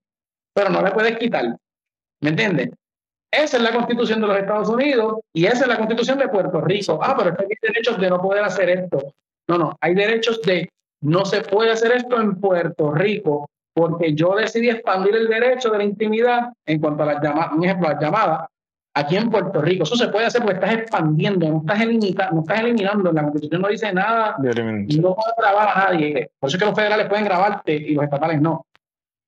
Pero 0.54 0.70
no 0.70 0.82
le 0.82 0.92
puedes 0.92 1.18
quitar. 1.18 1.56
¿Me 2.22 2.30
entiendes? 2.30 2.70
Esa 3.32 3.58
es 3.58 3.64
la 3.64 3.72
constitución 3.72 4.22
de 4.22 4.28
los 4.28 4.38
Estados 4.38 4.70
Unidos 4.70 5.22
y 5.34 5.46
esa 5.46 5.64
es 5.64 5.68
la 5.68 5.78
constitución 5.78 6.20
de 6.20 6.28
Puerto 6.28 6.62
Rico. 6.62 7.00
Ah, 7.02 7.16
pero 7.18 7.36
hay 7.38 7.48
derechos 7.62 8.00
de 8.00 8.10
no 8.10 8.22
poder 8.22 8.44
hacer 8.44 8.70
esto. 8.70 9.14
No, 9.48 9.58
no, 9.58 9.78
hay 9.82 9.96
derechos 9.96 10.42
de 10.44 10.70
no 11.04 11.26
se 11.26 11.42
puede 11.42 11.72
hacer 11.72 11.92
esto 11.92 12.20
en 12.20 12.40
Puerto 12.40 12.92
Rico 12.92 13.50
porque 13.74 14.14
yo 14.14 14.36
decidí 14.36 14.70
expandir 14.70 15.16
el 15.16 15.28
derecho 15.28 15.70
de 15.70 15.80
la 15.80 15.84
intimidad 15.84 16.54
en 16.66 16.80
cuanto 16.80 17.04
a 17.04 17.08
las 17.08 17.22
llamadas, 17.22 17.52
un 17.54 17.64
ejemplo, 17.64 17.90
las 17.90 18.02
llamadas 18.02 18.48
aquí 18.94 19.18
en 19.18 19.30
Puerto 19.30 19.62
Rico. 19.62 19.84
Eso 19.84 19.96
se 19.96 20.08
puede 20.08 20.28
hacer 20.28 20.42
porque 20.42 20.56
estás 20.56 20.74
expandiendo, 20.76 21.50
no 21.50 21.58
estás, 21.58 21.82
eliminando, 21.82 22.36
no 22.36 22.42
estás 22.42 22.60
eliminando. 22.62 23.12
La 23.12 23.24
Constitución 23.24 23.62
no 23.62 23.68
dice 23.68 23.92
nada 23.92 24.36
no 25.02 25.16
puedes 25.16 25.36
grabar 25.38 25.70
a 25.70 25.92
nadie. 25.92 26.32
Por 26.40 26.48
eso 26.48 26.58
es 26.58 26.64
que 26.64 26.70
los 26.70 26.76
federales 26.76 27.08
pueden 27.08 27.26
grabarte 27.26 27.74
y 27.74 27.96
los 27.96 28.04
estatales 28.04 28.42
no. 28.42 28.66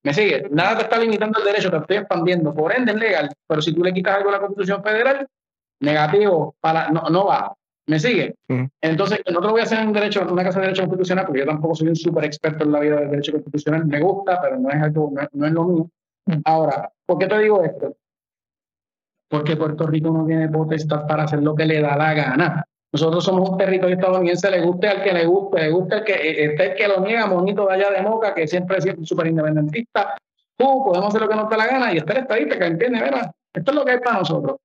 ¿Me 0.04 0.14
sigue? 0.14 0.48
Nada 0.52 0.78
te 0.78 0.84
está 0.84 1.00
limitando 1.00 1.40
el 1.40 1.46
derecho, 1.46 1.72
te 1.72 1.78
estoy 1.78 1.98
expandiendo. 1.98 2.54
Por 2.54 2.74
ende 2.74 2.92
es 2.92 2.98
legal, 3.00 3.30
pero 3.48 3.62
si 3.62 3.74
tú 3.74 3.84
le 3.84 3.92
quitas 3.92 4.18
algo 4.18 4.30
a 4.30 4.34
la 4.34 4.40
Constitución 4.40 4.84
federal, 4.84 5.28
negativo, 5.80 6.56
para, 6.62 6.90
no, 6.90 7.10
no 7.10 7.26
va. 7.26 7.54
¿Me 7.88 8.00
sigue? 8.00 8.36
Entonces, 8.82 9.22
no 9.32 9.40
te 9.40 9.46
lo 9.46 9.52
voy 9.52 9.62
a 9.62 9.64
hacer 9.64 9.80
en 9.80 9.94
derecho, 9.94 10.24
en 10.24 10.32
una 10.32 10.44
casa 10.44 10.60
de 10.60 10.68
derecho 10.68 10.84
constitucional, 10.84 11.26
porque 11.26 11.42
yo 11.42 11.46
tampoco 11.46 11.76
soy 11.76 11.90
un 11.90 11.96
súper 11.96 12.26
experto 12.26 12.64
en 12.64 12.72
la 12.72 12.80
vida 12.80 13.00
del 13.00 13.12
derecho 13.12 13.34
constitucional. 13.34 13.86
Me 13.86 14.02
gusta, 14.02 14.42
pero 14.42 14.58
no 14.58 14.70
es 14.70 14.82
algo, 14.82 15.14
no, 15.34 15.46
es 15.46 15.52
lo 15.52 15.64
mío. 15.66 15.90
Ahora, 16.46 16.92
¿por 17.06 17.20
qué 17.20 17.28
te 17.28 17.38
digo 17.38 17.64
esto? 17.64 17.96
Porque 19.30 19.56
Puerto 19.56 19.86
Rico 19.86 20.10
no 20.10 20.26
tiene 20.26 20.50
potestad 20.50 21.06
para 21.06 21.24
hacer 21.24 21.44
lo 21.44 21.54
que 21.56 21.66
le 21.66 21.82
da 21.82 21.96
la 21.96 22.14
gana. 22.14 22.66
Nosotros 22.92 23.24
somos 23.24 23.50
un 23.50 23.58
territorio 23.58 23.96
estadounidense, 23.96 24.50
le 24.50 24.62
guste 24.62 24.88
al 24.88 25.04
que 25.04 25.14
le 25.14 25.26
guste, 25.26 25.62
le 25.62 25.70
guste 25.70 25.96
al 25.96 26.04
que 26.04 26.14
eh, 26.14 26.46
este 26.46 26.72
el 26.72 26.76
que 26.76 26.88
lo 26.88 27.02
niega, 27.02 27.28
monito 27.28 27.68
de 27.68 27.74
allá 27.74 27.92
de 27.92 28.02
Moca, 28.02 28.34
que 28.34 28.48
siempre 28.48 28.78
es 28.78 28.86
súper 29.04 29.28
independentista. 29.28 30.16
Uh, 30.58 30.86
podemos 30.86 31.10
hacer 31.10 31.22
lo 31.22 31.28
que 31.28 31.36
nos 31.36 31.50
da 31.50 31.58
la 31.58 31.68
gana 31.68 31.94
y 31.94 31.98
está 31.98 32.14
el 32.14 32.20
estadística, 32.20 32.66
¿entiendes? 32.66 33.02
¿verdad? 33.02 33.32
Esto 33.54 33.72
es 33.72 33.76
lo 33.76 33.86
que 33.86 33.94
es 33.96 34.02
para 34.02 34.20
nosotros. 34.20 34.58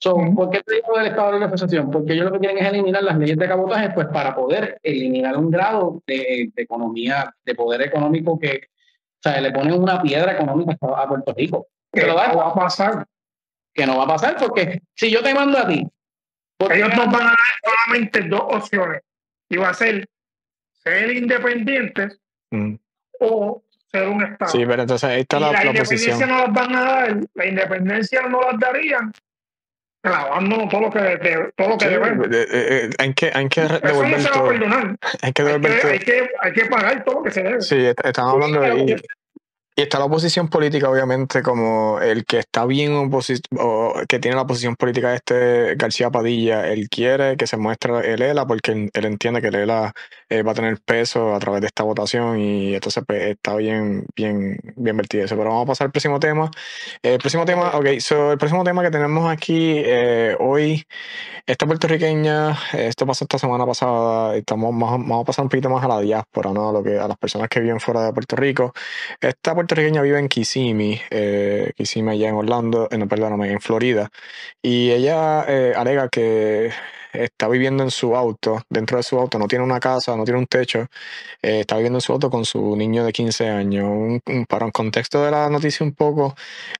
So, 0.00 0.16
¿Por 0.34 0.50
qué 0.50 0.62
te 0.62 0.76
digo 0.76 0.96
del 0.96 1.08
estado 1.08 1.32
de 1.32 1.40
la 1.40 1.46
asociación? 1.46 1.90
Porque 1.90 2.12
ellos 2.12 2.26
lo 2.26 2.32
que 2.32 2.38
quieren 2.38 2.58
es 2.58 2.68
eliminar 2.68 3.02
las 3.02 3.18
leyes 3.18 3.36
de 3.36 3.48
cabotaje, 3.48 3.90
pues 3.90 4.06
para 4.08 4.34
poder 4.34 4.78
eliminar 4.82 5.36
un 5.36 5.50
grado 5.50 6.02
de, 6.06 6.52
economía, 6.56 7.34
de 7.44 7.54
poder 7.56 7.82
económico 7.82 8.38
que, 8.38 8.68
o 8.68 9.20
sea, 9.20 9.40
le 9.40 9.50
ponen 9.50 9.74
una 9.74 10.00
piedra 10.00 10.32
económica 10.32 10.76
a 10.80 11.08
Puerto 11.08 11.34
Rico. 11.36 11.66
Que 11.92 12.06
no 12.06 12.14
va 12.14 12.26
a 12.26 12.54
pasar. 12.54 13.06
Que 13.74 13.86
no 13.86 13.98
va 13.98 14.04
a 14.04 14.08
pasar 14.08 14.36
porque 14.38 14.82
si 14.94 15.10
yo 15.10 15.22
te 15.22 15.34
mando 15.34 15.58
a 15.58 15.66
ti. 15.66 15.84
Ellos 16.70 16.90
nos 16.96 17.06
van 17.06 17.22
a 17.22 17.30
dar 17.30 17.36
solamente 17.64 18.22
dos 18.22 18.42
opciones. 18.50 19.02
Y 19.48 19.56
va 19.56 19.70
a 19.70 19.74
ser 19.74 20.08
ser 20.82 21.10
independientes 21.10 22.20
mm. 22.50 22.74
o 23.20 23.64
ser 23.90 24.08
un 24.08 24.22
Estado. 24.22 24.52
Sí, 24.52 24.64
pero 24.66 24.82
entonces 24.82 25.08
ahí 25.08 25.20
está 25.22 25.40
la, 25.40 25.52
la, 25.52 25.64
la, 25.64 25.70
independencia 25.70 26.26
no 26.26 26.38
las 26.38 26.52
van 26.52 26.76
a 26.76 26.82
dar, 26.82 27.16
la 27.34 27.46
independencia 27.46 28.22
no 28.22 28.40
las 28.42 28.60
darían 28.60 29.12
clavándonos 30.08 30.68
todo 30.68 30.80
lo 30.82 30.90
que, 30.90 31.50
todo 31.56 31.68
lo 31.68 31.78
que 31.78 31.88
debemos. 31.88 32.26
Eh, 32.28 32.46
eh, 32.50 32.90
hay 32.98 33.14
que, 33.14 33.30
hay 33.34 33.48
que 33.48 33.60
devolver 33.62 34.24
todo. 34.30 34.50
Hay 35.22 35.32
que 35.32 35.42
devolver 35.42 35.72
hay 35.72 35.80
que, 35.80 35.88
Hay 35.88 35.98
que, 35.98 36.30
hay 36.40 36.52
que 36.52 36.66
pagar 36.66 37.04
todo 37.04 37.16
lo 37.16 37.22
que 37.22 37.30
se 37.30 37.42
debe. 37.42 37.60
Sí, 37.60 37.92
estamos 38.04 38.34
hablando 38.34 38.60
de... 38.60 39.02
Y 39.78 39.82
está 39.82 40.00
la 40.00 40.06
oposición 40.06 40.48
política, 40.48 40.90
obviamente, 40.90 41.40
como 41.40 42.00
el 42.00 42.24
que 42.24 42.40
está 42.40 42.66
bien 42.66 42.94
o 42.94 43.92
que 44.08 44.18
tiene 44.18 44.36
la 44.36 44.44
posición 44.44 44.74
política 44.74 45.14
este 45.14 45.76
García 45.76 46.10
Padilla. 46.10 46.66
Él 46.66 46.88
quiere 46.88 47.36
que 47.36 47.46
se 47.46 47.56
muestre 47.56 48.12
el 48.12 48.20
ELA 48.22 48.44
porque 48.44 48.72
él, 48.72 49.04
entiende 49.04 49.40
que 49.40 49.46
el 49.46 49.54
ELA 49.54 49.92
eh, 50.28 50.42
va 50.42 50.50
a 50.50 50.54
tener 50.56 50.80
peso 50.80 51.32
a 51.32 51.38
través 51.38 51.60
de 51.60 51.68
esta 51.68 51.84
votación 51.84 52.40
y 52.40 52.74
entonces 52.74 53.04
pues, 53.06 53.22
está 53.22 53.54
bien, 53.54 54.04
bien, 54.16 54.58
bien 54.74 54.96
vertido 54.96 55.24
eso. 55.24 55.36
Pero 55.36 55.50
vamos 55.50 55.62
a 55.62 55.66
pasar 55.68 55.84
al 55.86 55.92
próximo 55.92 56.18
tema. 56.18 56.50
El 57.00 57.18
próximo 57.20 57.44
tema, 57.44 57.70
ok, 57.76 57.86
el 57.86 58.38
próximo 58.38 58.64
tema 58.64 58.82
que 58.82 58.90
tenemos 58.90 59.30
aquí 59.30 59.74
eh, 59.76 60.36
hoy, 60.40 60.84
esta 61.46 61.66
puertorriqueña, 61.66 62.58
esto 62.72 63.06
pasó 63.06 63.26
esta 63.26 63.38
semana 63.38 63.64
pasada, 63.64 64.34
estamos 64.36 64.76
vamos 64.76 65.22
a 65.22 65.24
pasar 65.24 65.44
un 65.44 65.48
poquito 65.50 65.70
más 65.70 65.84
a 65.84 65.88
la 65.88 66.00
diáspora, 66.00 66.52
¿no? 66.52 66.70
A, 66.70 66.72
lo 66.72 66.82
que, 66.82 66.98
a 66.98 67.06
las 67.06 67.16
personas 67.16 67.48
que 67.48 67.60
viven 67.60 67.78
fuera 67.78 68.06
de 68.06 68.12
Puerto 68.12 68.34
Rico. 68.34 68.72
Esta 69.20 69.54
puertorriqueña 69.68 70.00
vive 70.00 70.18
en 70.18 70.28
Kissimmee, 70.28 71.02
eh, 71.10 71.72
Kissimmee 71.76 72.14
allá 72.14 72.30
en 72.30 72.36
Orlando, 72.36 72.88
no, 72.90 73.06
perdóname, 73.08 73.52
en 73.52 73.60
Florida, 73.60 74.10
y 74.62 74.90
ella 74.90 75.44
eh, 75.46 75.74
alega 75.76 76.08
que 76.08 76.70
está 77.12 77.48
viviendo 77.48 77.82
en 77.82 77.90
su 77.90 78.16
auto, 78.16 78.62
dentro 78.68 78.96
de 78.96 79.02
su 79.02 79.18
auto, 79.18 79.38
no 79.38 79.46
tiene 79.46 79.64
una 79.64 79.80
casa, 79.80 80.16
no 80.16 80.24
tiene 80.24 80.38
un 80.38 80.46
techo, 80.46 80.86
eh, 81.42 81.60
está 81.60 81.76
viviendo 81.76 81.98
en 81.98 82.00
su 82.02 82.12
auto 82.12 82.30
con 82.30 82.44
su 82.44 82.76
niño 82.76 83.04
de 83.04 83.12
15 83.12 83.48
años. 83.48 84.20
para 84.48 84.64
un 84.66 84.70
contexto 84.72 85.22
de 85.24 85.30
la 85.30 85.48
noticia 85.48 85.84
un 85.84 85.92
poco, 85.92 86.34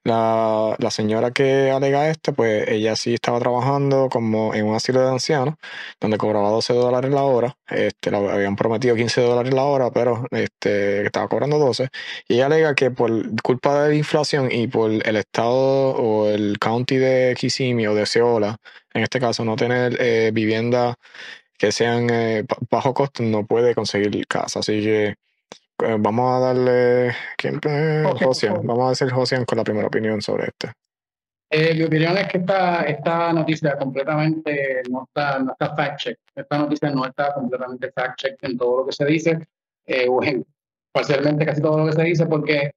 la, 0.04 0.76
la, 0.78 0.90
señora 0.90 1.30
que 1.30 1.70
alega 1.70 2.10
esto, 2.10 2.32
pues 2.32 2.68
ella 2.68 2.96
sí 2.96 3.14
estaba 3.14 3.38
trabajando 3.38 4.08
como 4.10 4.54
en 4.54 4.66
un 4.66 4.74
asilo 4.74 5.00
de 5.00 5.08
ancianos, 5.10 5.54
donde 6.00 6.18
cobraba 6.18 6.50
12 6.50 6.74
dólares 6.74 7.10
la 7.10 7.22
hora, 7.22 7.56
este, 7.68 8.10
le 8.10 8.16
habían 8.18 8.56
prometido 8.56 8.96
15 8.96 9.20
dólares 9.22 9.54
la 9.54 9.64
hora, 9.64 9.90
pero 9.90 10.26
este, 10.30 11.06
estaba 11.06 11.28
cobrando 11.28 11.58
12, 11.58 11.88
y 12.28 12.34
ella 12.34 12.46
alega 12.46 12.74
que 12.74 12.90
por 12.90 13.10
culpa 13.42 13.84
de 13.84 13.88
la 13.90 13.94
inflación 13.94 14.50
y 14.52 14.66
por 14.68 14.90
el 14.90 15.16
estado 15.16 15.90
o 15.96 16.28
el 16.28 16.58
county 16.58 16.96
de 16.96 17.36
Kissimmee 17.38 17.86
o 17.88 17.94
de 17.94 18.06
Seola, 18.06 18.58
en 18.94 19.02
este 19.02 19.20
caso 19.20 19.44
no 19.44 19.56
tener 19.56 19.96
eh, 20.00 20.30
vivienda 20.32 20.94
que 21.58 21.72
sean 21.72 22.08
eh, 22.10 22.44
bajo 22.70 22.94
costo, 22.94 23.22
no 23.22 23.46
puede 23.46 23.74
conseguir 23.74 24.26
casa. 24.26 24.60
Así 24.60 24.80
que 24.82 25.06
eh, 25.08 25.96
vamos 25.98 26.36
a 26.36 26.40
darle. 26.40 27.12
¿Quién? 27.36 27.60
Josian. 28.20 28.66
Vamos 28.66 28.88
a 28.88 28.90
hacer 28.92 29.10
Josian 29.10 29.44
con 29.44 29.58
la 29.58 29.64
primera 29.64 29.86
opinión 29.86 30.20
sobre 30.22 30.48
este. 30.48 30.72
Eh, 31.50 31.74
mi 31.74 31.84
opinión 31.84 32.16
es 32.18 32.28
que 32.28 32.38
esta, 32.38 32.82
esta 32.82 33.32
noticia 33.32 33.78
completamente 33.78 34.82
no 34.90 35.04
está, 35.04 35.38
no 35.38 35.52
está 35.52 35.74
fact 35.74 35.98
check. 35.98 36.18
Esta 36.34 36.58
noticia 36.58 36.90
no 36.90 37.06
está 37.06 37.32
completamente 37.32 37.90
fact 37.92 38.18
check 38.18 38.36
en 38.42 38.58
todo 38.58 38.80
lo 38.80 38.86
que 38.86 38.92
se 38.92 39.06
dice, 39.06 39.38
eh, 39.86 40.06
o 40.08 40.22
en 40.22 40.44
parcialmente 40.92 41.46
casi 41.46 41.62
todo 41.62 41.78
lo 41.78 41.86
que 41.86 41.92
se 41.92 42.02
dice, 42.02 42.26
porque 42.26 42.72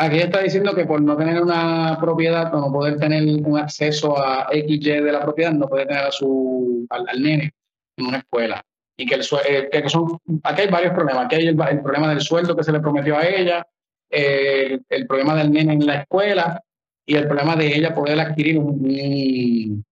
aquí 0.00 0.18
está 0.18 0.40
diciendo 0.40 0.74
que 0.74 0.86
por 0.86 1.02
no 1.02 1.16
tener 1.16 1.42
una 1.42 1.98
propiedad 2.00 2.52
o 2.54 2.60
no 2.60 2.72
poder 2.72 2.98
tener 2.98 3.22
un 3.44 3.58
acceso 3.58 4.18
a 4.18 4.48
XY 4.50 4.78
de 4.78 5.12
la 5.12 5.20
propiedad, 5.20 5.52
no 5.52 5.68
puede 5.68 5.86
tener 5.86 6.04
a 6.04 6.10
su, 6.10 6.86
al, 6.88 7.22
nene 7.22 7.52
en 7.98 8.06
una 8.06 8.18
escuela. 8.18 8.64
Y 8.96 9.06
que, 9.06 9.16
el, 9.16 9.26
eh, 9.46 9.68
que 9.70 9.88
son, 9.90 10.18
aquí 10.42 10.62
hay 10.62 10.68
varios 10.68 10.94
problemas. 10.94 11.26
Aquí 11.26 11.36
hay 11.36 11.48
el, 11.48 11.56
problema 11.56 12.08
del 12.08 12.20
sueldo 12.22 12.56
que 12.56 12.64
se 12.64 12.72
le 12.72 12.80
prometió 12.80 13.16
a 13.16 13.26
ella, 13.26 13.66
el, 14.08 15.06
problema 15.06 15.36
del 15.36 15.52
nene 15.52 15.74
en 15.74 15.86
la 15.86 15.96
escuela 15.96 16.62
y 17.06 17.16
el 17.16 17.26
problema 17.26 17.54
de 17.56 17.66
ella 17.66 17.94
poder 17.94 18.18
adquirir 18.20 18.58
un, 18.58 19.84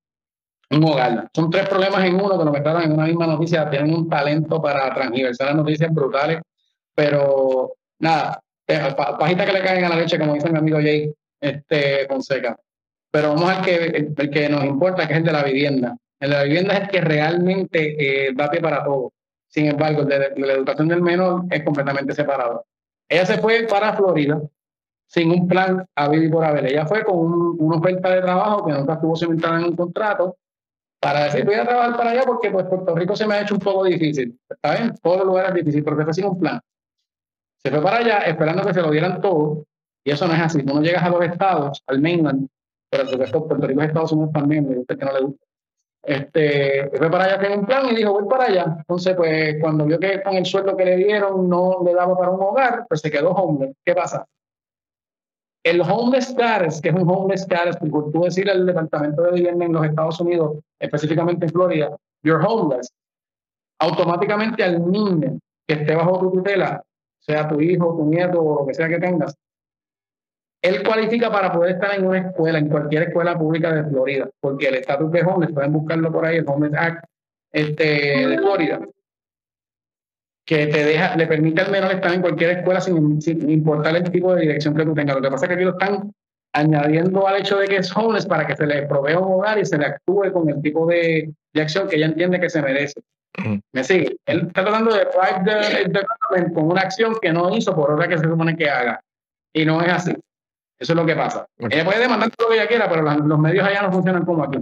un, 0.70 0.84
hogar. 0.84 1.28
Son 1.34 1.50
tres 1.50 1.68
problemas 1.68 2.04
en 2.04 2.14
uno 2.14 2.38
que 2.38 2.44
nos 2.44 2.52
mezclaron 2.52 2.82
en 2.82 2.92
una 2.92 3.06
misma 3.06 3.26
noticia. 3.26 3.68
Tienen 3.68 3.94
un 3.94 4.08
talento 4.08 4.60
para 4.60 4.92
transversar 4.94 5.48
las 5.48 5.56
noticias 5.56 5.92
brutales, 5.92 6.40
pero 6.94 7.74
nada, 7.98 8.42
pajita 9.18 9.46
que 9.46 9.52
le 9.52 9.62
caen 9.62 9.84
a 9.84 9.88
la 9.88 9.96
leche, 9.96 10.18
como 10.18 10.34
dice 10.34 10.50
mi 10.50 10.58
amigo 10.58 10.78
Jay 10.78 11.12
este, 11.40 12.06
Fonseca. 12.06 12.58
Pero 13.10 13.34
vamos 13.34 13.50
al 13.50 13.64
que, 13.64 13.74
el, 14.16 14.30
que 14.30 14.48
nos 14.48 14.64
importa, 14.64 15.06
que 15.06 15.14
es 15.14 15.18
el 15.18 15.24
de 15.24 15.32
la 15.32 15.42
vivienda. 15.42 15.96
El 16.20 16.30
de 16.30 16.36
la 16.36 16.42
vivienda 16.42 16.74
es 16.74 16.80
el 16.82 16.88
que 16.88 17.00
realmente 17.00 18.26
eh, 18.26 18.32
da 18.34 18.50
pie 18.50 18.60
para 18.60 18.84
todo. 18.84 19.12
Sin 19.48 19.66
embargo, 19.66 20.04
de, 20.04 20.34
la 20.36 20.52
educación 20.52 20.88
del 20.88 21.00
menor 21.00 21.44
es 21.50 21.62
completamente 21.62 22.14
separado. 22.14 22.66
Ella 23.08 23.24
se 23.24 23.38
fue 23.38 23.66
para 23.68 23.94
Florida 23.94 24.40
sin 25.06 25.30
un 25.30 25.48
plan 25.48 25.86
a 25.94 26.08
vivir 26.08 26.30
por 26.30 26.44
haber. 26.44 26.66
Ella 26.66 26.84
fue 26.84 27.02
con 27.02 27.16
una 27.58 27.76
oferta 27.78 28.10
de 28.10 28.20
trabajo 28.20 28.66
que 28.66 28.72
nunca 28.74 28.94
estuvo 28.94 29.16
cimentada 29.16 29.58
en 29.58 29.64
un 29.64 29.76
contrato 29.76 30.36
para 31.00 31.24
decir 31.24 31.44
voy 31.44 31.54
a 31.54 31.64
trabajar 31.64 31.96
para 31.96 32.10
allá 32.10 32.22
porque 32.26 32.50
pues 32.50 32.66
Puerto 32.66 32.94
Rico 32.94 33.14
se 33.14 33.26
me 33.26 33.34
ha 33.34 33.42
hecho 33.42 33.54
un 33.54 33.60
poco 33.60 33.84
difícil. 33.84 34.38
Está 34.48 34.74
bien, 34.74 34.94
todos 35.02 35.18
los 35.18 35.26
lugares 35.28 35.54
difícil, 35.54 35.82
pero 35.82 36.04
fue 36.04 36.12
sin 36.12 36.26
un 36.26 36.38
plan. 36.38 36.60
Se 37.62 37.70
fue 37.70 37.82
para 37.82 37.98
allá 37.98 38.18
esperando 38.18 38.64
que 38.64 38.74
se 38.74 38.82
lo 38.82 38.90
dieran 38.90 39.20
todo 39.20 39.64
y 40.04 40.10
eso 40.10 40.26
no 40.26 40.34
es 40.34 40.40
así. 40.40 40.62
Tú 40.62 40.74
no 40.74 40.80
llegas 40.80 41.02
a 41.02 41.10
los 41.10 41.22
estados, 41.22 41.82
al 41.86 42.00
mainland, 42.00 42.48
pero 42.90 43.02
el 43.02 43.08
supuesto 43.08 43.46
Puerto 43.46 43.66
Rico 43.66 43.82
es 43.82 43.88
Estados 43.88 44.12
Unidos 44.12 44.32
también, 44.32 44.68
me 44.68 44.84
que 44.84 45.04
no 45.04 45.12
le 45.12 45.20
gusta. 45.20 45.46
Este, 46.02 46.90
fue 46.96 47.10
para 47.10 47.24
allá 47.24 47.42
sin 47.42 47.58
un 47.58 47.66
plan 47.66 47.86
y 47.90 47.96
dijo, 47.96 48.12
voy 48.12 48.28
para 48.28 48.44
allá. 48.44 48.76
Entonces, 48.78 49.14
pues 49.16 49.56
cuando 49.60 49.84
vio 49.84 49.98
que 49.98 50.22
con 50.22 50.34
el 50.34 50.46
sueldo 50.46 50.76
que 50.76 50.84
le 50.84 50.96
dieron 50.96 51.48
no 51.48 51.82
le 51.84 51.92
daba 51.92 52.16
para 52.16 52.30
un 52.30 52.40
hogar, 52.40 52.86
pues 52.88 53.00
se 53.00 53.10
quedó 53.10 53.32
hombre. 53.32 53.74
¿Qué 53.84 53.94
pasa? 53.94 54.24
El 55.62 55.82
homeless 55.82 56.30
status, 56.30 56.80
que 56.80 56.88
es 56.88 56.94
un 56.94 57.08
homeless 57.10 57.42
status, 57.42 57.76
por 57.90 58.10
tú 58.10 58.22
decir 58.22 58.48
el 58.48 58.64
Departamento 58.64 59.22
de 59.22 59.32
Vivienda 59.32 59.66
en 59.66 59.72
los 59.72 59.84
Estados 59.84 60.18
Unidos, 60.20 60.58
específicamente 60.78 61.44
en 61.44 61.52
Florida, 61.52 61.96
you're 62.22 62.42
homeless, 62.42 62.90
automáticamente 63.80 64.64
al 64.64 64.90
niño 64.90 65.38
que 65.66 65.74
esté 65.74 65.94
bajo 65.94 66.18
tu 66.20 66.32
tutela, 66.32 66.82
sea 67.28 67.46
tu 67.46 67.60
hijo, 67.60 67.94
tu 67.96 68.06
nieto 68.06 68.42
o 68.42 68.60
lo 68.60 68.66
que 68.66 68.74
sea 68.74 68.88
que 68.88 68.98
tengas, 68.98 69.36
él 70.62 70.82
cualifica 70.82 71.30
para 71.30 71.52
poder 71.52 71.74
estar 71.74 71.94
en 71.94 72.06
una 72.06 72.18
escuela, 72.18 72.58
en 72.58 72.68
cualquier 72.68 73.04
escuela 73.04 73.38
pública 73.38 73.72
de 73.72 73.84
Florida, 73.84 74.28
porque 74.40 74.68
el 74.68 74.76
estatus 74.76 75.12
de 75.12 75.22
homeless, 75.22 75.54
pueden 75.54 75.72
buscarlo 75.72 76.10
por 76.10 76.26
ahí, 76.26 76.38
el 76.38 76.48
Homeless 76.48 76.74
Act 76.76 77.04
este, 77.52 78.26
de 78.26 78.38
Florida, 78.38 78.80
que 80.44 80.66
te 80.66 80.84
deja, 80.84 81.14
le 81.16 81.26
permite 81.26 81.60
al 81.60 81.70
menor 81.70 81.92
estar 81.92 82.12
en 82.12 82.22
cualquier 82.22 82.58
escuela 82.58 82.80
sin, 82.80 83.20
importar 83.50 83.94
el 83.94 84.10
tipo 84.10 84.34
de 84.34 84.42
dirección 84.42 84.74
que 84.74 84.84
tú 84.84 84.94
tengas. 84.94 85.16
Lo 85.16 85.22
que 85.22 85.30
pasa 85.30 85.44
es 85.44 85.48
que 85.48 85.54
aquí 85.54 85.64
lo 85.64 85.78
están 85.78 86.12
añadiendo 86.54 87.28
al 87.28 87.36
hecho 87.36 87.58
de 87.58 87.68
que 87.68 87.76
es 87.76 87.94
homeless 87.94 88.26
para 88.26 88.46
que 88.46 88.56
se 88.56 88.66
le 88.66 88.86
provea 88.86 89.18
un 89.18 89.34
hogar 89.34 89.58
y 89.58 89.66
se 89.66 89.76
le 89.76 89.86
actúe 89.86 90.32
con 90.32 90.48
el 90.48 90.60
tipo 90.62 90.86
de, 90.86 91.32
de 91.52 91.62
acción 91.62 91.86
que 91.88 91.96
ella 91.96 92.06
entiende 92.06 92.40
que 92.40 92.50
se 92.50 92.62
merece. 92.62 93.00
¿Me 93.72 93.84
sigue? 93.84 94.16
Él 94.26 94.46
está 94.48 94.64
tratando 94.64 94.92
de 94.92 95.04
drive 95.04 96.52
con 96.52 96.70
una 96.70 96.82
acción 96.82 97.14
que 97.20 97.32
no 97.32 97.54
hizo 97.56 97.74
por 97.74 97.92
otra 97.92 98.08
que 98.08 98.18
se 98.18 98.24
supone 98.24 98.56
que 98.56 98.68
haga. 98.68 99.00
Y 99.52 99.64
no 99.64 99.80
es 99.80 99.92
así. 99.92 100.12
Eso 100.78 100.92
es 100.92 100.96
lo 100.96 101.06
que 101.06 101.16
pasa. 101.16 101.46
Ella 101.58 101.84
puede 101.84 102.00
demandar 102.00 102.30
todo 102.30 102.48
lo 102.48 102.54
que 102.54 102.60
ella 102.60 102.68
quiera, 102.68 102.88
pero 102.88 103.02
los 103.02 103.38
medios 103.38 103.66
allá 103.66 103.82
no 103.82 103.92
funcionan 103.92 104.24
como 104.24 104.44
aquí. 104.44 104.58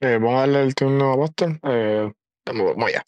Eh, 0.00 0.18
vamos 0.20 0.34
a 0.34 0.40
darle 0.40 0.62
el 0.62 0.74
turno 0.74 1.12
a 1.12 1.16
Boston. 1.16 1.58
Eh, 1.62 2.12
vamos 2.46 2.88
allá. 2.88 3.02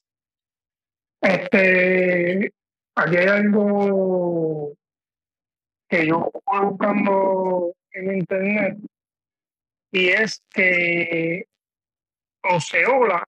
Este, 1.21 2.53
aquí 2.95 3.17
hay 3.17 3.27
algo 3.27 4.73
que 5.89 6.07
yo 6.07 6.31
estoy 6.33 6.67
buscando 6.67 7.73
en 7.93 8.17
internet 8.19 8.79
y 9.93 10.09
es 10.09 10.43
que 10.51 11.47
Oceola 12.43 13.25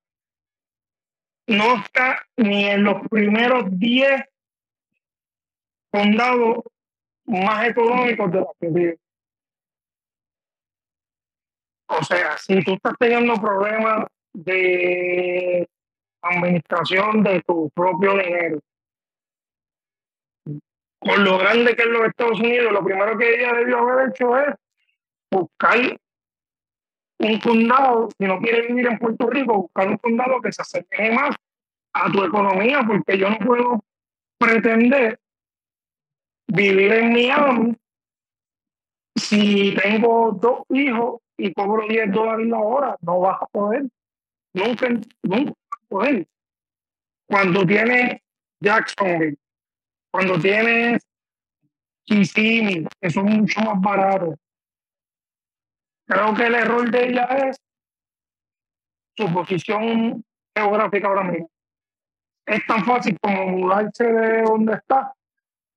no 1.49 1.77
está 1.77 2.25
ni 2.37 2.67
en 2.67 2.85
los 2.85 3.07
primeros 3.09 3.65
10 3.71 4.23
condados 5.91 6.59
más 7.25 7.69
económicos 7.69 8.31
de 8.31 8.41
la 8.41 8.47
ciudad. 8.61 8.95
O 11.87 12.05
sea, 12.05 12.37
si 12.37 12.63
tú 12.63 12.75
estás 12.75 12.93
teniendo 12.99 13.35
problemas 13.41 14.07
de 14.35 15.67
administración 16.23 17.23
de 17.23 17.43
tu 17.43 17.71
propio 17.71 18.13
dinero. 18.13 18.61
Con 21.01 21.25
lo 21.25 21.39
grande 21.39 21.75
que 21.75 21.83
es 21.83 21.89
los 21.89 22.09
Estados 22.09 22.41
Unidos, 22.41 22.73
lo 22.73 22.85
primero 22.85 23.17
que 23.17 23.37
ella 23.37 23.55
debió 23.55 23.79
haber 23.79 24.11
hecho 24.11 24.37
es 24.37 24.55
buscar 25.31 25.99
un 27.19 27.39
condado, 27.41 28.09
si 28.19 28.27
no 28.27 28.39
quiere 28.41 28.69
vivir 28.69 28.87
en 28.87 28.99
Puerto 28.99 29.29
Rico, 29.29 29.63
buscar 29.63 29.89
un 29.89 29.97
condado 29.99 30.41
que 30.41 30.53
se 30.53 30.63
acerque 30.63 31.11
más 31.11 31.35
a 31.93 32.11
tu 32.11 32.23
economía, 32.25 32.83
porque 32.87 33.19
yo 33.19 33.29
no 33.31 33.39
puedo 33.39 33.85
pretender 34.39 35.19
vivir 36.47 36.93
en 36.93 37.13
Miami 37.13 37.77
si 39.17 39.75
tengo 39.75 40.33
dos 40.33 40.61
hijos 40.71 41.21
y 41.37 41.53
cobro 41.53 41.87
10 41.89 42.13
dólares 42.13 42.47
la 42.47 42.59
hora, 42.59 42.97
no 43.01 43.21
vas 43.21 43.43
a 43.43 43.47
poder. 43.47 43.85
Nunca, 44.55 44.89
nunca 45.23 45.53
cuando 47.27 47.67
tienes 47.67 48.21
Jacksonville, 48.61 49.39
cuando 50.11 50.39
tienes 50.39 51.03
Kissimmee, 52.05 52.87
que 53.01 53.11
son 53.11 53.27
mucho 53.27 53.61
más 53.61 53.81
baratos. 53.81 54.35
Creo 56.09 56.35
que 56.35 56.47
el 56.47 56.55
error 56.55 56.91
de 56.91 57.09
ella 57.09 57.25
es 57.25 57.61
su 59.15 59.31
posición 59.33 60.25
geográfica 60.57 61.09
ahora 61.09 61.25
mismo. 61.25 61.51
Es 62.47 62.67
tan 62.67 62.83
fácil 62.85 63.19
como 63.21 63.47
mudarse 63.49 64.05
de 64.05 64.43
donde 64.43 64.73
está, 64.73 65.13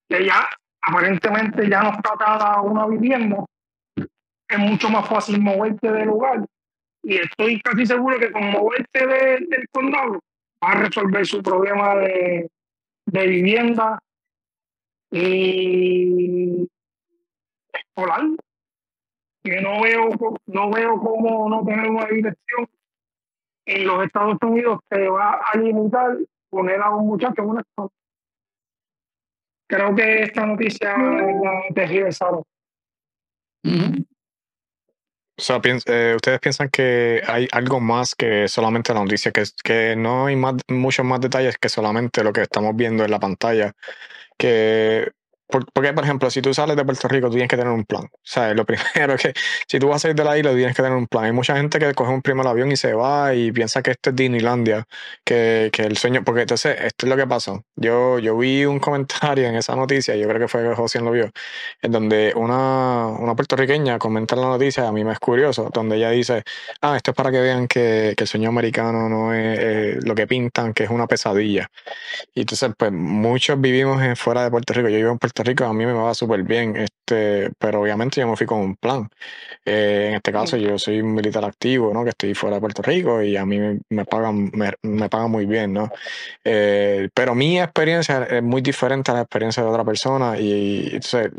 que 0.08 0.26
ya 0.26 0.48
aparentemente 0.82 1.70
ya 1.70 1.84
no 1.84 1.90
está 1.90 2.14
atada 2.14 2.54
a 2.54 2.62
una 2.62 2.88
vivienda. 2.88 3.44
Es 4.48 4.58
mucho 4.58 4.90
más 4.90 5.08
fácil 5.08 5.42
moverte 5.42 5.92
del 5.92 6.08
lugar 6.08 6.46
y 7.04 7.18
estoy 7.18 7.60
casi 7.62 7.86
seguro 7.86 8.18
que 8.18 8.32
con 8.32 8.52
moverte 8.52 9.06
del 9.06 9.68
condado 9.72 10.20
va 10.64 10.72
a 10.72 10.82
resolver 10.84 11.26
su 11.26 11.42
problema 11.42 11.96
de, 11.96 12.50
de 13.06 13.28
vivienda 13.28 14.00
y 15.12 16.70
escolar. 17.74 18.22
Que 19.44 19.60
no 19.62 19.82
veo, 19.82 20.10
no 20.46 20.70
veo 20.70 21.00
cómo 21.00 21.50
no 21.50 21.66
tener 21.66 21.90
una 21.90 22.06
dirección 22.06 22.70
en 23.66 23.88
los 23.88 24.06
Estados 24.06 24.38
Unidos 24.42 24.80
que 24.90 25.10
va 25.10 25.40
a 25.42 25.58
limitar 25.58 26.18
poner 26.50 26.82
a 26.82 26.90
un 26.90 27.08
muchacho 27.08 27.42
en 27.42 27.50
una 27.50 27.62
escuela. 27.62 27.90
Creo 29.68 29.96
que 29.96 30.24
esta 30.24 30.46
noticia 30.46 30.92
es 30.92 31.42
la 31.42 31.62
tergiversada. 31.74 32.42
O 35.42 35.44
sea, 35.44 35.60
eh, 35.64 36.14
ustedes 36.16 36.40
piensan 36.40 36.70
que 36.70 37.24
hay 37.26 37.48
algo 37.52 37.80
más 37.80 38.14
que 38.14 38.48
solamente 38.48 38.94
la 38.94 39.00
noticia, 39.00 39.32
que, 39.32 39.44
que 39.64 39.96
no 39.96 40.28
hay 40.28 40.36
más, 40.36 40.56
muchos 40.68 41.04
más 41.06 41.20
detalles 41.20 41.58
que 41.58 41.70
solamente 41.70 42.24
lo 42.24 42.32
que 42.32 42.42
estamos 42.42 42.76
viendo 42.76 43.04
en 43.04 43.12
la 43.12 43.20
pantalla, 43.20 43.74
que 44.38 45.12
porque, 45.52 45.94
por 45.94 46.04
ejemplo, 46.04 46.30
si 46.30 46.42
tú 46.42 46.54
sales 46.54 46.76
de 46.76 46.86
Puerto 46.86 47.08
Rico, 47.08 47.28
tú 47.28 47.34
tienes 47.34 47.50
que 47.50 47.58
tener 47.58 47.72
un 47.72 47.86
plan. 47.86 48.04
O 48.06 48.20
sea, 48.24 48.54
lo 48.54 48.66
primero 48.66 49.16
que, 49.18 49.34
si 49.68 49.80
tú 49.80 49.90
vas 49.90 49.98
a 49.98 50.00
salir 50.00 50.16
de 50.16 50.24
la 50.24 50.38
isla, 50.38 50.54
tienes 50.54 50.76
que 50.76 50.82
tener 50.82 50.98
un 50.98 51.08
plan. 51.08 51.26
Hay 51.26 51.32
mucha 51.32 51.56
gente 51.56 51.80
que 51.80 51.94
coge 51.94 52.12
un 52.12 52.22
primer 52.22 52.48
avión 52.48 52.72
y 52.72 52.78
se 52.78 52.94
va 52.94 53.34
y 53.36 53.52
piensa 53.52 53.82
que 53.82 53.92
esto 53.92 54.12
es 54.12 54.16
Disneylandia, 54.16 54.86
que, 55.24 55.70
que 55.72 55.84
el 55.84 55.98
sueño, 55.98 56.24
porque 56.24 56.42
entonces, 56.42 56.78
esto 56.82 57.06
es 57.06 57.10
lo 57.10 57.18
que 57.18 57.28
pasa. 57.28 57.62
Yo, 57.76 58.20
yo 58.20 58.38
vi 58.38 58.66
un 58.66 58.80
comentario 58.80 59.48
en 59.48 59.56
esa 59.56 59.76
noticia, 59.76 60.16
yo 60.16 60.28
creo 60.28 60.40
que 60.40 60.48
fue 60.48 60.76
José 60.76 61.00
lo 61.02 61.12
vio, 61.12 61.32
en 61.82 61.92
donde 61.92 62.34
una, 62.36 63.08
una 63.08 63.36
puertorriqueña 63.36 63.98
comenta 64.00 64.36
la 64.36 64.48
noticia, 64.48 64.88
a 64.88 64.92
mí 64.92 65.04
me 65.04 65.14
es 65.14 65.20
curioso, 65.20 65.70
donde 65.74 65.98
ella 65.98 66.12
dice, 66.12 66.44
ah, 66.82 66.96
esto 66.96 67.12
es 67.12 67.16
para 67.18 67.32
que 67.32 67.42
vean 67.42 67.68
que, 67.68 68.14
que 68.16 68.24
el 68.24 68.28
sueño 68.28 68.50
americano 68.50 69.10
no 69.10 69.34
es 69.34 70.04
lo 70.06 70.16
que 70.16 70.28
pintan, 70.28 70.74
que 70.74 70.84
es 70.86 70.90
una 70.90 71.08
pesadilla. 71.08 71.70
Y 72.34 72.42
entonces, 72.42 72.72
pues 72.78 72.92
muchos 72.92 73.60
vivimos 73.60 74.02
fuera 74.20 74.44
de 74.44 74.52
Puerto 74.52 74.74
Rico. 74.74 74.90
Yo 74.90 74.98
vivo 74.98 75.12
en 75.12 75.20
Puerto 75.20 75.41
Puerto 75.44 75.64
Rico 75.64 75.66
a 75.66 75.74
mí 75.74 75.86
me 75.86 75.94
va 75.94 76.14
súper 76.14 76.44
bien, 76.44 76.76
este, 76.76 77.52
pero 77.58 77.82
obviamente 77.82 78.22
yo 78.22 78.28
me 78.28 78.36
fui 78.36 78.46
con 78.46 78.60
un 78.60 78.76
plan. 78.76 79.10
Eh, 79.66 80.08
en 80.10 80.16
este 80.16 80.32
caso 80.32 80.56
yo 80.58 80.78
soy 80.78 81.02
un 81.02 81.16
militar 81.16 81.44
activo, 81.44 81.94
¿no? 81.94 82.04
Que 82.04 82.12
estoy 82.12 82.34
fuera 82.36 82.58
de 82.58 82.62
Puerto 82.62 82.82
Rico 82.84 83.22
y 83.24 83.38
a 83.38 83.46
mí 83.46 83.58
me, 83.90 84.06
pagan, 84.06 84.52
me, 84.54 85.10
pagan 85.10 85.32
muy 85.32 85.46
bien, 85.48 85.74
¿no? 85.74 85.90
Eh, 86.44 87.10
pero 87.14 87.34
mi 87.34 87.60
experiencia 87.60 88.24
es 88.26 88.44
muy 88.44 88.62
diferente 88.62 89.12
a 89.12 89.16
la 89.16 89.22
experiencia 89.22 89.64
de 89.64 89.70
otra 89.70 89.84
persona 89.84 90.38
y, 90.40 90.90
entonces 90.94 91.32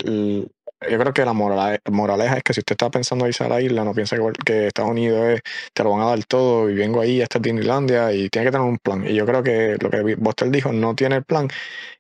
yo 0.91 0.99
creo 0.99 1.13
que 1.13 1.25
la 1.25 1.33
moraleja, 1.33 2.37
es 2.37 2.43
que 2.43 2.55
si 2.55 2.61
usted 2.61 2.75
está 2.75 2.91
pensando 2.91 3.27
irse 3.27 3.45
a 3.45 3.49
la 3.49 3.61
isla, 3.61 3.85
no 3.85 3.95
piense 3.95 4.17
que, 4.45 4.67
Estados 4.67 4.91
Unidos 4.91 5.35
es, 5.35 5.43
te 5.73 5.83
lo 5.83 5.91
van 5.91 6.01
a 6.01 6.11
dar 6.11 6.25
todo 6.25 6.71
y 6.71 6.75
vengo 6.75 7.01
ahí 7.01 7.23
hasta 7.23 7.39
Disneylandia 7.39 8.13
y 8.13 8.29
tiene 8.29 8.47
que 8.47 8.53
tener 8.53 8.67
un 8.67 8.79
plan. 8.79 9.07
Y 9.07 9.15
yo 9.15 9.27
creo 9.27 9.43
que 9.43 9.77
lo 9.81 9.91
que 9.91 10.15
Bostel 10.17 10.51
dijo, 10.51 10.73
no 10.73 10.95
tiene 10.95 11.17
el 11.17 11.25
plan. 11.25 11.49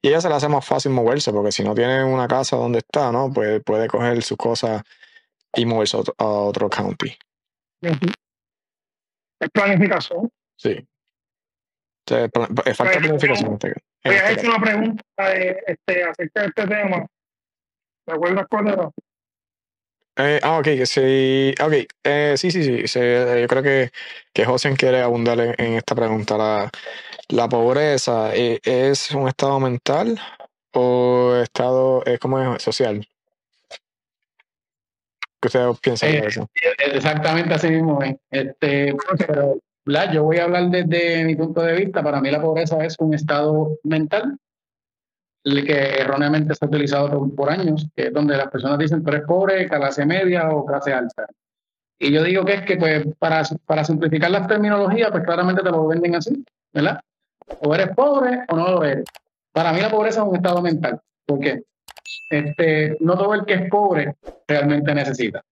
Y 0.00 0.08
ella 0.08 0.20
se 0.20 0.28
le 0.28 0.34
hace 0.34 0.48
más 0.48 0.66
fácil 0.66 0.92
moverse, 0.92 1.32
porque 1.32 1.52
si 1.52 1.64
no 1.64 1.74
tiene 1.74 2.04
una 2.04 2.28
casa 2.28 2.56
donde 2.56 2.78
está, 2.78 3.12
¿no? 3.12 3.32
Pues 3.32 3.62
puede 3.64 3.88
coger 3.88 4.22
sus 4.22 4.36
cosas 4.36 4.82
y 5.54 5.66
moverse 5.66 5.96
a 5.96 6.24
otro, 6.24 6.70
county. 6.70 7.16
Es 7.80 9.50
planificación. 9.52 10.30
Sí. 10.56 10.86
es 12.06 12.30
falta 12.32 12.54
pues, 12.64 12.76
planificación. 12.76 13.54
Este, 13.54 13.74
voy 14.04 14.14
a 14.14 14.30
este 14.30 14.32
hecho 14.32 14.48
una 14.50 14.64
pregunta 14.64 15.04
este, 15.34 16.04
acerca 16.04 16.40
de 16.40 16.46
este 16.46 16.66
tema 16.66 17.06
¿Te 18.04 18.12
acuerdas 18.12 18.46
cuál 18.50 18.68
era? 18.68 18.90
Eh, 20.16 20.40
ah, 20.42 20.58
ok, 20.58 20.68
sí, 20.84 21.54
ok, 21.58 21.72
eh, 22.04 22.34
sí, 22.36 22.50
sí, 22.50 22.86
sí, 22.86 23.00
yo 23.00 23.48
creo 23.48 23.62
que, 23.62 23.90
que 24.34 24.44
José 24.44 24.74
quiere 24.76 25.00
abundar 25.00 25.40
en, 25.40 25.74
esta 25.74 25.94
pregunta. 25.94 26.36
¿La, 26.36 26.70
la 27.28 27.48
pobreza 27.48 28.34
eh, 28.34 28.60
es 28.62 29.10
un 29.12 29.28
estado 29.28 29.58
mental 29.58 30.20
o 30.74 31.34
estado, 31.42 32.02
eh, 32.04 32.18
¿cómo 32.18 32.54
es? 32.54 32.62
Social. 32.62 33.06
¿Qué 35.40 35.48
ustedes 35.48 35.80
piensan 35.80 36.12
de 36.12 36.18
eso? 36.18 36.48
Exactamente 36.92 37.54
así 37.54 37.70
mismo. 37.70 37.98
Este, 38.30 38.94
pero, 39.26 39.58
yo 40.12 40.24
voy 40.24 40.36
a 40.36 40.44
hablar 40.44 40.68
desde 40.68 41.24
mi 41.24 41.34
punto 41.34 41.62
de 41.62 41.74
vista. 41.74 42.02
Para 42.02 42.20
mí 42.20 42.30
la 42.30 42.40
pobreza 42.40 42.84
es 42.84 42.96
un 42.98 43.14
estado 43.14 43.78
mental 43.82 44.38
que 45.42 46.00
erróneamente 46.00 46.54
se 46.54 46.64
ha 46.64 46.68
utilizado 46.68 47.28
por, 47.34 47.50
años, 47.50 47.86
que 47.96 48.06
es 48.06 48.12
donde 48.12 48.36
las 48.36 48.48
personas 48.48 48.78
dicen, 48.78 49.02
pero 49.02 49.18
es 49.18 49.24
pobre, 49.24 49.68
clase 49.68 50.06
media 50.06 50.50
o 50.50 50.64
clase 50.64 50.92
alta. 50.92 51.26
Y 51.98 52.12
yo 52.12 52.22
digo 52.22 52.44
que 52.44 52.54
es 52.54 52.62
que, 52.62 52.76
pues, 52.76 53.06
para, 53.18 53.42
para 53.66 53.84
simplificar 53.84 54.30
las 54.30 54.46
terminologías, 54.46 55.10
pues 55.10 55.24
claramente 55.24 55.62
te 55.62 55.70
lo 55.70 55.86
venden 55.86 56.16
así, 56.16 56.44
¿verdad? 56.72 57.00
O 57.60 57.74
eres 57.74 57.94
pobre 57.94 58.44
o 58.48 58.56
no 58.56 58.70
lo 58.70 58.84
eres. 58.84 59.04
Para 59.52 59.72
mí 59.72 59.80
la 59.80 59.90
pobreza 59.90 60.22
es 60.22 60.28
un 60.28 60.36
estado 60.36 60.62
mental, 60.62 61.00
porque 61.26 61.62
este, 62.30 62.96
no 63.00 63.16
todo 63.16 63.34
el 63.34 63.44
que 63.44 63.54
es 63.54 63.70
pobre 63.70 64.16
realmente 64.48 64.94
necesita, 64.94 65.42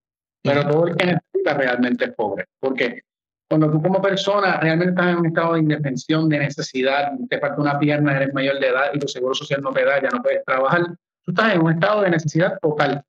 pero 0.42 0.66
todo 0.66 0.86
el 0.86 0.96
que 0.96 1.06
necesita 1.06 1.54
realmente 1.54 2.06
es 2.06 2.14
pobre. 2.14 2.46
¿Por 2.58 2.74
qué? 2.74 3.02
Cuando 3.50 3.68
tú 3.68 3.82
como 3.82 4.00
persona 4.00 4.60
realmente 4.60 4.90
estás 4.90 5.08
en 5.08 5.16
un 5.16 5.26
estado 5.26 5.54
de 5.54 5.60
indefensión, 5.60 6.28
de 6.28 6.38
necesidad, 6.38 7.10
te 7.28 7.40
falta 7.40 7.60
una 7.60 7.80
pierna, 7.80 8.14
eres 8.14 8.32
mayor 8.32 8.60
de 8.60 8.68
edad 8.68 8.90
y 8.94 9.00
tu 9.00 9.08
seguro 9.08 9.34
social 9.34 9.60
no 9.60 9.72
te 9.72 9.84
da, 9.84 10.00
ya 10.00 10.08
no 10.08 10.22
puedes 10.22 10.44
trabajar, 10.44 10.82
tú 11.24 11.32
estás 11.32 11.54
en 11.54 11.62
un 11.62 11.72
estado 11.72 12.02
de 12.02 12.10
necesidad 12.10 12.60
total 12.62 13.02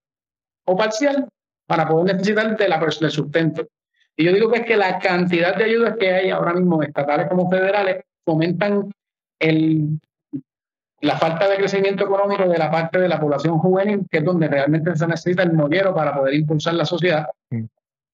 o 0.66 0.76
parcial 0.76 1.28
para 1.68 1.88
poder 1.88 2.16
necesitar 2.16 2.58
de 2.58 2.68
la, 2.68 3.12
sustento. 3.12 3.68
Y 4.18 4.24
yo 4.26 4.34
digo 4.34 4.52
que 4.52 4.62
es 4.62 4.66
que 4.66 4.78
la 4.78 4.98
cantidad 4.98 5.56
de 5.56 5.66
ayudas 5.66 5.96
que 6.00 6.12
hay 6.12 6.32
ahora 6.32 6.54
mismo, 6.54 6.82
estatales 6.82 7.28
como 7.28 7.48
federales, 7.48 8.04
fomentan 8.26 8.92
la 11.02 11.18
falta 11.18 11.50
de 11.50 11.58
crecimiento 11.58 12.04
económico 12.04 12.48
de 12.48 12.58
la 12.58 12.72
parte 12.72 12.98
de 12.98 13.08
la 13.08 13.20
población 13.20 13.60
juvenil, 13.60 14.08
que 14.10 14.18
es 14.18 14.26
donde 14.26 14.48
realmente 14.48 14.96
se 14.96 15.06
necesita 15.06 15.44
el 15.44 15.54
mollero 15.54 15.94
para 15.94 16.16
poder 16.16 16.34
impulsar 16.34 16.74
la 16.74 16.86
sociedad. 16.86 17.28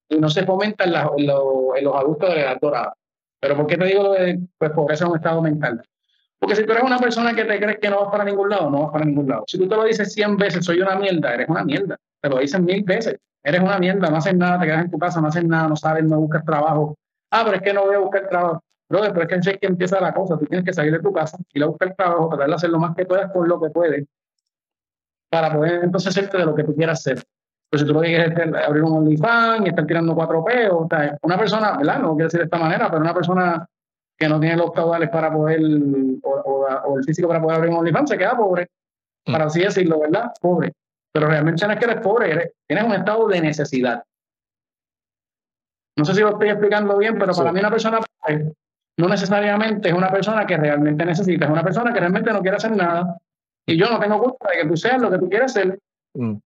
Y 0.09 0.17
no 0.19 0.29
se 0.29 0.45
fomenta 0.45 0.85
en, 0.85 0.93
los 0.93 1.95
adultos 1.95 2.29
de 2.29 2.35
la 2.35 2.41
edad 2.41 2.57
dorada. 2.61 2.93
Pero 3.39 3.55
¿por 3.55 3.67
qué 3.67 3.77
te 3.77 3.85
digo 3.85 4.03
lo 4.03 4.13
de 4.13 4.39
pues, 4.57 4.71
pobreza 4.71 5.07
un 5.07 5.15
estado 5.15 5.41
mental? 5.41 5.81
Porque 6.39 6.55
si 6.55 6.65
tú 6.65 6.71
eres 6.71 6.84
una 6.84 6.99
persona 6.99 7.35
que 7.35 7.45
te 7.45 7.59
crees 7.59 7.79
que 7.79 7.89
no 7.89 8.01
vas 8.01 8.11
para 8.11 8.23
ningún 8.23 8.49
lado, 8.49 8.69
no 8.69 8.84
vas 8.84 8.91
para 8.91 9.05
ningún 9.05 9.27
lado. 9.27 9.43
Si 9.47 9.57
tú 9.57 9.67
te 9.67 9.75
lo 9.75 9.84
dices 9.84 10.13
100 10.13 10.38
veces, 10.38 10.65
soy 10.65 10.79
una 10.81 10.95
mierda, 10.95 11.34
eres 11.34 11.49
una 11.49 11.63
mierda. 11.63 11.97
Te 12.21 12.29
lo 12.29 12.38
dicen 12.38 12.65
mil 12.65 12.84
veces. 12.84 13.17
Eres 13.43 13.61
una 13.61 13.79
mierda, 13.79 14.09
no 14.09 14.17
haces 14.17 14.35
nada, 14.35 14.59
te 14.59 14.65
quedas 14.65 14.85
en 14.85 14.91
tu 14.91 14.99
casa, 14.99 15.21
no 15.21 15.27
haces 15.27 15.45
nada, 15.45 15.67
no 15.67 15.75
sabes, 15.75 16.03
no 16.03 16.19
buscas 16.19 16.43
trabajo. 16.45 16.97
Ah, 17.31 17.43
pero 17.45 17.57
es 17.57 17.63
que 17.63 17.73
no 17.73 17.85
voy 17.85 17.95
a 17.95 17.99
buscar 17.99 18.27
trabajo. 18.29 18.63
Pero 18.88 19.01
pero 19.13 19.21
es 19.21 19.27
que 19.27 19.35
en 19.35 19.59
que 19.59 19.67
empieza 19.67 19.99
la 19.99 20.13
cosa. 20.13 20.38
Tú 20.38 20.45
tienes 20.45 20.65
que 20.65 20.73
salir 20.73 20.91
de 20.91 20.99
tu 20.99 21.11
casa, 21.11 21.38
ir 21.53 21.63
a 21.63 21.67
buscar 21.67 21.95
trabajo, 21.95 22.29
tratar 22.29 22.47
de 22.47 22.55
hacer 22.55 22.69
lo 22.69 22.79
más 22.79 22.95
que 22.95 23.05
puedas 23.05 23.31
con 23.31 23.47
lo 23.47 23.59
que 23.59 23.69
puedes, 23.69 24.05
para 25.29 25.53
poder 25.53 25.84
entonces 25.84 26.09
hacerte 26.09 26.38
de 26.38 26.45
lo 26.45 26.55
que 26.55 26.63
tú 26.63 26.75
quieras 26.75 26.99
hacer. 26.99 27.23
Pero 27.69 27.80
si 27.80 27.85
tú 27.85 27.94
lo 27.94 28.02
que 28.02 28.07
quieres 28.07 28.31
es 28.31 28.65
abrir 28.65 28.84
un 28.84 28.94
OnlyFans 28.94 29.65
y 29.65 29.69
estar 29.69 29.85
tirando 29.85 30.15
cuatro 30.15 30.44
peos, 30.44 30.88
una 31.22 31.38
persona, 31.38 31.77
¿verdad? 31.77 31.99
No 31.99 32.15
quiero 32.15 32.27
decir 32.27 32.39
de 32.39 32.45
esta 32.45 32.57
manera, 32.57 32.89
pero 32.89 33.02
una 33.02 33.14
persona 33.14 33.68
que 34.18 34.30
no 34.30 34.39
tiene 34.39 34.56
los 34.56 34.72
caudales 34.72 35.10
para 35.10 35.31
poder, 35.31 35.60
o, 36.23 36.98
el 36.98 37.03
físico 37.03 37.27
para 37.27 37.41
poder 37.41 37.57
abrir 37.57 37.72
un 37.72 37.80
OnlyFans, 37.80 38.10
se 38.10 38.18
queda 38.18 38.38
pobre, 38.38 38.68
mm. 39.27 39.31
para 39.31 39.45
así 39.45 39.61
decirlo, 39.61 39.99
¿verdad? 39.99 40.31
Pobre. 40.41 40.73
Pero 41.11 41.27
realmente 41.27 41.65
no 41.65 41.73
es 41.73 41.80
que 41.80 41.85
eres 41.85 42.02
pobre, 42.02 42.53
tienes 42.68 42.85
un 42.85 42.94
estado 42.94 43.27
de 43.27 43.41
necesidad. 43.41 44.03
No 45.98 46.06
sé 46.06 46.14
si 46.14 46.22
lo 46.22 46.30
estoy 46.30 46.49
explicando 46.49 46.98
bien, 46.98 47.18
pero 47.18 47.34
para 47.34 47.52
mí 47.52 47.60
una 47.60 47.72
persona 47.72 47.99
pobre 47.99 48.53
no 48.99 49.07
necesariamente 49.07 49.89
es 49.89 49.94
una 49.94 50.10
persona 50.10 50.45
que 50.45 50.57
realmente 50.57 51.06
necesita, 51.06 51.45
es 51.45 51.52
una 51.52 51.64
persona 51.64 51.94
que 51.94 51.99
realmente 51.99 52.31
no 52.34 52.41
quiere 52.41 52.57
hacer 52.57 52.76
nada. 52.76 53.18
Y 53.65 53.77
yo 53.77 53.89
no 53.89 53.99
tengo 53.99 54.19
culpa 54.19 54.49
de 54.52 54.61
que 54.61 54.68
tú 54.68 54.76
seas 54.76 55.02
lo 55.02 55.11
que 55.11 55.19
tú 55.19 55.30
quieres 55.30 55.53
ser. 55.53 55.77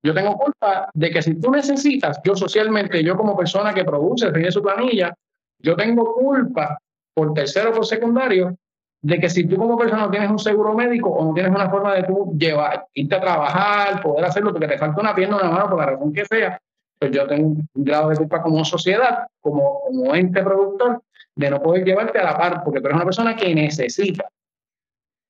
Yo 0.03 0.13
tengo 0.13 0.37
culpa 0.37 0.89
de 0.93 1.11
que 1.11 1.21
si 1.21 1.39
tú 1.39 1.49
necesitas, 1.49 2.19
yo 2.23 2.35
socialmente, 2.35 3.03
yo 3.03 3.15
como 3.15 3.37
persona 3.37 3.73
que 3.73 3.85
produce, 3.85 4.31
tiene 4.31 4.51
su 4.51 4.61
planilla, 4.61 5.13
yo 5.59 5.75
tengo 5.75 6.13
culpa 6.13 6.77
por 7.13 7.33
tercero 7.33 7.69
o 7.69 7.73
por 7.73 7.85
secundario 7.85 8.57
de 9.01 9.19
que 9.19 9.29
si 9.29 9.47
tú 9.47 9.57
como 9.57 9.77
persona 9.77 10.03
no 10.03 10.11
tienes 10.11 10.29
un 10.29 10.39
seguro 10.39 10.73
médico 10.73 11.09
o 11.09 11.25
no 11.25 11.33
tienes 11.33 11.53
una 11.53 11.69
forma 11.69 11.95
de 11.95 12.03
tú 12.03 12.35
llevar, 12.37 12.85
irte 12.93 13.15
a 13.15 13.21
trabajar, 13.21 14.01
poder 14.01 14.25
hacerlo 14.25 14.51
porque 14.51 14.67
te 14.67 14.77
falta 14.77 15.01
una 15.01 15.15
pierna 15.15 15.37
o 15.37 15.39
una 15.39 15.51
mano 15.51 15.69
por 15.69 15.79
la 15.79 15.85
razón 15.87 16.13
que 16.13 16.25
sea, 16.25 16.59
pues 16.99 17.11
yo 17.11 17.25
tengo 17.25 17.47
un 17.47 17.67
grado 17.73 18.09
de 18.09 18.17
culpa 18.17 18.41
como 18.41 18.63
sociedad, 18.63 19.27
como, 19.39 19.81
como 19.87 20.13
ente 20.13 20.43
productor, 20.43 21.01
de 21.35 21.49
no 21.49 21.61
poder 21.61 21.83
llevarte 21.83 22.19
a 22.19 22.23
la 22.25 22.37
par, 22.37 22.63
porque 22.63 22.79
tú 22.79 22.87
eres 22.87 22.97
una 22.97 23.05
persona 23.05 23.35
que 23.35 23.55
necesita. 23.55 24.27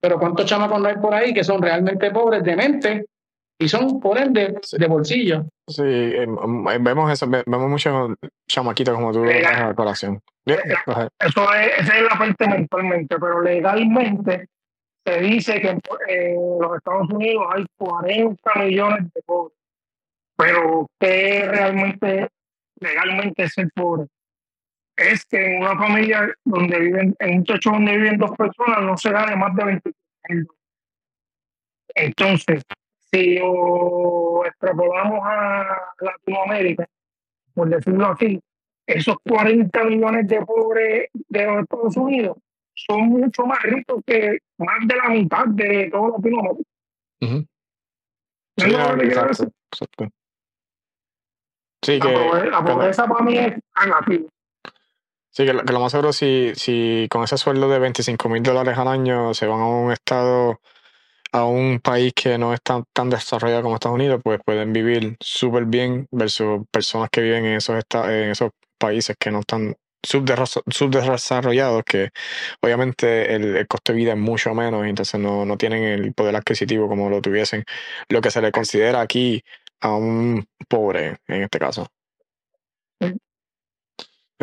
Pero 0.02 0.20
¿cuántos 0.20 0.48
chamacos 0.48 0.82
no 0.82 0.88
hay 0.88 0.98
por 0.98 1.14
ahí 1.14 1.34
que 1.34 1.44
son 1.44 1.62
realmente 1.62 2.12
pobres 2.12 2.44
de 2.44 2.56
mente 2.56 3.06
y 3.62 3.70
son 3.70 4.00
por 4.00 4.18
ende 4.18 4.56
de 4.72 4.88
bolsillo. 4.88 5.46
Sí, 5.68 5.84
em, 5.84 6.36
em, 6.68 6.84
vemos 6.84 7.12
eso, 7.12 7.28
vemos 7.30 7.70
muchos 7.70 8.18
chamaquitos 8.48 8.96
como 8.96 9.14
tú 9.14 9.24
en 9.24 9.44
la 9.44 9.74
colación. 9.76 10.20
Eso 10.46 11.54
es, 11.54 11.80
esa 11.80 11.98
es 11.98 12.04
la 12.04 12.18
parte 12.18 12.48
mentalmente, 12.48 13.20
pero 13.20 13.42
legalmente 13.42 14.48
se 15.06 15.20
dice 15.22 15.62
que 15.62 15.70
en 15.70 16.60
los 16.60 16.76
Estados 16.76 17.08
Unidos 17.12 17.46
hay 17.54 17.66
40 17.78 18.56
millones 18.56 19.14
de 19.14 19.22
pobres. 19.24 19.58
Pero 20.36 20.88
¿qué 21.00 21.48
realmente 21.48 22.30
legalmente 22.80 23.44
es 23.44 23.58
el 23.60 23.70
pobre? 23.72 24.08
Es 24.98 25.24
que 25.26 25.56
en 25.56 25.62
una 25.62 25.78
familia 25.78 26.34
donde 26.44 26.80
viven, 26.80 27.16
en 27.20 27.38
un 27.38 27.46
techo 27.46 27.70
donde 27.70 27.96
viven 27.96 28.18
dos 28.18 28.32
personas, 28.32 28.82
no 28.82 28.98
se 28.98 29.12
gane 29.12 29.36
más 29.36 29.56
de 29.56 29.66
20 29.66 29.92
mil 30.30 30.48
Entonces, 31.94 32.64
si 33.12 33.38
lo 33.38 34.46
extrapolamos 34.46 35.20
a 35.24 35.94
Latinoamérica, 36.00 36.88
por 37.54 37.70
decirlo 37.70 38.08
así, 38.08 38.42
esos 38.88 39.18
40 39.28 39.84
millones 39.84 40.28
de 40.28 40.46
pobres 40.46 41.10
de 41.14 41.46
los 41.46 41.64
Estados 41.64 41.98
Unidos 41.98 42.38
son 42.74 43.10
mucho 43.10 43.46
más 43.46 43.62
ricos 43.64 44.02
que 44.06 44.40
más 44.58 44.80
de 44.88 44.96
la 44.96 45.10
mitad 45.10 45.46
de 45.48 45.90
todos 45.92 46.14
Latinoamérica. 46.14 46.70
Uh 47.22 47.46
Sí, 51.84 52.00
que, 52.00 52.14
la 52.52 52.64
pobreza 52.64 53.08
para 53.08 53.26
mí 53.26 53.38
es 53.38 53.54
negativa. 53.86 54.30
Sí, 55.32 55.46
que, 55.46 55.54
lo 55.54 55.80
más 55.80 55.92
seguro, 55.92 56.14
si, 56.14 56.52
si 56.54 57.08
con 57.10 57.24
ese 57.24 57.38
sueldo 57.38 57.68
de 57.70 57.80
25 57.80 58.30
mil 58.30 58.44
dólares 58.44 58.78
al 58.78 58.88
año 58.88 59.34
se 59.34 59.48
van 59.48 59.62
a 59.62 59.68
un 59.68 59.92
estado 59.92 60.62
a 61.32 61.46
un 61.46 61.80
país 61.80 62.14
que 62.14 62.38
no 62.38 62.54
es 62.54 62.62
tan, 62.62 62.84
tan 62.94 63.10
desarrollado 63.10 63.64
como 63.64 63.76
Estados 63.76 63.96
Unidos, 63.96 64.22
pues 64.24 64.40
pueden 64.46 64.74
vivir 64.74 65.18
súper 65.20 65.66
bien 65.66 66.08
versus 66.12 66.62
personas 66.72 67.10
que 67.12 67.22
viven 67.22 67.46
en 67.46 67.56
esos, 67.58 67.76
en 67.94 68.32
esos 68.32 68.52
países 68.78 69.16
que 69.20 69.32
no 69.32 69.40
están 69.42 69.76
subdesarrollados, 70.04 71.84
que 71.86 72.10
obviamente 72.62 73.36
el, 73.36 73.68
coste 73.68 73.94
de 73.94 73.98
vida 73.98 74.14
es 74.14 74.18
mucho 74.18 74.54
menos, 74.54 74.86
y 74.86 74.90
entonces 74.90 75.20
no, 75.20 75.46
no 75.46 75.58
tienen 75.58 75.84
el 75.84 76.14
poder 76.14 76.36
adquisitivo 76.36 76.88
como 76.88 77.10
lo 77.10 77.22
tuviesen, 77.22 77.64
lo 78.10 78.22
que 78.22 78.32
se 78.32 78.42
le 78.42 78.52
considera 78.52 79.02
aquí 79.02 79.44
a 79.82 79.94
un 79.96 80.46
pobre 80.68 81.18
en 81.28 81.44
este 81.44 81.60
caso. 81.60 81.88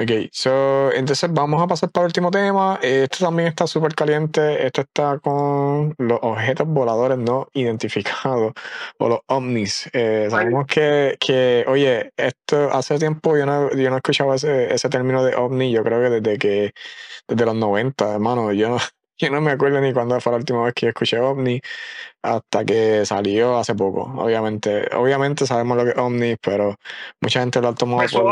Ok, 0.00 0.28
so, 0.30 0.92
entonces 0.92 1.28
vamos 1.32 1.60
a 1.60 1.66
pasar 1.66 1.90
para 1.90 2.04
el 2.04 2.10
último 2.10 2.30
tema. 2.30 2.78
Esto 2.80 3.24
también 3.24 3.48
está 3.48 3.66
súper 3.66 3.96
caliente. 3.96 4.64
Esto 4.64 4.82
está 4.82 5.18
con 5.18 5.92
los 5.98 6.20
objetos 6.22 6.68
voladores 6.68 7.18
no 7.18 7.48
identificados 7.52 8.52
o 8.98 9.08
los 9.08 9.18
ovnis. 9.26 9.90
Eh, 9.92 10.28
sabemos 10.30 10.66
que, 10.66 11.16
que, 11.18 11.64
oye, 11.66 12.12
esto 12.16 12.70
hace 12.72 12.96
tiempo 13.00 13.36
yo 13.36 13.44
no, 13.44 13.72
yo 13.72 13.90
no 13.90 13.96
escuchaba 13.96 14.36
ese, 14.36 14.72
ese 14.72 14.88
término 14.88 15.24
de 15.24 15.34
ovni. 15.34 15.72
Yo 15.72 15.82
creo 15.82 16.00
que 16.00 16.20
desde 16.20 16.38
que 16.38 16.72
desde 17.26 17.44
los 17.44 17.56
90, 17.56 18.14
hermano. 18.14 18.52
Yo 18.52 18.68
no, 18.68 18.76
yo 19.18 19.30
no 19.30 19.40
me 19.40 19.50
acuerdo 19.50 19.80
ni 19.80 19.92
cuándo 19.92 20.20
fue 20.20 20.30
la 20.30 20.38
última 20.38 20.62
vez 20.62 20.74
que 20.74 20.88
escuché 20.88 21.18
ovni 21.18 21.60
hasta 22.22 22.64
que 22.64 23.04
salió 23.04 23.58
hace 23.58 23.74
poco. 23.74 24.02
Obviamente, 24.16 24.88
obviamente 24.94 25.44
sabemos 25.44 25.76
lo 25.76 25.84
que 25.84 25.90
es 25.90 25.98
ovni, 25.98 26.36
pero 26.36 26.76
mucha 27.20 27.40
gente 27.40 27.60
lo 27.60 27.68
ha 27.68 27.74
tomado 27.74 28.08
por 28.08 28.24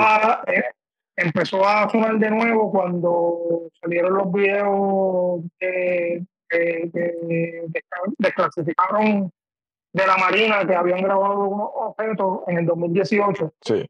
empezó 1.17 1.67
a 1.67 1.89
sonar 1.91 2.19
de 2.19 2.31
nuevo 2.31 2.71
cuando 2.71 3.71
salieron 3.81 4.15
los 4.15 4.33
videos 4.33 5.41
que, 5.59 6.23
desclasificaron 8.19 9.33
de 9.93 10.07
la 10.07 10.17
Marina 10.19 10.67
que 10.67 10.75
habían 10.75 11.03
grabado 11.03 11.49
unos 11.49 11.71
objetos 11.75 12.41
en 12.47 12.59
el 12.59 12.67
2018. 12.67 13.53
Sí. 13.63 13.87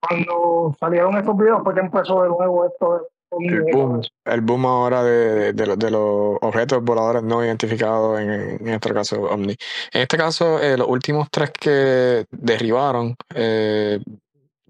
Cuando 0.00 0.74
salieron 0.78 1.18
esos 1.18 1.36
videos 1.36 1.62
fue 1.62 1.74
que 1.74 1.80
empezó 1.80 2.22
de 2.22 2.28
nuevo 2.28 2.66
esto. 2.66 3.08
El 3.32 3.62
boom, 3.72 4.02
el 4.24 4.40
boom 4.40 4.66
ahora 4.66 5.04
de, 5.04 5.52
de, 5.52 5.90
los 5.90 6.36
objetos 6.40 6.82
voladores 6.82 7.22
no 7.22 7.44
identificados, 7.44 8.18
en, 8.18 8.30
en 8.30 8.68
este 8.68 8.92
caso 8.92 9.22
OVNI. 9.22 9.56
En 9.92 10.02
este 10.02 10.16
caso, 10.16 10.58
eh, 10.60 10.76
los 10.76 10.88
últimos 10.88 11.28
tres 11.30 11.52
que 11.52 12.24
derribaron, 12.32 13.14
eh, 13.32 14.00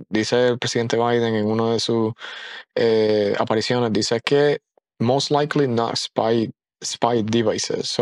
dice 0.08 0.48
el 0.48 0.58
presidente 0.58 0.96
Biden 0.96 1.34
en 1.34 1.46
una 1.46 1.72
de 1.72 1.80
sus 1.80 2.12
eh, 2.74 3.34
apariciones, 3.38 3.92
dice 3.92 4.20
que 4.20 4.60
most 4.98 5.30
likely 5.30 5.68
not 5.68 5.96
spy 5.96 6.52
spy 6.82 7.22
devices, 7.22 7.96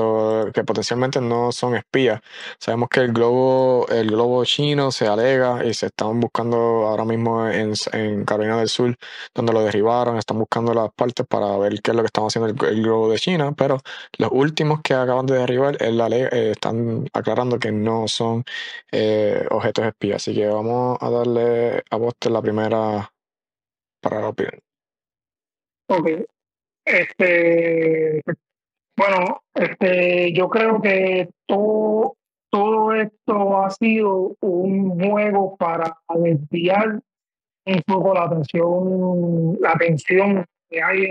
que 0.55 0.65
potencialmente 0.65 1.21
no 1.21 1.53
son 1.53 1.77
espías. 1.77 2.21
Sabemos 2.59 2.89
que 2.89 3.01
el 3.01 3.13
globo, 3.13 3.87
el 3.89 4.09
globo 4.11 4.45
chino 4.45 4.91
se 4.93 5.07
alega 5.07 5.65
y 5.65 5.75
se 5.75 5.87
están 5.87 6.21
buscando 6.21 6.57
ahora 6.57 7.05
mismo 7.05 7.49
en, 7.49 7.75
Carolina 8.25 8.59
del 8.59 8.69
Sur, 8.69 8.97
donde 9.35 9.53
lo 9.53 9.63
derribaron, 9.63 10.17
están 10.17 10.39
buscando 10.39 10.75
las 10.75 10.93
partes 10.93 11.27
para 11.27 11.57
ver 11.59 11.81
qué 11.83 11.91
es 11.91 11.97
lo 11.97 12.03
que 12.03 12.07
están 12.07 12.25
haciendo 12.27 12.49
el, 12.67 12.83
globo 12.83 13.11
de 13.11 13.19
China, 13.19 13.53
pero 13.57 13.81
los 14.19 14.31
últimos 14.33 14.81
que 14.83 14.95
acaban 14.95 15.27
de 15.27 15.39
derribar 15.39 15.77
eh, 15.81 16.51
están 16.53 17.07
aclarando 17.13 17.59
que 17.59 17.73
no 17.73 18.09
son 18.09 18.45
eh, 18.93 19.47
objetos 19.51 19.87
espías. 19.87 20.17
Así 20.17 20.35
que 20.35 20.47
vamos 20.47 20.99
a 21.01 21.11
darle 21.11 21.83
a 21.91 21.97
vos 21.97 22.15
la 22.29 22.43
primera 22.43 23.13
para 24.01 24.21
la 24.21 24.29
opinión. 24.29 24.61
Ok. 25.89 26.09
Este, 26.85 28.23
bueno, 28.99 29.43
este, 29.55 30.33
yo 30.33 30.49
creo 30.49 30.83
que 30.83 31.29
todo, 31.47 32.17
todo 32.51 32.93
esto 32.95 33.63
ha 33.63 33.71
sido 33.71 34.35
un 34.41 34.99
juego 34.99 35.57
para 35.57 35.97
desviar 36.17 37.01
un 37.65 37.83
poco 37.87 38.15
la 38.15 38.25
atención, 38.25 39.57
la 39.61 39.71
atención 39.71 40.45
que 40.69 40.83
hay 40.83 41.09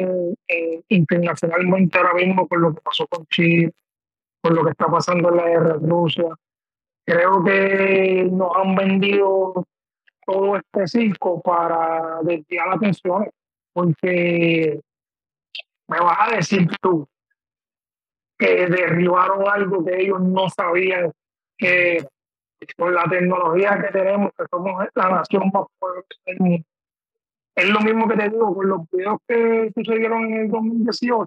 internacionalmente 0.89 1.97
ahora 1.97 2.15
mismo 2.15 2.45
por 2.45 2.59
lo 2.59 2.75
que 2.75 2.81
pasó 2.81 3.07
con 3.07 3.25
Chile, 3.27 3.71
por 4.41 4.53
lo 4.53 4.65
que 4.65 4.71
está 4.71 4.87
pasando 4.87 5.29
en 5.29 5.37
la 5.37 5.47
guerra 5.47 5.77
de 5.77 5.87
Rusia. 5.87 6.25
Creo 7.05 7.41
que 7.41 8.27
nos 8.29 8.51
han 8.53 8.75
vendido 8.75 9.65
todo 10.25 10.57
este 10.57 10.87
circo 10.87 11.41
para 11.41 12.19
desviar 12.23 12.67
la 12.67 12.75
atención, 12.75 13.29
porque 13.71 14.81
me 15.87 15.99
vas 16.01 16.17
a 16.19 16.35
decir 16.35 16.67
tú 16.81 17.07
que 18.37 18.67
derribaron 18.67 19.47
algo 19.47 19.83
que 19.83 20.01
ellos 20.01 20.21
no 20.21 20.49
sabían 20.49 21.11
que 21.57 22.05
con 22.75 22.93
la 22.93 23.03
tecnología 23.03 23.79
que 23.81 23.91
tenemos, 23.91 24.31
que 24.37 24.45
somos 24.49 24.85
la 24.95 25.09
nación 25.09 25.51
más 25.53 25.65
fuerte 25.79 26.15
del 26.25 26.39
mundo. 26.39 26.65
Es 27.55 27.69
lo 27.69 27.79
mismo 27.81 28.07
que 28.07 28.15
te 28.15 28.29
digo 28.29 28.53
con 28.53 28.69
los 28.69 28.89
videos 28.91 29.19
que 29.27 29.71
sucedieron 29.75 30.25
en 30.25 30.33
el 30.41 30.51
2018. 30.51 31.25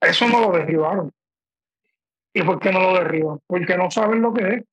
Eso 0.00 0.28
no 0.28 0.40
lo 0.40 0.52
derribaron. 0.52 1.12
¿Y 2.32 2.42
por 2.42 2.58
qué 2.60 2.72
no 2.72 2.80
lo 2.80 2.94
derriban? 2.94 3.40
Porque 3.46 3.76
no 3.76 3.90
saben 3.90 4.22
lo 4.22 4.32
que 4.32 4.48
es. 4.48 4.64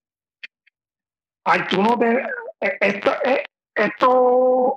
Ay, 1.43 1.61
tú 1.69 1.81
no 1.81 1.97
te. 1.97 2.21
Eh, 2.61 2.77
eh, 2.81 3.43
estos 3.75 4.07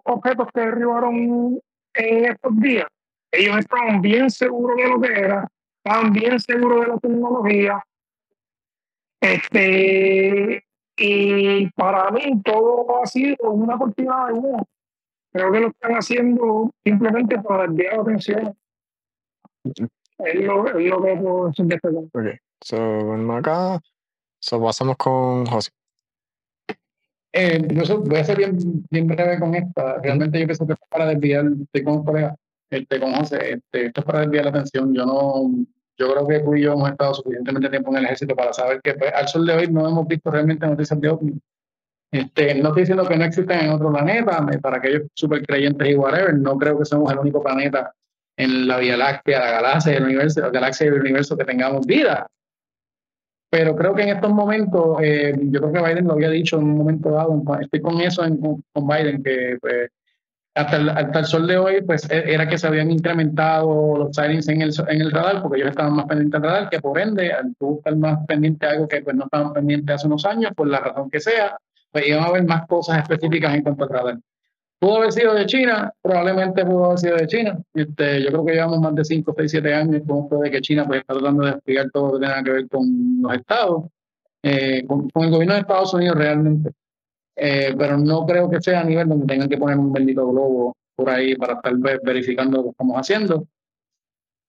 objetos 0.05 0.49
que 0.53 0.61
derribaron 0.61 1.61
en 1.95 2.25
estos 2.25 2.61
días, 2.61 2.87
ellos 3.31 3.59
estaban 3.59 4.01
bien 4.01 4.31
seguros 4.31 4.77
de 4.77 4.89
lo 4.89 5.01
que 5.01 5.13
era, 5.13 5.49
estaban 5.83 6.13
bien 6.13 6.39
seguros 6.39 6.81
de 6.83 6.87
la 6.89 6.99
tecnología. 6.99 7.85
Este, 9.21 10.65
y 10.97 11.71
para 11.71 12.11
mí 12.11 12.41
todo 12.43 13.03
ha 13.03 13.07
sido 13.07 13.51
una 13.51 13.79
cortina 13.79 14.27
de 14.27 14.33
humo. 14.35 14.69
Creo 15.33 15.53
que 15.53 15.61
lo 15.61 15.69
están 15.69 15.93
haciendo 15.93 16.71
simplemente 16.85 17.39
para 17.39 17.67
desviar 17.67 17.97
la 17.97 18.03
atención. 18.03 18.59
Es 19.65 20.35
lo, 20.35 20.79
es 20.79 20.91
lo 20.91 21.03
que 21.03 21.17
puedo 21.17 21.47
decir 21.47 21.67
de 21.67 21.75
este 21.77 21.89
Ok, 21.89 22.27
so, 22.61 23.33
acá, 23.33 23.81
so, 24.41 24.63
pasamos 24.63 24.97
con 24.97 25.47
José. 25.47 25.71
Eh, 27.33 27.63
yo 27.71 28.01
voy 28.01 28.19
a 28.19 28.25
ser 28.25 28.39
bien, 28.39 28.59
bien 28.91 29.07
breve 29.07 29.39
con 29.39 29.55
esta. 29.55 29.99
Realmente 29.99 30.41
yo 30.41 30.47
pienso 30.47 30.67
que 30.67 30.73
es 30.73 30.79
para 30.89 31.07
desviar, 31.07 31.45
de 31.45 31.85
con 31.85 32.05
colega, 32.05 32.37
este, 32.71 33.01
con 33.01 33.13
José, 33.13 33.55
este, 33.55 33.87
esto 33.87 34.01
es 34.01 34.07
para 34.07 34.21
desviar 34.21 34.45
la 34.45 34.51
atención. 34.51 34.95
Yo 34.95 35.05
no, 35.05 35.51
yo 35.99 36.13
creo 36.13 36.27
que 36.27 36.41
tú 36.41 36.55
y 36.55 36.63
yo 36.63 36.73
hemos 36.73 36.91
estado 36.91 37.15
suficientemente 37.15 37.69
tiempo 37.69 37.91
en 37.91 37.99
el 37.99 38.05
ejército 38.05 38.35
para 38.35 38.53
saber 38.53 38.81
que 38.83 38.95
pues, 38.95 39.13
al 39.13 39.29
sol 39.29 39.47
de 39.47 39.55
hoy 39.55 39.67
no 39.69 39.89
hemos 39.89 40.07
visto 40.07 40.31
realmente 40.31 40.67
noticias 40.67 41.01
de 41.01 41.09
ovnis. 41.09 41.37
Este, 42.13 42.55
no 42.57 42.69
estoy 42.69 42.83
diciendo 42.83 43.07
que 43.07 43.17
no 43.17 43.25
existen 43.25 43.61
en 43.61 43.71
otro 43.71 43.93
planeta, 43.93 44.45
para 44.61 44.79
aquellos 44.79 45.03
super 45.15 45.47
creyentes 45.47 45.89
y 45.89 45.95
whatever, 45.95 46.35
no 46.35 46.57
creo 46.59 46.79
que 46.79 46.85
somos 46.85 47.13
el 47.13 47.19
único 47.19 47.43
planeta 47.43 47.93
en 48.37 48.67
la 48.67 48.79
Vía 48.79 48.97
Láctea, 48.97 49.39
la 49.39 49.51
galaxia, 49.51 49.97
el 49.97 50.05
universo, 50.05 50.41
la 50.41 50.51
galaxia 50.51 50.87
y 50.87 50.89
el 50.89 51.01
universo 51.01 51.37
que 51.37 51.45
tengamos 51.45 51.87
vida. 51.87 52.27
Pero 53.51 53.77
creo 53.77 53.95
que 53.95 54.03
en 54.03 54.11
estos 54.11 54.31
momentos, 54.31 54.99
eh, 55.03 55.35
yo 55.39 55.61
creo 55.61 55.73
que 55.73 55.89
Biden 55.89 56.07
lo 56.07 56.15
había 56.15 56.31
dicho 56.31 56.57
en 56.57 56.65
un 56.65 56.79
momento 56.79 57.11
dado, 57.11 57.43
estoy 57.61 57.81
con 57.81 58.01
eso 58.01 58.23
con 58.73 58.89
Biden, 58.89 59.23
que 59.23 59.59
pues, 59.61 59.91
hasta 60.61 61.19
el, 61.19 61.25
sol 61.25 61.47
de 61.47 61.59
hoy, 61.59 61.83
pues 61.83 62.11
e, 62.11 62.33
era 62.33 62.49
que 62.49 62.59
se 62.59 62.67
habían 62.67 62.91
incrementado 62.91 63.97
los 63.99 64.15
sightings 64.15 64.49
en 64.49 64.63
el, 64.63 64.73
en 64.89 65.01
el 65.01 65.11
radar, 65.11 65.43
porque 65.43 65.59
ellos 65.59 65.71
estaban 65.71 65.95
más 65.95 66.07
pendientes 66.07 66.41
del 66.41 66.51
radar, 66.51 66.71
que 66.71 66.81
por 66.81 66.99
ende, 66.99 67.33
al 67.33 67.55
tú 67.59 67.79
estar 67.79 67.97
más 67.97 68.19
pendiente 68.27 68.67
de 68.67 68.73
algo 68.73 68.89
que 68.89 69.03
pues, 69.03 69.17
no 69.17 69.25
estaban 69.25 69.53
pendientes 69.53 69.95
hace 69.95 70.07
unos 70.07 70.25
años, 70.25 70.53
por 70.55 70.69
la 70.69 70.81
razón 70.81 71.11
que 71.11 71.21
sea, 71.21 71.57
pues 71.91 72.07
iban 72.09 72.25
a 72.25 72.27
haber 72.27 72.45
más 72.45 72.67
cosas 72.67 72.99
específicas 72.99 73.55
en 73.55 73.63
cuanto 73.63 73.85
al 73.85 73.91
radar. 73.91 74.19
Pudo 74.79 74.97
haber 74.97 75.13
sido 75.13 75.35
de 75.35 75.45
China, 75.47 75.93
probablemente 76.01 76.65
pudo 76.65 76.87
haber 76.87 76.99
sido 76.99 77.17
de 77.17 77.27
China. 77.27 77.59
Este, 77.75 78.23
yo 78.23 78.29
creo 78.29 78.47
que 78.47 78.53
llevamos 78.53 78.81
más 78.81 78.95
de 78.95 79.05
5, 79.05 79.35
6, 79.37 79.51
7 79.51 79.75
años 79.75 80.03
con 80.07 80.25
esto 80.25 80.39
de 80.39 80.51
que 80.51 80.61
China 80.63 80.87
pues, 80.87 81.01
está 81.01 81.15
tratando 81.15 81.45
de 81.45 81.51
explicar 81.51 81.91
todo 81.91 82.13
lo 82.13 82.19
que 82.19 82.27
tenga 82.27 82.43
que 82.43 82.51
ver 82.51 82.69
con 82.69 82.87
los 83.21 83.35
estados, 83.35 83.85
eh, 84.43 84.87
con 84.87 85.11
el 85.17 85.31
gobierno 85.31 85.55
de 85.55 85.61
Estados 85.61 85.93
Unidos 85.93 86.17
realmente. 86.17 86.71
Eh, 87.37 87.75
pero 87.79 87.97
no 87.97 88.27
creo 88.27 88.51
que 88.51 88.61
sea 88.61 88.81
a 88.81 88.85
nivel 88.85 89.09
donde 89.09 89.27
tengan 89.27 89.49
que 89.49 89.57
poner 89.57 89.79
un 89.79 89.93
bendito 89.93 90.29
globo 90.29 90.77
por 90.95 91.11
ahí 91.11 91.35
para 91.37 91.55
estar 91.55 91.75
verificando 92.03 92.59
lo 92.59 92.65
que 92.65 92.71
estamos 92.71 92.97
haciendo. 92.97 93.47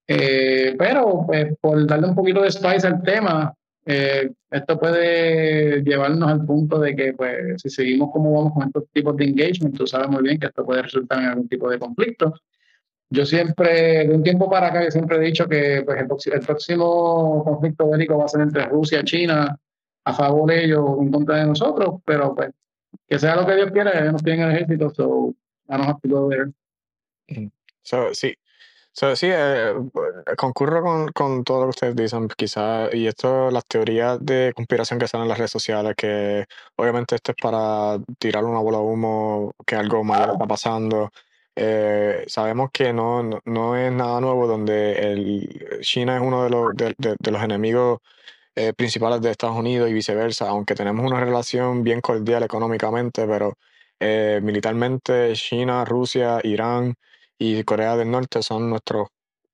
Eh, 0.07 0.75
pero 0.77 1.23
pues, 1.25 1.55
por 1.61 1.85
darle 1.87 2.07
un 2.07 2.15
poquito 2.15 2.41
de 2.41 2.51
spice 2.51 2.87
al 2.87 3.01
tema, 3.01 3.53
eh, 3.85 4.29
esto 4.49 4.79
puede 4.79 5.81
llevarnos 5.83 6.29
al 6.29 6.45
punto 6.45 6.79
de 6.79 6.95
que 6.95 7.13
pues, 7.13 7.61
si 7.61 7.69
seguimos 7.69 8.11
como 8.11 8.33
vamos 8.33 8.53
con 8.53 8.67
estos 8.67 8.83
tipos 8.91 9.15
de 9.15 9.25
engagement, 9.25 9.77
tú 9.77 9.87
sabes 9.87 10.09
muy 10.09 10.23
bien 10.23 10.39
que 10.39 10.47
esto 10.47 10.65
puede 10.65 10.81
resultar 10.81 11.19
en 11.19 11.25
algún 11.29 11.47
tipo 11.47 11.69
de 11.69 11.79
conflicto. 11.79 12.33
Yo 13.09 13.25
siempre, 13.25 14.07
de 14.07 14.13
un 14.13 14.23
tiempo 14.23 14.49
para 14.49 14.67
acá, 14.67 14.83
yo 14.83 14.91
siempre 14.91 15.17
he 15.17 15.21
dicho 15.21 15.47
que 15.47 15.83
pues, 15.85 15.99
el, 15.99 16.33
el 16.33 16.39
próximo 16.41 17.43
conflicto 17.43 17.89
bélico 17.89 18.17
va 18.17 18.25
a 18.25 18.27
ser 18.29 18.41
entre 18.41 18.65
Rusia 18.65 19.01
y 19.01 19.03
China, 19.03 19.57
a 20.03 20.13
favor 20.13 20.49
de 20.49 20.65
ellos 20.65 20.79
o 20.81 21.01
en 21.01 21.11
contra 21.11 21.37
de 21.37 21.45
nosotros, 21.45 22.01
pero 22.05 22.33
pues 22.35 22.49
que 23.07 23.19
sea 23.19 23.35
lo 23.35 23.45
que 23.45 23.55
Dios 23.55 23.71
quiera, 23.71 23.91
ellos 23.99 24.13
no 24.13 24.19
tienen 24.19 24.49
el 24.49 24.55
ejército, 24.55 24.89
so 24.89 25.35
I 25.69 25.77
don't 25.77 25.87
have 25.87 25.99
to 26.01 26.09
go 26.09 26.29
there. 26.29 26.51
So, 27.83 28.13
sí. 28.13 28.35
So, 28.93 29.15
sí, 29.15 29.27
eh, 29.31 29.73
concurro 30.37 30.81
con, 30.83 31.07
con, 31.13 31.43
todo 31.45 31.61
lo 31.61 31.65
que 31.67 31.69
ustedes 31.69 31.95
dicen, 31.95 32.27
quizás, 32.27 32.93
y 32.93 33.07
esto, 33.07 33.49
las 33.49 33.65
teorías 33.65 34.19
de 34.23 34.51
conspiración 34.53 34.99
que 34.99 35.07
salen 35.07 35.23
en 35.23 35.29
las 35.29 35.37
redes 35.37 35.51
sociales, 35.51 35.95
que 35.95 36.45
obviamente 36.75 37.15
esto 37.15 37.31
es 37.31 37.37
para 37.41 37.99
tirar 38.19 38.43
una 38.43 38.59
bola 38.59 38.79
de 38.79 38.83
humo, 38.83 39.53
que 39.65 39.75
algo 39.75 40.03
malo 40.03 40.33
está 40.33 40.45
pasando. 40.45 41.11
Eh, 41.55 42.25
sabemos 42.27 42.69
que 42.71 42.91
no, 42.91 43.23
no, 43.23 43.39
no, 43.45 43.77
es 43.77 43.91
nada 43.93 44.19
nuevo, 44.19 44.45
donde 44.45 44.93
el, 45.13 45.79
China 45.81 46.17
es 46.17 46.21
uno 46.21 46.43
de 46.43 46.49
los, 46.49 46.75
de, 46.75 46.93
de 46.97 47.31
los 47.31 47.41
enemigos 47.43 47.99
eh, 48.61 48.73
principales 48.73 49.21
de 49.21 49.31
Estados 49.31 49.57
Unidos 49.57 49.89
y 49.89 49.93
viceversa, 49.93 50.47
aunque 50.49 50.75
tenemos 50.75 51.03
una 51.03 51.19
relación 51.19 51.83
bien 51.83 51.99
cordial 51.99 52.43
económicamente, 52.43 53.25
pero 53.25 53.57
eh, 53.99 54.39
militarmente 54.43 55.33
China, 55.33 55.83
Rusia, 55.83 56.39
Irán 56.43 56.93
y 57.39 57.63
Corea 57.63 57.95
del 57.95 58.11
Norte 58.11 58.43
son 58.43 58.69
nuestros 58.69 59.07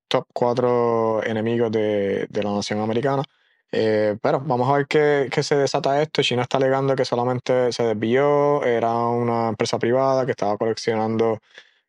top 0.10 0.26
cuatro 0.34 1.24
enemigos 1.24 1.72
de, 1.72 2.28
la 2.32 2.52
nación 2.52 2.82
americana. 2.82 3.24
Eh, 3.72 4.18
pero 4.22 4.42
vamos 4.42 4.70
a 4.70 4.74
ver 4.78 4.88
qué, 4.88 5.30
qué, 5.32 5.42
se 5.44 5.56
desata 5.56 6.02
esto. 6.02 6.22
China 6.22 6.42
está 6.44 6.58
alegando 6.58 6.96
que 6.96 7.06
solamente 7.06 7.72
se 7.72 7.84
desvió, 7.84 8.64
era 8.64 8.94
una 9.08 9.50
empresa 9.50 9.80
privada 9.80 10.26
que 10.26 10.32
estaba 10.32 10.58
coleccionando 10.58 11.40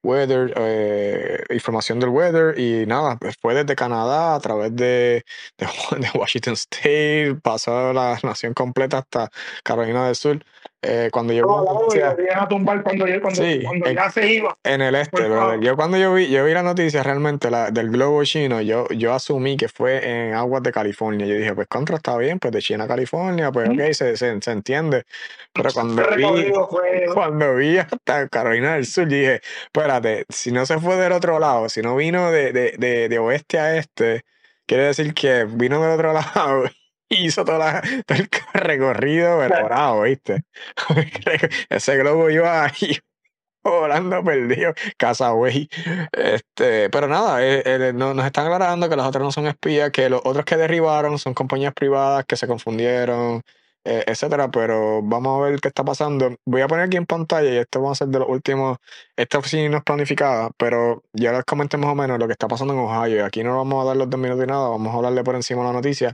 weather, 0.03 0.53
eh, 0.57 1.45
información 1.51 2.01
del 2.01 2.11
weather 2.11 2.59
y 2.59 2.87
nada, 2.87 3.19
fue 3.41 3.55
desde 3.55 3.77
Canadá 3.77 4.35
a 4.35 4.41
través 4.41 4.75
de, 4.75 5.25
de, 5.59 6.11
Washington 6.19 6.55
State, 6.55 7.37
pasó 7.43 7.93
la 7.93 8.19
nación 8.23 8.55
completa 8.55 8.99
hasta 8.99 9.31
Carolina 9.63 10.07
del 10.07 10.17
Sur. 10.17 10.45
Eh, 10.81 11.09
cuando 11.13 11.33
yo 11.33 11.89
vi 11.91 12.01
a 12.33 12.47
tumbar 12.47 12.85
cuando, 12.85 13.05
cuando, 13.21 13.43
cuando 13.65 13.91
ya 13.91 14.11
se 14.11 14.33
iba. 14.33 14.57
En 14.63 14.81
el 14.81 14.95
este, 14.95 15.17
pero 15.17 15.61
yo 15.61 15.75
cuando 15.75 15.99
yo 15.99 16.15
vi, 16.15 16.29
yo 16.31 16.45
vi 16.45 16.55
la 16.55 16.63
noticia 16.63 17.03
realmente 17.03 17.51
la, 17.51 17.73
del 17.73 17.91
globo 17.91 18.23
chino, 18.23 18.61
yo, 18.61 18.87
yo 18.91 19.13
asumí 19.13 19.57
que 19.57 19.69
fue 19.69 20.09
en 20.09 20.35
aguas 20.35 20.63
de 20.63 20.71
California. 20.71 21.27
Yo 21.27 21.35
dije, 21.35 21.53
pues 21.53 21.67
contra 21.67 21.97
está 21.97 22.17
bien, 22.17 22.39
pues 22.39 22.53
de 22.53 22.63
China 22.63 22.85
a 22.85 22.89
California, 22.89 23.51
pues 23.51 23.69
ok, 23.71 23.93
se, 23.93 24.17
se, 24.17 24.41
se, 24.41 24.51
entiende. 24.53 25.05
Pero 25.53 25.71
cuando 25.73 26.03
vi, 26.17 26.53
cuando 27.13 27.57
vi 27.57 27.79
hasta 27.79 28.29
Carolina 28.29 28.75
del 28.75 28.87
Sur, 28.87 29.09
dije, 29.09 29.41
espérate, 29.65 30.27
si 30.29 30.53
no 30.53 30.65
se 30.65 30.79
fue 30.79 30.95
del 30.95 31.11
otro 31.11 31.41
lado, 31.41 31.69
si 31.69 31.83
no 31.83 31.97
vino 31.97 32.31
de, 32.31 32.53
de, 32.53 32.75
de, 32.79 33.09
de 33.09 33.19
oeste 33.19 33.59
a 33.59 33.77
este, 33.77 34.23
quiere 34.65 34.85
decir 34.85 35.13
que 35.13 35.45
vino 35.45 35.83
del 35.83 35.91
otro 35.91 36.13
lado 36.35 36.71
hizo 37.27 37.45
toda 37.45 37.83
todo 38.07 38.19
el 38.19 38.29
recorrido 38.55 39.39
pero 39.39 40.03
¿viste? 40.03 40.45
Ese 41.71 41.97
globo 41.97 42.31
iba 42.31 42.65
ahí 42.65 42.99
volando 43.65 44.23
perdido, 44.25 44.73
casa 44.97 45.31
güey. 45.31 45.69
Este, 46.13 46.91
pero 46.91 47.09
nada, 47.09 47.45
eh, 47.45 47.63
eh, 47.65 47.93
nos 47.93 48.25
están 48.25 48.47
aclarando 48.47 48.89
que 48.89 48.97
los 48.97 49.07
otros 49.07 49.23
no 49.23 49.33
son 49.33 49.47
espías, 49.47 49.91
que 49.91 50.09
los 50.09 50.21
otros 50.25 50.45
que 50.45 50.57
derribaron 50.57 51.19
son 51.19 51.35
compañías 51.35 51.75
privadas 51.75 52.25
que 52.27 52.37
se 52.37 52.47
confundieron, 52.47 53.43
eh, 53.89 54.05
etcétera, 54.07 54.51
pero 54.51 55.01
vamos 55.03 55.41
a 55.41 55.49
ver 55.49 55.61
qué 55.61 55.69
está 55.69 55.83
pasando. 55.83 56.37
Voy 56.45 56.61
a 56.61 56.69
poner 56.69 56.87
aquí 56.87 56.99
en 56.99 57.07
pantalla 57.07 57.51
y 57.51 57.57
esto 57.57 57.81
va 57.83 57.93
a 57.93 57.95
ser 57.95 58.09
de 58.09 58.19
los 58.19 58.29
últimos, 58.29 58.77
esta 59.17 59.39
oficina 59.39 59.69
no 59.71 59.79
es 59.79 59.83
planificada, 59.83 60.51
pero 60.59 61.05
ya 61.15 61.33
les 61.33 61.45
comenté 61.45 61.79
más 61.79 61.91
o 61.91 61.95
menos 61.95 62.19
lo 62.19 62.27
que 62.27 62.33
está 62.33 62.49
pasando 62.49 62.75
en 62.75 62.81
Ohio. 62.81 63.25
Aquí 63.25 63.43
no 63.43 63.57
vamos 63.57 63.83
a 63.83 63.89
dar 63.89 63.97
los 63.97 64.11
dos 64.11 64.21
minutos 64.21 64.45
y 64.45 64.47
nada, 64.47 64.69
vamos 64.69 64.93
a 64.93 64.97
hablarle 64.97 65.25
por 65.25 65.37
encima 65.37 65.65
la 65.65 65.73
noticia. 65.73 66.13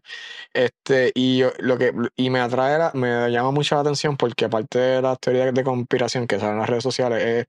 Este, 0.53 1.11
y 1.17 1.43
lo 1.59 1.77
que 1.79 1.93
y 2.17 2.31
me 2.31 2.41
atrae, 2.41 2.91
me 2.95 3.29
llama 3.31 3.51
mucho 3.51 3.75
la 3.75 3.81
atención 3.81 4.17
porque 4.17 4.45
aparte 4.45 4.79
de 4.79 5.03
las 5.03 5.19
teorías 5.19 5.53
de 5.53 5.65
conspiración 5.65 6.27
que 6.29 6.39
salen 6.39 6.55
en 6.55 6.61
las 6.61 6.69
redes 6.71 6.85
sociales 6.85 7.25
es 7.25 7.47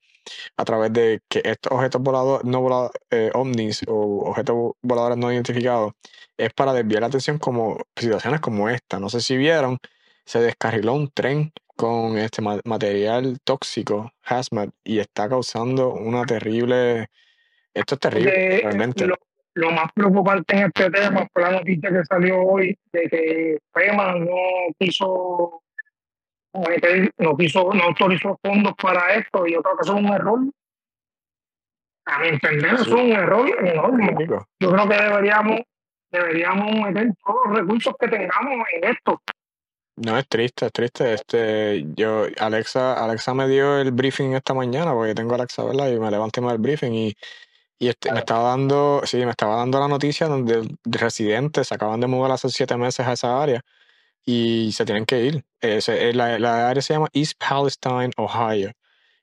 a 0.58 0.66
través 0.66 0.92
de 0.94 1.22
que 1.30 1.42
estos 1.46 1.72
objetos 1.72 2.02
voladores, 2.02 2.46
no 2.46 2.62
volados, 2.62 2.92
eh, 3.12 3.32
o 3.88 4.30
objetos 4.30 4.74
voladores 4.82 5.18
no 5.18 5.32
identificados, 5.32 5.94
es 6.38 6.54
para 6.54 6.74
desviar 6.74 7.02
la 7.02 7.08
atención 7.08 7.38
como 7.40 7.78
situaciones 7.96 8.42
como 8.42 8.70
esta. 8.70 9.00
No 9.00 9.10
sé 9.10 9.22
si 9.22 9.38
vieron 9.38 9.78
se 10.26 10.40
descarriló 10.40 10.94
un 10.94 11.10
tren 11.10 11.52
con 11.76 12.18
este 12.18 12.42
material 12.42 13.40
tóxico, 13.44 14.12
hazmat, 14.24 14.70
y 14.84 15.00
está 15.00 15.30
causando 15.30 15.94
una 15.94 16.26
terrible. 16.26 17.10
Esto 17.74 17.96
es 17.96 18.00
terrible, 18.00 18.60
realmente. 18.64 19.08
Lo, 19.58 19.72
más 19.72 19.92
preocupante 19.94 20.56
en 20.56 20.64
este 20.66 20.90
tema 20.90 21.28
fue 21.32 21.42
la 21.42 21.52
noticia 21.52 21.90
que 21.90 22.04
salió 22.06 22.42
hoy 22.42 22.78
de 22.92 23.10
que 23.10 23.58
FEMA 23.74 24.16
no 24.16 24.36
quiso 24.78 25.62
no 27.18 27.38
quiso, 27.38 27.70
no 27.74 27.84
autorizó 27.84 28.40
fondos 28.42 28.74
para 28.82 29.16
esto, 29.16 29.46
y 29.46 29.54
yo 29.54 29.62
creo 29.62 29.76
que 29.76 29.82
eso 29.84 29.98
es 29.98 30.04
un 30.04 30.14
error. 30.14 30.40
A 32.06 32.20
mi 32.20 32.28
entender, 32.28 32.74
eso 32.76 32.84
es 32.84 32.92
un 32.92 33.12
error 33.12 33.50
enorme. 33.66 34.16
Yo 34.60 34.72
creo 34.72 34.88
que 34.88 34.96
deberíamos, 34.96 35.62
deberíamos 36.12 36.72
meter 36.82 37.14
todos 37.26 37.48
los 37.48 37.58
recursos 37.58 37.96
que 38.00 38.08
tengamos 38.08 38.68
en 38.74 38.84
esto. 38.92 39.22
No, 39.98 40.18
es 40.18 40.28
triste, 40.28 40.66
es 40.66 40.72
triste. 40.74 41.14
Este, 41.14 41.86
yo, 41.96 42.26
Alexa, 42.40 43.02
Alexa 43.04 43.34
me 43.34 43.48
dio 43.48 43.78
el 43.80 43.92
briefing 43.92 44.34
esta 44.34 44.54
mañana, 44.54 44.94
porque 44.94 45.16
tengo 45.16 45.36
Alexa, 45.36 45.64
¿verdad? 45.64 45.90
Y 45.90 46.00
me 46.00 46.12
levanté 46.12 46.42
más 46.42 46.54
el 46.54 46.60
briefing 46.60 46.92
y, 46.94 47.16
y 47.80 47.90
este, 47.90 48.12
me 48.12 48.20
estaba 48.20 48.50
dando, 48.50 49.02
sí, 49.06 49.18
me 49.26 49.32
estaba 49.32 49.58
dando 49.58 49.80
la 49.80 49.88
noticia 49.88 50.28
donde 50.28 50.68
residentes 50.86 51.70
se 51.70 51.76
acaban 51.76 52.02
de 52.02 52.08
mudar 52.08 52.32
hace 52.32 52.50
siete 52.50 52.78
meses 52.78 53.08
a 53.08 53.14
esa 53.14 53.42
área 53.42 53.62
y 54.26 54.72
se 54.74 54.86
tienen 54.86 55.06
que 55.06 55.22
ir. 55.26 55.46
Ese, 55.62 56.10
eh, 56.10 56.14
la, 56.14 56.40
la 56.40 56.70
área 56.70 56.82
se 56.84 56.94
llama 56.96 57.10
East 57.14 57.36
Palestine, 57.40 58.12
Ohio. 58.18 58.72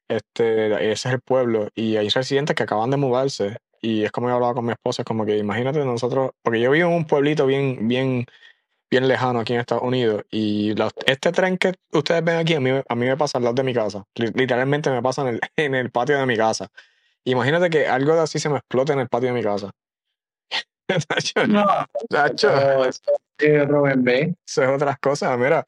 Este, 0.09 0.93
ese 0.93 1.09
es 1.09 1.15
el 1.15 1.21
pueblo 1.21 1.69
y 1.75 1.97
hay 1.97 2.09
residentes 2.11 2.55
que 2.57 2.63
acaban 2.65 2.91
de 2.91 2.97
mudarse 2.99 3.59
y 3.81 4.05
es 4.05 4.13
como 4.13 4.29
yo 4.29 4.35
hablaba 4.35 4.55
con 4.55 4.67
mi 4.67 4.73
esposa, 4.73 5.03
es 5.03 5.07
como 5.07 5.27
que 5.27 5.39
imagínate 5.39 5.85
nosotros, 5.85 6.33
porque 6.43 6.61
yo 6.61 6.71
vivo 6.71 6.89
en 6.91 6.97
un 6.97 7.07
pueblito 7.07 7.47
bien, 7.47 7.89
bien, 7.89 8.27
bien 8.93 9.09
lejano 9.09 9.41
aquí 9.41 9.55
en 9.55 9.61
Estados 9.61 9.83
Unidos. 9.83 10.23
Y 10.31 10.75
este 11.07 11.33
tren 11.33 11.57
que 11.57 11.73
ustedes 11.93 12.23
ven 12.23 12.37
aquí, 12.37 12.55
a 12.55 12.61
mí, 12.61 12.71
a 12.71 12.95
mí 12.95 13.07
me 13.07 13.17
pasa 13.17 13.39
al 13.39 13.45
lado 13.45 13.55
de 13.55 13.63
mi 13.63 13.73
casa. 13.73 14.05
Literalmente 14.15 14.91
me 14.91 15.01
pasa 15.01 15.23
en 15.23 15.29
el, 15.29 15.41
en 15.57 15.75
el 15.75 15.91
patio 15.91 16.19
de 16.19 16.27
mi 16.27 16.37
casa. 16.37 16.69
Imagínate 17.25 17.71
que 17.71 17.87
algo 17.87 18.15
de 18.15 18.21
así 18.21 18.39
se 18.39 18.51
me 18.51 18.59
explote 18.59 18.93
en 18.93 18.99
el 19.01 19.09
patio 19.09 19.29
de 19.29 19.35
mi 19.35 19.43
casa. 19.43 19.71
no, 21.49 21.87
Eso 24.47 24.63
es 24.63 24.69
otras 24.69 24.99
cosas. 24.99 25.39
Mira, 25.39 25.67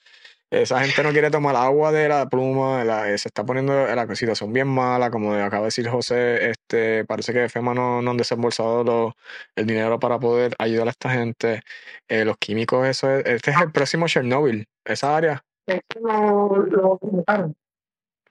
esa 0.62 0.80
gente 0.80 1.02
no 1.02 1.10
quiere 1.10 1.30
tomar 1.30 1.56
agua 1.56 1.92
de 1.92 2.08
la 2.08 2.28
pluma, 2.28 2.84
se 3.16 3.28
está 3.28 3.44
poniendo 3.44 3.72
la 3.72 4.14
situación 4.14 4.52
bien 4.52 4.68
mala, 4.68 5.10
como 5.10 5.32
acaba 5.32 5.62
de 5.62 5.66
decir 5.66 5.88
José, 5.88 6.50
este, 6.50 7.04
parece 7.04 7.32
que 7.32 7.48
FEMA 7.48 7.74
no, 7.74 8.02
no 8.02 8.10
han 8.10 8.16
desembolsado 8.16 9.14
el 9.56 9.66
dinero 9.66 9.98
para 9.98 10.18
poder 10.18 10.54
ayudar 10.58 10.88
a 10.88 10.90
esta 10.90 11.10
gente. 11.10 11.62
Eh, 12.08 12.24
los 12.24 12.36
químicos, 12.38 12.86
eso 12.86 13.10
es, 13.10 13.26
este 13.26 13.50
es 13.50 13.60
el 13.60 13.72
próximo 13.72 14.06
Chernobyl, 14.06 14.66
esa 14.84 15.16
área. 15.16 15.44
lo, 16.00 16.98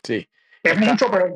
Sí. 0.04 0.28
Es 0.64 0.78
mucho, 0.78 1.10
pero 1.12 1.36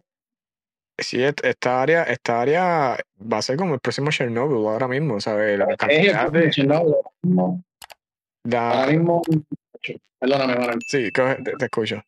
Sí, 1.00 1.24
esta 1.24 1.82
área, 1.82 2.04
esta 2.04 2.42
área 2.42 2.98
va 3.22 3.38
a 3.38 3.42
ser 3.44 3.56
como 3.56 3.76
el 3.76 3.80
próximo 3.80 4.10
Chernobyl 4.10 4.66
ahora 4.68 4.88
mismo, 4.88 5.20
¿sabes? 5.22 5.60
La 5.60 5.78
cantidad 5.78 6.32
de... 6.32 6.52
Ahora 8.52 8.88
mismo 8.88 9.22
Perdóname, 10.20 10.56
Manuel. 10.56 10.80
Sí, 10.86 11.12
te, 11.12 11.66
escucho. 11.66 12.02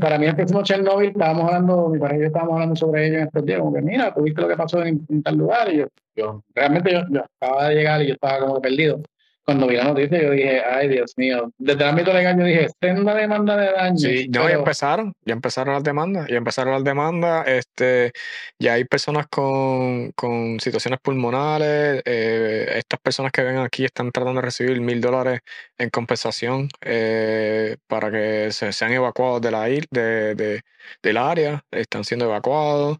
para 0.00 0.18
mí 0.18 0.26
el 0.26 0.36
próximo 0.36 0.62
Chernobyl, 0.62 1.10
estábamos 1.10 1.46
hablando, 1.46 1.88
mi 1.88 1.98
pareja 1.98 2.18
y 2.18 2.20
yo 2.20 2.26
estábamos 2.26 2.54
hablando 2.54 2.76
sobre 2.76 3.06
ello 3.06 3.18
en 3.18 3.24
estos 3.24 3.46
días, 3.46 3.60
como 3.60 3.74
que 3.74 3.82
mira, 3.82 4.12
tuviste 4.14 4.40
lo 4.42 4.48
que 4.48 4.56
pasó 4.56 4.84
en, 4.84 5.22
tal 5.22 5.36
lugar, 5.36 5.72
y 5.72 5.78
yo, 5.78 5.86
yo 6.14 6.44
realmente 6.54 6.92
yo, 6.92 7.00
yo, 7.10 7.24
acababa 7.40 7.68
de 7.68 7.74
llegar 7.76 8.02
y 8.02 8.08
yo 8.08 8.14
estaba 8.14 8.40
como 8.40 8.60
perdido 8.60 9.00
cuando 9.44 9.66
vi 9.66 9.76
la 9.76 9.84
noticia, 9.84 10.22
yo 10.22 10.30
dije, 10.30 10.62
ay, 10.64 10.88
Dios 10.88 11.14
mío. 11.16 11.52
Desde 11.58 11.82
el 11.82 11.88
ámbito 11.88 12.12
legal, 12.12 12.38
yo 12.38 12.44
dije, 12.44 12.68
una 12.92 13.14
demanda 13.14 13.56
de 13.56 13.72
daño. 13.72 13.98
Sí, 13.98 14.26
ya 14.30 14.48
empezaron, 14.50 15.12
ya 15.24 15.32
empezaron 15.32 15.74
las 15.74 15.82
demandas, 15.82 16.28
ya 16.28 16.36
empezaron 16.36 16.74
las 16.74 16.84
demandas. 16.84 17.46
Este, 17.48 18.12
ya 18.58 18.74
hay 18.74 18.84
personas 18.84 19.26
con, 19.28 20.12
con 20.12 20.60
situaciones 20.60 21.00
pulmonares. 21.00 22.02
Eh, 22.04 22.72
estas 22.76 23.00
personas 23.00 23.32
que 23.32 23.42
ven 23.42 23.58
aquí 23.58 23.84
están 23.84 24.12
tratando 24.12 24.40
de 24.40 24.46
recibir 24.46 24.80
mil 24.80 25.00
dólares 25.00 25.40
en 25.76 25.90
compensación 25.90 26.68
eh, 26.80 27.76
para 27.88 28.10
que 28.12 28.52
se, 28.52 28.72
sean 28.72 28.92
evacuados 28.92 29.40
de 29.40 29.50
la, 29.50 29.64
de, 29.64 30.34
de, 30.36 30.60
del 31.02 31.16
área. 31.16 31.64
Están 31.70 32.04
siendo 32.04 32.26
evacuados. 32.26 32.98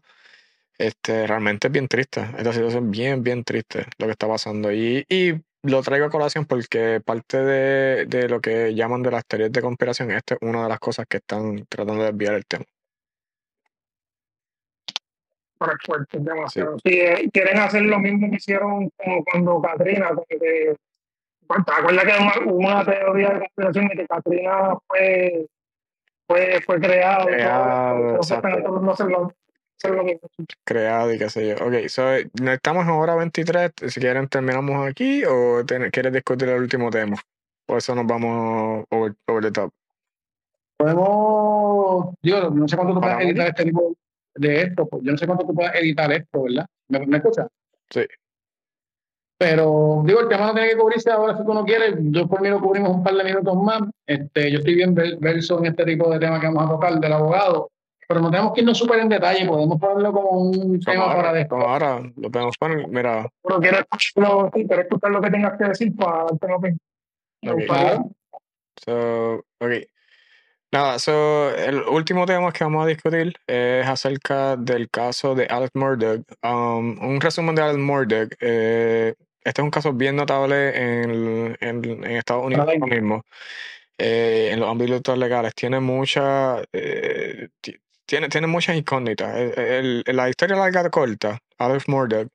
Este, 0.77 1.25
realmente 1.27 1.67
es 1.67 1.71
bien 1.71 1.87
triste. 1.87 2.21
Esta 2.37 2.51
situación 2.51 2.85
es 2.85 2.91
bien, 2.91 3.23
bien 3.23 3.43
triste 3.43 3.85
lo 3.97 4.07
que 4.07 4.11
está 4.11 4.27
pasando. 4.27 4.71
Y, 4.73 5.05
y 5.07 5.33
lo 5.63 5.81
traigo 5.81 6.05
a 6.05 6.09
colación 6.09 6.45
porque 6.45 7.01
parte 7.03 7.37
de, 7.37 8.05
de, 8.05 8.27
lo 8.27 8.41
que 8.41 8.75
llaman 8.75 9.01
de 9.01 9.11
las 9.11 9.25
teorías 9.25 9.51
de 9.51 9.61
conspiración, 9.61 10.11
esta 10.11 10.35
es 10.35 10.41
una 10.41 10.63
de 10.63 10.69
las 10.69 10.79
cosas 10.79 11.05
que 11.07 11.17
están 11.17 11.65
tratando 11.67 12.03
de 12.03 12.11
desviar 12.11 12.35
el 12.35 12.45
tema. 12.45 12.65
Para 15.57 15.77
fuerte, 15.85 16.19
demasiado. 16.19 16.77
Si 16.79 16.99
eh, 16.99 17.29
quieren 17.31 17.59
hacer 17.59 17.83
lo 17.83 17.97
mismo 17.99 18.29
que 18.29 18.35
hicieron 18.35 18.89
como 18.97 19.23
cuando 19.23 19.61
Katrina, 19.61 20.09
como 20.09 20.25
que, 20.25 20.37
¿te 20.37 20.75
acuerdas 21.47 22.03
que 22.03 22.43
hubo 22.45 22.55
una, 22.57 22.83
teoría 22.83 23.29
de 23.29 23.39
conspiración 23.39 23.87
de 23.87 23.95
que 23.95 24.07
Katrina 24.07 24.77
fue, 24.85 25.47
fue, 26.27 26.61
fue 26.65 26.79
creada? 26.81 27.25
Creado, 27.25 28.19
creado 30.63 31.13
y 31.13 31.17
qué 31.17 31.29
sé 31.29 31.49
yo. 31.49 31.55
Ok, 31.65 31.87
so, 31.87 32.09
estamos 32.13 32.83
en 32.83 32.91
hora 32.91 33.15
23. 33.15 33.71
Si 33.87 33.99
quieren, 33.99 34.27
terminamos 34.27 34.87
aquí 34.87 35.23
o 35.25 35.63
quieres 35.91 36.13
discutir 36.13 36.49
el 36.49 36.61
último 36.61 36.89
tema. 36.89 37.17
O 37.67 37.77
eso 37.77 37.95
nos 37.95 38.05
vamos 38.05 38.85
over, 38.89 39.13
over 39.27 39.43
the 39.43 39.51
top. 39.51 39.71
Podemos, 40.77 42.15
digo, 42.21 42.49
no 42.49 42.67
sé 42.67 42.75
cuánto 42.75 42.95
tú 42.95 43.01
puedes 43.01 43.19
editar 43.19 43.47
este 43.47 43.63
tipo 43.65 43.95
de 44.35 44.61
esto. 44.61 44.87
Pues, 44.87 45.03
yo 45.03 45.11
no 45.11 45.17
sé 45.17 45.27
cuánto 45.27 45.45
tú 45.45 45.53
puedes 45.53 45.73
editar 45.75 46.11
esto, 46.11 46.43
¿verdad? 46.43 46.65
¿Me, 46.89 47.05
me 47.05 47.17
escuchas? 47.17 47.47
Sí. 47.89 48.05
Pero 49.37 50.03
digo, 50.05 50.21
el 50.21 50.29
tema 50.29 50.47
no 50.47 50.53
tiene 50.53 50.69
que 50.69 50.77
cubrirse 50.77 51.11
ahora 51.11 51.37
si 51.37 51.43
tú 51.43 51.53
no 51.53 51.65
quieres. 51.65 51.95
Yo 51.99 52.27
por 52.27 52.41
mí 52.41 52.49
lo 52.49 52.61
cubrimos 52.61 52.91
un 52.91 53.03
par 53.03 53.13
de 53.15 53.23
minutos 53.23 53.55
más. 53.57 53.81
Este, 54.07 54.51
yo 54.51 54.59
estoy 54.59 54.75
bien 54.75 54.95
verso 54.95 55.59
en 55.59 55.65
este 55.65 55.83
tipo 55.85 56.09
de 56.09 56.19
tema 56.19 56.39
que 56.39 56.47
vamos 56.47 56.65
a 56.65 56.69
tocar 56.69 56.99
del 56.99 57.13
abogado. 57.13 57.69
Pero 58.07 58.21
no 58.21 58.31
tenemos 58.31 58.53
que 58.53 58.61
irnos 58.61 58.77
súper 58.77 58.99
en 58.99 59.09
detalle, 59.09 59.45
podemos 59.45 59.79
ponerlo 59.79 60.11
como 60.11 60.29
un 60.29 60.79
tema 60.79 61.15
para 61.15 61.33
después. 61.33 61.63
ahora 61.63 62.01
lo 62.15 62.31
podemos 62.31 62.57
poner, 62.57 62.87
mira. 62.87 63.29
Pero 63.43 63.59
quiero 63.59 63.77
escuchar 63.79 65.11
lo 65.11 65.21
que 65.21 65.29
tengas 65.29 65.57
que 65.57 65.65
decir 65.65 65.95
para 65.95 66.25
el 66.29 66.77
Okay. 67.45 67.67
So, 68.85 69.43
okay. 69.59 69.85
Nada, 70.71 70.97
so, 70.97 71.53
el 71.55 71.83
último 71.83 72.25
tema 72.25 72.51
que 72.51 72.63
vamos 72.63 72.83
a 72.83 72.87
discutir 72.87 73.33
es 73.45 73.85
acerca 73.85 74.55
del 74.55 74.89
caso 74.89 75.35
de 75.35 75.45
Alex 75.45 75.71
Murdoch. 75.75 76.21
Um, 76.41 76.97
un 76.99 77.21
resumen 77.21 77.53
de 77.53 77.61
Alex 77.61 77.77
Murdoch. 77.77 78.33
Eh, 78.39 79.13
este 79.43 79.61
es 79.61 79.63
un 79.63 79.69
caso 79.69 79.93
bien 79.93 80.15
notable 80.15 80.69
en, 81.03 81.55
en, 81.59 82.03
Estados 82.05 82.45
Unidos 82.45 82.67
ahora 82.67 82.87
mismo. 82.87 83.23
Eh, 83.99 84.49
en 84.51 84.61
los 84.61 84.69
ámbitos 84.71 85.15
legales. 85.15 85.53
Tiene 85.53 85.79
mucha, 85.79 86.63
eh, 86.73 87.49
tiene, 88.05 88.29
tiene 88.29 88.47
muchas 88.47 88.75
incógnitas. 88.75 89.35
La 90.05 90.29
historia 90.29 90.55
larga 90.55 90.89
corta, 90.89 91.39
Alex 91.57 91.87
Murdoch, 91.87 92.27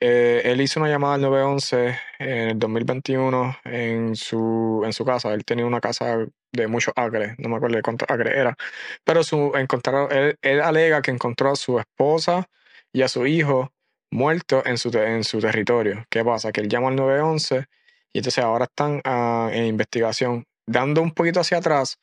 eh, 0.00 0.42
él 0.44 0.60
hizo 0.60 0.80
una 0.80 0.88
llamada 0.88 1.14
al 1.14 1.20
911 1.22 1.98
en 2.18 2.48
el 2.50 2.58
2021 2.58 3.56
en 3.64 4.16
su, 4.16 4.82
en 4.84 4.92
su 4.92 5.04
casa. 5.04 5.32
Él 5.34 5.44
tenía 5.44 5.66
una 5.66 5.80
casa 5.80 6.26
de 6.52 6.66
muchos 6.66 6.92
acres, 6.96 7.34
no 7.38 7.48
me 7.48 7.56
acuerdo 7.56 7.76
de 7.76 7.82
cuántos 7.82 8.08
acres 8.10 8.34
era, 8.36 8.56
pero 9.04 9.24
su, 9.24 9.52
encontraron, 9.54 10.08
él, 10.42 10.60
alega 10.60 11.02
que 11.02 11.10
encontró 11.10 11.52
a 11.52 11.56
su 11.56 11.78
esposa 11.78 12.48
y 12.92 13.02
a 13.02 13.08
su 13.08 13.26
hijo 13.26 13.72
muertos 14.10 14.64
en 14.66 14.76
su, 14.78 14.90
en 14.98 15.24
su 15.24 15.40
territorio. 15.40 16.04
¿Qué 16.10 16.24
pasa? 16.24 16.52
Que 16.52 16.60
él 16.60 16.68
llama 16.68 16.88
al 16.88 16.96
911 16.96 17.66
y 18.12 18.18
entonces 18.18 18.44
ahora 18.44 18.64
están 18.66 19.00
ah, 19.04 19.50
en 19.52 19.66
investigación. 19.66 20.44
Dando 20.66 21.02
un 21.02 21.12
poquito 21.12 21.40
hacia 21.40 21.58
atrás, 21.58 21.98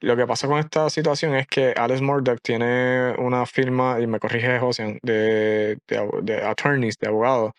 lo 0.00 0.16
que 0.16 0.26
pasa 0.26 0.48
con 0.48 0.58
esta 0.58 0.88
situación 0.90 1.34
es 1.36 1.46
que 1.46 1.74
Alex 1.76 2.00
Murdoch 2.00 2.40
tiene 2.42 3.14
una 3.18 3.46
firma, 3.46 3.98
y 4.00 4.06
me 4.06 4.18
corrige 4.18 4.58
José, 4.58 4.98
de, 5.02 5.78
de, 5.86 6.42
attorneys, 6.44 6.98
de 6.98 7.08
abogados. 7.08 7.52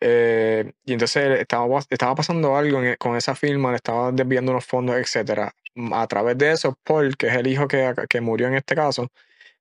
Eh, 0.00 0.72
y 0.86 0.92
entonces 0.94 1.40
estaba, 1.40 1.80
estaba 1.90 2.14
pasando 2.14 2.56
algo 2.56 2.82
e, 2.82 2.96
con 2.96 3.16
esa 3.16 3.34
firma, 3.34 3.70
le 3.70 3.76
estaba 3.76 4.12
desviando 4.12 4.52
unos 4.52 4.64
fondos, 4.66 4.96
etc. 4.96 5.50
A 5.92 6.06
través 6.06 6.38
de 6.38 6.52
eso, 6.52 6.78
Paul, 6.84 7.16
que 7.16 7.28
es 7.28 7.34
el 7.36 7.46
hijo 7.46 7.68
que, 7.68 7.94
que 8.08 8.20
murió 8.20 8.48
en 8.48 8.54
este 8.54 8.74
caso, 8.74 9.10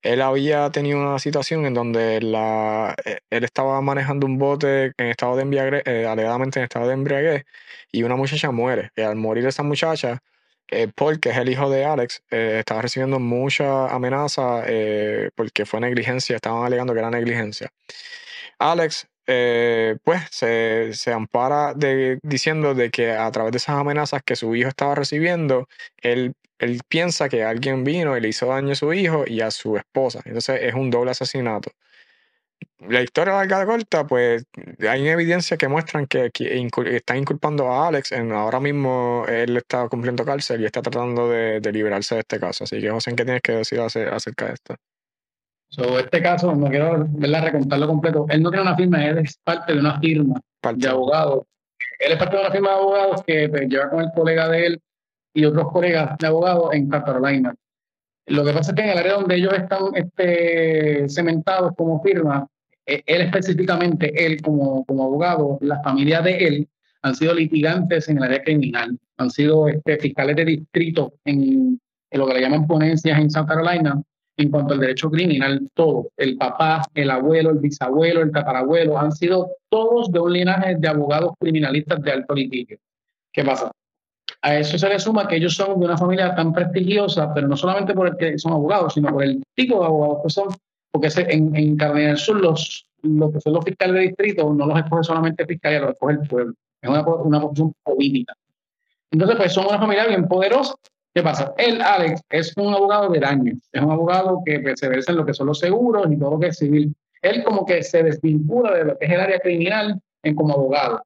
él 0.02 0.22
había 0.22 0.70
tenido 0.72 1.00
una 1.00 1.20
situación 1.20 1.66
en 1.66 1.74
donde 1.74 2.18
e, 2.18 3.20
él 3.30 3.44
estaba 3.44 3.82
manejando 3.82 4.26
un 4.28 4.38
bote 4.38 4.94
en 4.98 5.08
estado 5.08 5.36
de 5.36 5.44
embriaguez, 5.44 5.84
eh, 5.86 6.06
alegadamente 6.08 6.60
en 6.60 6.64
estado 6.66 6.88
de 6.88 6.94
embriaguez, 6.94 7.46
y 7.92 8.04
una 8.04 8.16
muchacha 8.16 8.52
muere. 8.52 8.92
Al 8.98 9.16
morir 9.16 9.46
esa 9.48 9.64
muchacha, 9.64 10.22
eh, 10.72 10.88
Paul, 10.94 11.20
que 11.20 11.30
es 11.30 11.38
el 11.38 11.50
hijo 11.50 11.70
de 11.70 11.86
Alex, 11.86 12.24
eh, 12.32 12.58
estaba 12.60 12.82
recibiendo 12.82 13.20
mucha 13.20 13.88
amenaza 13.88 14.64
eh, 14.68 15.30
porque 15.36 15.66
fue 15.66 15.80
negligencia, 15.80 16.36
estaban 16.36 16.66
alegando 16.66 16.94
que 16.94 17.00
era 17.00 17.10
negligencia. 17.10 17.72
Alex, 18.60 19.08
pues, 20.04 20.22
se, 20.32 20.92
se 20.94 21.14
ampara 21.14 21.74
diciendo 22.24 22.74
de 22.74 22.90
que 22.90 23.12
a 23.12 23.32
través 23.32 23.52
de 23.52 23.58
esas 23.58 23.76
amenazas 23.76 24.24
que 24.24 24.36
su 24.36 24.56
hijo 24.56 24.70
estaba 24.70 24.96
recibiendo, 24.96 25.68
él, 26.02 26.34
él 26.58 26.82
piensa 26.88 27.30
que 27.30 27.44
alguien 27.44 27.84
vino 27.84 28.18
y 28.18 28.22
le 28.22 28.30
hizo 28.30 28.48
daño 28.48 28.72
a 28.74 28.76
su 28.76 28.92
hijo 28.94 29.26
y 29.28 29.42
a 29.42 29.52
su 29.52 29.78
esposa. 29.78 30.22
Entonces 30.26 30.62
es 30.64 30.74
un 30.74 30.90
doble 30.90 31.12
asesinato 31.12 31.72
la 32.88 33.02
historia 33.02 33.34
larga 33.34 33.60
de 33.60 33.66
corta, 33.66 34.08
pues 34.08 34.46
hay 34.80 35.08
evidencia 35.08 35.58
que 35.58 35.68
muestran 35.68 36.08
que, 36.08 36.32
están 36.34 37.18
inculpando 37.18 37.72
a 37.72 37.88
Alex. 37.88 38.12
En, 38.14 38.32
ahora 38.32 38.60
mismo 38.60 39.26
él 39.28 39.58
está 39.58 39.88
cumpliendo 39.90 40.24
cárcel 40.24 40.62
y 40.62 40.66
está 40.66 40.82
tratando 40.82 41.30
de, 41.30 41.60
liberarse 41.72 42.16
de 42.16 42.22
este 42.22 42.40
caso. 42.40 42.64
Así 42.64 42.80
que, 42.80 42.90
José, 42.90 43.16
¿qué 43.16 43.24
tienes 43.24 43.42
que 43.42 43.52
decir 43.54 43.80
acerca 43.80 44.46
de 44.48 44.54
esto? 44.54 44.76
Sobre 45.70 46.02
este 46.02 46.22
caso, 46.22 46.56
no 46.56 46.68
quiero 46.68 47.06
verla 47.10 47.42
recontarlo 47.42 47.88
completo. 47.88 48.26
Él 48.30 48.42
no 48.42 48.50
tiene 48.50 48.64
una 48.64 48.76
firma, 48.76 49.06
él 49.06 49.20
es 49.20 49.38
parte 49.44 49.74
de 49.74 49.80
una 49.80 50.00
firma 50.00 50.42
de 50.74 50.88
abogados. 50.88 51.44
Él 52.00 52.14
es 52.14 52.18
parte 52.18 52.36
de 52.38 52.42
una 52.42 52.52
firma 52.52 52.70
de 52.70 52.76
abogados 52.76 53.24
que 53.24 53.50
pues, 53.50 53.68
lleva 53.68 53.90
con 53.90 54.02
el 54.02 54.12
colega 54.16 54.50
de 54.50 54.66
él 54.66 54.82
y 55.34 55.46
otros 55.46 55.72
colegas 55.72 56.18
de 56.18 56.28
abogados 56.28 56.74
en 56.74 56.90
Carolina. 56.90 57.54
Lo 58.30 58.46
que 58.46 58.54
pasa 58.54 58.72
es 58.72 58.76
que 58.76 58.84
en 58.84 58.90
el 58.90 58.98
área 59.00 59.14
donde 59.14 59.36
ellos 59.36 59.54
están 59.54 59.86
este, 59.96 61.10
cementados 61.10 61.72
como 61.76 62.02
firma, 62.04 62.48
eh, 62.86 63.02
él 63.08 63.22
específicamente, 63.22 64.26
él 64.26 64.40
como, 64.42 64.86
abogado, 64.88 65.58
la 65.62 65.82
familia 65.82 66.22
de 66.22 66.38
él 66.38 66.68
han 67.02 67.16
sido 67.16 67.34
litigantes 67.34 68.08
en 68.08 68.18
el 68.18 68.24
área 68.24 68.44
criminal, 68.44 68.98
han 69.18 69.32
sido 69.32 69.68
este, 69.68 69.98
fiscales 69.98 70.36
de 70.36 70.46
distrito 70.46 71.14
en, 71.26 71.82
lo 72.12 72.28
que 72.28 72.34
le 72.36 72.42
llaman 72.42 72.68
ponencias 72.68 73.20
en 73.20 73.32
South 73.32 73.48
Carolina 73.48 74.00
en 74.38 74.52
cuanto 74.52 74.76
al 74.76 74.80
derecho 74.80 75.10
criminal, 75.10 75.68
todo, 75.74 76.12
el 76.16 76.38
papá, 76.38 76.84
el 76.94 77.10
abuelo, 77.10 77.50
el 77.50 77.58
bisabuelo, 77.58 78.22
el 78.22 78.32
tatarabuelo, 78.32 78.98
han 78.98 79.12
sido 79.12 79.50
todos 79.70 80.12
de 80.12 80.20
un 80.20 80.34
linaje 80.34 80.76
de 80.78 80.88
abogados 80.88 81.34
criminalistas 81.40 82.02
de 82.04 82.12
alto 82.12 82.36
litigio. 82.36 82.78
¿Qué 83.34 83.44
pasa? 83.44 83.72
A 84.42 84.56
eso 84.56 84.78
se 84.78 84.88
le 84.88 85.00
suma 85.00 85.28
que 85.28 85.36
ellos 85.36 85.56
son 85.56 85.80
de 85.80 85.86
una 85.86 85.98
familia 85.98 86.34
tan 86.34 86.54
prestigiosa, 86.54 87.34
pero 87.34 87.48
no 87.48 87.58
solamente 87.58 87.94
por 87.94 88.08
el 88.08 88.18
que 88.18 88.38
son 88.38 88.54
abogados, 88.54 88.94
sino 88.94 89.12
por 89.12 89.24
el 89.24 89.44
tipo 89.54 89.80
de 89.80 89.86
abogados 89.86 90.20
que 90.24 90.30
son 90.30 90.48
porque 90.92 91.10
en, 91.18 91.56
en 91.56 91.78
Carolina 91.78 92.10
del 92.10 92.18
Sur 92.18 92.42
los, 92.42 92.88
los 93.04 93.32
que 93.32 93.42
son 93.42 93.54
los 93.54 93.66
fiscales 93.66 93.96
de 93.96 94.02
distrito 94.02 94.54
no 94.54 94.66
los 94.66 94.80
escoge 94.80 95.04
solamente 95.04 95.46
fiscalía, 95.46 95.82
los 95.82 95.92
escoge 95.92 96.14
el 96.14 96.28
pueblo. 96.28 96.54
Es 96.82 96.90
una, 96.90 97.04
una 97.04 97.42
posición 97.42 97.74
política. 97.84 98.34
Entonces, 99.12 99.38
pues 99.38 99.54
son 99.54 99.68
una 99.68 99.80
familia 99.80 100.08
bien 100.08 100.28
poderosa. 100.28 100.76
¿Qué 101.14 101.24
pasa? 101.24 101.54
Él, 101.58 101.82
Alex, 101.82 102.22
es 102.30 102.56
un 102.58 102.74
abogado 102.74 103.10
de 103.10 103.20
daño. 103.20 103.54
Es 103.72 103.82
un 103.82 103.92
abogado 103.92 104.42
que 104.46 104.60
pues, 104.60 104.80
se 104.80 104.88
versa 104.88 105.12
en 105.12 105.18
lo 105.18 105.26
que 105.26 105.34
son 105.34 105.48
los 105.48 105.60
seguros 105.60 106.08
y 106.12 106.18
todo 106.18 106.32
lo 106.32 106.40
que 106.40 106.48
es 106.48 106.58
civil. 106.58 106.96
Él 107.22 107.44
como 107.44 107.66
que 107.66 107.84
se 107.84 108.04
desvincula 108.04 108.74
de 108.76 108.86
lo 108.86 108.98
que 108.98 109.06
es 109.06 109.12
el 109.12 109.20
área 109.20 109.40
criminal 109.40 110.00
en 110.24 110.36
como 110.36 110.54
abogado. 110.54 111.02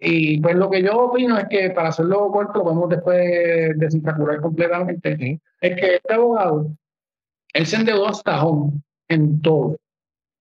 Y 0.00 0.40
pues 0.40 0.54
lo 0.56 0.70
que 0.70 0.82
yo 0.82 0.96
opino 0.96 1.36
es 1.38 1.46
que 1.48 1.70
para 1.70 1.88
hacerlo 1.88 2.30
corto, 2.30 2.58
lo 2.58 2.64
podemos 2.64 2.88
después 2.88 3.76
desinfracurar 3.78 4.40
completamente, 4.40 5.40
es 5.60 5.76
que 5.76 5.96
este 5.96 6.14
abogado 6.14 6.70
él 7.54 7.66
se 7.66 7.76
endeudó 7.76 8.08
hasta 8.08 8.44
home 8.44 8.80
en 9.08 9.40
todo. 9.42 9.76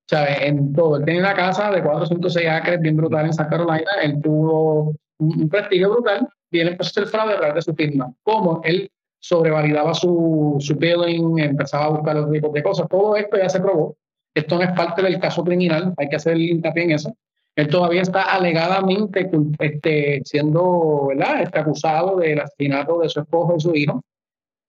¿Sabes? 0.09 0.38
En 0.41 0.73
todo. 0.73 0.97
Él 0.97 1.05
tenía 1.05 1.21
una 1.21 1.34
casa 1.34 1.71
de 1.71 1.84
4, 1.84 2.05
5, 2.05 2.29
6 2.29 2.47
acres 2.47 2.79
bien 2.79 2.95
brutal 2.95 3.25
en 3.25 3.34
South 3.34 3.47
Carolina. 3.49 3.91
Él 4.03 4.21
tuvo 4.21 4.95
un, 5.17 5.49
prestigio 5.49 5.91
brutal 5.91 6.29
y 6.51 6.59
él 6.59 6.69
empezó 6.69 6.88
a 6.88 7.03
hacer 7.03 7.07
fraude 7.07 7.45
a 7.45 7.53
de 7.53 7.61
su 7.61 7.73
firma. 7.73 8.13
¿Cómo? 8.23 8.61
Él 8.63 8.89
sobrevalidaba 9.19 9.93
su, 9.93 10.55
su 10.59 10.75
billing, 10.75 11.39
empezaba 11.39 11.85
a 11.85 11.89
buscar 11.89 12.17
otro 12.17 12.31
tipo 12.31 12.49
de 12.49 12.63
cosas. 12.63 12.88
Todo 12.88 13.15
esto 13.15 13.38
ya 13.38 13.49
se 13.49 13.59
probó. 13.59 13.97
Esto 14.34 14.55
no 14.55 14.63
es 14.63 14.71
parte 14.73 15.01
del 15.01 15.19
caso 15.19 15.43
criminal, 15.43 15.93
hay 15.97 16.09
que 16.09 16.15
hacer 16.15 16.38
hincapié 16.38 16.84
en 16.84 16.91
eso. 16.91 17.13
Él 17.57 17.67
todavía 17.69 18.03
está 18.03 18.21
alegadamente 18.21 19.31
este, 19.57 20.21
siendo 20.23 21.07
¿verdad? 21.07 21.41
Está 21.41 21.61
acusado 21.61 22.17
del 22.17 22.39
asesinato 22.39 22.99
de 22.99 23.09
su 23.09 23.19
esposo 23.19 23.55
y 23.57 23.59
su 23.59 23.75
hijo. 23.75 24.03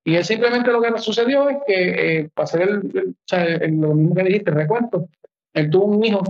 Y 0.05 0.17
él 0.17 0.25
simplemente 0.25 0.73
lo 0.73 0.81
que 0.81 0.97
sucedió 0.99 1.51
es 1.51 1.59
que, 1.67 1.75
eh, 2.21 2.31
para 2.33 2.45
hacer 2.45 2.63
el, 2.63 3.79
lo 3.79 3.95
mismo 3.95 4.15
que 4.15 4.23
dijiste, 4.23 4.51
recuento, 4.53 5.07
él 5.53 5.69
tuvo 5.69 5.85
un 5.85 6.03
hijo 6.03 6.23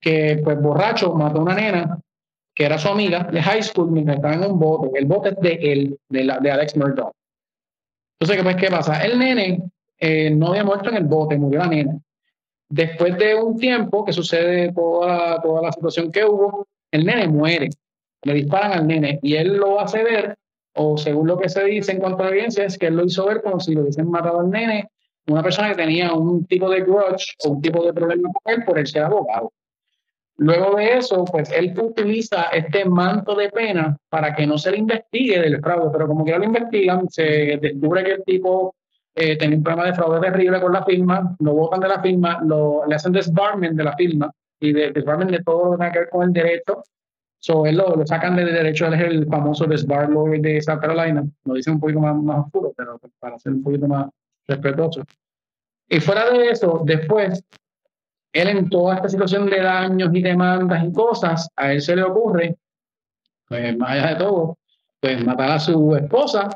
que, 0.00 0.40
pues, 0.42 0.58
borracho, 0.58 1.12
mató 1.12 1.40
a 1.40 1.42
una 1.42 1.54
nena 1.54 1.98
que 2.54 2.64
era 2.64 2.78
su 2.78 2.88
amiga 2.88 3.24
de 3.24 3.42
high 3.42 3.62
school 3.62 3.90
mientras 3.90 4.16
estaba 4.16 4.34
en 4.34 4.52
un 4.52 4.58
bote. 4.58 4.98
El 4.98 5.04
bote 5.04 5.30
es 5.30 5.36
de 5.40 5.52
él, 5.70 5.98
de, 6.08 6.24
la, 6.24 6.38
de 6.38 6.50
Alex 6.50 6.78
Murdoch. 6.78 7.12
Entonces, 8.18 8.42
pues, 8.42 8.56
¿qué 8.56 8.70
pasa? 8.70 9.04
El 9.04 9.18
nene 9.18 9.62
eh, 9.98 10.30
no 10.30 10.48
había 10.48 10.64
muerto 10.64 10.88
en 10.88 10.96
el 10.96 11.04
bote, 11.04 11.36
murió 11.36 11.58
la 11.58 11.66
nena. 11.66 11.98
Después 12.74 13.16
de 13.18 13.36
un 13.36 13.56
tiempo 13.56 14.04
que 14.04 14.12
sucede 14.12 14.72
toda, 14.72 15.40
toda 15.40 15.62
la 15.62 15.70
situación 15.70 16.10
que 16.10 16.24
hubo, 16.24 16.66
el 16.90 17.06
nene 17.06 17.28
muere. 17.28 17.68
Le 18.24 18.34
disparan 18.34 18.72
al 18.72 18.86
nene 18.88 19.20
y 19.22 19.36
él 19.36 19.58
lo 19.58 19.78
hace 19.78 20.02
ver 20.02 20.36
o 20.74 20.98
según 20.98 21.28
lo 21.28 21.38
que 21.38 21.48
se 21.48 21.62
dice 21.66 21.92
en 21.92 22.00
cuanto 22.00 22.24
a 22.24 22.30
evidencia, 22.30 22.64
es 22.64 22.76
que 22.76 22.86
él 22.86 22.96
lo 22.96 23.04
hizo 23.04 23.26
ver 23.26 23.42
como 23.42 23.60
si 23.60 23.74
lo 23.74 23.82
hubiesen 23.82 24.10
matado 24.10 24.40
al 24.40 24.50
nene, 24.50 24.88
una 25.28 25.40
persona 25.40 25.68
que 25.68 25.76
tenía 25.76 26.14
un 26.14 26.46
tipo 26.46 26.68
de 26.68 26.80
grudge 26.80 27.36
o 27.44 27.50
un 27.50 27.62
tipo 27.62 27.84
de 27.84 27.92
problema 27.92 28.28
con 28.32 28.52
él 28.52 28.64
por 28.64 28.76
el 28.76 28.88
ser 28.88 29.04
abogado. 29.04 29.52
Luego 30.36 30.74
de 30.74 30.96
eso, 30.96 31.24
pues 31.26 31.52
él 31.52 31.78
utiliza 31.80 32.46
este 32.52 32.84
manto 32.86 33.36
de 33.36 33.50
pena 33.50 33.96
para 34.08 34.34
que 34.34 34.48
no 34.48 34.58
se 34.58 34.72
le 34.72 34.78
investigue 34.78 35.38
del 35.38 35.60
fraude, 35.60 35.90
pero 35.92 36.08
como 36.08 36.24
que 36.24 36.32
ya 36.32 36.38
lo 36.38 36.44
investigan, 36.44 37.08
se 37.08 37.56
descubre 37.62 38.02
que 38.02 38.12
el 38.14 38.24
tipo 38.24 38.74
eh, 39.14 39.36
tenía 39.36 39.56
un 39.56 39.62
problema 39.62 39.86
de 39.86 39.94
fraude 39.94 40.20
terrible 40.20 40.60
con 40.60 40.72
la 40.72 40.84
firma, 40.84 41.36
lo 41.38 41.54
botan 41.54 41.80
de 41.80 41.88
la 41.88 42.00
firma, 42.00 42.40
lo, 42.44 42.84
le 42.86 42.94
hacen 42.94 43.12
desbarment 43.12 43.76
de 43.76 43.84
la 43.84 43.96
firma 43.96 44.32
y 44.60 44.72
de, 44.72 44.90
desbarment 44.92 45.30
de 45.30 45.42
todo 45.42 45.64
lo 45.64 45.70
que 45.72 45.76
tiene 45.76 45.92
que 45.92 45.98
ver 46.00 46.08
con 46.10 46.22
el 46.24 46.32
derecho 46.32 46.82
So, 47.44 47.66
él 47.66 47.76
lo, 47.76 48.06
sacan 48.06 48.36
de 48.36 48.46
derecho, 48.46 48.86
él 48.86 48.94
es 48.94 49.00
el 49.02 49.26
famoso 49.26 49.66
desbar 49.66 50.08
de 50.08 50.62
South 50.62 50.80
Carolina, 50.80 51.22
lo 51.44 51.52
dicen 51.52 51.74
un 51.74 51.80
poquito 51.80 52.00
más, 52.00 52.16
más 52.16 52.46
oscuro, 52.46 52.72
pero 52.74 52.98
para 53.18 53.38
ser 53.38 53.52
un 53.52 53.62
poquito 53.62 53.86
más 53.86 54.08
respetuoso. 54.48 55.02
Y 55.86 56.00
fuera 56.00 56.30
de 56.30 56.48
eso, 56.48 56.80
después, 56.86 57.44
él 58.32 58.48
en 58.48 58.70
toda 58.70 58.94
esta 58.94 59.10
situación 59.10 59.44
de 59.50 59.60
daños 59.60 60.08
y 60.14 60.22
demandas 60.22 60.84
y 60.84 60.92
cosas, 60.94 61.46
a 61.54 61.70
él 61.70 61.82
se 61.82 61.94
le 61.94 62.04
ocurre, 62.04 62.56
pues 63.46 63.76
más 63.76 63.90
allá 63.90 64.14
de 64.14 64.16
todo, 64.24 64.56
pues 64.98 65.22
matar 65.26 65.50
a 65.50 65.58
su 65.58 65.94
esposa 65.96 66.48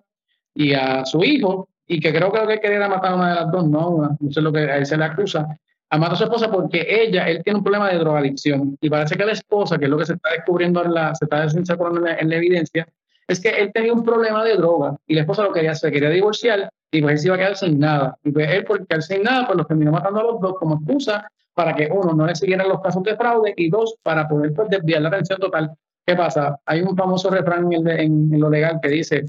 y 0.55 0.73
a 0.73 1.05
su 1.05 1.23
hijo, 1.23 1.69
y 1.89 1.99
que 2.01 2.13
creo 2.13 2.31
que 2.31 2.39
lo 2.39 2.47
que 2.47 2.61
quería 2.61 2.89
matar 2.89 3.13
a 3.13 3.17
una 3.17 3.29
de 3.31 3.35
las 3.35 3.51
dos, 3.51 3.69
no, 3.69 4.17
no 4.21 4.33
sé 4.33 4.41
lo 4.41 4.53
que 4.53 4.61
a 4.61 4.77
él 4.77 4.87
se 4.87 4.97
le 4.97 5.05
acusa, 5.05 5.49
a 5.91 5.99
matar 5.99 6.15
a 6.15 6.17
su 6.19 6.25
esposa 6.25 6.51
porque 6.51 6.87
ella, 6.89 7.27
él 7.29 7.43
tiene 7.43 7.59
un 7.59 7.65
problema 7.65 7.91
de 7.91 7.99
drogadicción, 7.99 8.77
y 8.81 8.91
parece 8.91 9.17
que 9.17 9.25
la 9.25 9.33
esposa, 9.33 9.79
que 9.79 9.87
es 9.87 9.91
lo 9.91 9.99
que 9.99 10.05
se 10.05 10.13
está 10.13 10.31
descubriendo 10.31 10.85
en 10.85 10.95
la, 10.95 11.15
se 11.15 11.25
está 11.25 11.45
en 11.45 12.05
la, 12.05 12.15
en 12.15 12.29
la 12.29 12.37
evidencia, 12.37 12.87
es 13.27 13.41
que 13.41 13.51
él 13.51 13.71
tenía 13.73 13.93
un 13.93 14.05
problema 14.05 14.45
de 14.45 14.57
droga 14.57 14.97
y 15.07 15.15
la 15.15 15.23
esposa 15.23 15.43
lo 15.43 15.53
quería 15.53 15.73
hacer, 15.73 15.93
quería 15.93 16.11
divorciar 16.11 16.71
y 16.91 17.03
pues 17.03 17.13
él 17.13 17.19
se 17.19 17.27
iba 17.29 17.37
a 17.37 17.39
quedar 17.39 17.57
sin 17.57 17.79
nada. 17.79 18.17
Y 18.25 18.33
pues 18.33 18.51
él, 18.51 18.65
por 18.65 18.87
quedarse 18.87 19.15
sin 19.15 19.23
nada, 19.23 19.47
pues 19.47 19.59
los 19.59 19.67
terminó 19.67 19.93
matando 19.93 20.21
a 20.21 20.23
los 20.25 20.41
dos 20.41 20.55
como 20.59 20.77
excusa 20.77 21.29
para 21.53 21.75
que 21.75 21.89
uno 21.93 22.13
no 22.13 22.27
le 22.27 22.35
siguieran 22.35 22.69
los 22.69 22.81
casos 22.81 23.03
de 23.03 23.17
fraude 23.17 23.53
y 23.57 23.69
dos, 23.69 23.97
para 24.03 24.29
poder 24.29 24.55
pues, 24.55 24.71
desviar 24.71 25.03
la 25.03 25.09
atención 25.09 25.39
total. 25.41 25.73
¿Qué 26.07 26.15
pasa? 26.15 26.59
Hay 26.65 26.81
un 26.81 26.97
famoso 26.97 27.29
refrán 27.31 27.71
en, 27.73 28.41
lo 28.41 28.49
legal 28.49 28.79
que 28.81 28.89
dice, 28.89 29.27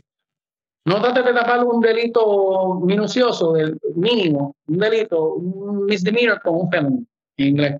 no 0.89 1.01
trates 1.01 1.23
de 1.23 1.33
tapar 1.33 1.63
un 1.63 1.79
delito 1.79 2.79
minucioso, 2.81 3.53
del 3.53 3.79
mínimo, 3.95 4.55
un 4.67 4.77
delito, 4.79 5.33
un 5.33 5.85
misdemeanor 5.85 6.41
con 6.41 6.55
un 6.55 6.71
felony 6.71 7.05
en 7.37 7.47
inglés. 7.47 7.77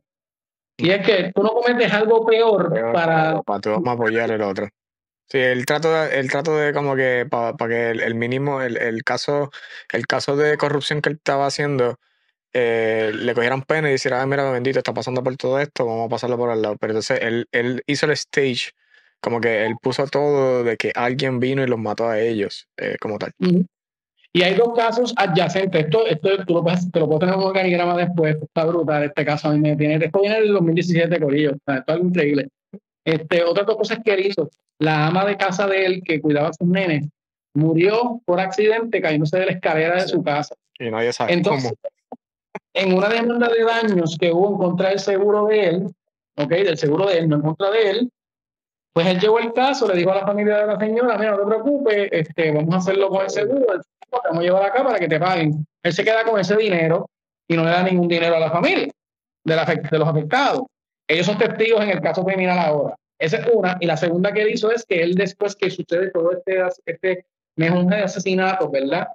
Y 0.78 0.92
es 0.92 1.06
que 1.06 1.32
tú 1.34 1.42
no 1.42 1.50
cometes 1.50 1.92
algo 1.92 2.24
peor, 2.26 2.72
para... 2.94 3.42
Para 3.42 3.60
tú 3.60 3.74
apoyar 3.74 4.30
el 4.32 4.42
otro. 4.44 4.70
Sí, 5.28 5.40
el 5.40 5.66
trato 5.66 5.92
de, 5.92 6.20
el 6.20 6.30
trato 6.30 6.56
de 6.56 6.72
como 6.72 6.96
que 6.96 7.28
para 7.30 7.56
que 7.68 7.90
el, 7.92 8.16
mínimo, 8.16 8.62
el, 8.62 8.78
el, 8.78 9.04
caso, 9.04 9.50
el 9.92 10.06
caso 10.08 10.36
de 10.36 10.58
corrupción 10.58 11.02
que 11.02 11.10
él 11.10 11.16
estaba 11.16 11.48
haciendo, 11.48 12.00
eh, 12.54 13.12
le 13.14 13.34
cogieran 13.34 13.64
pena 13.64 13.90
y 13.90 13.94
dijeran, 13.94 14.22
ah, 14.22 14.26
mira, 14.28 14.52
bendito, 14.52 14.80
está 14.80 14.94
pasando 14.94 15.24
por 15.24 15.36
todo 15.36 15.60
esto, 15.60 15.86
vamos 15.86 16.06
a 16.06 16.10
pasarlo 16.10 16.38
por 16.38 16.52
al 16.52 16.62
lado. 16.62 16.78
Pero 16.80 16.94
entonces 16.94 17.20
él, 17.22 17.48
él 17.52 17.84
hizo 17.88 18.06
el 18.06 18.12
stage, 18.14 18.72
como 19.22 19.42
que 19.42 19.66
él 19.66 19.76
puso 19.82 20.08
todo 20.08 20.64
de 20.64 20.78
que 20.78 20.92
alguien 20.96 21.40
vino 21.40 21.64
y 21.64 21.68
los 21.68 21.80
mató 21.80 22.08
a 22.08 22.20
ellos, 22.20 22.68
eh, 22.78 22.96
como 23.00 23.18
tal. 23.18 23.32
Y 24.32 24.44
hay 24.44 24.54
dos 24.54 24.74
casos 24.76 25.14
adyacentes. 25.18 25.86
Esto, 25.86 26.06
esto 26.06 26.30
tú 26.46 26.54
lo 26.54 26.64
puedes, 26.64 26.92
te 26.92 27.00
lo 27.00 27.08
puedo 27.08 27.20
tener 27.20 27.34
en 27.34 27.42
un 27.42 27.48
organigrama 27.48 27.98
después. 27.98 28.38
Está 28.42 28.66
brutal. 28.66 29.04
Este 29.04 29.26
caso 29.26 29.50
a 29.50 29.54
mí 29.54 29.60
me 29.60 29.76
viene. 29.76 30.06
Esto 30.06 30.22
viene 30.22 30.40
del 30.40 30.54
2017, 30.54 31.20
Corillo. 31.20 31.52
esto 31.52 31.74
es 31.74 31.84
algo 31.88 32.06
increíble. 32.06 32.48
Este, 33.04 33.44
otras 33.44 33.66
dos 33.66 33.78
cosas 33.78 34.00
que 34.06 34.14
él 34.14 34.28
hizo. 34.28 34.50
La 34.78 35.08
ama 35.08 35.26
de 35.26 35.36
casa 35.36 35.66
de 35.68 35.86
él, 35.86 36.04
que 36.06 36.22
cuidaba 36.22 36.50
a 36.50 36.54
sus 36.54 36.68
nenes, 36.68 37.08
murió 37.56 38.22
por 38.26 38.40
accidente 38.40 39.02
cayéndose 39.02 39.40
de 39.40 39.48
la 39.48 39.52
escalera 39.54 39.96
de 39.96 40.08
su 40.08 40.24
casa. 40.24 40.56
Y 40.78 40.92
nadie 40.92 41.12
sabe 41.12 41.34
Entonces, 41.34 41.74
En 42.74 42.94
una 42.94 43.10
demanda 43.10 43.50
de 43.50 43.64
daños 43.64 44.16
que 44.20 44.32
hubo 44.32 44.52
en 44.52 44.58
contra 44.58 44.90
del 44.90 45.00
seguro 45.00 45.48
de 45.48 45.66
él, 45.66 45.88
¿ok? 46.38 46.50
Del 46.50 46.78
seguro 46.78 47.08
de 47.08 47.18
él, 47.18 47.30
no 47.30 47.38
en 47.38 47.42
contra 47.42 47.72
de 47.72 47.90
él, 47.90 48.12
pues 48.94 49.08
él 49.08 49.20
llevó 49.20 49.40
el 49.40 49.54
caso, 49.54 49.88
le 49.88 49.98
dijo 49.98 50.12
a 50.12 50.16
la 50.16 50.26
familia 50.26 50.58
de 50.58 50.68
la 50.68 50.80
señora, 50.80 51.18
mira, 51.18 51.32
no 51.32 51.40
te 51.40 51.46
preocupes, 51.46 52.10
este, 52.12 52.52
vamos 52.52 52.74
a 52.74 52.78
hacerlo 52.78 53.10
con 53.10 53.24
el 53.24 53.30
seguro, 53.30 53.66
te 53.66 54.08
vamos 54.12 54.40
a 54.40 54.42
llevar 54.42 54.66
acá 54.66 54.84
para 54.84 55.00
que 55.00 55.08
te 55.08 55.20
paguen. 55.20 55.66
Él 55.84 55.94
se 55.94 56.04
queda 56.04 56.24
con 56.24 56.40
ese 56.40 56.56
dinero 56.58 57.10
y 57.48 57.56
no 57.56 57.64
le 57.64 57.72
da 57.72 57.84
ningún 57.84 58.08
dinero 58.08 58.36
a 58.36 58.40
la 58.40 58.52
familia 58.52 58.92
de, 59.44 59.56
los 59.98 60.08
afectados. 60.08 60.64
Ellos 61.08 61.26
son 61.26 61.38
testigos 61.38 61.82
en 61.82 61.90
el 61.90 62.02
caso 62.02 62.24
criminal 62.24 62.60
ahora. 62.60 62.96
Esa 63.20 63.38
es 63.38 63.48
una. 63.54 63.78
Y 63.80 63.86
la 63.86 63.98
segunda 63.98 64.32
que 64.32 64.50
hizo 64.50 64.72
es 64.72 64.86
que 64.86 65.02
él, 65.02 65.16
después 65.16 65.56
que 65.56 65.70
sucede 65.70 66.12
todo 66.12 66.32
este, 66.32 66.62
este 66.86 67.26
de 67.56 68.04
asesinato, 68.04 68.70
¿verdad? 68.70 69.08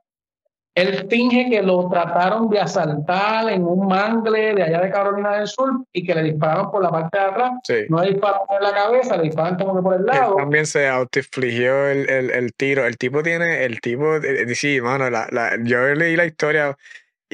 Él 0.74 1.06
finge 1.08 1.48
que 1.50 1.62
lo 1.62 1.88
trataron 1.88 2.48
de 2.50 2.58
asaltar 2.58 3.48
en 3.50 3.64
un 3.64 3.86
mangle 3.86 4.54
de 4.54 4.62
allá 4.64 4.80
de 4.80 4.90
Carolina 4.90 5.36
del 5.36 5.46
Sur 5.46 5.84
y 5.92 6.04
que 6.04 6.14
le 6.14 6.24
dispararon 6.24 6.70
por 6.70 6.82
la 6.82 6.90
parte 6.90 7.16
de 7.16 7.24
atrás. 7.24 7.52
No 7.88 8.02
le 8.02 8.12
dispararon 8.12 8.46
por 8.48 8.62
la 8.62 8.72
cabeza, 8.72 9.16
le 9.16 9.22
dispararon 9.24 9.58
como 9.58 9.76
que 9.76 9.82
por 9.82 9.94
el 9.94 10.04
lado. 10.04 10.36
también 10.36 10.66
se 10.66 10.88
autoinfligió 10.88 11.88
el, 11.88 12.10
el, 12.10 12.30
el, 12.30 12.52
tiro. 12.54 12.86
El 12.86 12.98
tipo 12.98 13.22
tiene, 13.22 13.64
el 13.64 13.80
tipo, 13.80 14.16
sí, 14.54 14.80
mano, 14.80 15.08
la, 15.10 15.28
la, 15.30 15.56
yo 15.62 15.94
leí 15.94 16.16
la 16.16 16.26
historia 16.26 16.76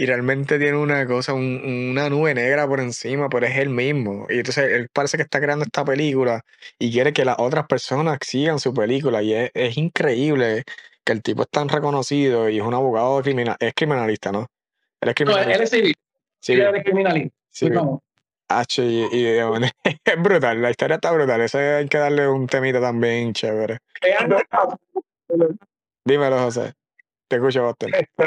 y 0.01 0.07
realmente 0.07 0.59
tiene 0.59 0.79
una 0.79 1.07
cosa, 1.07 1.35
una 1.35 2.09
nube 2.09 2.33
negra 2.33 2.67
por 2.67 2.81
encima, 2.81 3.29
pero 3.29 3.47
es 3.47 3.57
él 3.59 3.69
mismo. 3.69 4.27
Y 4.31 4.39
entonces 4.39 4.73
él 4.73 4.89
parece 4.93 5.19
que 5.19 5.25
está 5.25 5.41
creando 5.41 5.65
esta 5.65 5.85
película 5.85 6.43
y 6.79 6.91
quiere 6.91 7.13
que 7.13 7.25
las 7.25 7.37
otras 7.39 7.67
personas 7.67 8.19
sigan 8.23 8.59
su 8.61 8.73
película. 8.73 9.23
Y 9.23 9.35
es, 9.35 9.77
increíble 9.77 10.65
que 11.11 11.15
el 11.15 11.23
tipo 11.25 11.43
es 11.43 11.49
tan 11.51 11.69
reconocido 11.69 12.49
y 12.49 12.59
es 12.59 12.65
un 12.65 12.73
abogado 12.73 13.21
criminal, 13.21 13.57
es 13.59 13.75
criminalista, 13.75 14.31
¿no? 14.31 14.47
Él 15.01 15.09
es 15.09 15.15
criminalista. 15.17 15.51
No, 15.51 15.57
él 15.57 15.63
es 15.63 15.71
civil. 15.71 15.95
Sí. 16.41 16.53
Él 16.53 16.77
es 16.77 16.85
criminalista. 16.85 17.37
Sí. 17.51 17.69
H 18.49 18.83
y, 18.85 19.09
y, 19.11 19.27
es 20.05 20.23
brutal, 20.23 20.63
la 20.63 20.71
historia 20.71 20.95
está 20.95 21.11
brutal. 21.11 21.41
Eso 21.41 21.59
hay 21.59 21.89
que 21.89 21.99
darle 21.99 22.29
un 22.29 22.47
temito 22.47 22.81
también 22.81 23.33
chévere. 23.33 23.79
Dímelo, 26.05 26.39
José. 26.39 26.75
Te 27.27 27.37
escucho, 27.37 27.65
Boston. 27.65 27.91
Este, 27.93 28.27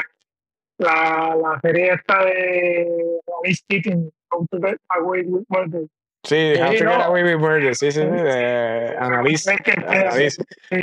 la, 0.76 1.36
la 1.36 1.60
serie 1.62 1.92
esta 1.94 2.22
de 2.22 3.20
Alice 3.42 3.62
Keating, 3.66 4.12
How 4.30 4.46
to 4.50 4.58
Get 4.60 4.78
Away 4.90 5.22
with 5.22 5.44
Murder. 5.48 5.86
Sí, 6.24 6.54
How 6.58 6.72
to 6.72 6.78
Get 6.78 6.88
Away 6.88 7.22
with 7.22 7.38
Murder, 7.38 7.74
sí, 7.76 7.92
sí, 7.92 8.00
de 8.00 8.96
Annalise. 8.98 9.52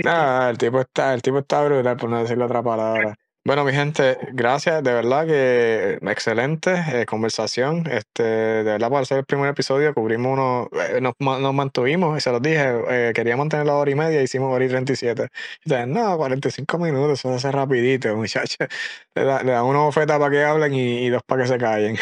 No, 0.03 0.49
el 0.49 0.57
tipo 0.57 0.81
está, 0.81 1.13
el 1.13 1.21
tipo 1.21 1.39
está 1.39 1.63
brutal, 1.63 1.97
por 1.97 2.09
no 2.09 2.19
decirle 2.19 2.43
otra 2.43 2.61
palabra. 2.61 3.15
Bueno, 3.43 3.65
mi 3.65 3.71
gente, 3.73 4.19
gracias, 4.33 4.83
de 4.83 4.93
verdad 4.93 5.25
que 5.25 5.97
excelente 6.11 6.75
eh, 6.93 7.07
conversación. 7.07 7.87
Este, 7.89 8.21
de 8.21 8.63
verdad, 8.63 8.89
para 8.89 9.01
hacer 9.01 9.17
el 9.17 9.25
primer 9.25 9.49
episodio, 9.49 9.95
cubrimos 9.95 10.33
uno, 10.33 10.69
eh, 10.73 11.01
nos, 11.01 11.13
nos, 11.19 11.51
mantuvimos, 11.51 12.15
y 12.15 12.21
se 12.21 12.31
los 12.31 12.39
dije, 12.39 12.63
eh, 12.89 13.13
quería 13.15 13.35
mantener 13.35 13.65
la 13.65 13.73
hora 13.77 13.89
y 13.89 13.95
media, 13.95 14.21
hicimos 14.21 14.53
hora 14.53 14.63
y 14.63 14.67
37. 14.67 15.23
Y 15.65 15.73
entonces, 15.73 15.87
no, 15.87 16.17
45 16.17 16.77
minutos, 16.77 17.17
eso 17.19 17.33
hace 17.33 17.51
rapidito, 17.51 18.15
muchachos. 18.15 18.67
Le 19.15 19.23
dan 19.23 19.47
da 19.47 19.63
una 19.63 19.81
oferta 19.85 20.19
para 20.19 20.29
que 20.31 20.43
hablen 20.43 20.75
y, 20.75 21.09
dos 21.09 21.23
para 21.23 21.41
que 21.41 21.47
se 21.47 21.57
callen. 21.57 21.97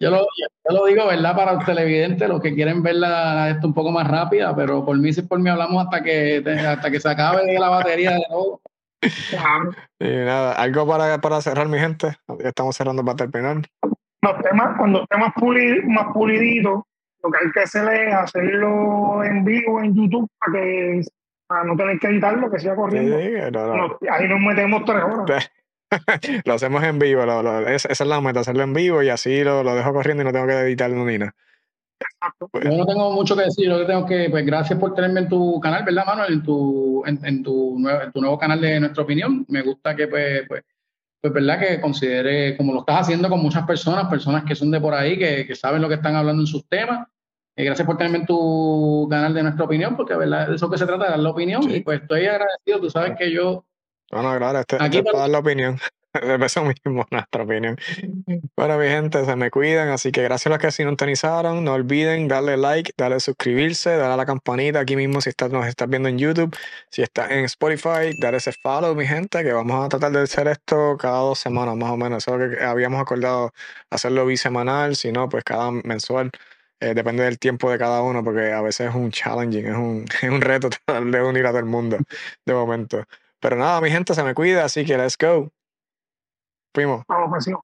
Yo 0.00 0.10
lo, 0.10 0.18
yo 0.18 0.76
lo, 0.76 0.86
digo, 0.86 1.06
¿verdad? 1.06 1.36
Para 1.36 1.54
los 1.54 1.64
televidentes, 1.64 2.28
los 2.28 2.40
que 2.40 2.54
quieren 2.54 2.82
verla 2.82 3.50
esto 3.50 3.66
un 3.66 3.74
poco 3.74 3.90
más 3.90 4.08
rápida, 4.08 4.54
pero 4.54 4.84
por 4.84 4.96
mí, 4.98 5.12
si 5.12 5.22
por 5.22 5.38
mí 5.38 5.48
hablamos 5.50 5.84
hasta 5.84 6.02
que, 6.02 6.42
hasta 6.46 6.90
que 6.90 7.00
se 7.00 7.08
acabe 7.08 7.58
la 7.58 7.68
batería 7.68 8.12
de 8.12 8.22
nuevo. 8.28 8.60
Y 9.98 10.08
nada, 10.08 10.52
algo 10.52 10.86
para, 10.86 11.18
para 11.20 11.40
cerrar, 11.40 11.68
mi 11.68 11.78
gente. 11.78 12.16
Estamos 12.40 12.76
cerrando 12.76 13.04
para 13.04 13.16
terminar. 13.16 13.62
Los 14.22 14.42
temas, 14.42 14.76
cuando 14.76 15.02
esté 15.02 15.16
más, 15.16 15.32
más 15.86 16.12
pulidito, 16.12 16.86
lo 17.22 17.30
que 17.30 17.38
hay 17.38 17.50
que 17.52 17.60
hacer 17.60 17.88
es 17.92 18.14
hacerlo 18.14 19.24
en 19.24 19.44
vivo 19.44 19.80
en 19.82 19.94
YouTube 19.94 20.28
para 20.38 20.60
que 20.60 21.02
para 21.50 21.64
no 21.64 21.76
tener 21.76 21.98
que 21.98 22.06
editarlo, 22.06 22.48
que 22.48 22.60
siga 22.60 22.76
corriendo. 22.76 23.16
ahí 23.16 24.28
nos 24.28 24.40
metemos 24.40 24.84
tres 24.84 25.02
horas. 25.02 25.50
lo 26.44 26.54
hacemos 26.54 26.82
en 26.84 26.98
vivo, 26.98 27.22
esa 27.68 27.88
es 27.88 28.00
la 28.00 28.20
meta, 28.20 28.40
hacerlo 28.40 28.62
en 28.62 28.72
vivo 28.72 29.02
y 29.02 29.08
así 29.08 29.42
lo, 29.42 29.62
lo 29.62 29.74
dejo 29.74 29.92
corriendo 29.92 30.22
y 30.22 30.26
no 30.26 30.32
tengo 30.32 30.46
que 30.46 30.60
editarlo 30.60 31.04
ni 31.04 31.18
nada. 31.18 31.34
Pues, 32.50 32.64
yo 32.64 32.76
no 32.76 32.86
tengo 32.86 33.12
mucho 33.12 33.36
que 33.36 33.44
decir, 33.44 33.66
yo 33.66 33.86
tengo 33.86 34.06
que, 34.06 34.28
pues 34.30 34.44
gracias 34.44 34.78
por 34.78 34.94
tenerme 34.94 35.20
en 35.20 35.28
tu 35.28 35.60
canal, 35.60 35.84
¿verdad, 35.84 36.06
Manuel? 36.06 36.32
En 36.34 36.42
tu, 36.42 37.02
en, 37.06 37.42
tu, 37.42 37.78
nuevo, 37.78 38.10
tu 38.12 38.20
nuevo 38.20 38.38
canal 38.38 38.60
de 38.60 38.80
Nuestra 38.80 39.02
Opinión. 39.02 39.44
Me 39.48 39.62
gusta 39.62 39.94
que, 39.94 40.06
pues, 40.08 40.44
pues, 40.48 40.62
pues, 41.20 41.32
¿verdad? 41.32 41.58
Que 41.58 41.80
considere, 41.80 42.56
como 42.56 42.72
lo 42.72 42.80
estás 42.80 43.02
haciendo 43.02 43.28
con 43.28 43.40
muchas 43.40 43.66
personas, 43.66 44.08
personas 44.08 44.44
que 44.44 44.54
son 44.54 44.70
de 44.70 44.80
por 44.80 44.94
ahí, 44.94 45.18
que, 45.18 45.46
que 45.46 45.54
saben 45.54 45.82
lo 45.82 45.88
que 45.88 45.94
están 45.94 46.16
hablando 46.16 46.42
en 46.42 46.46
sus 46.46 46.66
temas. 46.68 47.06
Eh, 47.56 47.64
gracias 47.64 47.86
por 47.86 47.96
tenerme 47.96 48.18
en 48.18 48.26
tu 48.26 49.06
canal 49.10 49.34
de 49.34 49.42
Nuestra 49.42 49.64
Opinión, 49.64 49.96
porque, 49.96 50.14
¿verdad? 50.14 50.48
De 50.48 50.56
eso 50.56 50.70
que 50.70 50.78
se 50.78 50.86
trata, 50.86 51.04
de 51.04 51.10
dar 51.10 51.18
la 51.18 51.30
opinión. 51.30 51.62
Y 51.70 51.80
pues 51.80 52.00
estoy 52.02 52.26
agradecido, 52.26 52.80
tú 52.80 52.90
sabes 52.90 53.16
que 53.18 53.30
yo... 53.30 53.64
Bueno, 54.10 54.36
claro, 54.36 54.58
este, 54.60 54.76
aquí 54.80 55.02
para 55.02 55.20
dar 55.20 55.30
la 55.30 55.38
opinión. 55.38 55.78
Eso 56.44 56.64
mismo, 56.64 57.06
nuestra 57.10 57.44
opinión. 57.44 57.76
Bueno, 58.56 58.78
mi 58.78 58.86
gente, 58.86 59.24
se 59.24 59.36
me 59.36 59.50
cuidan, 59.50 59.90
así 59.90 60.10
que 60.10 60.22
gracias 60.22 60.46
a 60.46 60.50
los 60.50 60.58
que 60.58 60.72
sintonizaron. 60.72 61.62
No 61.62 61.74
olviden 61.74 62.26
darle 62.26 62.56
like, 62.56 62.92
darle 62.96 63.20
suscribirse, 63.20 63.90
darle 63.90 64.14
a 64.14 64.16
la 64.16 64.26
campanita 64.26 64.80
aquí 64.80 64.96
mismo 64.96 65.20
si 65.20 65.30
estás, 65.30 65.50
nos 65.52 65.66
estás 65.66 65.88
viendo 65.88 66.08
en 66.08 66.18
YouTube, 66.18 66.56
si 66.90 67.02
estás 67.02 67.30
en 67.30 67.44
Spotify, 67.44 68.12
darle 68.18 68.38
ese 68.38 68.52
follow, 68.52 68.94
mi 68.96 69.06
gente, 69.06 69.44
que 69.44 69.52
vamos 69.52 69.84
a 69.84 69.88
tratar 69.88 70.10
de 70.10 70.22
hacer 70.22 70.48
esto 70.48 70.96
cada 70.98 71.18
dos 71.18 71.38
semanas 71.38 71.76
más 71.76 71.90
o 71.90 71.96
menos. 71.96 72.26
Eso 72.26 72.36
que 72.38 72.62
habíamos 72.64 73.00
acordado 73.00 73.52
hacerlo 73.90 74.26
bisemanal, 74.26 74.96
si 74.96 75.12
no, 75.12 75.28
pues 75.28 75.44
cada 75.44 75.70
mensual. 75.70 76.32
Eh, 76.80 76.94
depende 76.94 77.22
del 77.24 77.38
tiempo 77.38 77.70
de 77.70 77.78
cada 77.78 78.02
uno, 78.02 78.24
porque 78.24 78.52
a 78.52 78.62
veces 78.62 78.88
es 78.88 78.94
un 78.94 79.10
challenging, 79.10 79.66
es 79.66 79.76
un, 79.76 80.04
es 80.22 80.30
un 80.30 80.40
reto 80.40 80.70
tratar 80.70 81.04
de 81.04 81.22
unir 81.22 81.46
a 81.46 81.50
todo 81.50 81.60
el 81.60 81.66
mundo 81.66 81.98
de 82.46 82.54
momento. 82.54 83.04
Pero 83.40 83.56
nada, 83.56 83.80
mi 83.80 83.90
gente, 83.90 84.14
se 84.14 84.22
me 84.22 84.34
cuida, 84.34 84.64
así 84.64 84.84
que 84.84 84.96
let's 84.96 85.16
go. 85.18 85.50
Fuimos. 86.74 87.04
Vamos, 87.08 87.30
pasión. 87.30 87.58